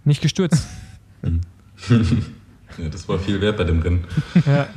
Nicht 0.05 0.23
gestürzt. 0.23 0.67
Ja, 2.77 2.89
das 2.89 3.09
war 3.09 3.21
viel 3.21 3.41
wert 3.41 3.57
bei 3.57 3.63
dem 3.65 3.81
Rennen. 3.81 4.05
ja. 4.47 4.67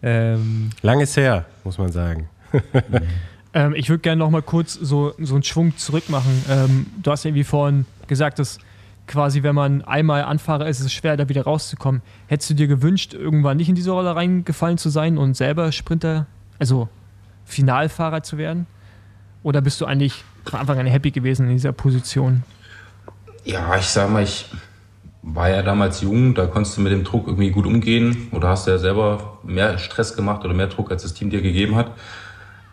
Ähm, 0.00 0.70
Lang 0.82 1.00
ist 1.00 1.16
her, 1.16 1.46
muss 1.64 1.76
man 1.78 1.90
sagen. 1.90 2.28
ähm, 3.52 3.74
ich 3.74 3.88
würde 3.88 4.00
gerne 4.00 4.20
noch 4.20 4.30
mal 4.30 4.42
kurz 4.42 4.74
so, 4.74 5.12
so 5.18 5.34
einen 5.34 5.42
Schwung 5.42 5.76
zurück 5.76 6.08
machen. 6.08 6.44
Ähm, 6.48 6.86
du 7.02 7.10
hast 7.10 7.24
irgendwie 7.24 7.42
vorhin 7.42 7.84
gesagt, 8.06 8.38
dass 8.38 8.58
quasi, 9.08 9.42
wenn 9.42 9.54
man 9.54 9.82
einmal 9.82 10.22
Anfahrer 10.22 10.68
ist, 10.68 10.78
ist 10.78 10.86
es 10.86 10.92
schwer, 10.92 11.16
da 11.16 11.28
wieder 11.28 11.42
rauszukommen. 11.42 12.02
Hättest 12.28 12.50
du 12.50 12.54
dir 12.54 12.68
gewünscht, 12.68 13.14
irgendwann 13.14 13.56
nicht 13.56 13.68
in 13.68 13.74
diese 13.74 13.90
Rolle 13.90 14.14
reingefallen 14.14 14.78
zu 14.78 14.90
sein 14.90 15.18
und 15.18 15.36
selber 15.36 15.72
Sprinter, 15.72 16.26
also 16.58 16.88
Finalfahrer 17.44 18.22
zu 18.22 18.38
werden? 18.38 18.66
Oder 19.42 19.60
bist 19.60 19.80
du 19.80 19.86
eigentlich 19.86 20.24
von 20.44 20.60
Anfang 20.60 20.78
an 20.78 20.86
happy 20.86 21.10
gewesen 21.10 21.46
in 21.46 21.52
dieser 21.52 21.72
Position? 21.72 22.44
Ja, 23.44 23.76
ich 23.76 23.86
sag 23.86 24.10
mal, 24.10 24.22
ich 24.22 24.46
war 25.22 25.50
ja 25.50 25.62
damals 25.62 26.00
jung, 26.00 26.34
da 26.34 26.46
konntest 26.46 26.76
du 26.76 26.80
mit 26.80 26.92
dem 26.92 27.04
Druck 27.04 27.26
irgendwie 27.26 27.50
gut 27.50 27.66
umgehen 27.66 28.28
oder 28.32 28.48
hast 28.48 28.66
ja 28.66 28.78
selber 28.78 29.38
mehr 29.42 29.78
Stress 29.78 30.14
gemacht 30.14 30.44
oder 30.44 30.54
mehr 30.54 30.68
Druck, 30.68 30.90
als 30.90 31.02
das 31.02 31.14
Team 31.14 31.30
dir 31.30 31.42
gegeben 31.42 31.76
hat. 31.76 31.92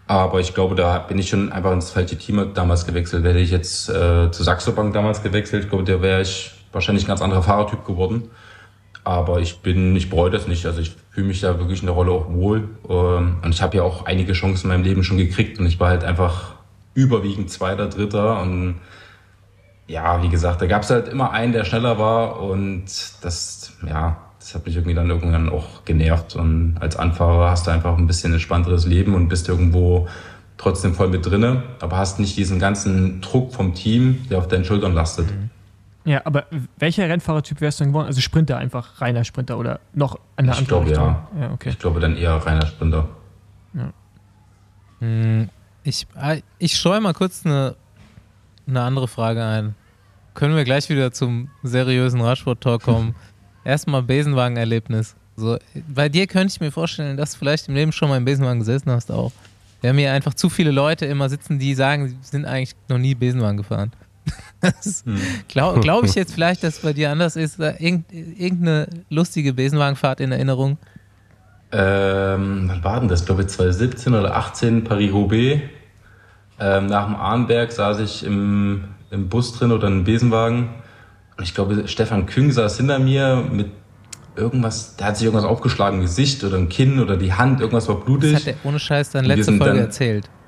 Aber 0.07 0.39
ich 0.39 0.53
glaube, 0.53 0.75
da 0.75 0.99
bin 0.99 1.17
ich 1.17 1.29
schon 1.29 1.51
einfach 1.51 1.71
ins 1.71 1.89
falsche 1.89 2.17
Team 2.17 2.53
damals 2.53 2.85
gewechselt. 2.85 3.23
Wäre 3.23 3.39
ich 3.39 3.51
jetzt 3.51 3.89
äh, 3.89 4.29
zu 4.31 4.43
Saxo 4.43 4.71
Bank 4.71 4.93
damals 4.93 5.23
gewechselt, 5.23 5.63
ich 5.63 5.69
glaube, 5.69 5.83
da 5.83 6.01
wäre 6.01 6.21
ich 6.21 6.51
wahrscheinlich 6.71 7.05
ein 7.05 7.07
ganz 7.07 7.21
anderer 7.21 7.41
Fahrertyp 7.41 7.85
geworden. 7.85 8.29
Aber 9.03 9.39
ich 9.39 9.59
bin, 9.59 9.95
ich 9.95 10.09
bereue 10.09 10.31
das 10.31 10.47
nicht. 10.47 10.65
Also 10.65 10.81
ich 10.81 10.95
fühle 11.11 11.27
mich 11.27 11.41
da 11.41 11.59
wirklich 11.59 11.81
in 11.81 11.85
der 11.85 11.95
Rolle 11.95 12.11
auch 12.11 12.27
wohl. 12.31 12.69
Ähm, 12.89 13.37
Und 13.41 13.53
ich 13.53 13.61
habe 13.61 13.77
ja 13.77 13.83
auch 13.83 14.05
einige 14.05 14.33
Chancen 14.33 14.65
in 14.65 14.69
meinem 14.69 14.83
Leben 14.83 15.03
schon 15.03 15.17
gekriegt 15.17 15.59
und 15.59 15.65
ich 15.67 15.79
war 15.79 15.89
halt 15.89 16.03
einfach 16.03 16.55
überwiegend 16.95 17.51
Zweiter, 17.51 17.87
Dritter 17.87 18.41
und 18.41 18.75
ja, 19.87 20.23
wie 20.23 20.29
gesagt, 20.29 20.61
da 20.61 20.65
gab 20.65 20.81
es 20.81 20.89
halt 20.89 21.07
immer 21.07 21.31
einen, 21.31 21.53
der 21.53 21.65
schneller 21.65 21.99
war 21.99 22.41
und 22.41 22.85
das, 23.21 23.73
ja, 23.87 24.17
das 24.45 24.53
hat 24.53 24.67
mich 24.67 24.75
irgendwie 24.75 24.93
dann 24.93 25.09
irgendwann 25.09 25.49
auch 25.49 25.83
genervt. 25.85 26.35
Und 26.35 26.77
als 26.79 26.95
Anfahrer 26.97 27.49
hast 27.49 27.65
du 27.65 27.71
einfach 27.71 27.97
ein 27.97 28.05
bisschen 28.05 28.31
entspannteres 28.31 28.85
Leben 28.85 29.15
und 29.15 29.27
bist 29.27 29.49
irgendwo 29.49 30.07
trotzdem 30.57 30.93
voll 30.93 31.09
mit 31.09 31.25
drinne, 31.25 31.63
aber 31.81 31.97
hast 31.97 32.19
nicht 32.19 32.37
diesen 32.37 32.59
ganzen 32.59 33.21
Druck 33.21 33.53
vom 33.53 33.73
Team, 33.73 34.23
der 34.29 34.37
auf 34.37 34.47
deinen 34.47 34.63
Schultern 34.63 34.93
lastet. 34.93 35.25
Ja, 36.03 36.21
aber 36.25 36.45
welcher 36.77 37.09
Rennfahrertyp 37.09 37.59
wärst 37.59 37.79
du 37.79 37.85
denn 37.85 37.91
geworden? 37.91 38.05
Also 38.05 38.21
Sprinter 38.21 38.59
einfach, 38.59 39.01
reiner 39.01 39.23
Sprinter 39.23 39.57
oder 39.57 39.79
noch 39.93 40.19
an 40.35 40.45
der 40.45 40.53
Ich 40.53 40.59
anderen 40.59 40.85
glaube, 40.85 40.89
Richtung? 40.91 41.15
ja. 41.39 41.47
ja. 41.47 41.51
okay. 41.51 41.69
Ich 41.69 41.79
glaube 41.79 41.99
dann 41.99 42.15
eher 42.15 42.33
reiner 42.33 42.67
Sprinter. 42.67 43.09
mh, 44.99 45.47
ich 45.83 46.05
äh, 46.21 46.43
ich 46.59 46.75
streue 46.75 47.01
mal 47.01 47.13
kurz 47.13 47.47
eine, 47.47 47.75
eine 48.67 48.81
andere 48.81 49.07
Frage 49.07 49.43
ein. 49.43 49.73
Können 50.35 50.55
wir 50.55 50.65
gleich 50.65 50.87
wieder 50.89 51.11
zum 51.11 51.49
seriösen 51.63 52.21
Radsport-Talk 52.21 52.83
kommen? 52.83 53.15
Erstmal 53.65 54.03
Besenwagen-Erlebnis. 54.03 55.15
So, 55.35 55.57
bei 55.93 56.07
dir 56.07 56.27
könnte 56.27 56.53
ich 56.53 56.61
mir 56.61 56.71
vorstellen, 56.71 57.17
dass 57.17 57.33
du 57.33 57.39
vielleicht 57.39 57.67
im 57.67 57.75
Leben 57.75 57.91
schon 57.91 58.07
mal 58.07 58.17
im 58.17 58.25
Besenwagen 58.25 58.59
gesessen 58.59 58.91
hast 58.91 59.11
auch. 59.11 59.31
Wir 59.81 59.89
haben 59.89 59.97
hier 59.97 60.13
einfach 60.13 60.33
zu 60.33 60.49
viele 60.49 60.71
Leute 60.71 61.05
immer 61.05 61.27
sitzen, 61.29 61.59
die 61.59 61.75
sagen, 61.75 62.07
sie 62.07 62.15
sind 62.21 62.45
eigentlich 62.45 62.75
noch 62.87 62.97
nie 62.97 63.15
Besenwagen 63.15 63.57
gefahren. 63.57 63.91
Glaube 65.47 65.81
glaub 65.81 66.05
ich 66.05 66.15
jetzt 66.15 66.33
vielleicht, 66.33 66.63
dass 66.63 66.77
es 66.77 66.81
bei 66.81 66.93
dir 66.93 67.11
anders 67.11 67.35
ist? 67.35 67.59
Irgendeine 67.59 68.87
lustige 69.09 69.53
Besenwagenfahrt 69.53 70.21
in 70.21 70.31
Erinnerung? 70.31 70.77
Ähm, 71.71 72.65
wann 72.67 72.83
war 72.83 72.99
denn 72.99 73.09
das? 73.09 73.21
Ich 73.21 73.25
glaube 73.25 73.45
2017 73.45 74.13
oder 74.13 74.35
18 74.35 74.83
Paris-Roubaix. 74.83 75.61
Ähm, 76.59 76.85
nach 76.87 77.05
dem 77.05 77.15
Arnberg 77.15 77.71
saß 77.71 77.99
ich 77.99 78.23
im, 78.23 78.85
im 79.11 79.27
Bus 79.27 79.57
drin 79.57 79.71
oder 79.71 79.87
im 79.87 80.03
Besenwagen. 80.03 80.69
Und 81.37 81.43
ich 81.43 81.53
glaube, 81.53 81.87
Stefan 81.87 82.25
Küng 82.25 82.51
saß 82.51 82.77
hinter 82.77 82.99
mir 82.99 83.43
mit 83.51 83.71
irgendwas, 84.35 84.95
der 84.95 85.07
hat 85.07 85.17
sich 85.17 85.25
irgendwas 85.25 85.45
aufgeschlagen, 85.47 86.01
Gesicht 86.01 86.43
oder 86.43 86.57
im 86.57 86.69
Kinn 86.69 86.99
oder 86.99 87.17
die 87.17 87.33
Hand, 87.33 87.59
irgendwas 87.61 87.87
war 87.87 87.95
Das 87.95 88.05
blutig. 88.05 88.35
hat 88.35 88.47
er 88.47 88.55
ohne 88.63 88.79
Scheiß 88.79 89.11
dann 89.11 89.25
letzte 89.25 89.51
Folge 89.53 89.65
dann- 89.65 89.77
erzählt. 89.79 90.29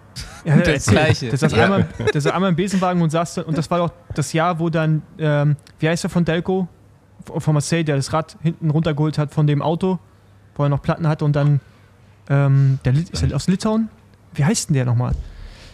Ja, 0.45 0.55
Das 0.57 0.67
erzähl. 0.67 0.93
Gleiche. 0.93 1.29
Der 1.29 1.37
saß, 1.37 1.51
Ja. 1.51 1.63
einmal, 1.65 1.87
saß 2.13 2.27
einmal 2.27 2.49
im 2.51 2.55
Besenwagen 2.55 3.01
und 3.01 3.09
saß, 3.09 3.35
da- 3.35 3.41
und 3.43 3.57
das 3.57 3.69
war 3.69 3.79
doch 3.79 3.91
das 4.15 4.31
Jahr, 4.33 4.59
wo 4.59 4.69
dann, 4.69 5.01
ähm, 5.19 5.57
wie 5.79 5.89
heißt 5.89 6.03
der 6.03 6.09
von 6.09 6.23
Delco? 6.25 6.67
Von 7.37 7.53
Marseille, 7.53 7.83
der 7.83 7.97
das 7.97 8.13
Rad 8.13 8.37
hinten 8.41 8.69
runtergeholt 8.69 9.17
hat 9.17 9.33
von 9.33 9.45
dem 9.45 9.61
Auto, 9.61 9.99
wo 10.55 10.63
er 10.63 10.69
noch 10.69 10.81
Platten 10.81 11.07
hatte 11.07 11.25
und 11.25 11.35
dann, 11.35 11.59
ähm, 12.29 12.79
der, 12.85 12.93
ist 12.93 13.21
der 13.21 13.35
aus 13.35 13.47
Litauen? 13.47 13.89
Wie 14.33 14.45
heißt 14.45 14.69
denn 14.69 14.75
der 14.75 14.85
nochmal? 14.85 15.11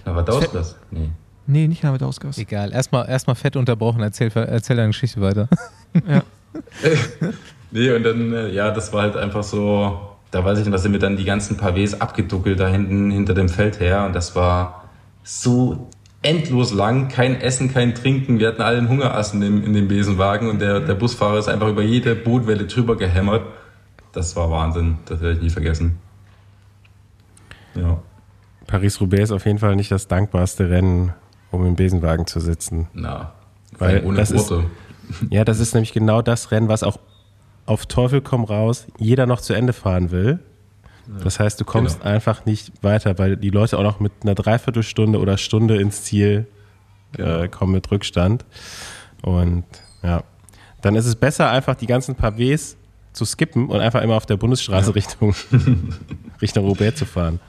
Na, 0.05 0.15
war 0.15 0.23
Dauskas? 0.23 0.75
Nee. 0.91 1.11
Nee, 1.45 1.67
nicht 1.67 1.83
Navadauskas. 1.83 2.37
Egal, 2.37 2.71
erstmal 2.71 3.09
erstmal 3.09 3.35
fett 3.35 3.55
unterbrochen, 3.55 4.01
erzähl, 4.01 4.31
erzähl 4.33 4.77
deine 4.77 4.89
Geschichte 4.89 5.21
weiter. 5.21 5.49
Nee, 7.73 7.91
und 7.91 8.03
dann, 8.03 8.31
äh, 8.33 8.49
ja, 8.51 8.69
das 8.69 8.93
war 8.93 9.01
halt 9.01 9.17
einfach 9.17 9.41
so, 9.41 9.99
da 10.29 10.45
weiß 10.45 10.59
ich 10.59 10.65
nicht, 10.65 10.73
da 10.75 10.77
sind 10.77 10.91
mir 10.91 10.99
dann 10.99 11.17
die 11.17 11.25
ganzen 11.25 11.57
Pavés 11.59 11.99
abgeduckelt 11.99 12.59
da 12.59 12.67
hinten 12.67 13.09
hinter 13.09 13.33
dem 13.33 13.49
Feld 13.49 13.79
her 13.79 14.05
und 14.05 14.13
das 14.13 14.35
war 14.35 14.83
so 15.23 15.89
endlos 16.21 16.71
lang, 16.71 17.07
kein 17.07 17.41
Essen, 17.41 17.73
kein 17.73 17.95
Trinken, 17.95 18.37
wir 18.37 18.49
hatten 18.49 18.61
alle 18.61 18.77
einen 18.77 18.89
Hungerassen 18.89 19.41
in, 19.41 19.63
in 19.63 19.73
dem 19.73 19.87
Besenwagen 19.87 20.51
und 20.51 20.61
der, 20.61 20.81
der 20.81 20.93
Busfahrer 20.93 21.39
ist 21.39 21.49
einfach 21.49 21.67
über 21.67 21.81
jede 21.81 22.13
Bootwelle 22.13 22.65
drüber 22.67 22.95
gehämmert. 22.95 23.41
Das 24.11 24.35
war 24.35 24.51
Wahnsinn, 24.51 24.99
das 25.05 25.19
werde 25.21 25.37
ich 25.37 25.41
nie 25.41 25.49
vergessen. 25.49 25.97
Ja, 27.73 27.97
Paris-Roubaix 28.67 29.23
ist 29.23 29.31
auf 29.31 29.47
jeden 29.47 29.57
Fall 29.57 29.75
nicht 29.75 29.89
das 29.89 30.07
dankbarste 30.07 30.69
Rennen, 30.69 31.13
um 31.53 31.65
im 31.65 31.75
Besenwagen 31.75 32.27
zu 32.27 32.39
sitzen. 32.39 32.87
na, 32.93 33.33
Weil 33.77 34.03
ohne 34.03 34.17
das 34.17 34.31
ist-. 34.31 34.53
Ja, 35.29 35.43
das 35.45 35.59
ist 35.59 35.73
nämlich 35.73 35.93
genau 35.93 36.21
das 36.21 36.51
Rennen, 36.51 36.67
was 36.67 36.83
auch 36.83 36.97
auf 37.65 37.85
Teufel 37.85 38.21
komm 38.21 38.43
raus 38.43 38.87
jeder 38.97 39.25
noch 39.25 39.39
zu 39.41 39.53
Ende 39.53 39.73
fahren 39.73 40.11
will. 40.11 40.39
Das 41.23 41.39
heißt, 41.39 41.59
du 41.59 41.65
kommst 41.65 41.99
Genau. 41.99 42.11
einfach 42.11 42.45
nicht 42.45 42.71
weiter, 42.81 43.17
weil 43.17 43.35
die 43.35 43.49
Leute 43.49 43.77
auch 43.77 43.83
noch 43.83 43.99
mit 43.99 44.13
einer 44.23 44.35
Dreiviertelstunde 44.35 45.19
oder 45.19 45.37
Stunde 45.37 45.77
ins 45.77 46.03
Ziel 46.03 46.47
Genau. 47.11 47.41
äh, 47.41 47.47
kommen 47.49 47.73
mit 47.73 47.91
Rückstand. 47.91 48.45
Und 49.21 49.65
ja, 50.01 50.23
dann 50.81 50.95
ist 50.95 51.05
es 51.05 51.15
besser, 51.15 51.49
einfach 51.51 51.75
die 51.75 51.85
ganzen 51.87 52.15
Pavés 52.15 52.75
zu 53.11 53.25
skippen 53.25 53.67
und 53.69 53.79
einfach 53.81 54.01
immer 54.01 54.15
auf 54.15 54.25
der 54.25 54.37
Bundesstraße 54.37 54.95
Richtung, 54.95 55.35
Richtung 56.41 56.65
Roubaix 56.65 56.97
zu 56.97 57.05
fahren. 57.05 57.39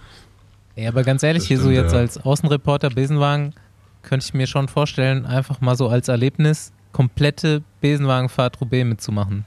Ja, 0.76 0.88
aber 0.90 1.02
ganz 1.05 1.22
ehrlich, 1.22 1.46
hier 1.46 1.59
so 1.61 1.70
jetzt 1.70 1.92
ja. 1.92 2.00
als 2.00 2.18
Außenreporter 2.18 2.90
Besenwagen, 2.90 3.55
könnte 4.05 4.24
ich 4.26 4.34
mir 4.34 4.46
schon 4.46 4.68
vorstellen, 4.68 5.26
einfach 5.26 5.61
mal 5.61 5.76
so 5.76 5.88
als 5.88 6.09
Erlebnis 6.09 6.72
komplette 6.92 7.62
Besenwagenfahrt 7.80 8.61
Roubaix 8.61 8.86
mitzumachen. 8.86 9.44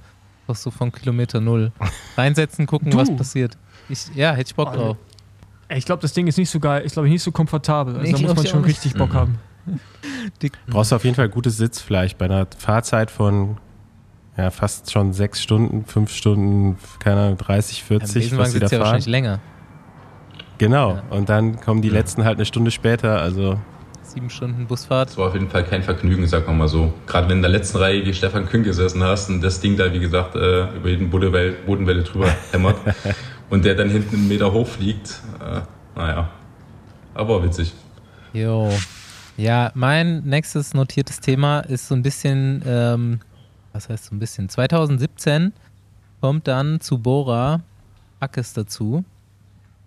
Auch 0.47 0.55
so 0.55 0.69
von 0.71 0.91
Kilometer 0.91 1.39
Null. 1.39 1.71
Reinsetzen, 2.17 2.65
gucken, 2.67 2.91
Du? 2.91 2.97
was 2.97 3.15
passiert. 3.15 3.57
Ich, 3.89 4.07
ja, 4.15 4.31
hätte 4.33 4.49
ich 4.49 4.55
Bock 4.55 4.69
Oh, 4.73 4.75
drauf. 4.75 4.97
Ich 5.69 5.85
glaube, 5.85 6.01
das 6.01 6.13
Ding 6.13 6.27
ist 6.27 6.37
nicht 6.37 6.49
so 6.49 6.59
geil, 6.59 6.83
ist 6.83 6.93
glaube 6.93 7.07
ich 7.07 7.11
nicht 7.13 7.23
so 7.23 7.31
komfortabel. 7.31 7.95
Also 7.97 8.05
Nee, 8.05 8.11
da 8.13 8.19
muss 8.27 8.35
man 8.35 8.45
ich 8.45 8.51
schon 8.51 8.63
richtig 8.63 8.93
Bock 8.95 9.11
Mhm. 9.11 9.15
haben. 9.15 9.39
Brauchst 10.67 10.91
du 10.91 10.95
auf 10.95 11.03
jeden 11.03 11.15
Fall 11.15 11.29
gutes 11.29 11.57
Sitzfleisch 11.57 12.15
bei 12.15 12.25
einer 12.25 12.47
Fahrzeit 12.57 13.11
von 13.11 13.57
ja, 14.37 14.51
fast 14.51 14.91
schon 14.91 15.13
sechs 15.13 15.41
Stunden, 15.41 15.83
fünf 15.85 16.11
Stunden, 16.11 16.77
keine 16.99 17.21
Ahnung, 17.21 17.37
30, 17.37 17.79
Im 17.81 17.85
40, 17.87 18.13
Besenwagen 18.13 18.39
was 18.45 18.53
die 18.53 18.59
da 18.59 18.65
sitzt 18.67 18.71
ja 18.71 18.77
fahren. 18.77 18.85
wahrscheinlich 18.85 19.07
länger. 19.07 19.39
Genau. 20.59 20.95
Ja. 20.95 21.03
Und 21.09 21.29
dann 21.29 21.59
kommen 21.59 21.81
die 21.81 21.89
letzten 21.89 22.23
halt 22.23 22.37
eine 22.37 22.45
Stunde 22.45 22.71
später. 22.71 23.19
Also 23.19 23.59
Sieben 24.07 24.29
Stunden 24.29 24.67
Busfahrt. 24.67 25.09
Das 25.09 25.17
war 25.17 25.27
auf 25.27 25.33
jeden 25.33 25.49
Fall 25.49 25.65
kein 25.65 25.83
Vergnügen, 25.83 26.25
sagen 26.27 26.47
wir 26.47 26.53
mal 26.53 26.69
so. 26.69 26.93
Gerade 27.07 27.27
wenn 27.27 27.37
in 27.37 27.41
der 27.41 27.51
letzten 27.51 27.77
Reihe 27.77 28.05
wie 28.05 28.13
Stefan 28.13 28.45
Kühn 28.45 28.63
gesessen 28.63 29.03
hast 29.03 29.29
und 29.29 29.41
das 29.41 29.59
Ding 29.59 29.75
da, 29.75 29.91
wie 29.91 29.99
gesagt, 29.99 30.35
äh, 30.35 30.75
über 30.77 30.89
jeden 30.89 31.09
Bodenwelle, 31.09 31.51
Bodenwelle 31.65 32.03
drüber 32.03 32.27
hämmert 32.51 32.77
und 33.49 33.65
der 33.65 33.75
dann 33.75 33.89
hinten 33.89 34.15
einen 34.15 34.27
Meter 34.29 34.53
hochfliegt. 34.53 35.21
Äh, 35.41 35.61
naja, 35.99 36.29
aber 37.13 37.43
witzig. 37.43 37.73
Jo. 38.31 38.71
Ja, 39.35 39.71
mein 39.75 40.23
nächstes 40.23 40.73
notiertes 40.73 41.19
Thema 41.19 41.59
ist 41.59 41.89
so 41.89 41.95
ein 41.95 42.01
bisschen, 42.01 42.63
ähm, 42.65 43.19
was 43.73 43.89
heißt 43.89 44.05
so 44.05 44.15
ein 44.15 44.19
bisschen? 44.19 44.47
2017 44.47 45.51
kommt 46.21 46.47
dann 46.47 46.79
zu 46.79 46.97
Bora 46.97 47.61
Ackes 48.21 48.53
dazu. 48.53 49.03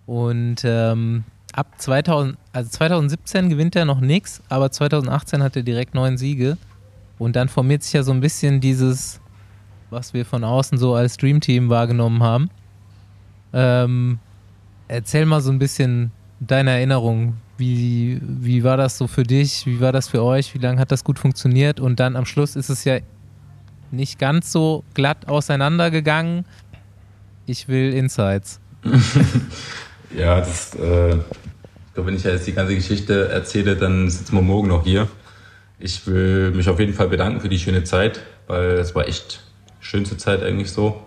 Und 0.05 0.61
ähm, 0.63 1.23
ab 1.53 1.67
2000, 1.77 2.37
also 2.53 2.69
2017 2.69 3.49
gewinnt 3.49 3.75
er 3.75 3.85
noch 3.85 3.99
nichts, 3.99 4.41
aber 4.49 4.71
2018 4.71 5.43
hat 5.43 5.55
er 5.55 5.63
direkt 5.63 5.93
neun 5.93 6.17
Siege. 6.17 6.57
Und 7.19 7.35
dann 7.35 7.49
formiert 7.49 7.83
sich 7.83 7.93
ja 7.93 8.03
so 8.03 8.11
ein 8.11 8.19
bisschen 8.19 8.61
dieses, 8.61 9.19
was 9.89 10.13
wir 10.13 10.25
von 10.25 10.43
außen 10.43 10.77
so 10.77 10.95
als 10.95 11.17
Dreamteam 11.17 11.69
wahrgenommen 11.69 12.23
haben. 12.23 12.49
Ähm, 13.53 14.19
erzähl 14.87 15.25
mal 15.25 15.41
so 15.41 15.51
ein 15.51 15.59
bisschen 15.59 16.11
deine 16.39 16.71
Erinnerung. 16.71 17.35
Wie, 17.57 18.19
wie 18.23 18.63
war 18.63 18.75
das 18.75 18.97
so 18.97 19.07
für 19.07 19.23
dich? 19.23 19.67
Wie 19.67 19.79
war 19.79 19.91
das 19.91 20.07
für 20.07 20.23
euch? 20.23 20.53
Wie 20.55 20.57
lange 20.57 20.79
hat 20.79 20.91
das 20.91 21.03
gut 21.03 21.19
funktioniert? 21.19 21.79
Und 21.79 21.99
dann 21.99 22.15
am 22.15 22.25
Schluss 22.25 22.55
ist 22.55 22.69
es 22.69 22.85
ja 22.85 22.97
nicht 23.91 24.17
ganz 24.17 24.51
so 24.51 24.83
glatt 24.93 25.27
auseinandergegangen. 25.27 26.45
Ich 27.45 27.67
will 27.67 27.93
Insights. 27.93 28.59
Ja, 30.17 30.39
das, 30.39 30.75
äh, 30.75 31.15
ich 31.15 31.93
glaube, 31.93 32.07
wenn 32.07 32.15
ich 32.15 32.23
ja 32.23 32.31
jetzt 32.31 32.47
die 32.47 32.53
ganze 32.53 32.75
Geschichte 32.75 33.29
erzähle, 33.29 33.75
dann 33.75 34.09
sitzen 34.09 34.35
wir 34.35 34.41
morgen 34.41 34.67
noch 34.67 34.83
hier. 34.83 35.07
Ich 35.79 36.05
will 36.05 36.51
mich 36.51 36.69
auf 36.69 36.79
jeden 36.79 36.93
Fall 36.93 37.07
bedanken 37.07 37.41
für 37.41 37.49
die 37.49 37.59
schöne 37.59 37.83
Zeit, 37.83 38.21
weil 38.47 38.71
es 38.73 38.93
war 38.93 39.07
echt 39.07 39.41
schönste 39.79 40.17
Zeit 40.17 40.43
eigentlich 40.43 40.71
so. 40.71 41.01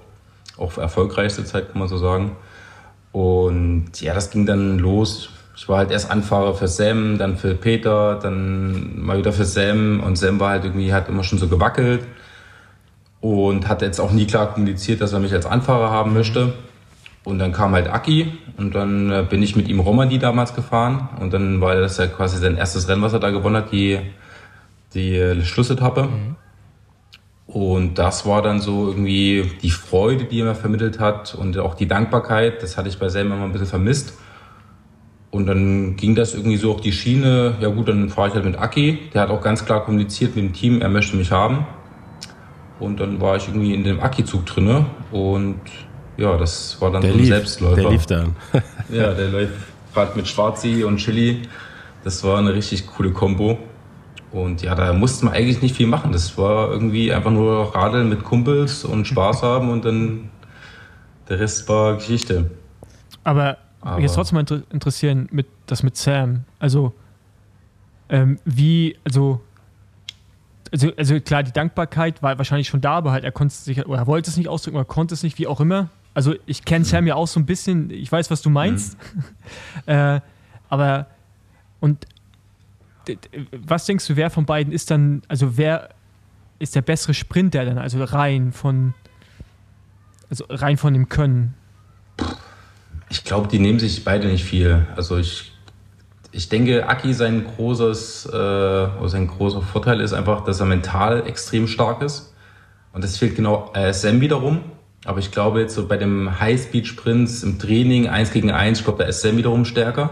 Auch 0.56 0.78
erfolgreichste 0.78 1.44
Zeit, 1.44 1.70
kann 1.70 1.78
man 1.78 1.88
so 1.88 1.98
sagen. 1.98 2.36
Und 3.12 4.00
ja, 4.00 4.14
das 4.14 4.30
ging 4.30 4.46
dann 4.46 4.78
los. 4.78 5.30
Ich 5.56 5.68
war 5.68 5.78
halt 5.78 5.90
erst 5.90 6.10
Anfahrer 6.10 6.54
für 6.54 6.66
Sam, 6.66 7.18
dann 7.18 7.36
für 7.36 7.54
Peter, 7.54 8.18
dann 8.20 9.00
mal 9.00 9.18
wieder 9.18 9.32
für 9.32 9.44
Sam. 9.44 10.00
Und 10.00 10.16
Sam 10.16 10.40
war 10.40 10.50
halt 10.50 10.64
irgendwie, 10.64 10.92
hat 10.92 11.08
immer 11.08 11.22
schon 11.22 11.38
so 11.38 11.46
gewackelt 11.46 12.00
und 13.20 13.68
hat 13.68 13.82
jetzt 13.82 14.00
auch 14.00 14.10
nie 14.10 14.26
klar 14.26 14.52
kommuniziert, 14.52 15.00
dass 15.00 15.12
er 15.12 15.20
mich 15.20 15.32
als 15.32 15.46
Anfahrer 15.46 15.90
haben 15.90 16.12
möchte. 16.12 16.54
Und 17.24 17.38
dann 17.38 17.52
kam 17.52 17.72
halt 17.72 17.88
Aki 17.88 18.32
und 18.58 18.74
dann 18.74 19.10
äh, 19.10 19.26
bin 19.28 19.42
ich 19.42 19.56
mit 19.56 19.68
ihm 19.68 19.80
Romandie 19.80 20.18
damals 20.18 20.54
gefahren 20.54 21.08
und 21.20 21.32
dann 21.32 21.60
war 21.60 21.74
das 21.74 21.96
ja 21.96 22.06
quasi 22.06 22.36
sein 22.36 22.56
erstes 22.56 22.86
Rennen, 22.86 23.00
was 23.00 23.14
er 23.14 23.18
da 23.18 23.30
gewonnen 23.30 23.56
hat, 23.56 23.72
die, 23.72 23.98
die 24.92 25.16
äh, 25.16 25.42
Schlussetappe. 25.42 26.08
Und 27.46 27.98
das 27.98 28.26
war 28.26 28.42
dann 28.42 28.60
so 28.60 28.88
irgendwie 28.88 29.50
die 29.62 29.70
Freude, 29.70 30.24
die 30.24 30.40
er 30.40 30.46
mir 30.46 30.54
vermittelt 30.54 31.00
hat 31.00 31.34
und 31.34 31.56
auch 31.58 31.74
die 31.74 31.86
Dankbarkeit. 31.86 32.62
Das 32.62 32.76
hatte 32.76 32.88
ich 32.88 32.98
bei 32.98 33.08
Sam 33.08 33.32
immer 33.32 33.44
ein 33.44 33.52
bisschen 33.52 33.68
vermisst. 33.68 34.18
Und 35.30 35.46
dann 35.46 35.96
ging 35.96 36.14
das 36.14 36.34
irgendwie 36.34 36.56
so 36.56 36.72
auf 36.72 36.80
die 36.80 36.92
Schiene. 36.92 37.54
Ja 37.60 37.68
gut, 37.68 37.88
dann 37.88 38.08
fahre 38.08 38.28
ich 38.28 38.34
halt 38.34 38.44
mit 38.44 38.58
Aki. 38.58 39.10
Der 39.12 39.22
hat 39.22 39.30
auch 39.30 39.40
ganz 39.40 39.64
klar 39.64 39.84
kommuniziert 39.84 40.36
mit 40.36 40.44
dem 40.44 40.52
Team, 40.52 40.80
er 40.80 40.88
möchte 40.88 41.16
mich 41.16 41.32
haben. 41.32 41.66
Und 42.80 43.00
dann 43.00 43.20
war 43.20 43.36
ich 43.36 43.46
irgendwie 43.48 43.74
in 43.74 43.84
dem 43.84 44.00
Aki-Zug 44.00 44.46
drinne 44.46 44.86
und 45.12 45.60
ja, 46.16 46.36
das 46.36 46.80
war 46.80 46.90
dann 46.90 47.02
der 47.02 47.10
so 47.10 47.16
ein 47.16 47.20
lief. 47.20 47.28
Selbstläufer. 47.28 47.80
Der 47.82 47.90
lief 47.90 48.06
dann. 48.06 48.36
Ja, 48.90 49.14
der 49.14 49.28
läuft 49.28 49.52
gerade 49.94 50.16
mit 50.16 50.28
Schwarzi 50.28 50.84
und 50.84 50.98
Chili. 50.98 51.42
Das 52.04 52.22
war 52.22 52.38
eine 52.38 52.52
richtig 52.52 52.86
coole 52.86 53.12
Kombo. 53.12 53.58
Und 54.30 54.62
ja, 54.62 54.74
da 54.74 54.92
musste 54.92 55.24
man 55.24 55.34
eigentlich 55.34 55.62
nicht 55.62 55.76
viel 55.76 55.86
machen. 55.86 56.12
Das 56.12 56.36
war 56.36 56.70
irgendwie 56.70 57.12
einfach 57.12 57.30
nur 57.30 57.74
Radeln 57.74 58.08
mit 58.08 58.24
Kumpels 58.24 58.84
und 58.84 59.06
Spaß 59.06 59.42
haben 59.44 59.70
und 59.70 59.84
dann 59.84 60.28
der 61.28 61.40
Rest 61.40 61.68
war 61.68 61.94
Geschichte. 61.94 62.50
Aber, 63.22 63.56
Aber- 63.80 63.96
mich 63.96 64.02
jetzt 64.04 64.14
trotzdem 64.16 64.34
mal 64.34 64.40
inter 64.40 64.62
interessieren, 64.70 65.28
mit, 65.30 65.46
das 65.66 65.82
mit 65.82 65.96
Sam. 65.96 66.44
Also, 66.58 66.92
ähm, 68.10 68.38
wie, 68.44 68.96
also, 69.04 69.40
also, 70.70 70.90
also 70.96 71.20
klar, 71.20 71.42
die 71.42 71.52
Dankbarkeit 71.52 72.22
war 72.22 72.36
wahrscheinlich 72.36 72.68
schon 72.68 72.80
da, 72.82 72.96
aber 72.96 73.12
halt 73.12 73.24
er 73.24 73.32
konnte 73.32 73.52
es 73.52 73.64
sich, 73.64 73.86
oder 73.86 73.98
er 74.00 74.06
wollte 74.06 74.28
es 74.30 74.36
nicht 74.36 74.48
ausdrücken, 74.48 74.76
oder 74.76 74.84
konnte 74.84 75.14
es 75.14 75.22
nicht, 75.22 75.38
wie 75.38 75.46
auch 75.46 75.60
immer. 75.60 75.88
Also 76.14 76.34
ich 76.46 76.64
kenne 76.64 76.84
Sam 76.84 77.06
ja 77.06 77.16
auch 77.16 77.26
so 77.26 77.40
ein 77.40 77.46
bisschen, 77.46 77.90
ich 77.90 78.10
weiß, 78.10 78.30
was 78.30 78.40
du 78.40 78.48
meinst. 78.48 78.96
äh, 79.86 80.20
aber 80.68 81.08
und 81.80 82.06
was 83.52 83.84
denkst 83.84 84.06
du, 84.06 84.16
wer 84.16 84.30
von 84.30 84.46
beiden 84.46 84.72
ist 84.72 84.90
dann, 84.90 85.22
also 85.28 85.58
wer 85.58 85.90
ist 86.58 86.74
der 86.74 86.82
bessere 86.82 87.14
Sprinter 87.14 87.64
dann, 87.64 87.78
also 87.78 88.02
rein 88.02 88.52
von, 88.52 88.94
also 90.30 90.44
rein 90.48 90.76
von 90.76 90.94
dem 90.94 91.08
Können? 91.08 91.54
Ich 93.10 93.24
glaube, 93.24 93.48
die 93.48 93.58
nehmen 93.58 93.78
sich 93.78 94.04
beide 94.04 94.28
nicht 94.28 94.44
viel. 94.44 94.86
Also 94.96 95.18
ich, 95.18 95.52
ich 96.32 96.48
denke, 96.48 96.88
Aki 96.88 97.12
sein 97.12 97.44
großes, 97.44 98.26
äh, 98.26 98.36
oder 98.36 99.08
sein 99.08 99.26
großer 99.26 99.60
Vorteil 99.60 100.00
ist 100.00 100.12
einfach, 100.12 100.44
dass 100.44 100.60
er 100.60 100.66
mental 100.66 101.26
extrem 101.26 101.66
stark 101.66 102.02
ist. 102.02 102.34
Und 102.92 103.04
das 103.04 103.18
fehlt 103.18 103.36
genau 103.36 103.72
äh, 103.74 103.92
Sam 103.92 104.20
wiederum. 104.20 104.60
Aber 105.04 105.18
ich 105.18 105.30
glaube 105.30 105.60
jetzt 105.60 105.74
so 105.74 105.86
bei 105.86 105.96
dem 105.96 106.40
High-Speed-Sprints 106.40 107.42
im 107.42 107.58
Training, 107.58 108.08
eins 108.08 108.32
gegen 108.32 108.50
eins, 108.50 108.78
ich 108.78 108.84
glaube, 108.84 109.02
da 109.02 109.08
ist 109.08 109.20
Sam 109.20 109.36
wiederum 109.36 109.64
stärker. 109.64 110.10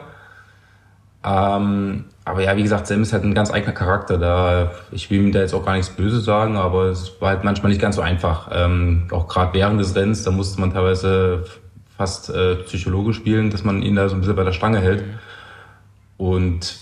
Ähm, 1.24 2.04
aber 2.24 2.42
ja, 2.42 2.56
wie 2.56 2.62
gesagt, 2.62 2.86
Sam 2.86 3.02
ist 3.02 3.12
halt 3.12 3.24
ein 3.24 3.34
ganz 3.34 3.50
eigener 3.50 3.72
Charakter. 3.72 4.18
Da, 4.18 4.72
ich 4.90 5.10
will 5.10 5.20
ihm 5.20 5.32
da 5.32 5.40
jetzt 5.40 5.54
auch 5.54 5.64
gar 5.64 5.74
nichts 5.74 5.90
Böses 5.90 6.24
sagen, 6.24 6.56
aber 6.56 6.86
es 6.86 7.20
war 7.20 7.30
halt 7.30 7.44
manchmal 7.44 7.70
nicht 7.70 7.80
ganz 7.80 7.96
so 7.96 8.02
einfach. 8.02 8.50
Ähm, 8.52 9.04
auch 9.10 9.28
gerade 9.28 9.54
während 9.54 9.80
des 9.80 9.94
Rennens, 9.96 10.24
da 10.24 10.30
musste 10.30 10.60
man 10.60 10.72
teilweise 10.72 11.44
fast 11.96 12.30
äh, 12.30 12.56
Psychologe 12.56 13.14
spielen, 13.14 13.50
dass 13.50 13.64
man 13.64 13.82
ihn 13.82 13.96
da 13.96 14.08
so 14.08 14.14
ein 14.14 14.20
bisschen 14.20 14.36
bei 14.36 14.44
der 14.44 14.52
Stange 14.52 14.80
hält. 14.80 15.04
Und 16.16 16.76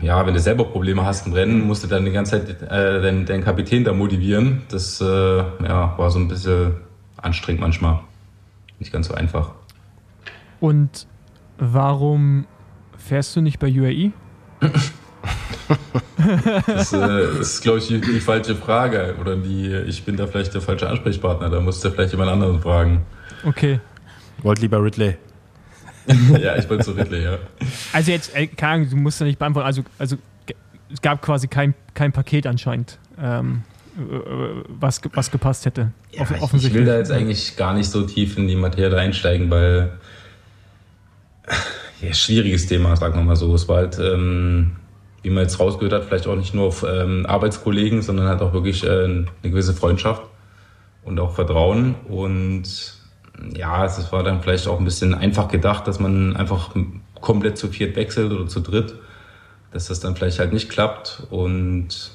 ja, 0.00 0.26
wenn 0.26 0.34
du 0.34 0.40
selber 0.40 0.64
Probleme 0.64 1.04
hast 1.04 1.26
im 1.26 1.32
Rennen, 1.32 1.66
musst 1.66 1.84
du 1.84 1.88
dann 1.88 2.04
die 2.04 2.12
ganze 2.12 2.44
Zeit 2.44 2.62
äh, 2.62 3.02
deinen, 3.02 3.26
deinen 3.26 3.44
Kapitän 3.44 3.84
da 3.84 3.92
motivieren. 3.92 4.62
Das 4.70 5.00
äh, 5.00 5.04
ja, 5.06 5.94
war 5.96 6.10
so 6.10 6.18
ein 6.18 6.28
bisschen 6.28 6.74
anstrengend 7.22 7.60
manchmal. 7.60 8.00
Nicht 8.78 8.92
ganz 8.92 9.08
so 9.08 9.14
einfach. 9.14 9.52
Und 10.60 11.06
warum 11.58 12.46
fährst 12.96 13.34
du 13.36 13.40
nicht 13.40 13.58
bei 13.58 13.68
UAE? 13.68 14.12
Das, 16.66 16.92
äh, 16.92 17.40
ist, 17.40 17.62
glaube 17.62 17.78
ich, 17.78 17.88
die, 17.88 18.00
die 18.00 18.20
falsche 18.20 18.54
Frage. 18.54 19.16
Oder 19.20 19.36
die, 19.36 19.72
ich 19.86 20.04
bin 20.04 20.16
da 20.16 20.26
vielleicht 20.26 20.54
der 20.54 20.60
falsche 20.60 20.88
Ansprechpartner. 20.88 21.50
Da 21.50 21.60
musst 21.60 21.84
du 21.84 21.90
vielleicht 21.90 22.12
jemand 22.12 22.30
anderen 22.30 22.60
fragen. 22.60 23.02
Okay. 23.44 23.80
Wollt 24.42 24.60
lieber 24.60 24.82
Ridley. 24.82 25.16
ja, 26.40 26.56
ich 26.56 26.68
wollte 26.68 26.84
so 26.84 26.92
Ridley, 26.92 27.24
ja. 27.24 27.38
Also 27.92 28.10
jetzt, 28.10 28.34
äh, 28.34 28.46
keine 28.46 28.72
Ahnung, 28.72 28.90
du 28.90 28.96
musst 28.96 29.20
ja 29.20 29.26
nicht 29.26 29.38
beantworten. 29.38 29.66
Also, 29.66 29.82
also 29.98 30.16
es 30.92 31.00
gab 31.00 31.22
quasi 31.22 31.48
kein, 31.48 31.74
kein 31.94 32.12
Paket 32.12 32.46
anscheinend, 32.46 32.98
ähm, 33.18 33.62
äh, 33.62 33.71
was, 34.80 35.00
ge- 35.02 35.10
was 35.14 35.30
gepasst 35.30 35.66
hätte. 35.66 35.92
Ja, 36.12 36.22
Offen- 36.40 36.58
ich, 36.58 36.66
ich 36.66 36.74
will 36.74 36.84
da 36.84 36.96
jetzt 36.96 37.10
eigentlich 37.10 37.56
gar 37.56 37.74
nicht 37.74 37.90
so 37.90 38.02
tief 38.06 38.38
in 38.38 38.48
die 38.48 38.56
Materie 38.56 38.98
einsteigen, 38.98 39.50
weil 39.50 39.92
ja, 42.00 42.12
schwieriges 42.12 42.66
Thema, 42.66 42.96
sagen 42.96 43.14
wir 43.14 43.22
mal 43.22 43.36
so. 43.36 43.54
Es 43.54 43.68
war 43.68 43.76
halt, 43.78 43.98
ähm, 43.98 44.72
wie 45.22 45.30
man 45.30 45.44
jetzt 45.44 45.60
rausgehört 45.60 45.92
hat, 45.92 46.04
vielleicht 46.04 46.26
auch 46.26 46.36
nicht 46.36 46.54
nur 46.54 46.66
auf 46.66 46.84
ähm, 46.88 47.26
Arbeitskollegen, 47.26 48.02
sondern 48.02 48.26
halt 48.28 48.40
auch 48.40 48.52
wirklich 48.52 48.84
äh, 48.84 49.04
eine 49.04 49.26
gewisse 49.42 49.74
Freundschaft 49.74 50.22
und 51.04 51.18
auch 51.20 51.34
Vertrauen. 51.34 51.94
Und 52.08 52.64
ja, 53.54 53.84
es 53.84 54.10
war 54.12 54.22
dann 54.22 54.42
vielleicht 54.42 54.66
auch 54.68 54.78
ein 54.78 54.84
bisschen 54.84 55.14
einfach 55.14 55.48
gedacht, 55.48 55.86
dass 55.86 56.00
man 56.00 56.36
einfach 56.36 56.70
komplett 57.20 57.56
zu 57.58 57.68
viert 57.68 57.96
wechselt 57.96 58.32
oder 58.32 58.46
zu 58.48 58.60
dritt, 58.60 58.94
dass 59.72 59.86
das 59.86 60.00
dann 60.00 60.16
vielleicht 60.16 60.38
halt 60.38 60.52
nicht 60.52 60.68
klappt 60.68 61.26
und 61.30 62.12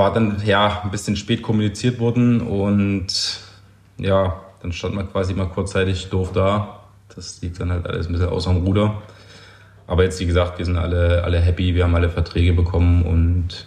war 0.00 0.14
dann 0.14 0.40
ja 0.46 0.80
ein 0.82 0.90
bisschen 0.90 1.14
spät 1.14 1.42
kommuniziert 1.42 2.00
worden 2.00 2.40
und 2.40 3.40
ja, 3.98 4.40
dann 4.62 4.72
stand 4.72 4.94
man 4.94 5.10
quasi 5.12 5.34
mal 5.34 5.46
kurzzeitig 5.46 6.08
doof 6.08 6.32
da. 6.32 6.80
Das 7.14 7.42
lief 7.42 7.58
dann 7.58 7.70
halt 7.70 7.86
alles 7.86 8.06
ein 8.06 8.12
bisschen 8.12 8.30
außer 8.30 8.50
dem 8.50 8.64
Ruder. 8.64 9.02
Aber 9.86 10.04
jetzt, 10.04 10.18
wie 10.18 10.26
gesagt, 10.26 10.58
wir 10.58 10.64
sind 10.64 10.78
alle, 10.78 11.22
alle 11.22 11.38
happy, 11.38 11.74
wir 11.74 11.84
haben 11.84 11.94
alle 11.94 12.08
Verträge 12.08 12.54
bekommen 12.54 13.02
und 13.02 13.66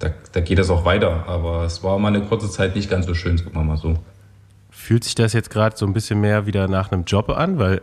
da, 0.00 0.10
da 0.32 0.40
geht 0.40 0.58
es 0.58 0.68
auch 0.68 0.84
weiter. 0.84 1.24
Aber 1.28 1.62
es 1.62 1.84
war 1.84 1.96
mal 2.00 2.08
eine 2.08 2.22
kurze 2.22 2.50
Zeit 2.50 2.74
nicht 2.74 2.90
ganz 2.90 3.06
so 3.06 3.14
schön, 3.14 3.38
sagen 3.38 3.54
wir 3.54 3.62
mal 3.62 3.76
so. 3.76 3.94
Fühlt 4.70 5.04
sich 5.04 5.14
das 5.14 5.32
jetzt 5.32 5.50
gerade 5.50 5.76
so 5.76 5.86
ein 5.86 5.92
bisschen 5.92 6.20
mehr 6.20 6.46
wieder 6.46 6.66
nach 6.66 6.90
einem 6.90 7.04
Job 7.04 7.28
an? 7.28 7.60
Weil 7.60 7.82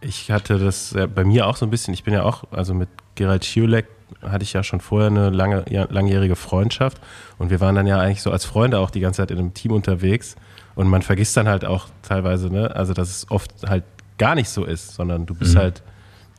ich 0.00 0.30
hatte 0.30 0.56
das 0.58 0.94
bei 1.14 1.24
mir 1.24 1.48
auch 1.48 1.56
so 1.56 1.66
ein 1.66 1.70
bisschen, 1.70 1.94
ich 1.94 2.04
bin 2.04 2.14
ja 2.14 2.22
auch, 2.22 2.44
also 2.52 2.74
mit 2.74 2.88
Gerald 3.16 3.44
Schiolek 3.44 3.86
hatte 4.20 4.44
ich 4.44 4.52
ja 4.52 4.62
schon 4.62 4.80
vorher 4.80 5.08
eine 5.08 5.30
lange, 5.30 5.64
ja, 5.70 5.86
langjährige 5.88 6.36
Freundschaft. 6.36 7.00
Und 7.38 7.50
wir 7.50 7.60
waren 7.60 7.74
dann 7.74 7.86
ja 7.86 7.98
eigentlich 7.98 8.22
so 8.22 8.30
als 8.30 8.44
Freunde 8.44 8.78
auch 8.78 8.90
die 8.90 9.00
ganze 9.00 9.22
Zeit 9.22 9.30
in 9.30 9.38
einem 9.38 9.54
Team 9.54 9.72
unterwegs. 9.72 10.36
Und 10.74 10.88
man 10.88 11.02
vergisst 11.02 11.36
dann 11.36 11.48
halt 11.48 11.64
auch 11.64 11.88
teilweise, 12.02 12.50
ne, 12.50 12.74
also 12.74 12.94
dass 12.94 13.10
es 13.10 13.30
oft 13.30 13.50
halt 13.68 13.84
gar 14.18 14.34
nicht 14.34 14.48
so 14.48 14.64
ist, 14.64 14.94
sondern 14.94 15.26
du 15.26 15.34
bist 15.34 15.54
mhm. 15.54 15.58
halt 15.58 15.82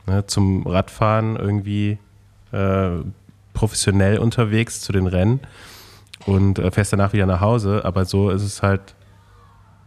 ne, 0.06 0.26
zum 0.26 0.66
Radfahren 0.66 1.36
irgendwie 1.36 1.98
äh, 2.52 2.90
professionell 3.52 4.18
unterwegs 4.18 4.80
zu 4.80 4.92
den 4.92 5.06
Rennen 5.06 5.40
und 6.26 6.58
äh, 6.58 6.70
fährst 6.70 6.92
danach 6.92 7.12
wieder 7.12 7.26
nach 7.26 7.40
Hause, 7.40 7.82
aber 7.84 8.04
so 8.04 8.30
ist 8.30 8.42
es 8.42 8.62
halt, 8.62 8.94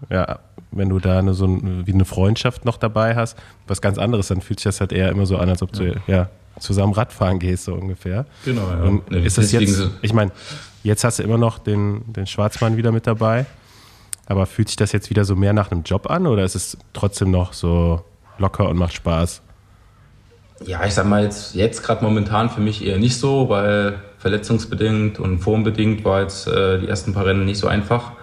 ja, 0.10 0.40
wenn 0.72 0.90
du 0.90 1.00
da 1.00 1.20
eine, 1.20 1.34
so 1.34 1.46
ein, 1.46 1.86
wie 1.86 1.94
eine 1.94 2.06
Freundschaft 2.06 2.66
noch 2.66 2.78
dabei 2.78 3.16
hast, 3.16 3.38
was 3.68 3.82
ganz 3.82 3.98
anderes, 3.98 4.28
dann 4.28 4.42
fühlt 4.42 4.60
sich 4.60 4.66
das 4.66 4.80
halt 4.80 4.92
eher 4.92 5.10
immer 5.10 5.26
so 5.26 5.38
an, 5.38 5.50
als 5.50 5.62
ob 5.62 5.72
du 5.72 5.96
ja, 6.08 6.30
zusammen 6.60 6.94
Radfahren 6.94 7.40
gehst, 7.40 7.66
so 7.66 7.74
ungefähr. 7.74 8.26
Genau, 8.46 8.70
ja. 8.70 8.84
Und 8.84 9.14
ist 9.14 9.38
das 9.38 9.52
jetzt, 9.52 9.90
ich 10.02 10.14
meine, 10.14 10.32
jetzt 10.84 11.04
hast 11.04 11.20
du 11.20 11.24
immer 11.24 11.38
noch 11.38 11.60
den, 11.60 12.02
den 12.12 12.28
Schwarzmann 12.28 12.78
wieder 12.78 12.92
mit 12.92 13.08
dabei, 13.08 13.46
aber 14.28 14.46
fühlt 14.46 14.68
sich 14.70 14.78
das 14.78 14.92
jetzt 14.92 15.10
wieder 15.10 15.26
so 15.26 15.36
mehr 15.36 15.54
nach 15.54 15.72
einem 15.72 15.84
Job 15.84 16.10
an 16.10 16.28
oder 16.28 16.44
ist 16.44 16.56
es 16.56 16.78
trotzdem 16.94 17.32
noch 17.32 17.54
so 17.54 18.04
locker 18.38 18.70
und 18.70 18.78
macht 18.78 18.94
Spaß? 18.94 19.42
Ja, 20.66 20.84
ich 20.86 20.94
sag 20.94 21.06
mal 21.06 21.24
jetzt, 21.24 21.54
jetzt 21.54 21.84
gerade 21.84 22.04
momentan 22.04 22.50
für 22.50 22.62
mich 22.62 22.84
eher 22.84 22.98
nicht 22.98 23.18
so, 23.18 23.48
weil 23.50 24.00
verletzungsbedingt 24.18 25.20
und 25.20 25.40
formbedingt 25.40 26.04
war 26.04 26.22
jetzt 26.22 26.48
äh, 26.48 26.80
die 26.80 26.88
ersten 26.88 27.14
paar 27.14 27.26
Rennen 27.26 27.46
nicht 27.46 27.60
so 27.60 27.68
einfach. 27.68 28.14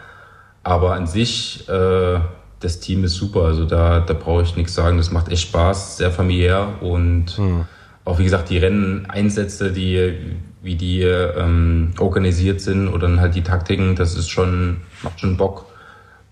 Aber 0.65 0.95
an 0.95 1.07
sich, 1.07 1.69
äh, 1.69 2.19
das 2.61 2.81
Team 2.81 3.05
ist 3.05 3.15
super. 3.15 3.43
Also 3.43 3.65
da, 3.67 4.01
da 4.01 4.15
brauche 4.15 4.43
ich 4.43 4.57
nichts 4.57 4.75
sagen. 4.75 4.97
Das 4.97 5.13
macht 5.13 5.29
echt 5.29 5.43
Spaß, 5.43 5.99
sehr 5.99 6.11
familiär 6.11 6.69
und 6.81 7.37
hm. 7.37 7.67
Auch 8.05 8.19
wie 8.19 8.25
gesagt, 8.25 8.51
die 8.51 8.59
Renneinsätze, 8.59 9.73
die, 9.73 10.15
wie 10.63 10.77
die 10.77 11.03
ähm, 11.03 11.93
organisiert 11.99 12.61
sind 12.61 12.89
oder 12.89 13.09
dann 13.09 13.21
halt 13.21 13.35
die 13.35 13.43
Taktiken, 13.43 13.97
das 13.97 14.15
ist 14.15 14.29
schon, 14.29 14.79
macht 15.03 15.21
schon 15.21 15.37
Bock. 15.37 15.67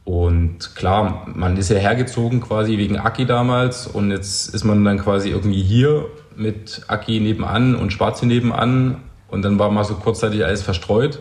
Und 0.05 0.75
klar, 0.75 1.27
man 1.33 1.57
ist 1.57 1.71
ja 1.71 1.79
hergezogen 1.79 2.41
quasi 2.41 2.77
wegen 2.77 2.99
Aki 2.99 3.25
damals 3.25 3.87
und 3.87 4.11
jetzt 4.11 4.53
ist 4.53 4.65
man 4.65 4.85
dann 4.85 4.99
quasi 4.99 5.31
irgendwie 5.31 5.63
hier 5.63 6.07
mit 6.35 6.83
Aki 6.89 7.21
nebenan 7.21 7.77
und 7.77 7.93
Schwarze 7.93 8.27
nebenan 8.27 8.97
und 9.29 9.43
dann 9.43 9.59
war 9.59 9.71
mal 9.71 9.85
so 9.85 9.95
kurzzeitig 9.95 10.45
alles 10.45 10.63
verstreut 10.63 11.21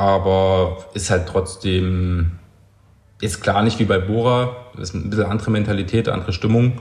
aber 0.00 0.78
ist 0.94 1.10
halt 1.10 1.28
trotzdem, 1.28 2.38
ist 3.20 3.42
klar 3.42 3.62
nicht 3.62 3.78
wie 3.80 3.84
bei 3.84 3.98
Bora, 3.98 4.56
ist 4.78 4.94
ein 4.94 5.10
bisschen 5.10 5.26
andere 5.26 5.50
Mentalität, 5.50 6.08
andere 6.08 6.32
Stimmung, 6.32 6.80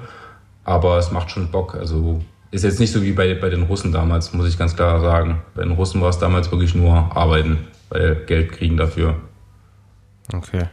aber 0.63 0.97
es 0.97 1.11
macht 1.11 1.30
schon 1.30 1.51
Bock. 1.51 1.76
Also 1.76 2.21
ist 2.51 2.63
jetzt 2.63 2.80
nicht 2.80 2.91
so 2.91 3.03
wie 3.03 3.11
bei, 3.11 3.35
bei 3.35 3.49
den 3.49 3.63
Russen 3.63 3.91
damals, 3.91 4.34
muss 4.34 4.47
ich 4.47 4.57
ganz 4.57 4.76
klar 4.76 4.99
sagen. 4.99 5.41
Bei 5.55 5.63
den 5.63 5.71
Russen 5.71 6.01
war 6.01 6.09
es 6.09 6.17
damals 6.17 6.51
wirklich 6.51 6.73
nur 6.76 7.15
arbeiten, 7.15 7.67
weil 7.89 8.15
Geld 8.26 8.51
kriegen 8.51 8.77
dafür. 8.77 9.15
Okay. 10.34 10.65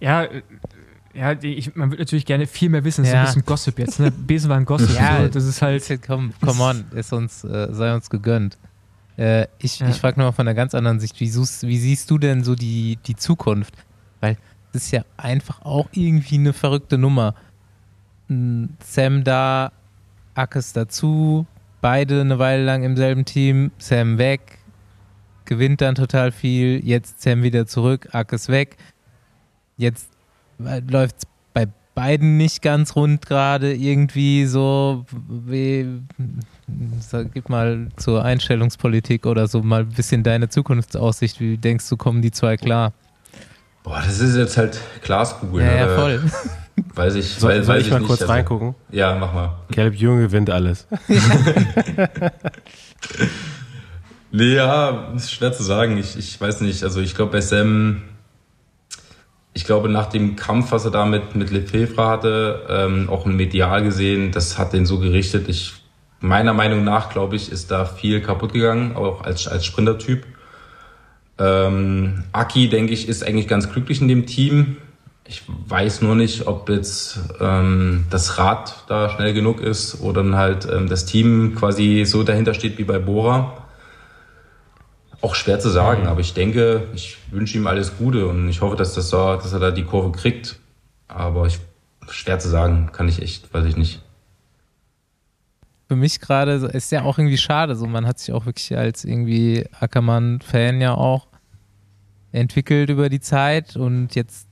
Ja, 0.00 0.26
ja, 1.14 1.32
ich, 1.42 1.74
man 1.76 1.90
würde 1.90 2.02
natürlich 2.02 2.24
gerne 2.24 2.46
viel 2.46 2.70
mehr 2.70 2.84
wissen. 2.84 3.04
Das 3.04 3.12
ja. 3.12 3.22
ist 3.22 3.30
ein 3.30 3.34
bisschen 3.34 3.44
Gossip 3.44 3.78
jetzt. 3.78 4.00
Ne? 4.00 4.10
Besen 4.26 4.48
war 4.48 4.56
ein 4.56 4.64
Gossip. 4.64 4.96
ja, 4.96 5.22
so. 5.22 5.28
das 5.28 5.44
ist 5.44 5.60
halt. 5.60 5.84
Komm, 6.06 6.32
come 6.40 6.62
on, 6.62 6.84
ist 6.92 7.12
uns, 7.12 7.44
äh, 7.44 7.68
sei 7.70 7.94
uns 7.94 8.08
gegönnt. 8.08 8.56
Äh, 9.18 9.46
ich 9.58 9.78
ja. 9.78 9.88
ich 9.88 9.96
frage 9.96 10.18
nochmal 10.18 10.32
von 10.32 10.48
einer 10.48 10.54
ganz 10.54 10.74
anderen 10.74 11.00
Sicht, 11.00 11.20
wie, 11.20 11.32
wie 11.32 11.78
siehst 11.78 12.10
du 12.10 12.16
denn 12.16 12.44
so 12.44 12.54
die, 12.54 12.98
die 13.06 13.14
Zukunft? 13.14 13.74
Weil 14.20 14.38
das 14.72 14.84
ist 14.84 14.90
ja 14.90 15.04
einfach 15.18 15.62
auch 15.62 15.88
irgendwie 15.92 16.36
eine 16.36 16.54
verrückte 16.54 16.96
Nummer. 16.96 17.34
Sam 18.28 19.22
da, 19.22 19.72
Ackes 20.34 20.72
dazu, 20.72 21.46
beide 21.80 22.20
eine 22.20 22.38
Weile 22.38 22.64
lang 22.64 22.82
im 22.82 22.96
selben 22.96 23.24
Team, 23.24 23.70
Sam 23.78 24.18
weg, 24.18 24.58
gewinnt 25.44 25.80
dann 25.80 25.94
total 25.94 26.32
viel, 26.32 26.80
jetzt 26.84 27.22
Sam 27.22 27.42
wieder 27.42 27.66
zurück, 27.66 28.08
Ackes 28.12 28.48
weg. 28.48 28.76
Jetzt 29.76 30.08
äh, 30.64 30.80
läuft 30.80 31.16
es 31.18 31.26
beiden 31.94 32.36
nicht 32.36 32.62
ganz 32.62 32.96
rund 32.96 33.26
gerade 33.26 33.74
irgendwie 33.74 34.46
so. 34.46 35.04
Wie, 35.28 36.02
gib 37.34 37.48
mal 37.48 37.88
zur 37.96 38.24
Einstellungspolitik 38.24 39.26
oder 39.26 39.46
so 39.46 39.62
mal 39.62 39.82
ein 39.82 39.88
bisschen 39.88 40.22
deine 40.22 40.48
Zukunftsaussicht. 40.48 41.40
Wie 41.40 41.58
denkst 41.58 41.88
du, 41.88 41.96
kommen 41.96 42.22
die 42.22 42.30
zwei 42.30 42.56
klar? 42.56 42.92
Boah, 43.82 44.02
das 44.04 44.20
ist 44.20 44.36
jetzt 44.36 44.56
halt 44.56 44.80
Glaskugel. 45.02 45.64
Ja, 45.64 45.74
ja 45.74 45.86
ne? 45.86 45.94
voll. 45.94 46.22
Weiß 46.94 47.14
ich, 47.14 47.34
soll, 47.34 47.58
weiß, 47.58 47.66
soll 47.66 47.76
weiß 47.76 47.84
ich 47.84 47.90
mal 47.90 47.98
nicht, 47.98 48.08
kurz 48.08 48.22
also, 48.22 48.32
reingucken? 48.32 48.74
Ja, 48.90 49.14
mach 49.14 49.32
mal. 49.32 49.58
Caleb 49.72 49.94
Junge 49.94 50.22
gewinnt 50.22 50.50
alles. 50.50 50.86
nee, 54.30 54.54
ja, 54.54 55.12
ist 55.14 55.32
schwer 55.32 55.52
zu 55.52 55.62
sagen. 55.62 55.98
Ich, 55.98 56.16
ich 56.16 56.40
weiß 56.40 56.62
nicht. 56.62 56.82
Also 56.82 57.00
ich 57.00 57.14
glaube, 57.14 57.32
bei 57.32 57.40
Sam 57.40 58.02
ich 59.54 59.64
glaube, 59.64 59.88
nach 59.88 60.06
dem 60.06 60.36
Kampf, 60.36 60.72
was 60.72 60.84
er 60.84 60.90
da 60.90 61.04
mit, 61.04 61.34
mit 61.34 61.50
Lefebvre 61.50 62.06
hatte, 62.06 62.66
ähm, 62.68 63.08
auch 63.10 63.26
ein 63.26 63.36
medial 63.36 63.82
gesehen, 63.82 64.32
das 64.32 64.58
hat 64.58 64.72
den 64.72 64.86
so 64.86 64.98
gerichtet. 64.98 65.48
Ich, 65.48 65.74
meiner 66.20 66.54
Meinung 66.54 66.84
nach, 66.84 67.10
glaube 67.10 67.36
ich, 67.36 67.52
ist 67.52 67.70
da 67.70 67.84
viel 67.84 68.22
kaputt 68.22 68.54
gegangen, 68.54 68.96
auch 68.96 69.22
als, 69.24 69.46
als 69.46 69.66
Sprintertyp. 69.66 70.24
Ähm, 71.38 72.24
Aki, 72.32 72.68
denke 72.68 72.92
ich, 72.92 73.08
ist 73.08 73.26
eigentlich 73.26 73.48
ganz 73.48 73.70
glücklich 73.70 74.00
in 74.00 74.08
dem 74.08 74.26
Team. 74.26 74.78
Ich 75.32 75.44
weiß 75.46 76.02
nur 76.02 76.14
nicht, 76.14 76.46
ob 76.46 76.68
jetzt 76.68 77.18
ähm, 77.40 78.04
das 78.10 78.36
Rad 78.36 78.84
da 78.86 79.08
schnell 79.08 79.32
genug 79.32 79.62
ist 79.62 80.02
oder 80.02 80.22
dann 80.22 80.36
halt 80.36 80.68
ähm, 80.70 80.90
das 80.90 81.06
Team 81.06 81.54
quasi 81.54 82.04
so 82.04 82.22
dahinter 82.22 82.52
steht 82.52 82.76
wie 82.76 82.84
bei 82.84 82.98
Bora. 82.98 83.64
Auch 85.22 85.34
schwer 85.34 85.58
zu 85.58 85.70
sagen, 85.70 86.06
aber 86.06 86.20
ich 86.20 86.34
denke, 86.34 86.82
ich 86.92 87.16
wünsche 87.30 87.56
ihm 87.56 87.66
alles 87.66 87.96
Gute 87.96 88.26
und 88.26 88.46
ich 88.50 88.60
hoffe, 88.60 88.76
dass, 88.76 88.92
das 88.92 89.08
so, 89.08 89.16
dass 89.16 89.54
er 89.54 89.58
da 89.58 89.70
die 89.70 89.84
Kurve 89.84 90.12
kriegt. 90.12 90.58
Aber 91.08 91.46
ich, 91.46 91.60
schwer 92.10 92.38
zu 92.38 92.50
sagen, 92.50 92.90
kann 92.92 93.08
ich 93.08 93.22
echt, 93.22 93.54
weiß 93.54 93.64
ich 93.64 93.78
nicht. 93.78 94.02
Für 95.88 95.96
mich 95.96 96.20
gerade 96.20 96.52
ist 96.56 96.92
ja 96.92 97.04
auch 97.04 97.16
irgendwie 97.16 97.38
schade. 97.38 97.74
So, 97.74 97.86
man 97.86 98.06
hat 98.06 98.18
sich 98.18 98.34
auch 98.34 98.44
wirklich 98.44 98.76
als 98.76 99.06
irgendwie 99.06 99.64
Ackermann-Fan 99.80 100.82
ja 100.82 100.92
auch 100.92 101.26
entwickelt 102.32 102.90
über 102.90 103.08
die 103.08 103.20
Zeit 103.20 103.76
und 103.76 104.14
jetzt 104.14 104.51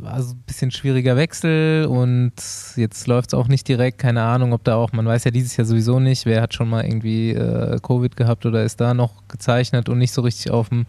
war 0.00 0.14
ein 0.14 0.42
bisschen 0.46 0.70
schwieriger 0.70 1.16
Wechsel 1.16 1.86
und 1.86 2.32
jetzt 2.76 3.06
läuft 3.06 3.30
es 3.30 3.34
auch 3.34 3.48
nicht 3.48 3.66
direkt. 3.68 3.98
Keine 3.98 4.22
Ahnung, 4.22 4.52
ob 4.52 4.64
da 4.64 4.76
auch, 4.76 4.92
man 4.92 5.06
weiß 5.06 5.24
ja 5.24 5.30
dieses 5.30 5.56
Jahr 5.56 5.66
sowieso 5.66 6.00
nicht, 6.00 6.26
wer 6.26 6.42
hat 6.42 6.54
schon 6.54 6.68
mal 6.68 6.84
irgendwie 6.84 7.30
äh, 7.30 7.78
Covid 7.80 8.16
gehabt 8.16 8.46
oder 8.46 8.62
ist 8.62 8.80
da 8.80 8.94
noch 8.94 9.12
gezeichnet 9.28 9.88
und 9.88 9.98
nicht 9.98 10.12
so 10.12 10.22
richtig 10.22 10.50
auf 10.50 10.68
dem 10.68 10.86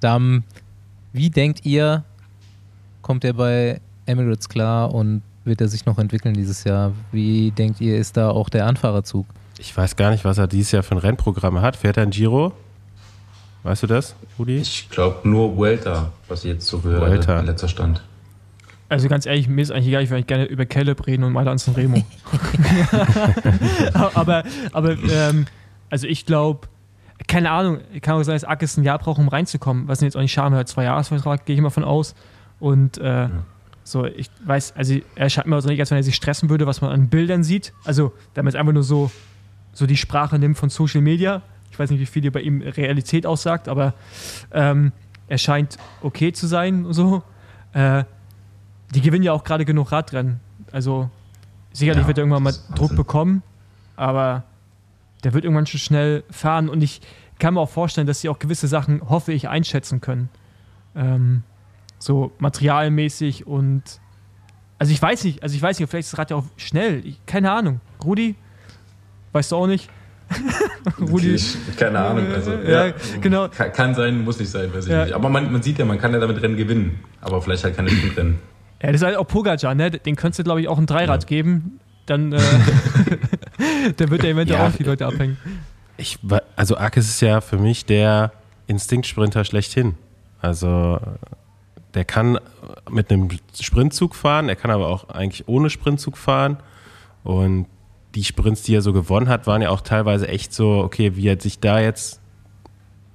Damm. 0.00 0.44
Wie 1.12 1.30
denkt 1.30 1.64
ihr, 1.64 2.04
kommt 3.02 3.24
er 3.24 3.34
bei 3.34 3.80
Emirates 4.06 4.48
klar 4.48 4.94
und 4.94 5.22
wird 5.44 5.60
er 5.60 5.68
sich 5.68 5.86
noch 5.86 5.98
entwickeln 5.98 6.34
dieses 6.34 6.64
Jahr? 6.64 6.92
Wie 7.12 7.50
denkt 7.50 7.80
ihr, 7.80 7.98
ist 7.98 8.16
da 8.16 8.30
auch 8.30 8.48
der 8.48 8.66
Anfahrerzug? 8.66 9.26
Ich 9.58 9.76
weiß 9.76 9.96
gar 9.96 10.10
nicht, 10.10 10.24
was 10.24 10.38
er 10.38 10.46
dieses 10.46 10.72
Jahr 10.72 10.82
für 10.82 10.94
ein 10.94 10.98
Rennprogramm 10.98 11.60
hat. 11.60 11.76
Fährt 11.76 11.96
er 11.96 12.04
ein 12.04 12.10
Giro? 12.10 12.52
Weißt 13.62 13.82
du 13.82 13.86
das, 13.86 14.14
Rudi? 14.38 14.56
Ich 14.56 14.88
glaube 14.90 15.28
nur 15.28 15.56
Vuelta, 15.56 16.12
was 16.28 16.44
ich 16.44 16.52
jetzt 16.52 16.66
so 16.66 16.78
gehört 16.78 17.28
habe, 17.28 17.46
letzter 17.46 17.68
Stand. 17.68 18.02
Also 18.88 19.08
ganz 19.08 19.26
ehrlich, 19.26 19.48
mir 19.48 19.62
ist 19.62 19.70
eigentlich 19.70 19.88
egal, 19.88 20.02
ich 20.02 20.10
würde 20.10 20.24
gerne 20.24 20.44
über 20.46 20.66
Caleb 20.66 21.06
reden 21.06 21.22
und 21.22 21.32
mal 21.32 21.46
an 21.46 21.58
Remo. 21.76 22.02
aber, 24.14 24.42
aber 24.72 24.96
ähm, 24.98 25.46
also 25.90 26.08
ich 26.08 26.26
glaube, 26.26 26.66
keine 27.28 27.50
Ahnung, 27.50 27.78
kann 28.00 28.16
auch 28.16 28.22
sein, 28.24 28.34
dass 28.34 28.44
Akis 28.44 28.76
ein 28.76 28.82
Jahr 28.82 28.98
braucht, 28.98 29.20
um 29.20 29.28
reinzukommen. 29.28 29.86
Was 29.86 30.00
jetzt 30.00 30.16
auch 30.16 30.20
nicht 30.20 30.32
schade, 30.32 30.56
er 30.56 30.60
hat 30.60 30.68
zwei 30.68 30.84
Jahresvertrag, 30.84 31.44
gehe 31.44 31.54
ich 31.54 31.62
mal 31.62 31.70
von 31.70 31.84
aus. 31.84 32.16
Und 32.58 32.98
äh, 32.98 33.04
ja. 33.04 33.30
so, 33.84 34.06
ich 34.06 34.28
weiß, 34.44 34.74
also 34.74 34.96
er 35.14 35.30
scheint 35.30 35.46
mir 35.46 35.60
so 35.60 35.68
nicht, 35.68 35.78
als 35.78 35.90
wenn 35.90 35.98
er 35.98 36.02
sich 36.02 36.16
stressen 36.16 36.50
würde, 36.50 36.66
was 36.66 36.80
man 36.80 36.90
an 36.90 37.08
Bildern 37.08 37.44
sieht. 37.44 37.72
Also, 37.84 38.12
damit 38.34 38.56
einfach 38.56 38.72
nur 38.72 38.82
so, 38.82 39.10
so 39.72 39.86
die 39.86 39.96
Sprache 39.96 40.38
nimmt 40.38 40.58
von 40.58 40.68
Social 40.68 41.00
Media 41.02 41.42
weiß 41.78 41.90
nicht, 41.90 42.00
wie 42.00 42.06
viel 42.06 42.22
dir 42.22 42.32
bei 42.32 42.40
ihm 42.40 42.62
Realität 42.62 43.26
aussagt, 43.26 43.68
aber 43.68 43.94
ähm, 44.52 44.92
er 45.28 45.38
scheint 45.38 45.78
okay 46.02 46.32
zu 46.32 46.46
sein 46.46 46.84
und 46.84 46.92
so. 46.92 47.22
Äh, 47.72 48.04
die 48.94 49.00
gewinnen 49.00 49.22
ja 49.22 49.32
auch 49.32 49.44
gerade 49.44 49.64
genug 49.64 49.92
Radrennen. 49.92 50.40
Also 50.72 51.10
sicherlich 51.72 52.02
ja, 52.02 52.08
wird 52.08 52.18
er 52.18 52.22
irgendwann 52.22 52.42
mal 52.42 52.54
Druck 52.74 52.96
bekommen, 52.96 53.42
aber 53.96 54.44
der 55.22 55.32
wird 55.32 55.44
irgendwann 55.44 55.66
schon 55.66 55.80
schnell 55.80 56.24
fahren 56.30 56.68
und 56.68 56.82
ich 56.82 57.00
kann 57.38 57.54
mir 57.54 57.60
auch 57.60 57.70
vorstellen, 57.70 58.06
dass 58.06 58.20
sie 58.20 58.28
auch 58.28 58.38
gewisse 58.38 58.68
Sachen, 58.68 59.08
hoffe 59.08 59.32
ich, 59.32 59.48
einschätzen 59.48 60.00
können. 60.00 60.28
Ähm, 60.94 61.42
so 61.98 62.32
materialmäßig 62.38 63.46
und 63.46 63.82
also 64.78 64.92
ich 64.92 65.00
weiß 65.00 65.24
nicht, 65.24 65.42
also 65.42 65.54
ich 65.54 65.62
weiß 65.62 65.78
nicht, 65.78 65.88
vielleicht 65.88 66.06
ist 66.06 66.12
das 66.14 66.18
Rad 66.18 66.30
ja 66.30 66.36
auch 66.36 66.46
schnell. 66.56 67.04
Ich, 67.06 67.24
keine 67.26 67.52
Ahnung. 67.52 67.80
Rudi, 68.02 68.34
Weißt 69.32 69.52
du 69.52 69.56
auch 69.56 69.66
nicht? 69.66 69.88
Rudi. 71.00 71.36
Keine 71.76 71.98
Ahnung. 71.98 72.26
Also, 72.32 72.52
ja, 72.52 72.86
ja, 72.86 72.92
genau. 73.20 73.48
Kann, 73.48 73.72
kann, 73.72 73.94
sein, 73.94 74.22
muss 74.24 74.38
nicht 74.38 74.50
sein, 74.50 74.72
weiß 74.72 74.86
ich 74.86 74.92
Ja. 74.92 75.04
nicht. 75.04 75.14
Aber 75.14 75.28
man, 75.28 75.50
man 75.52 75.62
sieht 75.62 75.78
ja, 75.78 75.84
man 75.84 75.98
kann 76.00 76.12
ja 76.12 76.20
damit 76.20 76.40
Rennen 76.42 76.56
gewinnen. 76.56 77.00
Aber 77.20 77.42
vielleicht 77.42 77.64
halt 77.64 77.76
keine 77.76 77.90
Sprintrennen. 77.90 78.38
Ja, 78.82 78.88
das 78.92 79.00
ist 79.00 79.06
halt 79.06 79.16
auch 79.16 79.26
Pogacar, 79.26 79.74
ne? 79.74 79.90
Den 79.90 80.16
könntest 80.16 80.38
du, 80.38 80.44
glaube 80.44 80.60
ich, 80.60 80.68
auch 80.68 80.78
ein 80.78 80.86
Dreirad 80.86 81.26
geben. 81.26 81.80
Dann, 82.06 82.32
äh, 82.32 82.38
dann 83.96 84.10
wird 84.10 84.24
er 84.24 84.30
eventuell 84.30 84.60
Ja. 84.60 84.68
auch 84.68 84.72
die 84.72 84.84
Leute 84.84 85.06
abhängen. 85.06 85.36
Ich, 85.96 86.18
also 86.56 86.76
Arkes 86.76 87.08
ist 87.08 87.20
ja 87.20 87.40
für 87.40 87.58
mich 87.58 87.84
der 87.84 88.32
Instinktsprinter 88.66 89.44
schlechthin. 89.44 89.96
Also 90.40 90.98
der 91.92 92.04
kann 92.04 92.38
mit 92.88 93.10
einem 93.10 93.28
Sprintzug 93.60 94.14
fahren, 94.14 94.48
er 94.48 94.56
kann 94.56 94.70
aber 94.70 94.86
auch 94.88 95.08
eigentlich 95.10 95.46
ohne 95.48 95.68
Sprintzug 95.68 96.16
fahren. 96.16 96.56
Und 97.22 97.66
die 98.14 98.24
Sprints, 98.24 98.62
die 98.62 98.74
er 98.74 98.82
so 98.82 98.92
gewonnen 98.92 99.28
hat, 99.28 99.46
waren 99.46 99.62
ja 99.62 99.70
auch 99.70 99.80
teilweise 99.80 100.28
echt 100.28 100.52
so, 100.52 100.78
okay, 100.78 101.16
wie 101.16 101.28
er 101.28 101.40
sich 101.40 101.60
da 101.60 101.80
jetzt 101.80 102.20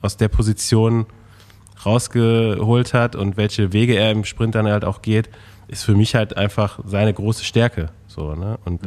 aus 0.02 0.18
der 0.18 0.30
Position 0.30 1.06
rausgeholt 1.86 2.94
hat 2.94 3.16
und 3.16 3.38
welche 3.38 3.74
Wege 3.74 3.96
er 3.96 4.12
im 4.12 4.24
Sprint 4.24 4.56
dann 4.56 4.68
halt 4.68 4.86
auch 4.86 5.02
geht, 5.02 5.30
ist 5.68 5.84
für 5.84 5.96
mich 5.96 6.16
halt 6.16 6.38
einfach 6.38 6.80
seine 6.86 7.14
große 7.14 7.44
Stärke. 7.44 7.90
So, 8.08 8.36
ne? 8.36 8.58
Und 8.66 8.82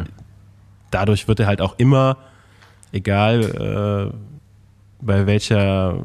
dadurch 0.90 1.28
wird 1.28 1.40
er 1.40 1.46
halt 1.46 1.60
auch 1.60 1.74
immer, 1.78 2.16
egal 2.92 4.12
äh, 4.12 4.16
bei 5.00 5.26
welcher 5.26 6.04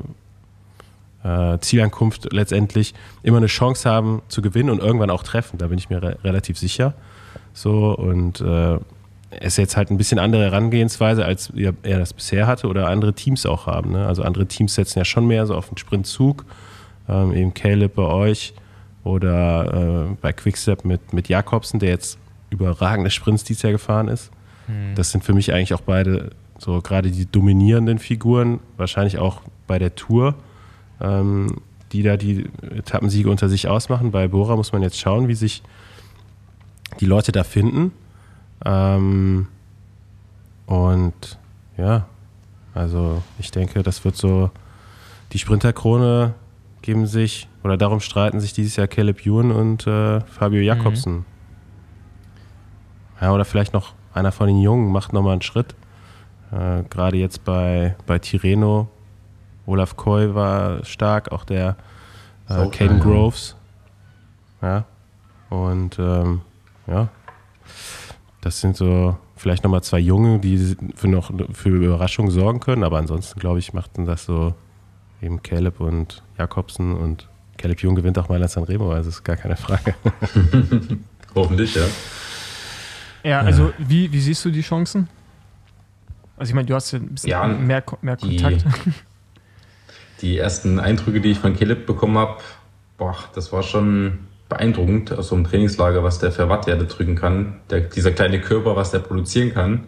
äh, 1.24 1.58
Zielankunft 1.60 2.34
letztendlich, 2.34 2.94
immer 3.24 3.38
eine 3.38 3.48
Chance 3.48 3.90
haben 3.90 4.22
zu 4.28 4.42
gewinnen 4.42 4.70
und 4.70 4.80
irgendwann 4.80 5.10
auch 5.10 5.24
treffen. 5.24 5.58
Da 5.58 5.68
bin 5.68 5.78
ich 5.78 5.90
mir 5.90 6.02
re 6.02 6.18
relativ 6.24 6.58
sicher. 6.58 6.94
So 7.54 7.96
und 7.96 8.42
äh, 8.42 8.80
es 9.39 9.53
ist 9.53 9.57
jetzt 9.57 9.77
halt 9.77 9.91
ein 9.91 9.97
bisschen 9.97 10.19
andere 10.19 10.43
Herangehensweise, 10.43 11.26
als 11.26 11.51
er 11.55 11.73
er 11.84 11.99
das 11.99 12.14
bisher 12.14 12.47
hatte 12.47 12.68
oder 12.68 12.88
andere 12.88 13.14
Teams 13.14 13.45
auch 13.45 13.68
haben. 13.68 13.91
Ne? 13.91 14.05
Also 14.05 14.23
andere 14.23 14.45
Teams 14.45 14.76
setzen 14.76 14.99
ja 14.99 15.05
schon 15.05 15.27
mehr 15.27 15.45
so 15.45 15.55
auf 15.55 15.69
den 15.69 15.77
Sprintzug, 15.77 16.45
ähm, 17.07 17.34
eben 17.34 17.53
Caleb 17.53 17.95
bei 17.95 18.03
euch 18.03 18.53
oder 19.03 20.10
äh, 20.11 20.15
bei 20.22 20.34
Quickstep 20.34 20.85
mit, 20.85 21.14
mit 21.14 21.30
Jakobsen, 21.30 21.80
der 21.80 21.89
jetzt 21.89 22.18
überragende 22.49 23.10
Sprints 23.10 23.43
dieses 23.43 23.64
Jahr 23.64 23.72
gefahren 23.72 24.07
ist. 24.07 24.31
Das 24.95 25.11
sind 25.11 25.23
für 25.23 25.34
mich 25.34 25.53
eigentlich 25.53 25.73
auch 25.73 25.81
beide 25.81 26.31
so 26.57 26.81
gerade 26.81 27.11
die 27.11 27.26
dominierenden 27.26 27.99
Figuren, 27.99 28.60
wahrscheinlich 28.77 29.18
auch 29.18 29.41
bei 29.68 29.80
der 29.80 29.95
Tour, 29.95 30.35
ähm, 31.01 31.57
die 31.91 32.03
da 32.03 32.15
die 32.18 32.45
Etappensiege 32.76 33.30
unter 33.30 33.49
sich 33.49 33.68
ausmachen. 33.68 34.11
Bei 34.11 34.27
Bora 34.27 34.55
muss 34.55 34.72
man 34.72 34.81
jetzt 34.81 34.99
schauen, 34.99 35.27
wie 35.27 35.35
sich 35.35 35.64
die 36.99 37.05
Leute 37.05 37.31
da 37.31 37.43
finden. 37.43 37.91
Ähm, 38.65 39.48
und 40.65 41.40
ja, 41.77 42.06
also 42.73 43.22
ich 43.40 43.52
denke, 43.52 43.84
das 43.84 44.03
wird 44.06 44.15
so 44.15 44.52
die 45.31 45.40
Sprinterkrone 45.40 46.34
geben 46.81 47.07
sich 47.07 47.48
oder 47.64 47.77
darum 47.77 47.99
streiten 47.99 48.40
sich 48.40 48.53
dieses 48.53 48.76
Jahr 48.76 48.88
Caleb 48.88 49.26
Ewan 49.26 49.52
und 49.52 49.88
äh, 49.88 50.22
Fabio 50.22 50.61
Jakobsen. 50.61 51.26
Ja, 53.22 53.31
oder 53.34 53.45
vielleicht 53.45 53.73
noch 53.73 53.94
einer 54.14 54.31
von 54.31 54.48
den 54.48 54.60
Jungen 54.60 54.91
macht 54.91 55.14
nochmal 55.14 55.34
einen 55.34 55.41
Schritt. 55.41 55.76
Äh, 56.52 56.84
Gerade 56.90 57.18
jetzt 57.18 57.44
bei, 57.45 57.95
bei 58.06 58.19
Tireno. 58.19 58.90
Olaf 59.65 59.95
Koy 59.95 60.35
war 60.35 60.84
stark, 60.84 61.31
auch 61.31 61.45
der 61.45 61.77
äh, 62.49 62.68
Caden. 62.68 62.99
Groves. 62.99 63.56
Ja. 64.61 64.84
Und 65.49 65.98
ähm, 65.99 66.41
ja, 66.85 67.07
das 68.44 68.60
sind 68.61 68.76
so 68.76 69.18
vielleicht 69.36 69.64
nochmal 69.64 69.84
zwei 69.84 69.99
Junge, 69.99 70.40
die 70.40 70.76
für 70.95 71.07
noch 71.07 71.32
für 71.53 71.70
Überraschungen 71.70 72.32
sorgen 72.32 72.60
können, 72.60 72.84
aber 72.84 72.98
ansonsten 72.98 73.40
glaube 73.40 73.60
ich, 73.60 73.74
machten 73.74 74.06
das 74.06 74.26
so 74.26 74.53
eben 75.22 75.41
Caleb 75.41 75.80
und 75.80 76.24
Jakobsen 76.38 76.94
und 76.95 77.30
Caleb 77.57 77.82
Jung 77.82 77.95
gewinnt 77.95 78.18
auch 78.20 78.30
Mailand 78.30 78.52
Sanremo, 78.52 78.91
also 78.91 79.10
ist 79.10 79.24
gar 79.24 79.38
keine 79.38 79.56
Frage. 79.56 79.95
Hoffentlich, 81.36 81.76
ja. 81.76 81.86
Ja, 83.24 83.40
also 83.40 83.72
wie, 83.78 84.11
wie 84.11 84.20
siehst 84.20 84.44
du 84.44 84.52
die 84.52 84.61
Chancen? 84.61 85.07
Also 86.36 86.49
ich 86.49 86.56
meine, 86.56 86.65
du 86.68 86.76
hast 86.76 86.91
ja 86.91 86.99
ein 86.99 87.10
bisschen 87.14 87.30
Ja, 87.30 87.48
mehr, 87.48 87.84
mehr 88.02 88.15
die- 88.18 88.41
Kontakt. 88.41 88.65
Die 90.22 90.38
ersten 90.38 90.80
Eindrücke, 90.80 91.20
die 91.20 91.32
ich 91.32 91.40
von 91.40 91.53
Caleb 91.53 91.86
bekommen 91.86 92.18
habe, 92.18 92.38
boah, 92.98 93.15
das 93.36 93.52
war 93.52 93.61
schon 93.61 94.20
beeindruckend 94.49 95.11
aus 95.11 95.30
so 95.30 95.36
einem 95.36 95.45
Trainingslager, 95.45 96.03
was 96.03 96.20
der 96.20 96.32
für 96.32 96.49
Wattwerte 96.49 96.86
drücken 96.86 97.15
kann. 97.15 97.61
Der, 97.70 97.82
dieser 97.82 98.11
kleine 98.11 98.41
Körper, 98.41 98.76
was 98.76 98.91
der 98.91 98.99
produzieren 98.99 99.53
kann. 99.53 99.88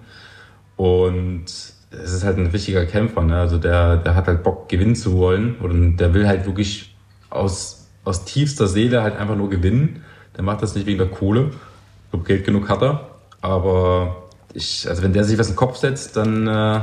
Und 0.76 1.46
es 1.46 2.14
ist 2.14 2.24
halt 2.24 2.38
ein 2.38 2.48
richtiger 2.48 2.86
Kämpfer. 2.86 3.22
Ne? 3.22 3.38
Also 3.38 3.58
der, 3.58 3.98
der 3.98 4.16
hat 4.16 4.28
halt 4.28 4.44
Bock, 4.44 4.70
gewinnen 4.70 4.96
zu 4.96 5.18
wollen. 5.18 5.56
Und 5.58 5.98
der 5.98 6.14
will 6.14 6.28
halt 6.28 6.46
wirklich 6.46 6.96
aus, 7.30 7.88
aus 8.04 8.26
tiefster 8.26 8.68
Seele 8.68 9.04
halt 9.04 9.18
einfach 9.18 9.36
nur 9.36 9.50
gewinnen. 9.50 10.04
Der 10.36 10.44
macht 10.44 10.62
das 10.62 10.76
nicht 10.76 10.88
wegen 10.88 10.98
der 10.98 11.08
Kohle. 11.08 11.52
Glaube, 12.12 12.26
Geld 12.26 12.46
genug 12.46 12.70
hat 12.70 12.82
er. 12.82 13.10
Aber 13.42 14.24
ich, 14.54 14.88
also 14.90 15.04
wenn 15.04 15.14
der 15.14 15.24
sich 15.24 15.38
was 15.38 15.48
in 15.48 15.54
den 15.54 15.58
Kopf 15.58 15.78
setzt, 15.78 16.18
dann 16.18 16.48
äh, 16.48 16.82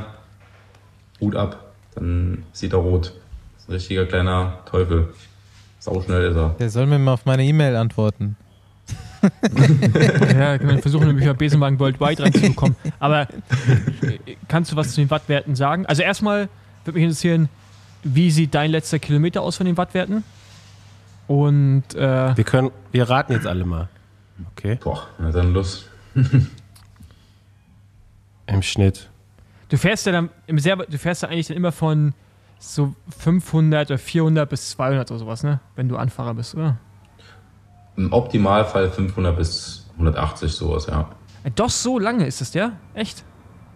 Hut 1.21 1.37
ab. 1.37 1.73
Dann 1.95 2.45
sieht 2.53 2.73
er 2.73 2.79
rot. 2.79 3.13
Das 3.55 3.63
ist 3.63 3.69
ein 3.69 3.73
richtiger 3.73 4.07
kleiner 4.07 4.59
Teufel. 4.67 5.13
Sauschnell 5.83 6.31
ist 6.31 6.37
er. 6.37 6.51
Der 6.61 6.71
soll 6.71 6.87
mir 6.87 6.97
mal 7.01 7.15
auf 7.15 7.25
meine 7.25 7.43
E-Mail 7.45 7.75
antworten. 7.75 8.37
ja, 9.21 10.61
wir 10.61 10.79
versuchen 10.79 11.09
nämlich 11.09 11.27
bei 11.27 11.33
Besenwagen 11.33 11.81
Worldwide 11.81 12.23
reinzubekommen. 12.23 12.77
Aber 13.01 13.23
äh, 14.03 14.37
kannst 14.47 14.71
du 14.71 14.77
was 14.77 14.91
zu 14.93 15.01
den 15.01 15.11
Wattwerten 15.11 15.57
sagen? 15.57 15.85
Also 15.87 16.03
erstmal 16.03 16.49
würde 16.85 16.99
mich 16.99 17.03
interessieren, 17.03 17.49
wie 18.05 18.31
sieht 18.31 18.55
dein 18.55 18.71
letzter 18.71 19.01
Kilometer 19.01 19.43
aus 19.43 19.57
von 19.57 19.67
den 19.67 19.77
Wattwerten? 19.77 20.23
Und 21.27 21.83
äh, 21.97 22.37
Wir 22.37 22.45
können, 22.45 22.71
wir 22.93 23.11
raten 23.11 23.33
jetzt 23.33 23.49
alle 23.49 23.65
mal. 23.65 23.89
Okay. 24.53 24.79
Boah, 24.85 25.09
na 25.19 25.33
dann 25.33 25.53
los. 25.53 25.87
Im 28.47 28.63
Schnitt. 28.63 29.09
du 29.69 29.77
fährst 29.79 30.07
ja 30.07 30.13
dann 30.13 30.31
im 30.47 30.61
sehr, 30.61 30.77
du 30.77 30.99
fährst 30.99 31.23
ja 31.23 31.29
eigentlich 31.29 31.49
dann 31.49 31.57
immer 31.57 31.73
von 31.73 32.15
so 32.63 32.95
500 33.19 33.91
oder 33.91 33.99
400 33.99 34.49
bis 34.49 34.71
200 34.71 35.11
oder 35.11 35.19
sowas, 35.19 35.43
ne? 35.43 35.61
Wenn 35.75 35.89
du 35.89 35.97
Anfahrer 35.97 36.35
bist, 36.35 36.55
oder? 36.55 36.79
Im 37.97 38.13
Optimalfall 38.13 38.91
500 38.91 39.37
bis 39.37 39.91
180 39.95 40.53
sowas, 40.53 40.87
ja. 40.87 41.09
Äh, 41.45 41.51
Doch 41.55 41.71
so 41.71 41.99
lange 41.99 42.27
ist 42.27 42.41
das, 42.41 42.55
ja? 42.55 42.73
Echt? 42.95 43.25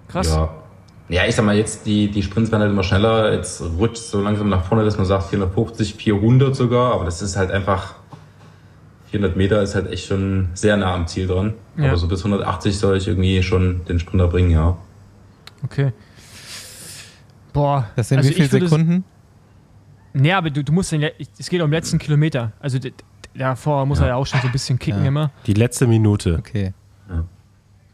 Krass. 0.08 0.28
Ja. 0.28 0.54
Ja, 1.08 1.24
ich 1.24 1.36
sag 1.36 1.44
mal, 1.44 1.56
jetzt 1.56 1.86
die, 1.86 2.10
die 2.10 2.22
Sprints 2.22 2.50
werden 2.50 2.62
halt 2.62 2.72
immer 2.72 2.82
schneller. 2.82 3.32
Jetzt 3.32 3.60
rutscht 3.60 3.98
so 3.98 4.20
langsam 4.20 4.48
nach 4.48 4.64
vorne, 4.64 4.84
dass 4.84 4.96
man 4.96 5.06
sagt 5.06 5.24
450, 5.24 5.94
400 5.94 6.56
sogar. 6.56 6.94
Aber 6.94 7.04
das 7.04 7.22
ist 7.22 7.36
halt 7.36 7.52
einfach, 7.52 7.94
400 9.10 9.36
Meter 9.36 9.62
ist 9.62 9.76
halt 9.76 9.88
echt 9.88 10.06
schon 10.06 10.48
sehr 10.54 10.76
nah 10.76 10.94
am 10.94 11.06
Ziel 11.06 11.28
dran. 11.28 11.54
Ja. 11.76 11.88
Aber 11.88 11.96
so 11.96 12.08
bis 12.08 12.20
180 12.24 12.76
soll 12.76 12.96
ich 12.96 13.06
irgendwie 13.06 13.40
schon 13.44 13.84
den 13.84 14.00
Sprinter 14.00 14.26
bringen, 14.26 14.50
ja. 14.50 14.76
Okay. 15.64 15.92
Boah. 17.56 17.88
Das 17.96 18.08
sind 18.10 18.18
also 18.18 18.30
wie 18.30 18.34
viele 18.34 18.48
Sekunden? 18.48 19.04
Nee, 20.12 20.32
aber 20.32 20.50
du, 20.50 20.62
du 20.62 20.72
musst 20.72 20.92
den, 20.92 21.02
es 21.02 21.48
geht 21.48 21.60
um 21.62 21.68
den 21.70 21.74
letzten 21.74 21.98
Kilometer. 21.98 22.52
Also 22.60 22.78
davor 23.34 23.86
muss 23.86 23.98
er 24.00 24.08
ja 24.08 24.14
auch 24.16 24.26
schon 24.26 24.40
so 24.40 24.46
ein 24.46 24.52
bisschen 24.52 24.78
kicken 24.78 25.02
Ja. 25.02 25.08
immer. 25.08 25.30
Die 25.46 25.54
letzte 25.54 25.86
Minute. 25.86 26.36
Okay. 26.38 26.72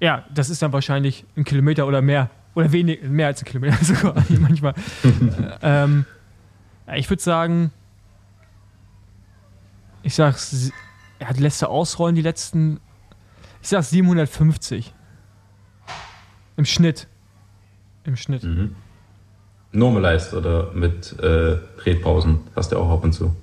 Ja, 0.01 0.25
das 0.35 0.51
ist 0.51 0.61
dann 0.63 0.73
wahrscheinlich 0.73 1.25
ein 1.37 1.45
Kilometer 1.45 1.87
oder 1.87 2.03
mehr. 2.03 2.29
Oder 2.57 2.73
wenig, 2.73 3.03
mehr 3.05 3.29
als 3.29 3.41
ein 3.41 3.45
Kilometer 3.45 3.77
sogar 3.85 4.15
manchmal. 4.41 4.75
ähm, 5.63 6.05
ja, 6.89 6.97
ich 6.97 7.09
würde 7.09 7.23
sagen, 7.23 7.71
ich 10.03 10.15
sag's, 10.17 10.73
er 11.21 11.29
hat 11.29 11.39
lässt 11.39 11.63
er 11.63 11.71
ausrollen 11.71 12.17
die 12.17 12.23
letzten, 12.23 12.81
ich 13.63 13.69
sag 13.69 13.85
750. 13.85 14.93
Im 16.57 16.65
Schnitt. 16.65 17.07
Im 18.05 18.17
Schnitt. 18.17 18.43
Mhm. 18.43 18.75
Normalized 19.73 20.35
oder 20.35 20.70
mit 20.73 21.19
äh, 21.20 21.57
Tretpausen. 21.82 22.40
Hast 22.55 22.73
du 22.73 22.78
auch 22.78 22.90
ab 22.90 23.05
und 23.05 23.12
zu. 23.12 23.35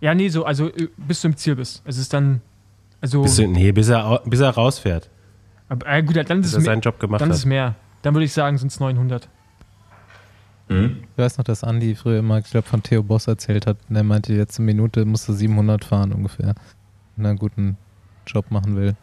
Ja, 0.00 0.14
nee, 0.14 0.28
so, 0.28 0.44
also 0.44 0.68
äh, 0.68 0.88
bis 0.96 1.22
du 1.22 1.28
im 1.28 1.36
Ziel 1.36 1.56
bist. 1.56 1.82
Es 1.84 1.96
ist 1.98 2.12
dann, 2.12 2.42
also, 3.00 3.22
Bis, 3.22 3.38
nee, 3.38 3.72
bis 3.72 3.88
er, 3.88 4.20
bis 4.26 4.40
er 4.40 4.50
rausfährt. 4.50 5.08
aber, 5.68 5.86
äh, 5.88 6.02
gut, 6.02 6.16
dann 6.16 6.40
ist 6.40 6.46
Bis 6.46 6.46
es 6.48 6.54
er 6.54 6.58
mehr. 6.60 6.64
seinen 6.66 6.80
Job 6.82 7.00
gemacht 7.00 7.20
Dann 7.20 7.30
ist 7.30 7.36
hat. 7.36 7.40
es 7.40 7.46
mehr. 7.46 7.74
Dann 8.02 8.14
würde 8.14 8.24
ich 8.26 8.32
sagen, 8.32 8.58
sind 8.58 8.70
es 8.70 8.78
900. 8.80 9.28
Mhm. 10.68 10.98
Ich 11.12 11.18
weiß 11.18 11.38
noch, 11.38 11.44
dass 11.44 11.64
Andi 11.64 11.94
früher 11.94 12.18
immer, 12.18 12.38
ich 12.38 12.50
glaube, 12.50 12.66
von 12.68 12.82
Theo 12.82 13.02
Boss 13.02 13.26
erzählt 13.28 13.66
hat. 13.66 13.78
Und 13.88 13.96
er 13.96 14.02
meinte, 14.02 14.32
die 14.32 14.38
letzte 14.38 14.62
Minute 14.62 15.04
musste 15.04 15.32
700 15.32 15.84
fahren 15.84 16.12
ungefähr. 16.12 16.54
Wenn 17.16 17.24
er 17.24 17.30
einen 17.30 17.38
guten 17.38 17.78
Job 18.26 18.50
machen 18.50 18.76
will. 18.76 18.96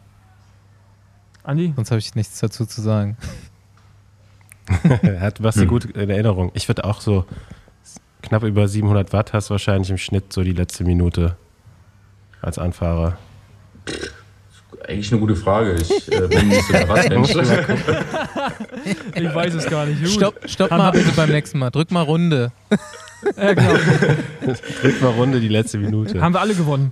Andi? 1.44 1.74
Sonst 1.76 1.92
habe 1.92 2.00
ich 2.00 2.14
nichts 2.16 2.40
dazu 2.40 2.66
zu 2.66 2.82
sagen. 2.82 3.18
Er 5.02 5.20
hat 5.22 5.44
was 5.44 5.56
Hm. 5.56 5.68
gut 5.68 5.86
in 5.86 6.10
Erinnerung. 6.10 6.52
Ich 6.54 6.68
würde 6.68 6.84
auch 6.86 7.02
so 7.02 7.26
knapp 8.22 8.44
über 8.44 8.68
700 8.68 9.12
Watt 9.14 9.34
hast 9.34 9.50
wahrscheinlich 9.50 9.90
im 9.90 9.98
Schnitt 9.98 10.32
so 10.32 10.44
die 10.44 10.54
letzte 10.54 10.84
Minute 10.84 11.36
als 12.42 12.58
Anfahrer. 12.58 13.18
Eigentlich 14.88 15.12
eine 15.12 15.20
gute 15.22 15.36
Frage. 15.36 15.76
Ich 15.82 16.12
äh, 16.12 16.28
bin 16.28 16.48
nicht 16.50 16.66
so 16.68 16.74
der 16.74 16.90
Radmensch. 16.90 17.36
Ich 19.16 19.36
weiß 19.36 19.54
es 19.54 19.70
gar 19.70 19.86
nicht. 19.86 20.02
Gut. 20.02 20.12
Stopp, 20.12 20.36
stopp 20.46 20.72
mal 20.72 20.92
bitte 20.92 21.12
beim 21.16 21.30
nächsten 21.30 21.60
Mal. 21.60 21.70
Drück 21.70 21.92
mal 21.92 22.02
Runde. 22.02 22.52
Ja, 23.38 23.54
genau. 23.54 23.74
Drück 24.82 25.02
mal 25.02 25.12
Runde 25.12 25.40
die 25.40 25.48
letzte 25.48 25.78
Minute. 25.78 26.20
Haben 26.22 26.34
wir 26.34 26.42
alle 26.42 26.56
gewonnen. 26.56 26.92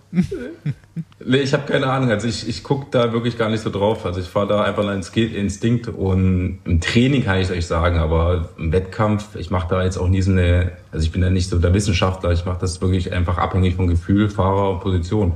Nee, 1.24 1.38
ich 1.38 1.54
habe 1.54 1.70
keine 1.72 1.88
Ahnung. 1.88 2.10
Also 2.10 2.28
ich, 2.28 2.48
ich 2.48 2.64
gucke 2.64 2.88
da 2.92 3.12
wirklich 3.12 3.38
gar 3.38 3.50
nicht 3.50 3.62
so 3.62 3.70
drauf. 3.70 4.06
Also 4.06 4.22
ich 4.22 4.28
fahre 4.28 4.48
da 4.48 4.64
einfach 4.64 4.84
Insti- 4.86 5.34
Instinkt 5.34 5.88
und 5.90 6.60
im 6.64 6.80
Training 6.82 7.24
kann 7.26 7.38
ich 7.40 7.46
es 7.50 7.52
euch 7.52 7.66
sagen, 7.66 7.98
aber 8.00 8.50
im 8.58 8.72
Wettkampf, 8.72 9.36
ich 9.36 9.52
mache 9.52 9.68
da 9.70 9.84
jetzt 9.84 9.98
auch 9.98 10.08
nie 10.08 10.22
so 10.22 10.32
eine, 10.32 10.72
also 10.92 11.04
ich 11.06 11.12
bin 11.12 11.22
da 11.22 11.30
nicht 11.30 11.50
so 11.50 11.60
der 11.60 11.74
Wissenschaftler, 11.74 12.32
ich 12.32 12.46
mache 12.46 12.60
das 12.62 12.82
wirklich 12.82 13.12
einfach 13.12 13.38
abhängig 13.38 13.76
von 13.76 13.88
Gefühl, 13.88 14.30
Fahrer 14.30 14.72
und 14.72 14.80
Position. 14.80 15.34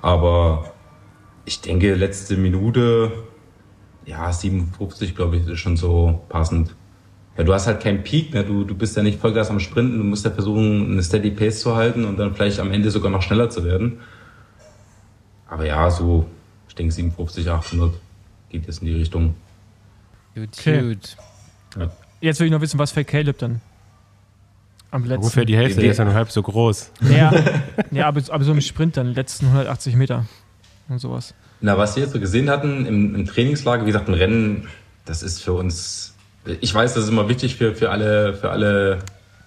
Aber 0.00 0.72
ich 1.48 1.62
denke, 1.62 1.94
letzte 1.94 2.36
Minute, 2.36 3.10
ja, 4.04 4.30
57, 4.30 5.16
glaube 5.16 5.38
ich, 5.38 5.48
ist 5.48 5.58
schon 5.58 5.78
so 5.78 6.20
passend. 6.28 6.74
Ja, 7.38 7.44
du 7.44 7.54
hast 7.54 7.66
halt 7.66 7.80
keinen 7.80 8.02
Peak, 8.02 8.34
ne? 8.34 8.44
du, 8.44 8.64
du 8.64 8.74
bist 8.74 8.96
ja 8.96 9.02
nicht 9.02 9.18
Vollgas 9.18 9.48
am 9.48 9.58
Sprinten, 9.58 9.96
du 9.96 10.04
musst 10.04 10.24
ja 10.26 10.30
versuchen, 10.30 10.92
eine 10.92 11.02
Steady 11.02 11.30
Pace 11.30 11.60
zu 11.60 11.74
halten 11.74 12.04
und 12.04 12.18
dann 12.18 12.34
vielleicht 12.34 12.60
am 12.60 12.70
Ende 12.70 12.90
sogar 12.90 13.10
noch 13.10 13.22
schneller 13.22 13.48
zu 13.48 13.64
werden. 13.64 14.00
Aber 15.48 15.64
ja, 15.64 15.90
so, 15.90 16.26
ich 16.68 16.74
denke 16.74 16.92
57, 16.92 17.48
800 17.48 17.94
geht 18.50 18.66
jetzt 18.66 18.82
in 18.82 18.88
die 18.88 18.94
Richtung. 18.94 19.34
Gut, 20.34 20.48
Okay. 20.58 20.82
gut. 20.82 21.16
Jetzt 22.20 22.40
will 22.40 22.46
ich 22.46 22.52
noch 22.52 22.60
wissen, 22.60 22.78
was 22.78 22.92
fährt 22.92 23.06
Caleb 23.06 23.38
dann? 23.38 23.60
Am 24.90 25.04
letzten. 25.04 25.22
Ungefähr 25.22 25.44
die 25.44 25.56
Hälfte, 25.56 25.80
der 25.80 25.92
ist 25.92 25.98
ja 25.98 26.04
nur 26.04 26.14
halb 26.14 26.30
so 26.30 26.42
groß. 26.42 26.90
Ja, 27.10 27.32
ja 27.90 28.06
aber, 28.06 28.22
aber 28.28 28.44
so 28.44 28.52
im 28.52 28.60
Sprint 28.60 28.96
dann, 28.96 29.14
letzten 29.14 29.46
180 29.46 29.96
Meter 29.96 30.26
und 30.88 30.98
sowas. 30.98 31.34
Na, 31.60 31.76
was 31.76 31.96
wir 31.96 32.04
jetzt 32.04 32.12
so 32.12 32.20
gesehen 32.20 32.50
hatten 32.50 32.86
im, 32.86 33.14
im 33.14 33.26
Trainingslager, 33.26 33.82
wie 33.82 33.90
gesagt, 33.90 34.08
ein 34.08 34.14
Rennen, 34.14 34.68
das 35.04 35.22
ist 35.22 35.42
für 35.42 35.54
uns, 35.54 36.14
ich 36.60 36.72
weiß, 36.72 36.94
das 36.94 37.04
ist 37.04 37.10
immer 37.10 37.28
wichtig 37.28 37.56
für, 37.56 37.74
für 37.74 37.90
alle, 37.90 38.34
für 38.34 38.50
alle, 38.50 38.98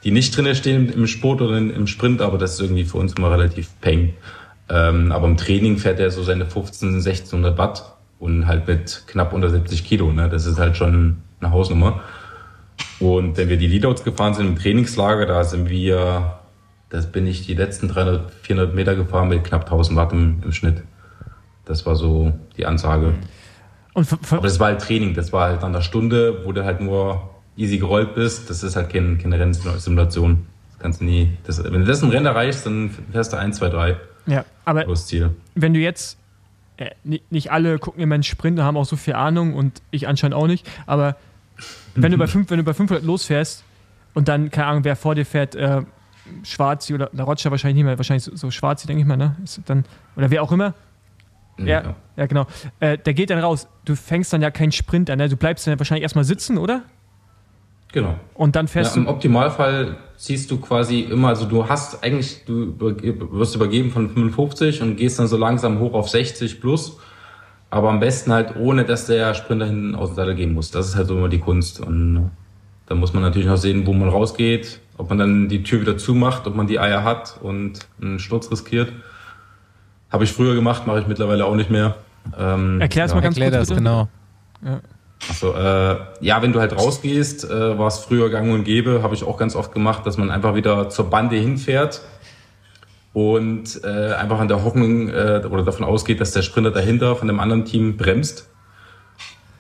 die 0.04 0.12
nicht 0.12 0.36
drinne 0.36 0.56
stehen 0.56 0.90
im 0.90 1.08
Sport 1.08 1.42
oder 1.42 1.58
im 1.58 1.88
Sprint, 1.88 2.22
aber 2.22 2.38
das 2.38 2.54
ist 2.54 2.62
irgendwie 2.62 2.86
für 2.86 2.98
uns 2.98 3.14
immer 3.14 3.32
relativ 3.32 3.70
peng. 3.82 4.14
Ähm, 4.70 5.12
aber 5.12 5.28
im 5.28 5.38
Training 5.38 5.78
fährt 5.78 6.00
er 6.00 6.12
so 6.12 6.24
seine 6.24 6.46
15, 6.46 6.96
1600 6.96 7.58
Watt 7.58 7.96
und 8.20 8.48
halt 8.48 8.68
mit 8.68 9.04
knapp 9.08 9.34
unter 9.34 9.50
70 9.50 9.84
Kilo, 9.84 10.12
ne? 10.12 10.30
Das 10.30 10.46
ist 10.46 10.60
halt 10.60 10.78
schon 10.78 11.18
eine 11.40 11.52
Hausnummer. 11.52 12.02
Und 13.00 13.36
wenn 13.38 13.50
wir 13.50 13.58
die 13.58 13.68
Leadouts 13.68 14.04
gefahren 14.04 14.34
sind 14.34 14.48
im 14.48 14.56
Trainingslager, 14.56 15.26
da 15.26 15.44
sind 15.44 15.70
wir, 15.70 16.40
das 16.90 17.12
bin 17.12 17.28
ich 17.28 17.46
die 17.46 17.56
letzten 17.56 17.88
300, 17.88 18.32
400 18.44 18.76
Meter 18.76 18.96
gefahren 18.96 19.28
mit 19.28 19.44
knapp 19.44 19.64
1000 19.64 19.98
Watt 19.98 20.14
im, 20.14 20.42
im 20.44 20.52
Schnitt. 20.52 20.84
Das 21.66 21.86
war 21.86 21.96
so 21.96 22.34
die 22.58 22.66
Ansage. 22.66 23.14
Ver- 23.96 24.38
Aber 24.38 24.48
das 24.48 24.60
war 24.60 24.68
halt 24.68 24.82
Training, 24.82 25.14
das 25.14 25.34
war 25.34 25.50
halt 25.50 25.64
an 25.64 25.74
der 25.74 25.82
Stunde, 25.82 26.46
wo 26.46 26.52
du 26.54 26.64
halt 26.64 26.80
nur 26.82 27.30
easy 27.58 27.78
gerollt 27.78 28.16
bist. 28.16 28.50
Das 28.50 28.64
ist 28.64 28.76
halt 28.76 28.90
kein, 28.90 29.18
keine 29.18 29.38
Rennsimulation. 29.40 30.46
Das 30.70 30.80
kannst 30.80 31.02
du 31.02 31.06
nie. 31.06 31.32
Das, 31.46 31.62
wenn 31.64 31.74
du 31.82 31.84
das 31.86 32.02
im 32.02 32.10
Rennen 32.10 32.26
erreichst, 32.26 32.66
dann 32.66 32.90
fährst 33.12 33.34
du 33.34 33.38
1, 33.38 33.58
2, 33.58 33.70
3 33.70 33.98
ja, 34.28 34.46
aber 34.66 34.88
wenn 35.56 35.74
du 35.74 35.80
jetzt, 35.80 36.16
äh, 36.78 36.92
ni- 37.04 37.24
nicht 37.32 37.52
alle 37.52 37.80
gucken 37.80 38.02
immer 38.04 38.14
einen 38.14 38.24
Sprint 38.24 38.60
und 38.60 38.64
haben 38.66 38.78
auch 38.78 38.86
so 38.86 38.96
viel 38.96 39.16
Ahnung 39.16 39.56
und 39.56 39.82
ich 39.90 40.08
anscheinend 40.08 40.36
auch 40.36 40.46
nicht, 40.48 40.70
aber 40.86 41.16
wenn 41.96 42.12
du 42.12 42.18
bei, 42.20 42.28
fünf, 42.28 42.50
wenn 42.52 42.58
du 42.58 42.64
bei 42.64 42.74
500 42.76 43.04
losfährst 43.04 43.64
und 44.14 44.28
dann, 44.28 44.50
keine 44.52 44.68
Ahnung, 44.68 44.84
wer 44.84 44.96
vor 44.96 45.16
dir 45.16 45.26
fährt, 45.26 45.56
äh, 45.56 45.82
Schwarzi 46.44 46.94
oder 46.94 47.10
na, 47.14 47.24
Roger 47.24 47.50
wahrscheinlich 47.52 47.76
nicht 47.78 47.86
mehr, 47.86 47.98
wahrscheinlich 47.98 48.24
so, 48.24 48.36
so 48.36 48.52
Schwarzi, 48.52 48.86
denke 48.88 49.02
ich 49.02 49.08
mal, 49.08 49.18
ne? 49.18 49.36
Ist 49.44 49.60
dann, 49.66 49.86
oder 50.16 50.30
wer 50.30 50.44
auch 50.44 50.52
immer, 50.52 50.74
Ja, 51.68 51.96
ja 52.18 52.26
genau. 52.26 52.46
Äh, 52.80 52.98
der 52.98 53.14
geht 53.14 53.30
dann 53.30 53.40
raus. 53.40 53.68
Du 53.86 53.96
fängst 53.96 54.32
dann 54.34 54.42
ja 54.42 54.52
keinen 54.52 54.72
Sprint 54.72 55.10
an, 55.10 55.18
ne? 55.18 55.30
du 55.30 55.38
bleibst 55.38 55.68
dann 55.68 55.78
wahrscheinlich 55.80 56.04
erstmal 56.04 56.24
sitzen, 56.26 56.58
oder? 56.58 56.84
Genau. 57.94 58.16
Und 58.36 58.56
dann 58.56 58.68
Ja, 58.68 58.72
fährst 58.72 58.96
Im 58.98 59.06
du. 59.06 59.12
Optimalfall 59.12 59.98
siehst 60.16 60.50
du 60.52 60.60
quasi 60.60 61.02
immer, 61.02 61.30
also 61.30 61.46
du 61.46 61.68
hast 61.68 62.04
eigentlich, 62.04 62.46
du 62.46 62.74
wirst 62.80 63.56
übergeben 63.56 63.92
von 63.92 64.10
55 64.10 64.82
und 64.82 64.96
gehst 64.96 65.20
dann 65.20 65.28
so 65.28 65.38
langsam 65.38 65.80
hoch 65.80 65.94
auf 65.94 66.10
60 66.10 66.62
plus. 66.62 66.98
Aber 67.70 67.90
am 67.90 68.00
besten 68.00 68.32
halt 68.34 68.56
ohne, 68.58 68.84
dass 68.86 69.08
der 69.08 69.34
Sprinter 69.34 69.66
hinten 69.66 69.96
aus 69.96 70.10
dem 70.10 70.16
Sattel 70.16 70.36
gehen 70.36 70.54
muss. 70.54 70.72
Das 70.72 70.88
ist 70.88 70.96
halt 70.96 71.08
so 71.08 71.18
immer 71.18 71.30
die 71.30 71.40
Kunst. 71.40 71.80
Und 71.80 72.18
äh, 72.18 72.22
da 72.88 72.96
muss 72.96 73.14
man 73.14 73.24
natürlich 73.24 73.48
noch 73.48 73.58
sehen, 73.58 73.86
wo 73.86 73.94
man 73.94 74.10
rausgeht, 74.10 74.80
ob 74.98 75.10
man 75.10 75.18
dann 75.18 75.50
die 75.50 75.64
Tür 75.64 75.82
wieder 75.82 75.98
zumacht, 75.98 76.48
ob 76.48 76.56
man 76.56 76.68
die 76.68 76.80
Eier 76.80 77.04
hat 77.04 77.40
und 77.42 77.80
einen 78.02 78.20
Sturz 78.20 78.52
riskiert. 78.52 78.92
Habe 80.12 80.24
ich 80.24 80.34
früher 80.34 80.56
gemacht, 80.56 80.86
mache 80.88 81.00
ich 81.00 81.08
mittlerweile 81.08 81.46
auch 81.46 81.56
nicht 81.56 81.70
mehr. 81.70 81.96
Ähm, 82.38 82.82
Erklär 82.82 83.06
es 83.06 83.12
ja. 83.12 83.16
mal 83.16 83.22
ganz 83.22 83.38
Erklär 83.38 83.60
kurz. 83.60 83.70
das, 83.70 83.70
bitte. 83.70 83.80
genau. 83.80 84.08
Also, 85.30 85.54
äh, 85.54 85.98
ja, 86.20 86.42
wenn 86.42 86.52
du 86.52 86.60
halt 86.60 86.76
rausgehst, 86.76 87.50
äh, 87.50 87.78
war 87.78 87.88
es 87.88 88.00
früher 88.00 88.30
gang 88.30 88.52
und 88.52 88.64
gäbe, 88.64 89.02
habe 89.04 89.16
ich 89.16 89.24
auch 89.24 89.38
ganz 89.38 89.56
oft 89.56 89.72
gemacht, 89.72 90.06
dass 90.06 90.18
man 90.18 90.32
einfach 90.32 90.56
wieder 90.56 90.90
zur 90.90 91.10
Bande 91.10 91.36
hinfährt 91.36 92.02
und 93.14 93.84
äh, 93.84 94.14
einfach 94.14 94.40
an 94.40 94.48
der 94.48 94.64
Hoffnung 94.64 95.10
äh, 95.10 95.42
oder 95.50 95.64
davon 95.64 95.86
ausgeht, 95.86 96.22
dass 96.22 96.32
der 96.32 96.42
Sprinter 96.42 96.72
dahinter 96.72 97.16
von 97.16 97.28
dem 97.28 97.40
anderen 97.40 97.66
Team 97.66 97.98
bremst. 97.98 98.48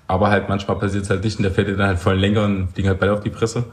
Aber 0.07 0.29
halt 0.29 0.49
manchmal 0.49 0.77
passiert 0.77 1.03
es 1.03 1.09
halt 1.09 1.23
nicht 1.23 1.37
und 1.37 1.43
der 1.43 1.51
fährt 1.51 1.67
dir 1.67 1.77
dann 1.77 1.87
halt 1.87 1.99
voll 1.99 2.17
länger 2.17 2.43
und 2.43 2.69
fliegen 2.73 2.89
halt 2.89 2.99
beide 2.99 3.13
auf 3.13 3.21
die 3.21 3.29
Presse. 3.29 3.63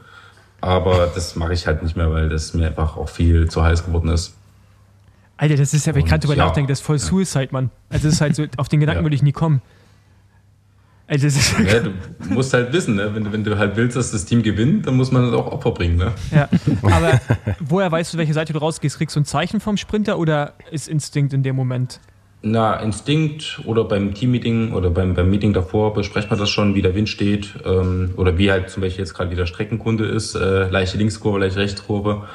Aber 0.61 1.09
das 1.15 1.37
mache 1.37 1.53
ich 1.53 1.67
halt 1.67 1.83
nicht 1.83 1.97
mehr, 1.97 2.11
weil 2.13 2.29
das 2.29 2.55
mir 2.55 2.67
einfach 2.67 2.97
auch 2.97 3.09
viel 3.09 3.49
zu 3.49 3.63
heiß 3.63 3.87
geworden 3.87 4.11
ist. 4.11 4.38
Alter, 5.39 5.57
das 5.57 5.73
ist 5.73 5.87
ja, 5.87 5.95
wenn 5.95 6.03
ich 6.03 6.09
gerade 6.09 6.21
drüber 6.21 6.37
ja. 6.37 6.45
nachdenke, 6.45 6.69
das 6.71 6.81
ist 6.81 6.85
voll 6.85 6.99
Suicide, 6.99 7.49
Mann. 7.53 7.71
Also, 7.89 8.09
das 8.09 8.15
ist 8.15 8.21
halt 8.21 8.37
so, 8.37 8.45
auf 8.59 8.69
den 8.69 8.81
Gedanken 8.81 9.01
Ja. 9.01 9.05
würde 9.05 9.15
ich 9.17 9.23
nie 9.23 9.33
kommen. 9.33 9.63
Also, 11.07 11.27
das 11.27 11.37
ist, 11.37 11.59
Ja, 11.61 11.81
du 11.81 11.93
musst 12.35 12.53
halt 12.53 12.73
wissen, 12.73 12.97
ne? 12.97 13.15
wenn, 13.15 13.25
du, 13.25 13.33
wenn 13.33 13.45
du 13.45 13.57
halt 13.57 13.77
willst, 13.77 13.97
dass 13.97 14.11
das 14.11 14.27
Team 14.27 14.43
gewinnt, 14.43 14.87
dann 14.87 14.97
muss 14.97 15.11
man 15.11 15.23
halt 15.23 15.35
auch 15.35 15.51
Opfer 15.51 15.71
bringen. 15.71 15.97
Ne? 15.97 16.13
ja. 16.33 16.49
Aber 16.83 17.21
woher 17.61 17.91
weißt 17.91 18.13
du, 18.13 18.19
welche 18.19 18.35
Seite 18.35 18.53
du 18.53 18.59
rausgehst? 18.59 18.99
Kriegst 18.99 19.17
du 19.17 19.21
ein 19.21 19.25
Zeichen 19.25 19.61
vom 19.61 19.77
Sprinter 19.79 20.19
oder 20.19 20.53
ist 20.71 20.89
Instinkt 20.89 21.33
in 21.33 21.43
dem 21.43 21.57
Moment? 21.57 22.01
Na, 22.43 22.75
Instinkt 22.77 23.61
oder 23.65 23.83
beim 23.85 24.15
Teammeeting 24.15 24.73
oder 24.73 24.91
beim, 24.91 25.15
beim 25.15 25.29
Meeting 25.31 25.53
davor 25.53 25.93
besprechen 25.95 26.31
wir 26.31 26.37
das 26.37 26.51
schon, 26.51 26.75
wie 26.77 26.83
der 26.83 26.95
Wind 26.95 27.09
steht 27.09 27.55
ähm, 27.65 28.13
oder 28.17 28.39
wie 28.39 28.51
halt 28.51 28.71
zum 28.71 28.83
Beispiel 28.83 29.05
jetzt 29.05 29.15
gerade 29.15 29.31
wieder 29.33 29.45
Streckenkunde 29.47 30.05
ist, 30.07 30.37
äh, 30.37 30.69
leichte 30.69 30.99
Linkskurve, 30.99 31.39
leichte 31.41 31.59
Rechtskurve. 31.59 32.29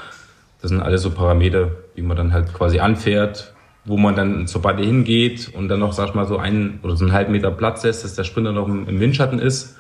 Das 0.64 0.70
sind 0.70 0.82
alles 0.82 1.02
so 1.02 1.12
Parameter, 1.12 1.72
wie 1.94 2.02
man 2.02 2.16
dann 2.16 2.32
halt 2.32 2.54
quasi 2.54 2.80
anfährt, 2.80 3.54
wo 3.84 3.98
man 3.98 4.16
dann 4.16 4.48
zur 4.48 4.62
Beide 4.62 4.82
hingeht 4.82 5.52
und 5.54 5.68
dann 5.68 5.82
noch, 5.82 5.92
sag 5.92 6.08
ich 6.08 6.14
mal, 6.14 6.26
so 6.26 6.38
einen 6.38 6.80
oder 6.84 6.96
so 6.96 7.04
einen 7.04 7.14
halben 7.14 7.34
Meter 7.34 7.52
Platz 7.52 7.84
lässt, 7.84 8.06
dass 8.06 8.16
der 8.16 8.24
Sprinter 8.24 8.54
noch 8.54 8.66
im, 8.66 8.88
im 8.88 9.02
Windschatten 9.02 9.40
ist. 9.40 9.76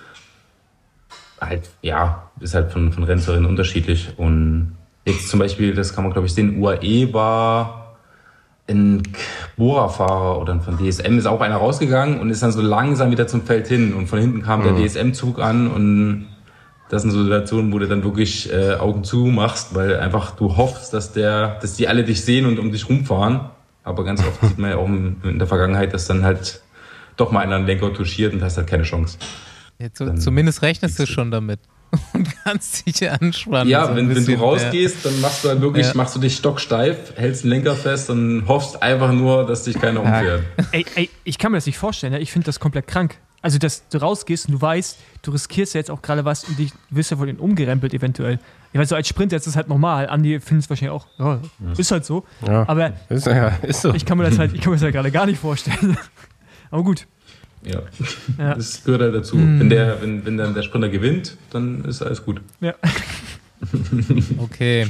Halt, 1.39 1.69
ja, 1.81 2.29
ist 2.41 2.53
halt 2.53 2.73
von, 2.73 2.91
von 2.91 3.05
Rennen 3.05 3.21
zu 3.21 3.31
Rennen 3.31 3.45
unterschiedlich. 3.45 4.09
Und 4.17 4.75
jetzt 5.05 5.29
zum 5.29 5.39
Beispiel, 5.39 5.73
das 5.73 5.95
kann 5.95 6.03
man 6.03 6.11
glaube 6.11 6.27
ich 6.27 6.33
sehen, 6.33 6.61
UAE 6.61 7.13
war 7.13 7.95
ein 8.67 9.03
Bohrerfahrer 9.55 10.37
oder 10.41 10.59
von 10.59 10.77
DSM 10.77 11.17
ist 11.17 11.27
auch 11.27 11.39
einer 11.39 11.55
rausgegangen 11.55 12.19
und 12.19 12.29
ist 12.29 12.43
dann 12.43 12.51
so 12.51 12.61
langsam 12.61 13.09
wieder 13.09 13.25
zum 13.25 13.43
Feld 13.43 13.69
hin 13.69 13.93
und 13.93 14.07
von 14.07 14.19
hinten 14.19 14.41
kam 14.41 14.63
der 14.63 14.75
DSM-Zug 14.75 15.39
an 15.39 15.67
und 15.67 16.27
das 16.89 17.01
sind 17.01 17.11
so 17.11 17.23
Situationen, 17.23 17.71
wo 17.73 17.79
du 17.79 17.87
dann 17.87 18.03
wirklich 18.03 18.51
äh, 18.51 18.75
Augen 18.75 19.03
zu 19.03 19.25
machst, 19.25 19.73
weil 19.75 19.99
einfach 19.99 20.31
du 20.31 20.57
hoffst, 20.57 20.93
dass 20.93 21.11
der, 21.13 21.59
dass 21.61 21.75
die 21.75 21.87
alle 21.87 22.03
dich 22.03 22.23
sehen 22.23 22.45
und 22.45 22.59
um 22.59 22.71
dich 22.71 22.87
rumfahren. 22.89 23.49
Aber 23.83 24.03
ganz 24.05 24.21
oft 24.21 24.41
sieht 24.41 24.57
man 24.57 24.71
ja 24.71 24.77
auch 24.77 24.87
in 24.87 25.39
der 25.39 25.47
Vergangenheit, 25.47 25.93
dass 25.93 26.07
dann 26.07 26.23
halt 26.23 26.61
doch 27.17 27.31
mal 27.31 27.41
einer 27.41 27.55
einen 27.57 27.65
Lenker 27.67 27.93
touchiert 27.93 28.33
und 28.33 28.41
hast 28.43 28.57
halt 28.57 28.67
keine 28.67 28.83
Chance. 28.83 29.17
Jetzt, 29.79 29.97
so, 29.97 30.05
Dann 30.05 30.17
zumindest 30.17 30.61
rechnest 30.61 30.99
du 30.99 31.05
schon 31.07 31.31
damit. 31.31 31.59
Und 32.13 32.27
kannst 32.43 32.87
dich 32.87 33.07
anspannen. 33.07 33.69
Ja, 33.69 33.85
so 33.87 33.95
wenn, 33.95 34.13
wenn 34.15 34.25
du 34.25 34.33
rausgehst, 34.33 35.05
dann 35.05 35.21
machst 35.21 35.43
du 35.43 35.49
halt 35.49 35.61
wirklich, 35.61 35.85
Ja. 35.85 35.93
machst 35.95 36.15
du 36.15 36.19
dich 36.19 36.35
stocksteif, 36.35 37.13
hältst 37.15 37.43
den 37.43 37.51
Lenker 37.51 37.75
fest 37.75 38.09
und 38.09 38.45
hoffst 38.47 38.81
einfach 38.81 39.11
nur, 39.11 39.45
dass 39.45 39.63
dich 39.63 39.79
keiner 39.79 40.01
umfährt. 40.01 40.41
Ey, 40.71 40.85
ey, 40.95 41.09
ich 41.23 41.37
kann 41.37 41.51
mir 41.51 41.57
das 41.59 41.67
nicht 41.67 41.77
vorstellen, 41.77 42.13
ich 42.19 42.31
finde 42.31 42.45
das 42.45 42.59
komplett 42.59 42.87
krank. 42.87 43.17
Also, 43.43 43.59
dass 43.59 43.87
du 43.89 43.97
rausgehst 43.99 44.47
und 44.47 44.53
du 44.53 44.61
weißt, 44.61 44.97
du 45.21 45.31
riskierst 45.31 45.75
ja 45.75 45.79
jetzt 45.79 45.91
auch 45.91 46.01
gerade 46.01 46.23
was 46.23 46.45
und 46.45 46.57
dich 46.57 46.71
du 46.71 46.95
wirst 46.95 47.11
ja 47.11 47.19
wohl 47.19 47.29
umgerempelt 47.29 47.93
eventuell. 47.93 48.39
Ich 48.71 48.79
weiß, 48.79 48.89
so 48.89 48.95
als 48.95 49.07
Sprinter 49.07 49.35
ist 49.35 49.45
das 49.45 49.55
halt 49.57 49.67
normal. 49.67 50.07
Andi 50.07 50.39
findet 50.39 50.63
es 50.63 50.69
wahrscheinlich 50.69 50.91
auch, 50.93 51.05
ja, 51.19 51.39
ist 51.77 51.91
halt 51.91 52.05
so. 52.05 52.25
Ja, 52.47 52.67
Aber 52.67 52.93
ist, 53.09 53.27
ja, 53.27 53.49
ist 53.61 53.81
so. 53.81 53.93
ich 53.93 54.05
kann 54.05 54.17
mir 54.17 54.23
das 54.23 54.39
halt, 54.39 54.53
ich 54.53 54.61
kann 54.61 54.71
mir 54.71 54.77
das 54.77 54.83
halt 54.83 54.93
gerade 54.93 55.11
gar 55.11 55.25
nicht 55.25 55.39
vorstellen. 55.39 55.97
Aber 56.71 56.83
gut. 56.83 57.05
Ja. 57.63 57.81
Ja. 58.37 58.55
Das 58.55 58.83
gehört 58.83 59.01
halt 59.01 59.15
dazu. 59.15 59.37
Wenn, 59.37 59.69
der, 59.69 60.01
wenn, 60.01 60.25
wenn 60.25 60.37
dann 60.37 60.53
der 60.53 60.63
Sprinter 60.63 60.89
gewinnt, 60.89 61.37
dann 61.51 61.85
ist 61.85 62.01
alles 62.01 62.23
gut. 62.23 62.41
Ja. 62.61 62.73
Okay. 64.37 64.87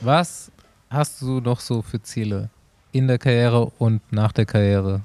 Was 0.00 0.50
hast 0.88 1.22
du 1.22 1.40
noch 1.40 1.60
so 1.60 1.80
für 1.82 2.02
Ziele 2.02 2.50
in 2.90 3.06
der 3.06 3.18
Karriere 3.18 3.70
und 3.78 4.00
nach 4.12 4.32
der 4.32 4.46
Karriere? 4.46 5.02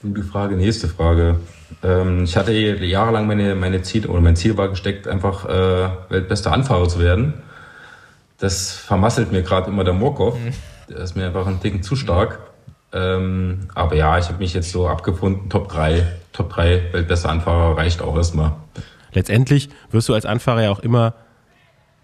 Gute 0.00 0.22
Frage, 0.22 0.56
nächste 0.56 0.88
Frage. 0.88 1.38
Ähm, 1.82 2.24
ich 2.24 2.36
hatte 2.36 2.52
jahrelang 2.52 3.26
meine, 3.26 3.54
meine 3.54 3.82
Ziel 3.82 4.06
oder 4.06 4.20
mein 4.20 4.36
Ziel 4.36 4.56
war 4.56 4.68
gesteckt, 4.68 5.06
einfach 5.06 5.48
äh, 5.48 5.88
weltbester 6.08 6.52
Anfahrer 6.52 6.88
zu 6.88 6.98
werden. 6.98 7.34
Das 8.38 8.72
vermasselt 8.72 9.32
mir 9.32 9.42
gerade 9.42 9.70
immer 9.70 9.84
der 9.84 9.94
Morkov. 9.94 10.36
Der 10.88 10.98
ist 10.98 11.16
mir 11.16 11.26
einfach 11.26 11.46
ein 11.46 11.60
Ticken 11.60 11.82
zu 11.82 11.96
stark. 11.96 12.38
Ähm, 12.92 13.68
aber 13.74 13.96
ja, 13.96 14.18
ich 14.18 14.28
habe 14.28 14.38
mich 14.38 14.54
jetzt 14.54 14.70
so 14.70 14.88
abgefunden, 14.88 15.50
Top 15.50 15.68
3, 15.68 16.06
Top 16.32 16.50
3 16.50 16.92
weltbester 16.92 17.28
Anfahrer 17.28 17.76
reicht 17.76 18.00
auch 18.00 18.16
erstmal. 18.16 18.52
Letztendlich 19.12 19.68
wirst 19.90 20.08
du 20.08 20.14
als 20.14 20.24
Anfahrer 20.24 20.62
ja 20.62 20.70
auch 20.70 20.78
immer 20.80 21.14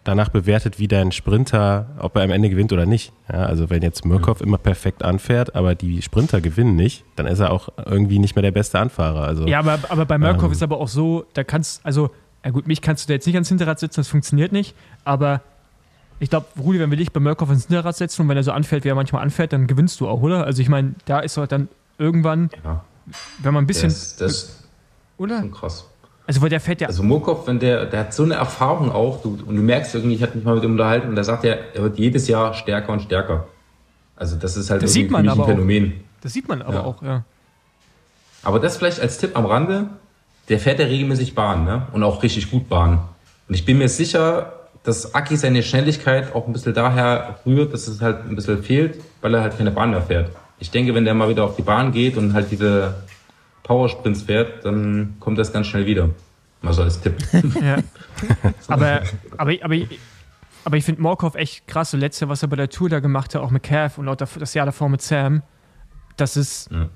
danach 0.05 0.29
bewertet, 0.29 0.79
wie 0.79 0.87
dein 0.89 1.13
Sprinter, 1.13 1.89
ob 1.99 2.17
er 2.17 2.23
am 2.23 2.31
Ende 2.31 2.51
gewinnt 2.51 2.73
oder 2.73 2.87
nicht. 2.87 3.13
Ja, 3.33 3.47
also 3.47 3.71
wenn 3.71 3.83
jetzt 3.83 4.05
Murkoff 4.05 4.41
immer 4.41 4.59
perfekt 4.59 5.03
anfährt, 5.03 5.55
aber 5.55 5.75
die 5.75 6.03
Sprinter 6.03 6.41
gewinnen 6.41 6.77
nicht, 6.77 7.05
dann 7.17 7.27
ist 7.27 7.41
er 7.41 7.51
auch 7.51 7.71
irgendwie 7.87 8.19
nicht 8.19 8.37
mehr 8.37 8.43
der 8.43 8.51
beste 8.53 8.79
Anfahrer. 8.79 9.23
Also, 9.27 9.47
Ja, 9.47 9.59
aber, 9.61 9.79
aber 9.89 10.05
bei 10.07 10.19
Murkoff 10.19 10.45
Ähm. 10.47 10.53
ist 10.53 10.63
aber 10.63 10.79
auch 10.79 10.89
so, 10.89 11.25
da 11.35 11.43
kannst, 11.45 11.85
also, 11.85 12.11
ja 12.45 12.51
gut, 12.51 12.67
mich 12.67 12.83
kannst 12.83 13.05
du 13.05 13.09
da 13.09 13.15
jetzt 13.15 13.27
nicht 13.27 13.35
ans 13.37 13.49
Hinterrad 13.49 13.79
setzen, 13.81 14.01
das 14.01 14.09
funktioniert 14.09 14.53
nicht, 14.53 14.75
aber 15.05 15.41
ich 16.21 16.31
glaube, 16.31 16.47
Rudi, 16.61 16.79
wenn 16.79 16.91
wir 16.91 16.97
dich 16.99 17.11
bei 17.13 17.21
Murkoff 17.21 17.49
ans 17.49 17.67
Hinterrad 17.67 17.97
setzen 17.97 18.23
und 18.23 18.29
wenn 18.29 18.37
er 18.37 18.45
so 18.45 18.53
anfährt, 18.53 18.85
wie 18.85 18.89
er 18.89 18.95
manchmal 18.95 19.23
anfährt, 19.23 19.53
dann 19.53 19.67
gewinnst 19.67 20.01
du 20.01 20.09
auch, 20.09 20.21
oder? 20.23 20.45
Also 20.45 20.63
ich 20.63 20.69
meine, 20.69 20.95
da 21.07 21.21
ist 21.21 21.37
doch 21.37 21.47
dann 21.47 21.69
irgendwann, 21.99 22.51
Ja, 22.63 22.85
wenn 23.43 23.53
man 23.55 23.65
ein 23.65 23.67
bisschen, 23.67 23.89
das, 23.89 24.17
das 24.17 24.33
ist 24.33 24.69
oder? 25.19 25.41
schon 25.41 25.51
krass. 25.51 25.87
Also 26.27 26.41
weil 26.41 26.49
der 26.49 26.61
fährt 26.61 26.81
ja, 26.81 26.87
Also 26.89 27.03
Murkoff, 27.03 27.47
wenn 27.47 27.59
der, 27.59 27.85
der 27.87 28.01
hat 28.01 28.15
so 28.15 28.23
eine 28.23 28.35
Erfahrung 28.35 28.91
auch, 28.91 29.21
du, 29.23 29.39
und 29.47 29.57
du 29.57 29.63
merkst 29.63 29.95
irgendwie, 29.95 30.15
ich 30.15 30.23
hatte 30.23 30.37
mich 30.37 30.45
mal 30.45 30.55
mit 30.55 30.65
ihm 30.65 30.73
unterhalten, 30.73 31.09
und 31.09 31.15
der 31.17 31.25
sagt 31.25 31.45
ja, 31.45 31.55
er 31.75 31.83
wird 31.83 31.99
jedes 31.99 32.29
Jahr 32.29 32.55
stärker 32.55 32.93
und 32.93 33.03
stärker. 33.03 33.47
Also 34.17 34.37
das 34.37 34.57
ist 34.57 34.71
halt 34.71 34.83
Das 34.83 34.93
sieht 34.93 35.11
man 35.11 35.29
aber 35.29 35.41
ein 35.43 35.45
auch. 35.45 35.49
Phänomen. 35.49 35.95
das 36.23 36.33
sieht 36.33 36.49
man 36.49 36.63
aber 36.63 36.75
Ja. 36.75 36.85
auch, 36.85 37.03
ja. 37.03 37.25
Aber 38.43 38.61
das 38.61 38.77
vielleicht 38.77 39.01
als 39.01 39.19
Tipp 39.19 39.37
am 39.37 39.47
Rande, 39.47 39.87
der 40.49 40.59
fährt 40.59 40.79
ja 40.79 40.87
regelmäßig 40.87 41.35
Bahn, 41.35 41.65
ne? 41.65 41.87
Und 41.93 42.03
auch 42.03 42.23
richtig 42.23 42.51
gut 42.51 42.69
Bahn. 42.69 43.01
Und 43.49 43.55
ich 43.55 43.65
bin 43.65 43.79
mir 43.79 43.89
sicher, 43.89 44.53
dass 44.83 45.15
Aki 45.15 45.37
seine 45.37 45.63
Schnelligkeit 45.63 46.35
auch 46.35 46.47
ein 46.47 46.53
bisschen 46.53 46.75
daher 46.75 47.39
rührt, 47.47 47.73
dass 47.73 47.89
es 47.89 48.01
halt 48.03 48.19
ein 48.29 48.37
bisschen 48.37 48.63
fehlt, 48.63 49.01
weil 49.23 49.35
er 49.35 49.41
halt 49.43 49.57
keine 49.57 49.71
Bahn 49.71 49.91
mehr 49.91 50.03
fährt. 50.03 50.31
Ich 50.59 50.71
denke, 50.71 50.95
wenn 50.95 51.05
der 51.05 51.15
mal 51.15 51.29
wieder 51.29 51.45
auf 51.45 51.57
die 51.57 51.63
Bahn 51.63 51.91
geht 51.93 52.17
und 52.19 52.35
halt 52.35 52.51
diese 52.51 52.95
Powersprints 53.65 54.23
fährt, 54.23 54.65
dann 54.65 55.17
kommt 55.21 55.39
das 55.39 55.53
ganz 55.53 55.67
schnell 55.67 55.87
wieder. 55.87 56.11
Mal 56.63 56.73
so 56.73 56.83
als 56.83 57.01
Tipp. 57.01 57.17
Ja. 57.61 57.79
aber, 58.69 59.03
aber, 59.37 59.53
aber, 59.63 59.77
aber 60.65 60.77
ich 60.77 60.85
finde 60.85 61.03
Morkov 61.03 61.35
echt 61.35 61.67
krass. 61.67 61.91
So 61.91 61.97
letzte, 61.97 62.29
was 62.29 62.43
er 62.43 62.49
bei 62.49 62.57
der 62.57 62.71
Tour 62.71 62.89
da 62.89 63.01
gemacht 63.01 63.35
hat, 63.35 63.43
auch 63.43 63.51
mit 63.51 63.63
Cav 63.65 63.99
und 63.99 64.09
auch 64.09 64.17
das 64.17 64.55
Jahr 64.55 64.65
davor 64.67 64.89
mit 64.89 65.03
Sam, 65.03 65.43
das 66.17 66.37
ist, 66.37 66.71
Ja. 66.71 66.89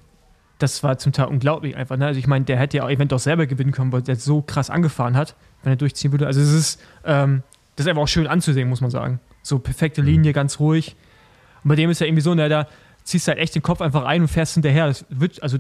das 0.59 0.83
war 0.83 0.97
zum 0.99 1.13
Teil 1.13 1.27
unglaublich 1.27 1.77
einfach. 1.77 1.97
Ne? 1.97 2.07
Also 2.07 2.19
ich 2.21 2.27
meine, 2.27 2.45
der 2.45 2.57
hätte 2.59 2.77
ja 2.79 2.85
auch 2.85 2.91
Event 2.91 3.13
auch 3.13 3.19
selber 3.19 3.47
gewinnen 3.47 3.73
können, 3.73 3.93
weil 3.93 4.03
der 4.03 4.17
so 4.17 4.41
krass 4.43 4.71
angefahren 4.71 5.17
hat, 5.17 5.35
wenn 5.63 5.73
er 5.73 5.77
durchziehen 5.77 6.13
würde. 6.13 6.27
Also 6.27 6.41
es 6.41 6.53
ist, 6.53 6.81
ähm, 7.05 7.43
das 7.77 7.85
ist 7.87 7.91
einfach 7.91 8.03
auch 8.03 8.09
schön 8.09 8.27
anzusehen, 8.27 8.69
muss 8.69 8.81
man 8.81 8.91
sagen. 8.91 9.21
So 9.43 9.59
perfekte 9.59 10.03
Linie, 10.03 10.33
ganz 10.33 10.61
ruhig. 10.61 10.97
Und 11.65 11.69
bei 11.69 11.75
dem 11.77 11.91
ist 11.91 12.01
ja 12.01 12.07
irgendwie 12.07 12.23
so, 12.23 12.35
ne, 12.35 12.49
da 12.49 12.69
ziehst 13.05 13.27
du 13.27 13.31
halt 13.33 13.41
echt 13.41 13.55
den 13.55 13.63
Kopf 13.63 13.81
einfach 13.81 14.05
ein 14.05 14.23
und 14.23 14.29
fährst 14.29 14.55
hinterher. 14.55 14.87
Das 14.87 15.05
wird, 15.11 15.43
also 15.43 15.59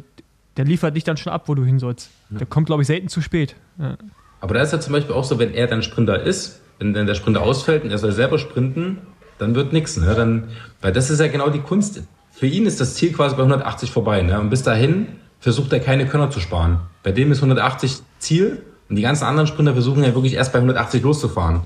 der 0.58 0.64
liefert 0.64 0.96
dich 0.96 1.04
dann 1.04 1.16
schon 1.16 1.32
ab, 1.32 1.44
wo 1.46 1.54
du 1.54 1.64
hin 1.64 1.78
sollst. 1.78 2.10
Der 2.30 2.46
kommt, 2.46 2.66
glaube 2.66 2.82
ich, 2.82 2.88
selten 2.88 3.08
zu 3.08 3.22
spät. 3.22 3.54
Ja. 3.78 3.96
Aber 4.40 4.54
da 4.54 4.60
ist 4.60 4.72
ja 4.72 4.80
zum 4.80 4.92
Beispiel 4.92 5.14
auch 5.14 5.22
so, 5.22 5.38
wenn 5.38 5.54
er 5.54 5.68
dann 5.68 5.82
Sprinter 5.82 6.20
ist, 6.20 6.60
wenn 6.78 6.92
dann 6.92 7.06
der 7.06 7.14
Sprinter 7.14 7.42
ausfällt 7.42 7.84
und 7.84 7.90
er 7.90 7.98
soll 7.98 8.12
selber 8.12 8.38
sprinten, 8.38 8.98
dann 9.38 9.54
wird 9.54 9.72
nichts. 9.72 9.96
Ne? 9.96 10.14
Dann, 10.16 10.48
weil 10.82 10.92
das 10.92 11.10
ist 11.10 11.20
ja 11.20 11.28
genau 11.28 11.48
die 11.48 11.60
Kunst. 11.60 12.02
Für 12.32 12.46
ihn 12.46 12.66
ist 12.66 12.80
das 12.80 12.96
Ziel 12.96 13.12
quasi 13.12 13.36
bei 13.36 13.42
180 13.42 13.92
vorbei. 13.92 14.22
Ne? 14.22 14.38
Und 14.40 14.50
bis 14.50 14.64
dahin 14.64 15.06
versucht 15.38 15.72
er 15.72 15.78
keine 15.78 16.06
Körner 16.06 16.30
zu 16.30 16.40
sparen. 16.40 16.80
Bei 17.04 17.12
dem 17.12 17.30
ist 17.30 17.38
180 17.38 17.98
Ziel 18.18 18.62
und 18.88 18.96
die 18.96 19.02
ganzen 19.02 19.24
anderen 19.24 19.46
Sprinter 19.46 19.74
versuchen 19.74 20.02
ja 20.02 20.12
wirklich 20.14 20.34
erst 20.34 20.52
bei 20.52 20.58
180 20.58 21.02
loszufahren. 21.02 21.60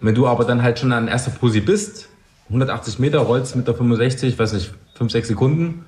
Wenn 0.00 0.14
du 0.14 0.26
aber 0.26 0.44
dann 0.44 0.62
halt 0.62 0.78
schon 0.78 0.92
an 0.92 1.08
erster 1.08 1.30
Posi 1.30 1.60
bist, 1.60 2.08
180 2.48 2.98
Meter, 2.98 3.18
rollst 3.18 3.54
mit 3.54 3.66
der 3.66 3.74
65, 3.74 4.38
weiß 4.38 4.54
nicht, 4.54 4.72
5, 4.94 5.12
6 5.12 5.28
Sekunden 5.28 5.84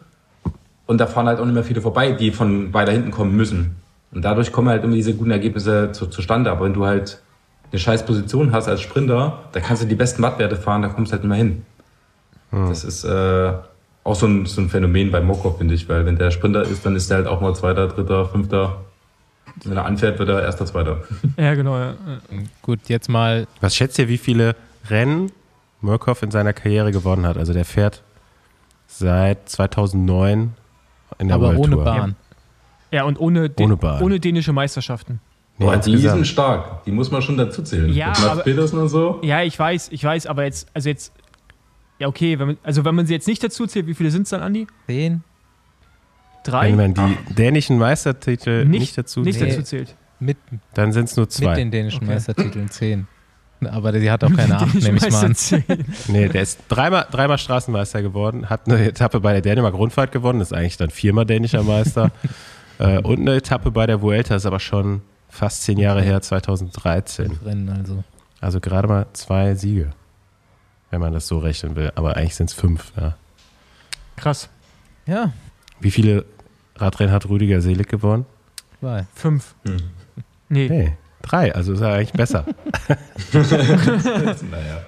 und 0.87 0.99
da 0.99 1.07
fahren 1.07 1.27
halt 1.27 1.41
auch 1.41 1.45
nicht 1.45 1.55
mehr 1.55 1.65
viele 1.65 1.81
vorbei, 1.81 2.13
die 2.13 2.31
von 2.31 2.73
weiter 2.73 2.93
hinten 2.93 3.11
kommen 3.11 3.37
müssen. 3.37 3.77
Und 4.13 4.25
dadurch 4.25 4.53
kommen 4.53 4.69
halt 4.69 4.85
immer 4.85 4.95
diese 4.95 5.15
guten 5.15 5.31
Ergebnisse 5.31 5.93
zu, 5.93 6.07
zustande. 6.07 6.51
Aber 6.51 6.65
wenn 6.65 6.75
du 6.75 6.87
halt 6.87 7.21
eine 7.71 7.79
scheiß 7.79 8.07
Position 8.07 8.53
hast 8.53 8.69
als 8.69 8.81
Sprinter, 8.81 9.41
da 9.53 9.61
kannst 9.61 9.83
du 9.83 9.87
die 9.87 9.97
besten 9.97 10.23
Wattwerte 10.23 10.57
fahren, 10.57 10.83
da 10.83 10.89
kommst 10.89 11.11
du 11.11 11.15
halt 11.15 11.25
nicht 11.25 11.29
mehr 11.29 11.39
hin. 11.39 11.67
Das 12.53 12.85
ist 12.85 13.05
äh, 13.05 13.53
auch 14.05 14.15
so 14.15 14.27
ein, 14.27 14.47
so 14.47 14.61
ein 14.61 14.69
Phänomen 14.69 15.11
bei 15.11 15.21
Mokov, 15.21 15.59
finde 15.59 15.75
ich, 15.75 15.89
weil 15.89 16.07
wenn 16.07 16.17
der 16.17 16.31
Sprinter 16.31 16.63
ist, 16.63 16.87
dann 16.87 16.95
ist 16.95 17.11
der 17.11 17.19
halt 17.19 17.27
auch 17.27 17.41
mal 17.41 17.55
Zweiter, 17.55 17.89
Dritter, 17.89 18.27
Fünfter. 18.27 18.85
Wenn 19.65 19.77
er 19.77 19.85
anfährt, 19.85 20.19
wird 20.19 20.29
er 20.29 20.43
Erster, 20.43 20.67
Zweiter. 20.67 21.03
Ja, 21.37 21.55
genau. 21.55 21.77
Ja. 21.77 21.95
Gut, 22.63 22.81
jetzt 22.89 23.09
mal 23.09 23.47
Was 23.61 23.75
schätzt 23.75 23.99
ihr, 23.99 24.09
wie 24.09 24.19
viele 24.19 24.55
Rennen 24.89 25.33
Murkoff 25.81 26.23
in 26.23 26.31
seiner 26.31 26.53
Karriere 26.53 26.93
gewonnen 26.93 27.27
hat? 27.27 27.37
Also 27.37 27.53
der 27.53 27.65
fährt 27.65 28.03
seit 28.87 29.49
2009 29.49 30.55
in 31.19 31.29
der 31.29 31.35
aber 31.37 31.47
World 31.49 31.59
ohne 31.61 31.75
Tour. 31.77 31.85
Bahn. 31.85 32.17
Ja, 32.93 33.05
und 33.05 33.19
ohne, 33.21 33.51
den, 33.51 33.65
Ohne 33.67 33.77
Bahn. 33.77 34.03
ohne 34.03 34.21
dänische 34.21 34.53
Meisterschaften. 34.53 35.21
Boah, 35.59 35.77
die 35.79 35.97
sind 35.97 36.27
stark. 36.27 36.85
Die 36.85 36.93
muss 36.93 37.11
man 37.11 37.23
schon 37.23 37.37
dazu 37.37 37.63
zählen. 37.63 37.93
Ja, 37.93 38.09
Mit 38.09 38.19
Mats 38.19 38.27
aber- 38.29 38.43
Petersen 38.43 38.79
und 38.79 38.89
so. 38.89 39.21
Ja, 39.23 39.43
ich 39.43 39.59
weiß, 39.59 39.89
ich 39.91 40.05
weiß, 40.05 40.27
aber 40.27 40.45
jetzt, 40.45 40.69
also 40.75 40.89
jetzt, 40.89 41.13
ja, 41.99 42.09
okay, 42.09 42.39
wenn 42.39 42.47
man, 42.49 42.57
also 42.63 42.85
wenn 42.85 42.95
man 42.95 43.07
sie 43.07 43.15
jetzt 43.15 43.27
nicht 43.27 43.43
dazu 43.43 43.67
zählt, 43.67 43.87
wie 43.87 43.95
viele 43.95 44.11
sind 44.11 44.23
es 44.23 44.29
dann, 44.31 44.43
Andi? 44.43 44.67
Zehn? 44.87 45.25
Drei? 46.45 46.69
Wenn 46.69 46.77
man 46.77 46.95
die 46.95 47.35
dänischen 47.35 47.79
Meistertitel 47.79 48.67
nicht, 48.67 48.97
dazu 48.97 49.21
nicht 49.23 49.39
zählt, 49.39 49.53
dazu 49.53 49.63
zählt. 49.63 49.97
Mit, 50.21 50.37
dann 50.75 50.93
sind 50.93 51.07
es 51.09 51.17
nur 51.17 51.25
mit 51.25 51.33
zwei. 51.33 51.55
den 51.55 51.71
dänischen 51.71 52.03
Okay. 52.05 52.13
Meistertiteln 52.15 52.71
zehn. 52.71 53.09
Aber 53.65 53.93
sie 53.99 54.11
hat 54.11 54.23
auch 54.25 54.33
keine 54.35 54.57
acht, 54.61 54.75
nehme 54.75 54.99
ich 54.99 55.11
mal 55.11 55.25
an. 55.25 55.37
Nee, 56.09 56.29
der 56.29 56.43
ist 56.43 56.61
dreimal, 56.69 57.07
dreimal 57.11 57.39
Straßenmeister 57.39 58.03
geworden, 58.03 58.51
hat 58.51 58.67
eine 58.67 58.85
Etappe 58.87 59.21
bei 59.21 59.33
der 59.33 59.43
Dänemark-Rundfahrt 59.43 60.13
gewonnen, 60.13 60.41
ist 60.41 60.53
eigentlich 60.53 60.77
dann 60.77 60.91
viermal 60.91 61.25
dänischer 61.25 61.63
Meister. 61.63 62.11
äh, 62.79 62.99
und 62.99 63.21
eine 63.21 63.37
Etappe 63.37 63.71
bei 63.71 63.87
der 63.87 64.03
Vuelta, 64.03 64.37
ist 64.37 64.47
aber 64.47 64.61
schon 64.61 65.03
fast 65.29 65.63
zehn 65.63 65.79
Jahre 65.79 66.03
her, 66.03 66.21
2013. 66.21 67.39
Rennen 67.45 67.69
also. 67.69 68.05
Also 68.41 68.61
gerade 68.61 68.89
mal 68.89 69.07
zwei 69.15 69.55
Siege, 69.55 69.91
wenn 70.91 71.01
man 71.01 71.13
das 71.13 71.27
so 71.27 71.39
rechnen 71.39 71.75
will. 71.77 71.91
Aber 71.95 72.17
eigentlich 72.17 72.37
sind 72.37 72.51
es 72.51 72.55
fünf. 72.55 72.93
Ja. 72.97 73.17
Krass. 74.17 74.49
Ja, 75.07 75.33
Wie 75.81 75.91
viele 75.91 76.25
Radrennen 76.77 77.13
hat 77.13 77.29
Rüdiger 77.29 77.61
Selig 77.61 77.89
gewonnen? 77.89 78.27
zwei. 78.81 79.07
Fünf. 79.15 79.55
Hm. 79.65 79.77
Nee. 80.49 80.69
Nee, 80.69 80.97
drei. 81.29 81.55
Also 81.55 81.73
ist 81.75 81.81
er 81.81 81.95
eigentlich 81.95 82.13
besser. 82.13 82.45
Naja. 84.51 84.81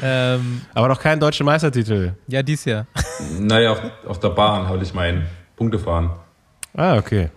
Ähm, 0.00 0.60
aber 0.74 0.88
noch 0.88 1.00
keinen 1.00 1.18
deutschen 1.18 1.44
Meistertitel. 1.44 2.12
ja, 2.28 2.42
dies 2.42 2.64
Jahr. 2.64 2.86
Naja, 3.40 3.72
auf, 3.72 3.80
auf 4.06 4.20
der 4.20 4.28
Bahn 4.30 4.68
habe 4.68 4.82
ich 4.82 4.94
meinen 4.94 5.26
Punkte 5.56 5.78
fahren. 5.78 6.10
Ah, 6.74 6.96
okay. 6.96 7.30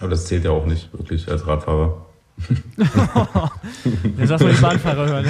Aber 0.00 0.08
das 0.10 0.26
zählt 0.26 0.44
ja 0.44 0.50
auch 0.50 0.66
nicht 0.66 0.92
wirklich 0.92 1.28
als 1.30 1.46
Radfahrer. 1.46 2.04
Jetzt 4.18 4.28
lass 4.30 4.42
mal 4.42 4.52
die 4.52 4.60
Bahnfahrer 4.60 5.06
hören. 5.08 5.26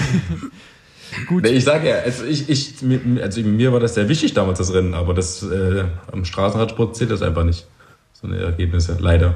Gut. 1.28 1.44
Nee, 1.44 1.50
ich 1.50 1.64
sage 1.64 1.88
ja, 1.88 1.96
also, 1.98 2.24
ich, 2.24 2.48
ich, 2.48 2.82
mir- 2.82 3.22
also 3.22 3.40
mir 3.42 3.72
war 3.72 3.78
das 3.80 3.94
sehr 3.94 4.08
wichtig 4.08 4.34
damals, 4.34 4.58
das 4.58 4.72
Rennen, 4.74 4.94
aber 4.94 5.14
das 5.14 5.42
äh, 5.42 5.84
am 6.12 6.24
Straßenradsport 6.24 6.96
zählt 6.96 7.10
das 7.12 7.22
einfach 7.22 7.44
nicht. 7.44 7.66
So 8.12 8.26
eine 8.26 8.38
Ergebnisse, 8.38 8.96
leider. 9.00 9.34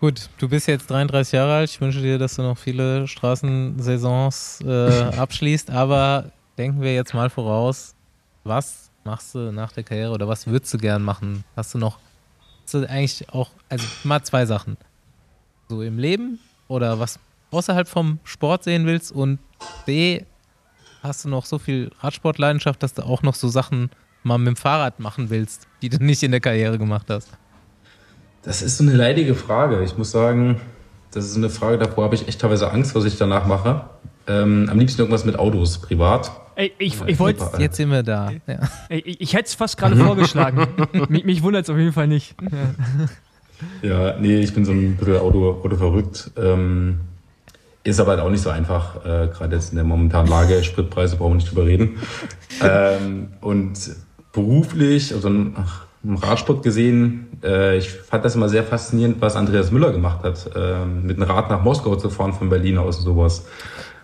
Gut, 0.00 0.28
du 0.38 0.48
bist 0.48 0.66
jetzt 0.66 0.90
33 0.90 1.32
Jahre 1.32 1.54
alt. 1.54 1.70
Ich 1.70 1.80
wünsche 1.80 2.00
dir, 2.00 2.18
dass 2.18 2.36
du 2.36 2.42
noch 2.42 2.58
viele 2.58 3.06
Straßensaisons 3.08 4.60
äh, 4.66 5.02
abschließt. 5.16 5.70
Aber 5.70 6.30
denken 6.58 6.82
wir 6.82 6.94
jetzt 6.94 7.14
mal 7.14 7.30
voraus, 7.30 7.94
was 8.42 8.90
machst 9.04 9.34
du 9.34 9.52
nach 9.52 9.72
der 9.72 9.84
Karriere 9.84 10.12
oder 10.12 10.28
was 10.28 10.46
würdest 10.46 10.74
du 10.74 10.78
gern 10.78 11.02
machen? 11.02 11.44
Hast 11.56 11.74
du 11.74 11.78
noch 11.78 11.98
hast 12.64 12.74
du 12.74 12.88
eigentlich 12.88 13.28
auch, 13.30 13.50
also 13.68 13.86
mal 14.04 14.22
zwei 14.22 14.46
Sachen. 14.46 14.76
So 15.68 15.82
im 15.82 15.98
Leben 15.98 16.38
oder 16.68 16.98
was 16.98 17.18
außerhalb 17.50 17.88
vom 17.88 18.18
Sport 18.24 18.64
sehen 18.64 18.86
willst 18.86 19.12
und 19.12 19.38
B, 19.86 20.22
hast 21.02 21.24
du 21.24 21.28
noch 21.28 21.46
so 21.46 21.58
viel 21.58 21.90
Radsportleidenschaft, 22.00 22.82
dass 22.82 22.94
du 22.94 23.02
auch 23.02 23.22
noch 23.22 23.34
so 23.34 23.48
Sachen 23.48 23.90
mal 24.22 24.38
mit 24.38 24.48
dem 24.48 24.56
Fahrrad 24.56 25.00
machen 25.00 25.30
willst, 25.30 25.68
die 25.82 25.88
du 25.88 26.02
nicht 26.02 26.22
in 26.22 26.30
der 26.30 26.40
Karriere 26.40 26.78
gemacht 26.78 27.06
hast. 27.08 27.30
Das 28.44 28.62
ist 28.62 28.76
so 28.76 28.84
eine 28.84 28.92
leidige 28.92 29.34
Frage. 29.34 29.82
Ich 29.82 29.96
muss 29.96 30.10
sagen, 30.10 30.60
das 31.12 31.24
ist 31.24 31.32
so 31.32 31.40
eine 31.40 31.50
Frage, 31.50 31.78
davor 31.78 32.04
habe 32.04 32.14
ich 32.14 32.28
echt 32.28 32.40
teilweise 32.40 32.70
Angst, 32.70 32.94
was 32.94 33.04
ich 33.04 33.16
danach 33.16 33.46
mache. 33.46 33.84
Ähm, 34.26 34.68
am 34.70 34.78
liebsten 34.78 35.00
irgendwas 35.00 35.24
mit 35.24 35.38
Autos, 35.38 35.78
privat. 35.78 36.30
Ey, 36.56 36.72
ich, 36.78 37.00
ich 37.06 37.18
wollte, 37.18 37.44
Jetzt 37.58 37.76
sind 37.76 37.90
wir 37.90 38.02
da. 38.02 38.30
Ja. 38.46 38.60
ey, 38.88 39.00
ich, 39.04 39.20
ich 39.20 39.34
hätte 39.34 39.46
es 39.46 39.54
fast 39.54 39.76
gerade 39.76 39.96
vorgeschlagen. 39.96 40.66
mich 41.08 41.24
mich 41.24 41.42
wundert 41.42 41.64
es 41.64 41.70
auf 41.70 41.76
jeden 41.76 41.92
Fall 41.92 42.06
nicht. 42.06 42.34
Ja. 42.40 43.08
Ja, 43.82 44.16
nee, 44.18 44.40
ich 44.40 44.52
bin 44.54 44.64
so 44.64 44.72
ein 44.72 44.96
bisschen 44.96 45.18
Auto, 45.18 45.60
Auto 45.62 45.76
verrückt. 45.76 46.30
Ähm, 46.36 47.00
ist 47.82 48.00
aber 48.00 48.12
halt 48.12 48.20
auch 48.20 48.30
nicht 48.30 48.42
so 48.42 48.50
einfach, 48.50 49.04
äh, 49.04 49.28
gerade 49.28 49.56
jetzt 49.56 49.70
in 49.70 49.76
der 49.76 49.84
momentanen 49.84 50.28
Lage. 50.28 50.62
Spritpreise 50.64 51.16
brauchen 51.16 51.32
wir 51.32 51.36
nicht 51.36 51.50
drüber 51.50 51.66
reden. 51.66 51.98
ähm, 52.62 53.28
und 53.40 53.78
beruflich, 54.32 55.14
also 55.14 55.30
ach, 55.56 55.86
im 56.04 56.16
Radsport 56.16 56.62
gesehen, 56.62 57.28
äh, 57.42 57.78
ich 57.78 57.90
fand 57.90 58.24
das 58.24 58.34
immer 58.34 58.48
sehr 58.48 58.62
faszinierend, 58.62 59.20
was 59.20 59.36
Andreas 59.36 59.70
Müller 59.70 59.90
gemacht 59.90 60.22
hat, 60.22 60.50
ähm, 60.54 61.06
mit 61.06 61.16
einem 61.16 61.30
Rad 61.30 61.50
nach 61.50 61.62
Moskau 61.62 61.96
zu 61.96 62.10
fahren 62.10 62.34
von 62.34 62.50
Berlin 62.50 62.78
aus 62.78 62.98
und 62.98 63.04
sowas. 63.04 63.46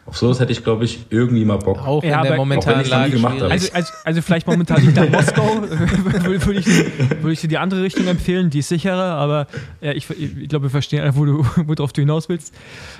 Auf 0.06 0.16
sowas 0.16 0.40
hätte 0.40 0.50
ich, 0.50 0.64
glaube 0.64 0.84
ich, 0.84 1.06
irgendwie 1.10 1.44
mal 1.44 1.58
Bock. 1.58 1.78
Auch 1.86 2.02
Ja, 2.02 2.22
in 2.22 2.28
der 2.28 2.36
momentanen 2.36 2.84
Lage. 2.88 3.16
Also, 3.48 3.72
also, 3.72 3.92
also 4.02 4.22
vielleicht 4.22 4.46
momentan 4.46 4.82
nicht 4.82 4.96
nach 4.96 5.08
Moskau, 5.08 5.62
würde 5.62 6.54
ich, 6.54 6.66
würde 6.66 7.32
ich 7.32 7.40
dir 7.40 7.48
die 7.48 7.58
andere 7.58 7.82
Richtung 7.82 8.06
empfehlen, 8.08 8.50
die 8.50 8.60
ist 8.60 8.70
sicherer, 8.70 9.14
aber 9.16 9.46
ja, 9.80 9.92
ich, 9.92 10.08
ich 10.10 10.48
glaube, 10.48 10.64
wir 10.64 10.70
verstehen, 10.70 11.08
wo 11.14 11.26
du, 11.26 11.44
worauf 11.66 11.92
du 11.92 12.00
hinaus 12.00 12.28
willst. 12.28 12.54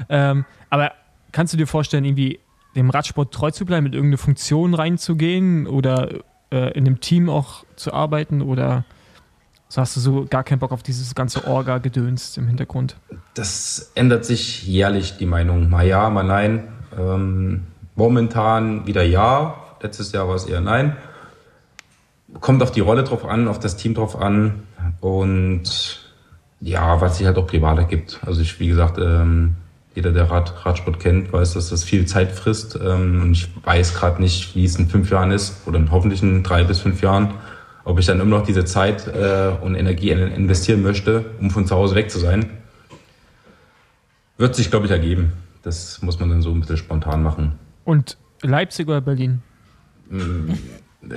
Ähm, 0.08 0.44
aber 0.68 0.92
kannst 1.32 1.52
du 1.52 1.56
dir 1.56 1.66
vorstellen, 1.66 2.04
irgendwie 2.04 2.38
dem 2.76 2.90
Radsport 2.90 3.32
treu 3.34 3.50
zu 3.50 3.64
bleiben, 3.64 3.84
mit 3.84 3.94
irgendeine 3.94 4.18
Funktion 4.18 4.74
reinzugehen 4.74 5.66
oder 5.66 6.10
äh, 6.50 6.72
in 6.72 6.86
einem 6.86 7.00
Team 7.00 7.28
auch 7.28 7.64
zu 7.76 7.92
arbeiten 7.92 8.42
oder 8.42 8.84
so 9.68 9.80
hast 9.80 9.94
du 9.94 10.00
so 10.00 10.26
gar 10.28 10.42
keinen 10.42 10.58
Bock 10.58 10.72
auf 10.72 10.82
dieses 10.82 11.14
ganze 11.14 11.46
Orga-Gedöns 11.46 12.36
im 12.36 12.48
Hintergrund? 12.48 12.96
Das 13.34 13.92
ändert 13.94 14.24
sich 14.24 14.66
jährlich, 14.66 15.16
die 15.16 15.26
Meinung. 15.26 15.70
Mal 15.70 15.86
ja, 15.86 16.10
mal 16.10 16.24
nein. 16.24 16.68
Ähm, 16.98 17.68
momentan 17.94 18.86
wieder 18.88 19.04
ja. 19.04 19.54
Letztes 19.80 20.10
Jahr 20.10 20.26
war 20.26 20.34
es 20.34 20.46
eher 20.46 20.60
nein. 20.60 20.96
Kommt 22.40 22.64
auf 22.64 22.72
die 22.72 22.80
Rolle 22.80 23.04
drauf 23.04 23.24
an, 23.24 23.46
auf 23.46 23.60
das 23.60 23.76
Team 23.76 23.94
drauf 23.94 24.20
an 24.20 24.64
und 25.00 26.00
ja, 26.60 27.00
was 27.00 27.18
sich 27.18 27.26
halt 27.26 27.38
auch 27.38 27.46
privat 27.46 27.78
ergibt. 27.78 28.18
Also 28.26 28.40
ich, 28.40 28.58
wie 28.58 28.68
gesagt, 28.68 28.98
ähm, 28.98 29.54
jeder, 29.94 30.12
der 30.12 30.30
Rad, 30.30 30.64
Radsport 30.64 31.00
kennt, 31.00 31.32
weiß, 31.32 31.54
dass 31.54 31.70
das 31.70 31.82
viel 31.84 32.06
Zeit 32.06 32.30
frisst. 32.32 32.78
Ähm, 32.82 33.22
und 33.22 33.32
ich 33.32 33.48
weiß 33.64 33.94
gerade 33.94 34.22
nicht, 34.22 34.54
wie 34.54 34.64
es 34.64 34.76
in 34.76 34.88
fünf 34.88 35.10
Jahren 35.10 35.30
ist 35.32 35.66
oder 35.66 35.78
in 35.78 35.90
hoffentlich 35.90 36.22
in 36.22 36.42
drei 36.42 36.62
bis 36.64 36.80
fünf 36.80 37.02
Jahren, 37.02 37.34
ob 37.84 37.98
ich 37.98 38.06
dann 38.06 38.20
immer 38.20 38.38
noch 38.38 38.46
diese 38.46 38.64
Zeit 38.64 39.06
äh, 39.08 39.52
und 39.60 39.74
Energie 39.74 40.10
in- 40.10 40.18
investieren 40.32 40.82
möchte, 40.82 41.24
um 41.40 41.50
von 41.50 41.66
zu 41.66 41.74
Hause 41.74 41.94
weg 41.96 42.10
zu 42.10 42.18
sein. 42.18 42.50
Wird 44.38 44.54
sich, 44.54 44.70
glaube 44.70 44.86
ich, 44.86 44.92
ergeben. 44.92 45.32
Das 45.62 46.00
muss 46.02 46.18
man 46.20 46.30
dann 46.30 46.40
so 46.40 46.50
ein 46.52 46.60
bisschen 46.60 46.76
spontan 46.78 47.22
machen. 47.22 47.58
Und 47.84 48.16
Leipzig 48.42 48.88
oder 48.88 49.00
Berlin? 49.00 49.42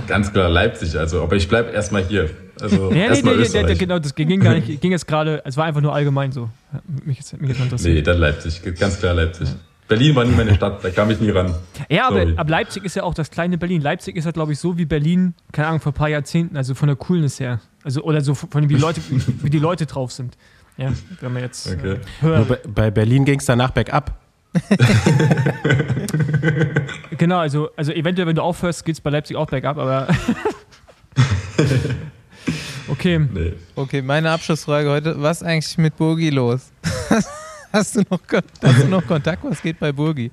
Ganz 0.07 0.31
klar 0.31 0.49
Leipzig, 0.49 0.97
also. 0.97 1.21
Aber 1.23 1.35
ich 1.35 1.47
bleibe 1.47 1.71
erstmal 1.71 2.03
hier. 2.03 2.29
Also 2.61 2.87
Ja, 2.89 2.93
nee, 2.93 3.05
erstmal 3.07 3.33
nee, 3.33 3.39
nee, 3.41 3.45
Österreich. 3.45 3.79
genau, 3.79 3.99
das 3.99 4.15
ging 4.15 4.39
gar 4.39 4.53
nicht, 4.53 4.79
ging 4.81 4.91
jetzt 4.91 5.07
gerade, 5.07 5.41
es 5.45 5.57
war 5.57 5.65
einfach 5.65 5.81
nur 5.81 5.93
allgemein 5.93 6.31
so. 6.31 6.49
Ja, 6.71 6.79
Mich 7.05 7.17
jetzt, 7.17 7.39
mich 7.41 7.49
jetzt 7.49 7.61
interessiert. 7.61 7.95
Nee, 7.95 8.01
dann 8.01 8.17
Leipzig. 8.17 8.61
Ganz 8.79 8.99
klar 8.99 9.13
Leipzig. 9.13 9.49
Berlin 9.89 10.15
war 10.15 10.23
nie 10.23 10.31
meine 10.33 10.55
Stadt, 10.55 10.81
da 10.83 10.89
kam 10.89 11.11
ich 11.11 11.19
nie 11.19 11.29
ran. 11.29 11.53
Ja, 11.89 12.07
aber, 12.07 12.25
aber 12.37 12.49
Leipzig 12.49 12.85
ist 12.85 12.95
ja 12.95 13.03
auch 13.03 13.13
das 13.13 13.29
kleine 13.29 13.57
Berlin. 13.57 13.81
Leipzig 13.81 14.15
ist 14.15 14.23
ja, 14.23 14.31
glaube 14.31 14.53
ich, 14.53 14.59
so 14.59 14.77
wie 14.77 14.85
Berlin, 14.85 15.33
keine 15.51 15.67
Ahnung, 15.67 15.81
vor 15.81 15.91
ein 15.91 15.95
paar 15.95 16.07
Jahrzehnten, 16.09 16.55
also 16.55 16.73
von 16.73 16.87
der 16.87 16.95
Coolness 16.95 17.39
her. 17.41 17.59
Also, 17.83 18.01
oder 18.03 18.21
so 18.21 18.33
von 18.33 18.69
wie, 18.69 18.75
Leute, 18.75 19.01
wie 19.43 19.49
die 19.49 19.59
Leute 19.59 19.85
drauf 19.85 20.13
sind. 20.13 20.37
Ja, 20.77 20.91
wenn 21.19 21.33
man 21.33 21.43
jetzt 21.43 21.67
Okay. 21.71 21.97
äh, 22.23 22.39
bei, 22.45 22.59
bei 22.73 22.91
Berlin 22.91 23.25
ging 23.25 23.39
es 23.39 23.45
danach 23.45 23.71
bergab. 23.71 24.22
Genau, 27.17 27.39
also, 27.39 27.69
also 27.77 27.91
eventuell, 27.91 28.27
wenn 28.27 28.35
du 28.35 28.41
aufhörst, 28.41 28.85
geht 28.85 28.95
es 28.95 29.01
bei 29.01 29.09
Leipzig 29.09 29.37
auch 29.37 29.47
bergab, 29.47 29.77
aber. 29.77 30.07
okay. 32.89 33.19
Nee. 33.19 33.53
Okay, 33.75 34.01
meine 34.01 34.31
Abschlussfrage 34.31 34.89
heute. 34.89 35.21
Was 35.21 35.41
ist 35.41 35.47
eigentlich 35.47 35.77
mit 35.77 35.95
Burgi 35.95 36.31
los? 36.31 36.71
hast, 37.71 37.95
du 37.95 38.01
noch, 38.09 38.19
hast 38.61 38.83
du 38.83 38.87
noch 38.87 39.05
Kontakt? 39.05 39.43
Was 39.43 39.61
geht 39.61 39.79
bei 39.79 39.91
Burgi? 39.91 40.31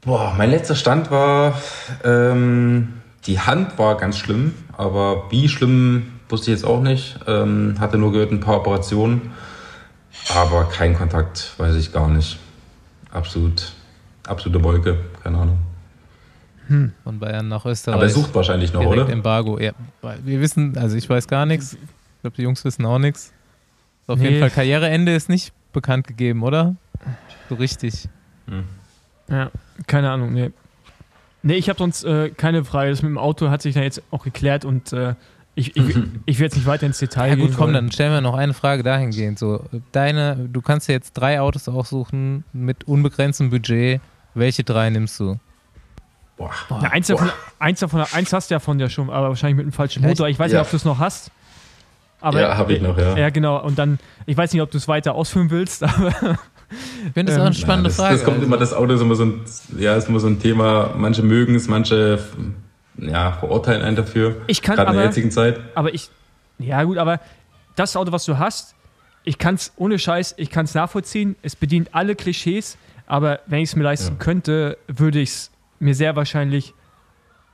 Boah, 0.00 0.34
mein 0.36 0.50
letzter 0.50 0.74
Stand 0.74 1.10
war, 1.10 1.60
ähm, 2.02 2.94
die 3.26 3.38
Hand 3.38 3.78
war 3.78 3.96
ganz 3.96 4.18
schlimm, 4.18 4.54
aber 4.72 5.30
wie 5.30 5.48
schlimm 5.48 6.12
wusste 6.28 6.50
ich 6.50 6.58
jetzt 6.58 6.64
auch 6.64 6.82
nicht. 6.82 7.20
Ähm, 7.28 7.76
hatte 7.78 7.98
nur 7.98 8.10
gehört, 8.10 8.32
ein 8.32 8.40
paar 8.40 8.56
Operationen, 8.56 9.30
aber 10.34 10.64
kein 10.64 10.96
Kontakt, 10.96 11.52
weiß 11.58 11.76
ich 11.76 11.92
gar 11.92 12.08
nicht. 12.08 12.38
Absolut, 13.12 13.72
absolute 14.26 14.62
Wolke, 14.64 14.98
keine 15.22 15.38
Ahnung. 15.38 15.58
Von 17.04 17.18
Bayern 17.18 17.48
nach 17.48 17.66
Österreich. 17.66 17.94
Aber 17.96 18.04
er 18.04 18.08
sucht 18.08 18.34
wahrscheinlich 18.34 18.72
noch, 18.72 18.80
Direkt 18.80 19.02
oder? 19.02 19.12
Embargo. 19.12 19.58
Ja, 19.58 19.72
wir 20.24 20.40
wissen, 20.40 20.78
also 20.78 20.96
ich 20.96 21.08
weiß 21.10 21.28
gar 21.28 21.44
nichts. 21.44 21.74
Ich 21.74 22.20
glaube, 22.22 22.36
die 22.36 22.42
Jungs 22.42 22.64
wissen 22.64 22.86
auch 22.86 22.98
nichts. 22.98 23.32
Auf 24.06 24.18
Nee. 24.18 24.28
jeden 24.28 24.40
Fall, 24.40 24.50
Karriereende 24.50 25.14
ist 25.14 25.28
nicht 25.28 25.52
bekannt 25.72 26.06
gegeben, 26.06 26.42
oder? 26.42 26.76
So 27.48 27.56
richtig. 27.56 28.08
Ja, 29.28 29.50
keine 29.86 30.10
Ahnung, 30.10 30.32
nee. 30.32 30.50
Nee, 31.42 31.54
ich 31.54 31.68
habe 31.68 31.78
sonst 31.78 32.04
äh, 32.04 32.30
keine 32.30 32.64
Frage. 32.64 32.90
Das 32.90 33.02
mit 33.02 33.10
dem 33.10 33.18
Auto 33.18 33.50
hat 33.50 33.60
sich 33.62 33.74
dann 33.74 33.82
jetzt 33.82 34.00
auch 34.12 34.22
geklärt 34.22 34.64
und 34.64 34.92
äh, 34.92 35.14
ich, 35.54 35.76
ich, 35.76 35.96
ich 36.26 36.38
will 36.38 36.44
jetzt 36.44 36.56
nicht 36.56 36.66
weiter 36.66 36.86
ins 36.86 36.98
Detail 36.98 37.28
Ja 37.30 37.34
gehen. 37.34 37.46
gut, 37.48 37.56
komm, 37.56 37.66
weil- 37.68 37.74
dann 37.74 37.92
stellen 37.92 38.12
wir 38.12 38.20
noch 38.20 38.34
eine 38.34 38.54
Frage 38.54 38.82
dahingehend. 38.82 39.38
So, 39.38 39.64
deine, 39.92 40.48
du 40.50 40.60
kannst 40.62 40.88
dir 40.88 40.92
jetzt 40.92 41.12
drei 41.14 41.40
Autos 41.40 41.68
aussuchen 41.68 42.44
mit 42.52 42.84
unbegrenztem 42.84 43.50
Budget. 43.50 44.00
Welche 44.34 44.64
drei 44.64 44.88
nimmst 44.90 45.20
du? 45.20 45.38
Boah. 46.38 46.50
Ja, 46.82 46.88
eins, 46.90 47.06
davon, 47.08 47.30
eins 47.58 47.80
davon, 47.80 48.04
eins 48.12 48.32
hast 48.32 48.50
du 48.50 48.54
ja 48.54 48.58
von 48.60 48.80
ja 48.80 48.88
schon, 48.88 49.10
aber 49.10 49.28
wahrscheinlich 49.28 49.56
mit 49.56 49.64
einem 49.64 49.72
falschen 49.72 50.00
Vielleicht- 50.02 50.18
Motor. 50.18 50.28
Ich 50.28 50.38
weiß 50.38 50.50
Ja. 50.52 50.58
nicht, 50.60 50.66
ob 50.66 50.70
du 50.70 50.76
es 50.76 50.84
noch 50.84 50.98
hast. 50.98 51.30
Aber, 52.22 52.40
ja, 52.40 52.56
habe 52.56 52.72
ich 52.72 52.80
noch, 52.80 52.96
ja. 52.96 53.16
Ja, 53.18 53.30
genau. 53.30 53.60
Und 53.62 53.78
dann, 53.78 53.98
ich 54.26 54.36
weiß 54.36 54.52
nicht, 54.52 54.62
ob 54.62 54.70
du 54.70 54.78
es 54.78 54.86
weiter 54.88 55.14
ausführen 55.14 55.50
willst, 55.50 55.82
aber 55.82 56.08
Ich 57.06 57.12
finde 57.12 57.24
das 57.30 57.34
Ähm, 57.34 57.40
auch 57.42 57.46
eine 57.46 57.54
spannende 57.54 57.88
das, 57.90 57.96
Frage. 57.96 58.14
Das 58.14 58.24
kommt 58.24 58.42
immer, 58.42 58.56
das 58.56 58.72
Auto 58.72 58.94
ist 58.94 59.00
immer 59.02 59.16
so 59.16 59.24
ein, 59.24 59.40
ja, 59.76 59.94
ist 59.96 60.08
immer 60.08 60.20
so 60.20 60.28
ein 60.28 60.40
Thema. 60.40 60.94
Manche 60.96 61.22
mögen 61.22 61.54
es, 61.56 61.68
manche 61.68 62.18
ja, 62.96 63.32
verurteilen 63.32 63.82
einen 63.82 63.96
dafür. 63.96 64.42
ich 64.46 64.62
kann 64.62 64.76
Gerade 64.76 64.90
in 64.90 64.94
der 64.96 65.02
aber, 65.02 65.08
jetzigen 65.10 65.30
Zeit. 65.30 65.60
aber 65.74 65.94
ich, 65.94 66.10
ja 66.58 66.82
gut, 66.84 66.98
aber 66.98 67.20
das 67.76 67.96
Auto, 67.96 68.12
was 68.12 68.24
du 68.24 68.38
hast, 68.38 68.74
ich 69.24 69.38
kann 69.38 69.54
es 69.54 69.72
ohne 69.76 69.98
Scheiß, 69.98 70.34
ich 70.36 70.50
kann 70.50 70.64
es 70.64 70.74
nachvollziehen. 70.74 71.36
Es 71.42 71.54
bedient 71.56 71.90
alle 71.94 72.14
Klischees, 72.16 72.76
aber 73.06 73.40
wenn 73.46 73.60
ich 73.60 73.70
es 73.70 73.76
mir 73.76 73.84
leisten 73.84 74.14
Ja. 74.14 74.18
könnte, 74.18 74.78
würde 74.88 75.20
ich 75.20 75.30
es 75.30 75.50
mir 75.78 75.94
sehr 75.94 76.16
wahrscheinlich 76.16 76.74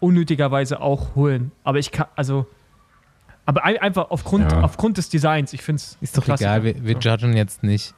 unnötigerweise 0.00 0.80
auch 0.80 1.14
holen. 1.14 1.52
Aber 1.64 1.78
ich 1.78 1.90
kann, 1.92 2.06
also, 2.16 2.46
aber 3.46 3.64
ein, 3.64 3.78
einfach 3.78 4.10
aufgrund, 4.10 4.50
Ja. 4.52 4.60
aufgrund 4.62 4.98
des 4.98 5.08
Designs, 5.08 5.52
ich 5.52 5.62
finde 5.62 5.80
es 5.80 5.98
Ist 6.00 6.16
doch 6.16 6.26
egal, 6.28 6.62
wir, 6.64 6.84
wir 6.84 6.96
judgen 6.98 7.36
jetzt 7.36 7.62
nicht. 7.62 7.94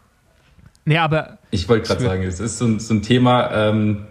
Nee, 0.84 0.98
aber 0.98 1.38
Ich 1.50 1.68
wollte 1.68 1.88
gerade 1.88 2.02
sagen, 2.02 2.22
es 2.22 2.40
ist 2.40 2.58
so, 2.58 2.64
ein- 2.66 2.80
so 2.80 2.94
ein 2.94 3.02
Thema, 3.02 3.50
ähm, 3.52 4.06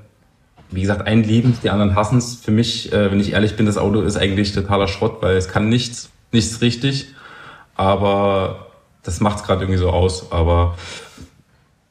wie 0.71 0.81
gesagt, 0.81 1.07
einen 1.07 1.23
lieben 1.23 1.57
die 1.63 1.69
anderen 1.69 1.95
hassen 1.95 2.17
es. 2.17 2.35
Für 2.35 2.51
mich, 2.51 2.93
äh, 2.93 3.11
wenn 3.11 3.19
ich 3.19 3.33
ehrlich 3.33 3.55
bin, 3.55 3.65
das 3.65 3.77
Auto 3.77 4.01
ist 4.01 4.17
eigentlich 4.17 4.53
totaler 4.53 4.87
Schrott, 4.87 5.17
weil 5.21 5.35
es 5.35 5.47
kann 5.47 5.69
nichts, 5.69 6.09
nichts 6.31 6.61
richtig. 6.61 7.13
Aber 7.75 8.67
das 9.03 9.19
macht 9.19 9.37
es 9.37 9.43
gerade 9.43 9.63
irgendwie 9.63 9.79
so 9.79 9.89
aus. 9.89 10.31
Aber 10.31 10.75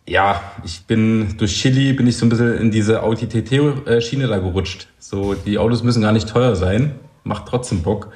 ja, 0.07 0.41
ich 0.65 0.85
bin 0.87 1.35
durch 1.39 1.61
Chili 1.61 1.93
bin 1.93 2.07
ich 2.07 2.17
so 2.17 2.27
ein 2.27 2.29
bisschen 2.29 2.55
in 2.55 2.71
diese 2.71 3.03
Audi 3.03 3.27
TT-Schiene 3.27 4.27
da 4.27 4.39
gerutscht. 4.39 4.89
So, 4.99 5.35
die 5.35 5.59
Autos 5.59 5.83
müssen 5.83 6.03
gar 6.03 6.13
nicht 6.13 6.29
teuer 6.29 6.57
sein, 6.57 6.95
macht 7.25 7.47
trotzdem 7.47 7.83
Bock. 7.83 8.13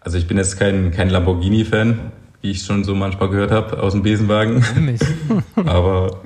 Also 0.00 0.18
ich 0.18 0.26
bin 0.26 0.36
jetzt 0.36 0.58
kein, 0.58 0.92
kein 0.92 1.08
Lamborghini-Fan, 1.08 2.12
wie 2.42 2.50
ich 2.50 2.62
schon 2.62 2.84
so 2.84 2.94
manchmal 2.94 3.30
gehört 3.30 3.50
habe 3.50 3.82
aus 3.82 3.92
dem 3.92 4.02
Besenwagen. 4.02 4.62
Nicht? 4.80 5.04
Aber 5.64 6.20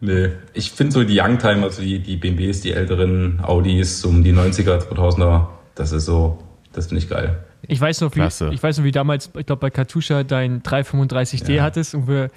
nee, 0.00 0.30
ich 0.52 0.72
finde 0.72 0.92
so 0.92 1.04
die 1.04 1.20
Youngtimer, 1.20 1.64
also 1.64 1.82
die, 1.82 1.98
die 2.00 2.16
BMWs, 2.16 2.60
die 2.60 2.72
älteren 2.72 3.40
Audis, 3.42 4.00
so 4.00 4.08
um 4.08 4.24
die 4.24 4.32
90er, 4.32 4.78
2000er, 4.88 5.46
das 5.74 5.92
ist 5.92 6.06
so, 6.06 6.38
das 6.72 6.88
finde 6.88 7.02
ich 7.02 7.08
geil. 7.10 7.44
Ich 7.62 7.80
weiß 7.80 8.00
noch, 8.00 8.10
wie, 8.12 8.20
Klasse. 8.20 8.50
ich 8.52 8.62
weiß 8.62 8.78
noch, 8.78 8.84
wie 8.84 8.90
damals, 8.90 9.30
ich 9.36 9.46
glaube, 9.46 9.60
bei 9.60 9.70
Katusha 9.70 10.22
dein 10.22 10.62
335D 10.62 11.52
Ja. 11.52 11.62
hattest 11.62 11.94
und 11.94 12.08
wir, 12.08 12.30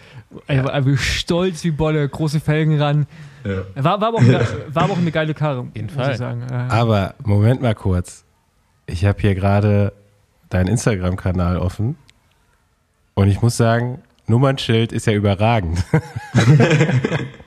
ja. 0.49 0.63
wir, 0.65 0.85
wir 0.85 0.97
stolz 0.97 1.63
wie 1.63 1.71
Bolle, 1.71 2.07
große 2.07 2.39
Felgen 2.39 2.79
ran. 2.79 3.07
Ja. 3.45 3.63
War, 3.75 4.01
war, 4.01 4.09
aber, 4.09 4.17
auch 4.17 4.21
eine, 4.21 4.45
war 4.67 4.83
aber 4.83 4.93
auch 4.93 4.97
eine 4.97 5.11
geile 5.11 5.33
Karre, 5.33 5.65
jeden 5.73 5.87
muss 5.87 5.95
Fall. 5.95 6.11
ich 6.11 6.17
sagen. 6.17 6.43
Aber 6.51 7.15
Moment 7.23 7.61
mal 7.61 7.75
kurz. 7.75 8.25
Ich 8.85 9.05
habe 9.05 9.19
hier 9.21 9.33
gerade 9.33 9.93
deinen 10.49 10.67
Instagram-Kanal 10.67 11.57
offen 11.57 11.95
und 13.13 13.29
ich 13.29 13.41
muss 13.41 13.55
sagen, 13.55 14.01
Nummernschild 14.27 14.91
ist 14.91 15.07
ja 15.07 15.13
überragend. 15.13 15.83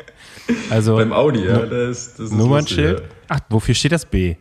also 0.70 0.96
Beim 0.96 1.12
Audi, 1.12 1.44
ja, 1.44 1.58
das, 1.66 2.14
das 2.16 2.26
ist 2.26 2.32
Nummernschild. 2.32 3.00
lustig, 3.00 3.10
ja. 3.30 3.36
Wofür 3.48 3.74
steht 3.74 3.92
das 3.92 4.04
B? 4.04 4.36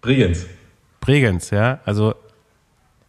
Bregenz. 0.00 0.46
Bregenz, 1.00 1.50
ja? 1.50 1.80
Also 1.84 2.14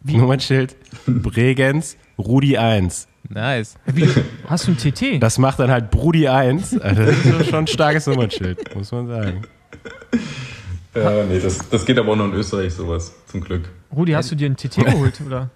Nummernschild 0.04 0.76
Bregenz 1.06 1.96
Rudi 2.18 2.56
1. 2.58 3.08
Nice. 3.28 3.76
wie, 3.86 4.08
hast 4.46 4.66
du 4.66 4.72
ein 4.72 4.76
TT? 4.76 5.22
Das 5.22 5.38
macht 5.38 5.58
dann 5.58 5.70
halt 5.70 5.90
Brudi 5.90 6.28
1. 6.28 6.78
Also 6.80 7.02
das 7.04 7.24
ist 7.24 7.46
schon 7.50 7.60
ein 7.60 7.66
starkes 7.66 8.06
Nummernschild, 8.06 8.74
muss 8.74 8.92
man 8.92 9.06
sagen. 9.08 9.42
Ja, 10.94 11.24
nee, 11.24 11.38
das, 11.38 11.58
das 11.70 11.86
geht 11.86 11.98
aber 11.98 12.12
auch 12.12 12.16
nur 12.16 12.26
in 12.26 12.34
Österreich, 12.34 12.74
sowas, 12.74 13.14
zum 13.26 13.40
Glück. 13.40 13.70
Rudi, 13.94 14.12
hast 14.12 14.30
du 14.30 14.34
dir 14.34 14.50
ein 14.50 14.56
TT 14.56 14.84
geholt, 14.84 15.20
oder? 15.26 15.48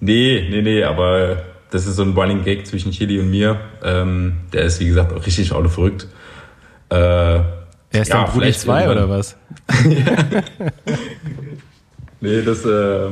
Nee, 0.00 0.48
nee, 0.50 0.62
nee, 0.62 0.82
aber 0.82 1.44
das 1.72 1.86
ist 1.86 1.96
so 1.96 2.02
ein 2.02 2.12
Running 2.12 2.44
Gag 2.44 2.66
zwischen 2.66 2.92
Chili 2.92 3.18
und 3.18 3.30
mir. 3.30 3.60
Ähm, 3.82 4.36
der 4.52 4.62
ist, 4.64 4.78
wie 4.80 4.86
gesagt, 4.86 5.12
auch 5.12 5.24
richtig 5.26 5.52
Auto 5.52 5.68
verrückt. 5.68 6.06
Äh, 6.90 6.94
Er 6.94 7.42
ist 7.92 8.08
Ja, 8.08 8.22
dann 8.22 8.24
Brudi 8.26 8.38
vielleicht 8.46 8.60
2 8.60 8.84
irgendwann. 8.84 9.04
oder 9.04 9.18
was? 9.18 9.36
Nee, 12.20 12.42
das 12.42 12.64
äh, 12.64 13.08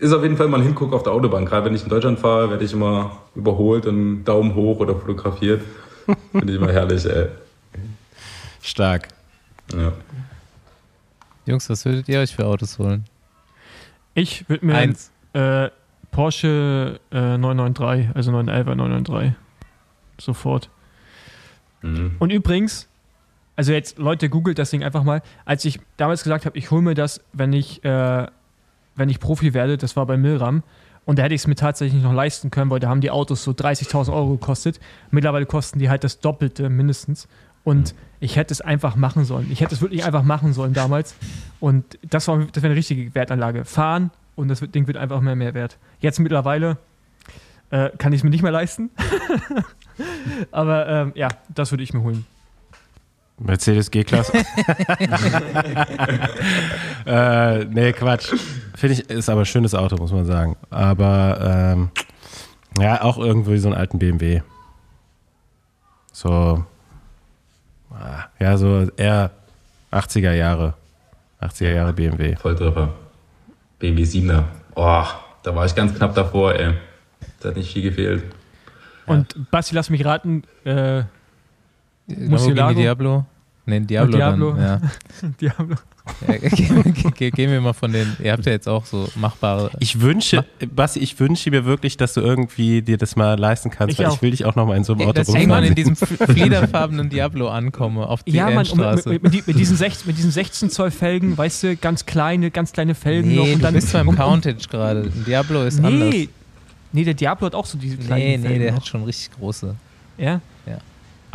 ist 0.00 0.12
auf 0.12 0.22
jeden 0.22 0.36
Fall 0.36 0.48
mal 0.48 0.58
ein 0.58 0.64
Hinguck 0.66 0.92
auf 0.92 1.04
der 1.04 1.12
Autobahn. 1.12 1.46
Gerade 1.46 1.66
wenn 1.66 1.74
ich 1.76 1.84
in 1.84 1.88
Deutschland 1.88 2.18
fahre, 2.18 2.50
werde 2.50 2.64
ich 2.64 2.72
immer 2.72 3.18
überholt 3.36 3.86
und 3.86 4.24
Daumen 4.24 4.54
hoch 4.56 4.80
oder 4.80 4.96
fotografiert. 4.96 5.62
Finde 6.32 6.52
ich 6.52 6.58
immer 6.60 6.72
herrlich, 6.72 7.04
ey. 7.06 7.28
Stark. 8.62 9.08
Ja. 9.72 9.92
Jungs, 11.46 11.70
was 11.70 11.84
würdet 11.84 12.08
ihr 12.08 12.18
euch 12.18 12.34
für 12.34 12.46
Autos 12.46 12.78
holen? 12.80 13.04
Ich 14.14 14.48
würde 14.48 14.66
mir 14.66 14.74
Eins. 14.74 15.10
Äh, 15.32 15.68
Porsche 16.16 16.98
äh, 17.12 17.36
993, 17.36 18.16
also 18.16 18.30
911 18.30 18.74
993. 18.74 19.34
Sofort. 20.18 20.70
Mhm. 21.82 22.16
Und 22.18 22.30
übrigens, 22.30 22.88
also 23.54 23.74
jetzt 23.74 23.98
Leute, 23.98 24.30
googelt 24.30 24.58
das 24.58 24.70
Ding 24.70 24.82
einfach 24.82 25.04
mal. 25.04 25.20
Als 25.44 25.66
ich 25.66 25.78
damals 25.98 26.22
gesagt 26.22 26.46
habe, 26.46 26.56
ich 26.56 26.70
hole 26.70 26.80
mir 26.80 26.94
das, 26.94 27.20
wenn 27.34 27.52
ich, 27.52 27.84
äh, 27.84 28.26
wenn 28.94 29.10
ich 29.10 29.20
Profi 29.20 29.52
werde, 29.52 29.76
das 29.76 29.94
war 29.94 30.06
bei 30.06 30.16
Milram. 30.16 30.62
Und 31.04 31.18
da 31.18 31.24
hätte 31.24 31.34
ich 31.34 31.42
es 31.42 31.46
mir 31.46 31.54
tatsächlich 31.54 32.02
noch 32.02 32.14
leisten 32.14 32.50
können, 32.50 32.70
weil 32.70 32.80
da 32.80 32.88
haben 32.88 33.02
die 33.02 33.10
Autos 33.10 33.44
so 33.44 33.50
30.000 33.50 34.10
Euro 34.10 34.30
gekostet. 34.38 34.80
Mittlerweile 35.10 35.44
kosten 35.44 35.78
die 35.78 35.90
halt 35.90 36.02
das 36.02 36.20
Doppelte 36.20 36.70
mindestens. 36.70 37.28
Und 37.62 37.94
ich 38.20 38.36
hätte 38.36 38.54
es 38.54 38.62
einfach 38.62 38.96
machen 38.96 39.26
sollen. 39.26 39.52
Ich 39.52 39.60
hätte 39.60 39.74
es 39.74 39.82
wirklich 39.82 40.02
einfach 40.06 40.22
machen 40.22 40.54
sollen 40.54 40.72
damals. 40.72 41.14
Und 41.60 41.98
das 42.08 42.26
war 42.26 42.38
das 42.38 42.62
wäre 42.62 42.68
eine 42.68 42.76
richtige 42.76 43.14
Wertanlage. 43.14 43.66
Fahren 43.66 44.10
und 44.36 44.48
das 44.48 44.60
Ding 44.60 44.86
wird 44.86 44.96
einfach 44.96 45.20
mehr 45.20 45.34
mehr 45.34 45.54
wert. 45.54 45.78
Jetzt 45.98 46.20
mittlerweile 46.20 46.78
äh, 47.70 47.90
kann 47.98 48.12
ich 48.12 48.20
es 48.20 48.24
mir 48.24 48.30
nicht 48.30 48.42
mehr 48.42 48.52
leisten. 48.52 48.90
Aber 50.52 50.88
ähm, 50.88 51.12
ja, 51.14 51.28
das 51.52 51.72
würde 51.72 51.82
ich 51.82 51.92
mir 51.92 52.02
holen. 52.02 52.24
Mercedes 53.38 53.90
G-Klasse. 53.90 54.32
äh, 57.06 57.64
nee, 57.64 57.92
Quatsch. 57.92 58.32
Finde 58.74 58.94
ich, 58.94 59.10
ist 59.10 59.28
aber 59.28 59.42
ein 59.42 59.46
schönes 59.46 59.74
Auto, 59.74 59.96
muss 59.96 60.12
man 60.12 60.24
sagen. 60.24 60.56
Aber 60.70 61.38
ähm, 61.42 61.90
ja, 62.78 63.02
auch 63.02 63.18
irgendwie 63.18 63.58
so 63.58 63.68
einen 63.68 63.76
alten 63.76 63.98
BMW. 63.98 64.40
So, 66.12 66.64
ah, 67.90 68.24
ja, 68.38 68.56
so 68.56 68.88
eher 68.96 69.32
80er 69.92 70.32
Jahre. 70.32 70.72
80er 71.42 71.74
Jahre 71.74 71.92
BMW. 71.92 72.36
Volltreffer. 72.36 72.94
BMW 73.78 74.02
7er. 74.02 74.44
Oh, 74.74 75.04
da 75.42 75.54
war 75.54 75.66
ich 75.66 75.74
ganz 75.74 75.94
knapp 75.94 76.14
davor, 76.14 76.54
ey. 76.54 76.74
Da 77.40 77.50
hat 77.50 77.56
nicht 77.56 77.72
viel 77.72 77.82
gefehlt. 77.82 78.24
Und 79.06 79.50
Basti, 79.50 79.74
lass 79.74 79.90
mich 79.90 80.04
raten, 80.04 80.42
äh, 80.64 81.04
Murcielago? 82.06 82.78
Diablo? 82.78 83.26
Nee, 83.66 83.80
Diablo, 83.80 84.16
Diablo. 84.16 84.52
dann. 84.54 84.80
Ja. 85.22 85.28
Diablo. 85.40 85.76
Ja, 86.28 86.36
ge- 86.38 87.10
ge- 87.16 87.30
Gehen 87.30 87.50
wir 87.50 87.60
mal 87.60 87.72
von 87.72 87.92
den, 87.92 88.16
ihr 88.22 88.32
habt 88.32 88.46
ja 88.46 88.52
jetzt 88.52 88.68
auch 88.68 88.86
so 88.86 89.08
machbare. 89.16 89.70
Ich 89.80 90.00
wünsche, 90.00 90.44
Basti, 90.74 91.00
ich 91.00 91.18
wünsche 91.18 91.50
mir 91.50 91.64
wirklich, 91.64 91.96
dass 91.96 92.14
du 92.14 92.20
irgendwie 92.20 92.80
dir 92.82 92.96
das 92.96 93.16
mal 93.16 93.38
leisten 93.38 93.70
kannst, 93.70 93.92
Ich 93.92 93.98
weil 93.98 94.06
auch. 94.06 94.14
ich 94.16 94.22
will 94.22 94.30
dich 94.30 94.44
auch 94.44 94.54
noch 94.54 94.66
mal 94.66 94.76
in 94.76 94.84
so 94.84 94.92
einem 94.92 95.02
Auto 95.02 95.12
dass 95.14 95.28
ich 95.28 95.34
irgendwann 95.34 95.64
rumfahren 95.64 95.76
in 95.88 95.96
diesem 95.96 95.96
fliederfarbenen 95.96 97.10
Diablo 97.10 97.48
ankomme, 97.48 98.06
auf 98.06 98.22
die 98.22 98.32
Ja, 98.32 98.50
Mann, 98.50 98.66
und 98.68 98.76
mit, 98.78 99.06
mit, 99.06 99.22
mit, 99.24 99.34
die- 99.34 99.42
mit, 99.46 99.58
diesen 99.58 99.76
16, 99.76 100.06
mit 100.06 100.16
diesen 100.16 100.30
16 100.30 100.70
Zoll 100.70 100.90
Felgen, 100.90 101.36
weißt 101.36 101.62
du, 101.64 101.76
ganz 101.76 102.06
kleine, 102.06 102.50
ganz 102.50 102.72
kleine 102.72 102.94
Felgen 102.94 103.34
noch. 103.34 103.44
Nee, 103.44 103.52
Und 103.54 103.58
du 103.58 103.62
dann, 103.64 103.74
bist 103.74 103.88
zwar 103.88 104.00
im 104.02 104.14
Countach 104.14 104.54
gerade. 104.70 105.02
Ein 105.02 105.24
Diablo 105.26 105.62
ist 105.64 105.78
anders. 105.84 106.10
Nee, 106.10 106.28
nee, 106.92 107.04
der 107.04 107.14
Diablo 107.14 107.46
hat 107.46 107.54
auch 107.54 107.66
so 107.66 107.78
diese 107.78 107.96
kleinen 107.96 108.22
Nee, 108.24 108.36
nee, 108.36 108.42
Felgen 108.42 108.60
der 108.62 108.70
noch. 108.72 108.78
hat 108.80 108.86
schon 108.86 109.04
richtig 109.04 109.30
große. 109.38 109.74
Ja? 110.18 110.40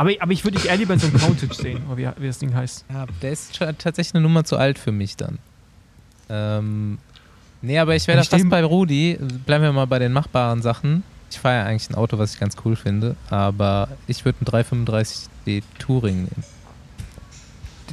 Ja. 0.02 0.10
Aber, 0.10 0.22
aber 0.22 0.32
ich 0.32 0.44
würde 0.44 0.58
dich 0.58 0.68
eher 0.68 0.76
lieber 0.76 0.94
in 0.94 1.00
so 1.00 1.06
einem 1.06 1.18
Countach 1.18 1.54
sehen, 1.54 1.82
oder 1.86 1.96
wie, 1.96 2.22
wie 2.22 2.26
das 2.26 2.38
Ding 2.38 2.54
heißt. 2.54 2.84
Ja, 2.92 3.06
der 3.20 3.32
ist 3.32 3.58
tatsächlich 3.78 4.14
eine 4.14 4.22
Nummer 4.22 4.44
zu 4.44 4.56
alt 4.56 4.78
für 4.78 4.92
mich 4.92 5.16
dann. 5.16 5.38
Ähm, 6.28 6.98
nee, 7.60 7.78
aber 7.78 7.94
ich 7.94 8.06
wäre 8.06 8.18
da 8.18 8.24
fast 8.24 8.48
bei 8.48 8.64
Rudi. 8.64 9.18
Bleiben 9.46 9.64
wir 9.64 9.72
mal 9.72 9.86
bei 9.86 9.98
den 9.98 10.12
machbaren 10.12 10.62
Sachen. 10.62 11.04
Ich 11.30 11.38
fahre 11.38 11.56
ja 11.56 11.64
eigentlich 11.64 11.88
ein 11.90 11.94
Auto, 11.94 12.18
was 12.18 12.34
ich 12.34 12.40
ganz 12.40 12.56
cool 12.64 12.76
finde, 12.76 13.16
aber 13.30 13.88
ich 14.06 14.24
würde 14.24 14.38
einen 14.40 14.64
335D 14.64 15.62
Touring 15.78 16.16
nehmen. 16.16 16.44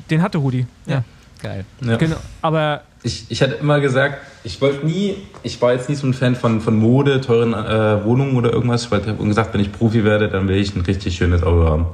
Den 0.10 0.22
hatte 0.22 0.40
Rudi. 0.40 0.66
Ja. 0.86 1.04
Geil. 1.42 1.66
Ja. 1.82 1.96
Genau. 1.96 2.18
Aber 2.42 2.84
Ich, 3.02 3.26
ich 3.30 3.42
hatte 3.42 3.56
immer 3.56 3.80
gesagt, 3.80 4.20
ich 4.44 4.60
wollte 4.62 4.86
nie, 4.86 5.16
ich 5.44 5.62
war 5.62 5.74
jetzt 5.74 5.88
nie 5.90 5.96
so 5.96 6.06
ein 6.06 6.14
Fan 6.14 6.36
von, 6.36 6.60
von 6.60 6.76
Mode, 6.76 7.22
teuren 7.22 7.54
äh, 7.54 8.04
Wohnungen 8.04 8.36
oder 8.36 8.52
irgendwas. 8.52 8.86
Ich 8.86 8.92
habe 8.92 9.26
gesagt, 9.26 9.54
wenn 9.54 9.62
ich 9.62 9.72
Profi 9.72 10.04
werde, 10.04 10.28
dann 10.28 10.48
will 10.48 10.58
ich 10.58 10.76
ein 10.76 10.82
richtig 10.82 11.16
schönes 11.16 11.42
Auto 11.44 11.66
haben. 11.66 11.86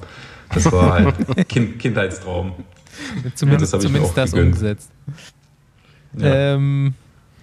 Das 0.53 0.71
war 0.71 0.93
halt 0.93 1.15
kind, 1.49 1.77
Kindheitstraum. 1.79 2.53
Zumindest, 3.35 3.73
das 3.73 3.83
ich 3.83 3.89
mir 3.91 3.97
zumindest 3.99 4.17
das 4.17 4.31
gegönnt. 4.31 4.53
umgesetzt. 4.53 4.89
Ja. 6.17 6.55
Ähm, 6.55 6.93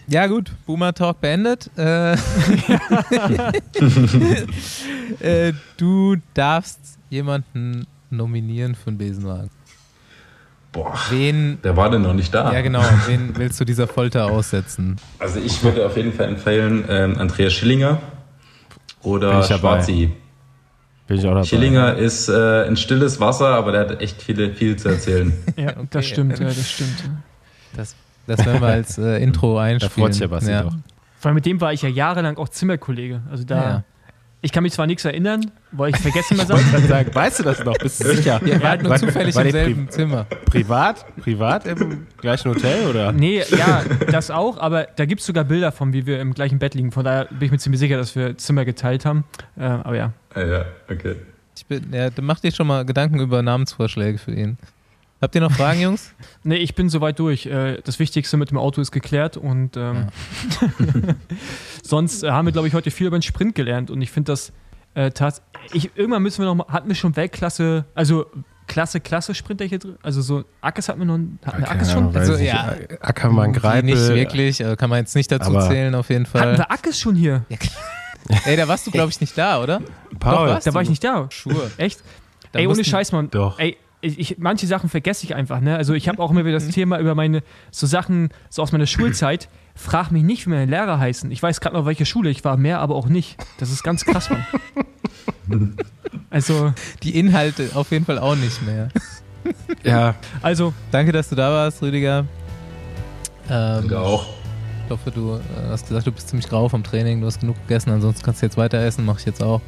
ja 0.09 0.27
gut, 0.27 0.51
Boomer 0.67 0.93
Talk 0.93 1.21
beendet. 1.21 1.71
Äh, 1.77 2.15
äh, 5.21 5.53
du 5.77 6.17
darfst 6.35 6.81
jemanden 7.11 7.87
nominieren 8.11 8.75
für 8.75 8.89
einen 8.89 8.99
Besenwagen. 8.99 9.51
Boah, 10.73 10.95
Wen, 11.11 11.61
der 11.63 11.77
war 11.77 11.91
denn 11.91 12.01
noch 12.03 12.15
nicht 12.15 12.33
da. 12.35 12.51
ja 12.53 12.63
genau, 12.63 12.81
wen 13.07 13.37
willst 13.37 13.61
du 13.61 13.65
dieser 13.67 13.87
Folter 13.87 14.27
aussetzen? 14.31 14.97
Also 15.19 15.39
ich 15.39 15.63
würde 15.63 15.85
auf 15.85 15.97
jeden 15.99 16.13
Fall 16.15 16.29
empfehlen 16.29 16.85
ähm, 16.89 17.19
Andreas 17.19 17.53
Schillinger 17.53 17.95
Bin 19.03 19.13
oder 19.13 19.41
ich 19.41 19.47
dabei. 19.49 19.59
Schwarzi. 19.59 20.13
Bin 21.07 21.19
ich 21.19 21.25
auch 21.27 21.31
dabei. 21.35 21.45
Schillinger 21.45 21.95
ist 21.97 22.29
äh, 22.31 22.65
ein 22.67 22.77
stilles 22.79 23.21
Wasser, 23.21 23.49
aber 23.49 23.73
der 23.73 23.81
hat 23.83 24.01
echt 24.01 24.23
viele, 24.23 24.55
viel 24.55 24.77
zu 24.77 24.89
erzählen. 24.89 25.33
ja, 25.57 25.71
Okay. 25.77 25.87
das 25.91 26.07
stimmt, 26.07 26.39
ja, 26.39 26.47
das 26.47 26.71
stimmt. 26.71 27.01
ja. 27.05 27.11
Das, 27.77 27.95
das 28.27 28.47
werden 28.47 28.61
wir 28.63 28.69
als 28.69 28.97
äh, 28.99 29.23
Intro 29.23 29.59
einspielen. 29.59 29.91
Da 29.95 30.01
freut 30.03 30.13
sich 30.15 30.23
ja 30.23 30.27
Basti 30.29 30.53
doch. 30.53 30.73
Vor 31.19 31.29
allem 31.29 31.35
mit 31.35 31.45
dem 31.47 31.61
war 31.61 31.73
ich 31.75 31.83
ja 31.83 31.89
jahrelang 31.91 32.37
auch 32.39 32.49
Zimmerkollege. 32.49 33.21
Also 33.31 33.45
da. 33.45 33.57
Ja. 33.63 33.85
Ich 34.45 34.51
kann 34.51 34.65
mich 34.65 34.73
zwar 34.73 34.89
nichts 34.89 35.05
erinnern, 35.05 35.53
weil 35.71 35.91
ich 35.91 35.97
vergesse 35.97 36.35
immer 36.35 36.45
Sachen. 36.45 36.65
Dann 36.73 36.89
sagen, 36.89 37.15
weißt 37.15 37.39
du 37.39 37.43
das 37.45 37.65
noch? 37.65 37.79
Bist 37.79 38.03
du 38.03 38.09
sicher? 38.09 38.41
Ihr 38.45 38.61
wart 38.61 38.83
nur 38.83 38.97
zufällig 38.97 39.37
war 39.37 39.45
im 39.45 39.51
selben 39.53 39.89
Zimmer. 39.89 40.25
Pri 40.25 40.65
privat? 40.65 41.07
Privat 41.19 41.65
im 41.65 42.09
gleichen 42.21 42.51
Hotel 42.51 42.89
oder? 42.89 43.13
Nee, 43.13 43.45
ja, 43.57 43.85
das 44.11 44.33
auch, 44.33 44.59
aber 44.59 44.89
da 44.97 45.07
gibt 45.07 45.21
es 45.21 45.29
sogar 45.29 45.45
Bilder 45.45 45.71
von, 45.71 45.93
wie 45.93 46.07
wir 46.07 46.21
im 46.21 46.35
gleichen 46.35 46.59
Bett 46.59 46.75
liegen. 46.75 46.91
Von 46.91 47.05
daher 47.05 47.27
bin 47.27 47.43
ich 47.43 47.51
mir 47.53 47.59
ziemlich 47.59 47.79
sicher, 47.79 47.97
dass 47.97 48.17
wir 48.17 48.37
Zimmer 48.37 48.65
geteilt 48.65 49.05
haben. 49.05 49.23
Äh, 49.57 49.63
aber 49.63 49.97
ja. 49.97 50.13
Ah, 50.35 50.43
ja, 50.43 50.65
okay. 50.91 51.15
Ich 51.57 51.65
bin, 51.67 51.93
ja, 51.93 52.11
dann 52.11 52.25
macht 52.25 52.43
dir 52.43 52.51
schon 52.51 52.67
mal 52.67 52.85
Gedanken 52.85 53.21
über 53.21 53.43
Namensvorschläge 53.43 54.19
für 54.19 54.33
ihn. 54.33 54.59
Habt 55.23 55.35
ihr 55.37 55.41
noch 55.41 55.53
Fragen, 55.53 55.81
Jungs? 55.83 56.13
Nee, 56.43 56.57
ich 56.57 56.75
bin 56.75 56.89
soweit 56.89 57.19
durch. 57.19 57.47
Äh, 57.47 57.81
Das 57.85 57.99
Wichtigste 57.99 58.37
mit 58.37 58.51
dem 58.51 58.59
Auto 58.59 58.81
ist 58.81 58.91
geklärt 58.91 59.37
und 59.39 59.77
ähm, 59.77 60.09
sonst 61.83 62.23
äh, 62.23 62.31
haben 62.31 62.47
wir, 62.47 62.53
glaube 62.53 62.69
ich, 62.69 62.75
heute 62.75 62.91
viel 62.91 63.07
über 63.07 63.19
den 63.19 63.23
Sprint 63.23 63.55
gelernt 63.55 63.91
und 63.91 64.03
ich 64.03 64.11
finde 64.11 64.33
das 64.33 64.53
äh, 64.95 65.11
tats 65.11 65.43
ich 65.73 65.91
Irgendwann 65.97 66.23
müssen 66.23 66.41
wir 66.43 66.47
noch 66.47 66.55
mal, 66.57 66.67
hatten 66.69 66.89
wir 66.89 66.97
schon 66.97 67.15
Weltklasse, 67.17 67.85
also 67.95 68.27
Klasse, 68.67 69.01
Klasse 69.01 69.35
Sprinter 69.35 69.65
hier 69.65 69.79
drin? 69.79 69.97
Also 70.03 70.23
so 70.23 70.45
Ackes 70.61 70.89
hatten 70.89 70.99
wir 71.01 71.07
noch, 71.07 71.19
hatten 71.45 71.63
wir 71.63 71.71
Ackes 71.71 71.93
schon? 71.93 72.13
weiß 72.15 72.29
Also, 72.31 72.41
ich 72.43 72.49
ja. 72.49 72.75
Ackermann, 73.01 73.53
Greipel. 73.53 73.85
Nicht 73.95 74.09
wirklich, 74.09 74.61
äh, 74.61 74.77
kann 74.77 74.91
man 74.91 74.99
jetzt 75.01 75.15
nicht 75.15 75.31
dazu 75.31 75.53
zählen, 75.61 75.95
auf 75.95 76.09
jeden 76.11 76.25
Hatten 76.27 76.39
Fall. 76.39 76.59
wir 76.59 76.71
Ackes 76.71 76.99
schon 76.99 77.15
hier? 77.15 77.45
Ey, 78.45 78.57
da 78.57 78.67
warst 78.69 78.87
du, 78.87 78.91
glaube 78.91 79.11
ich, 79.11 79.21
nicht 79.21 79.37
da, 79.37 79.63
oder? 79.63 79.83
Paul. 80.21 80.49
Doch? 80.49 80.61
Da 80.61 80.75
war 80.75 80.83
ich 80.83 80.89
nicht 80.91 81.03
da. 81.03 81.29
Sure. 81.31 81.71
Echt? 81.77 82.03
Da 82.53 82.61
Ey, 82.61 82.67
ohne 82.67 82.85
Scheiß, 82.85 83.13
Mann. 83.13 83.31
Doch. 83.31 83.59
Ey, 83.59 83.77
ich, 84.03 84.19
ich, 84.19 84.39
manche 84.39 84.67
Sachen 84.67 84.91
vergesse 84.91 85.25
ich 85.25 85.35
einfach, 85.35 85.61
ne? 85.61 85.77
Also 85.77 85.95
ich 85.95 86.09
habe 86.09 86.21
auch 86.21 86.31
immer 86.31 86.45
wieder 86.45 86.55
das 86.55 86.69
Thema 86.69 86.99
über 86.99 87.15
meine, 87.15 87.43
so 87.71 87.87
Sachen, 87.87 88.31
so 88.51 88.63
aus 88.63 88.73
meiner 88.73 88.87
Schulzeit. 88.87 89.49
Frag 89.75 90.11
mich 90.11 90.25
nicht, 90.25 90.45
wie 90.45 90.51
meine 90.51 90.67
Lehrer 90.67 90.99
heißen. 90.99 91.31
Ich 91.31 91.43
weiß 91.43 91.61
gerade 91.61 91.77
noch, 91.77 91.87
welche 91.87 92.05
Schule 92.05 92.29
ich 92.29 92.45
war, 92.45 92.57
mehr 92.57 92.81
aber 92.81 92.97
auch 92.97 93.09
nicht. 93.09 93.37
Das 93.59 93.71
ist 93.71 93.83
ganz 93.83 94.05
krass, 94.05 94.29
Mann. 94.29 94.45
Also, 96.29 96.73
Die 97.03 97.19
Inhalte 97.19 97.71
auf 97.75 97.91
jeden 97.91 98.05
Fall 98.05 98.19
auch 98.19 98.37
nicht 98.37 98.61
mehr. 98.63 98.89
Ja, 99.83 100.15
also, 100.41 100.73
Danke, 100.93 101.11
dass 101.11 101.29
du 101.29 101.35
da 101.35 101.51
warst, 101.51 101.83
Rüdiger. 101.83 102.21
Ähm, 103.51 103.81
Danke 103.81 103.99
auch. 103.99 104.27
Ich 104.85 104.91
hoffe, 104.91 105.11
du 105.11 105.35
äh, 105.35 105.41
hast 105.69 105.89
gesagt, 105.89 106.07
du 106.07 106.13
bist 106.13 106.29
ziemlich 106.29 106.49
grau 106.49 106.69
vom 106.69 106.85
Training, 106.85 107.21
du 107.21 107.27
hast 107.27 107.41
genug 107.41 107.57
gegessen, 107.67 107.91
ansonsten 107.91 108.23
kannst 108.23 108.41
du 108.41 108.47
jetzt 108.47 108.57
weiter 108.57 108.79
essen, 108.79 109.05
mache 109.05 109.19
ich 109.19 109.27
jetzt 109.27 109.43
auch. 109.43 109.61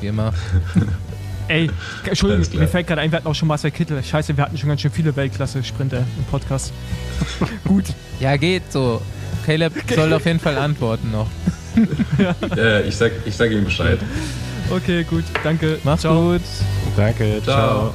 Wie 0.00 0.08
immer. 0.08 0.34
ey, 1.52 1.70
Entschuldigung, 2.06 2.58
mir 2.58 2.68
fällt 2.68 2.86
gerade 2.86 3.00
ein, 3.00 3.10
wir 3.10 3.18
hatten 3.18 3.28
auch 3.28 3.34
schon 3.34 3.48
Marcel 3.48 3.70
Kittel. 3.70 4.02
Scheiße, 4.02 4.36
wir 4.36 4.44
hatten 4.44 4.56
schon 4.58 4.68
ganz 4.68 4.80
schön 4.80 4.90
viele 4.90 5.14
Weltklasse-Sprinter 5.14 5.98
im 5.98 6.24
Podcast. 6.24 6.72
Gut. 7.64 7.84
Ja, 8.20 8.36
geht 8.36 8.70
so. 8.72 9.02
Caleb 9.44 9.72
soll 9.94 10.12
auf 10.12 10.24
jeden 10.26 10.40
Fall 10.40 10.56
antworten 10.58 11.10
noch. 11.10 11.28
Äh, 12.54 12.86
ich, 12.86 12.96
sag, 12.96 13.12
ich 13.24 13.34
sag 13.34 13.50
ihm 13.50 13.64
Bescheid. 13.64 13.98
Okay, 14.68 15.04
gut. 15.04 15.24
Danke. 15.42 15.78
Mach's 15.84 16.02
Ciao. 16.02 16.32
gut. 16.32 16.42
danke. 16.96 17.40
Ciao. 17.42 17.94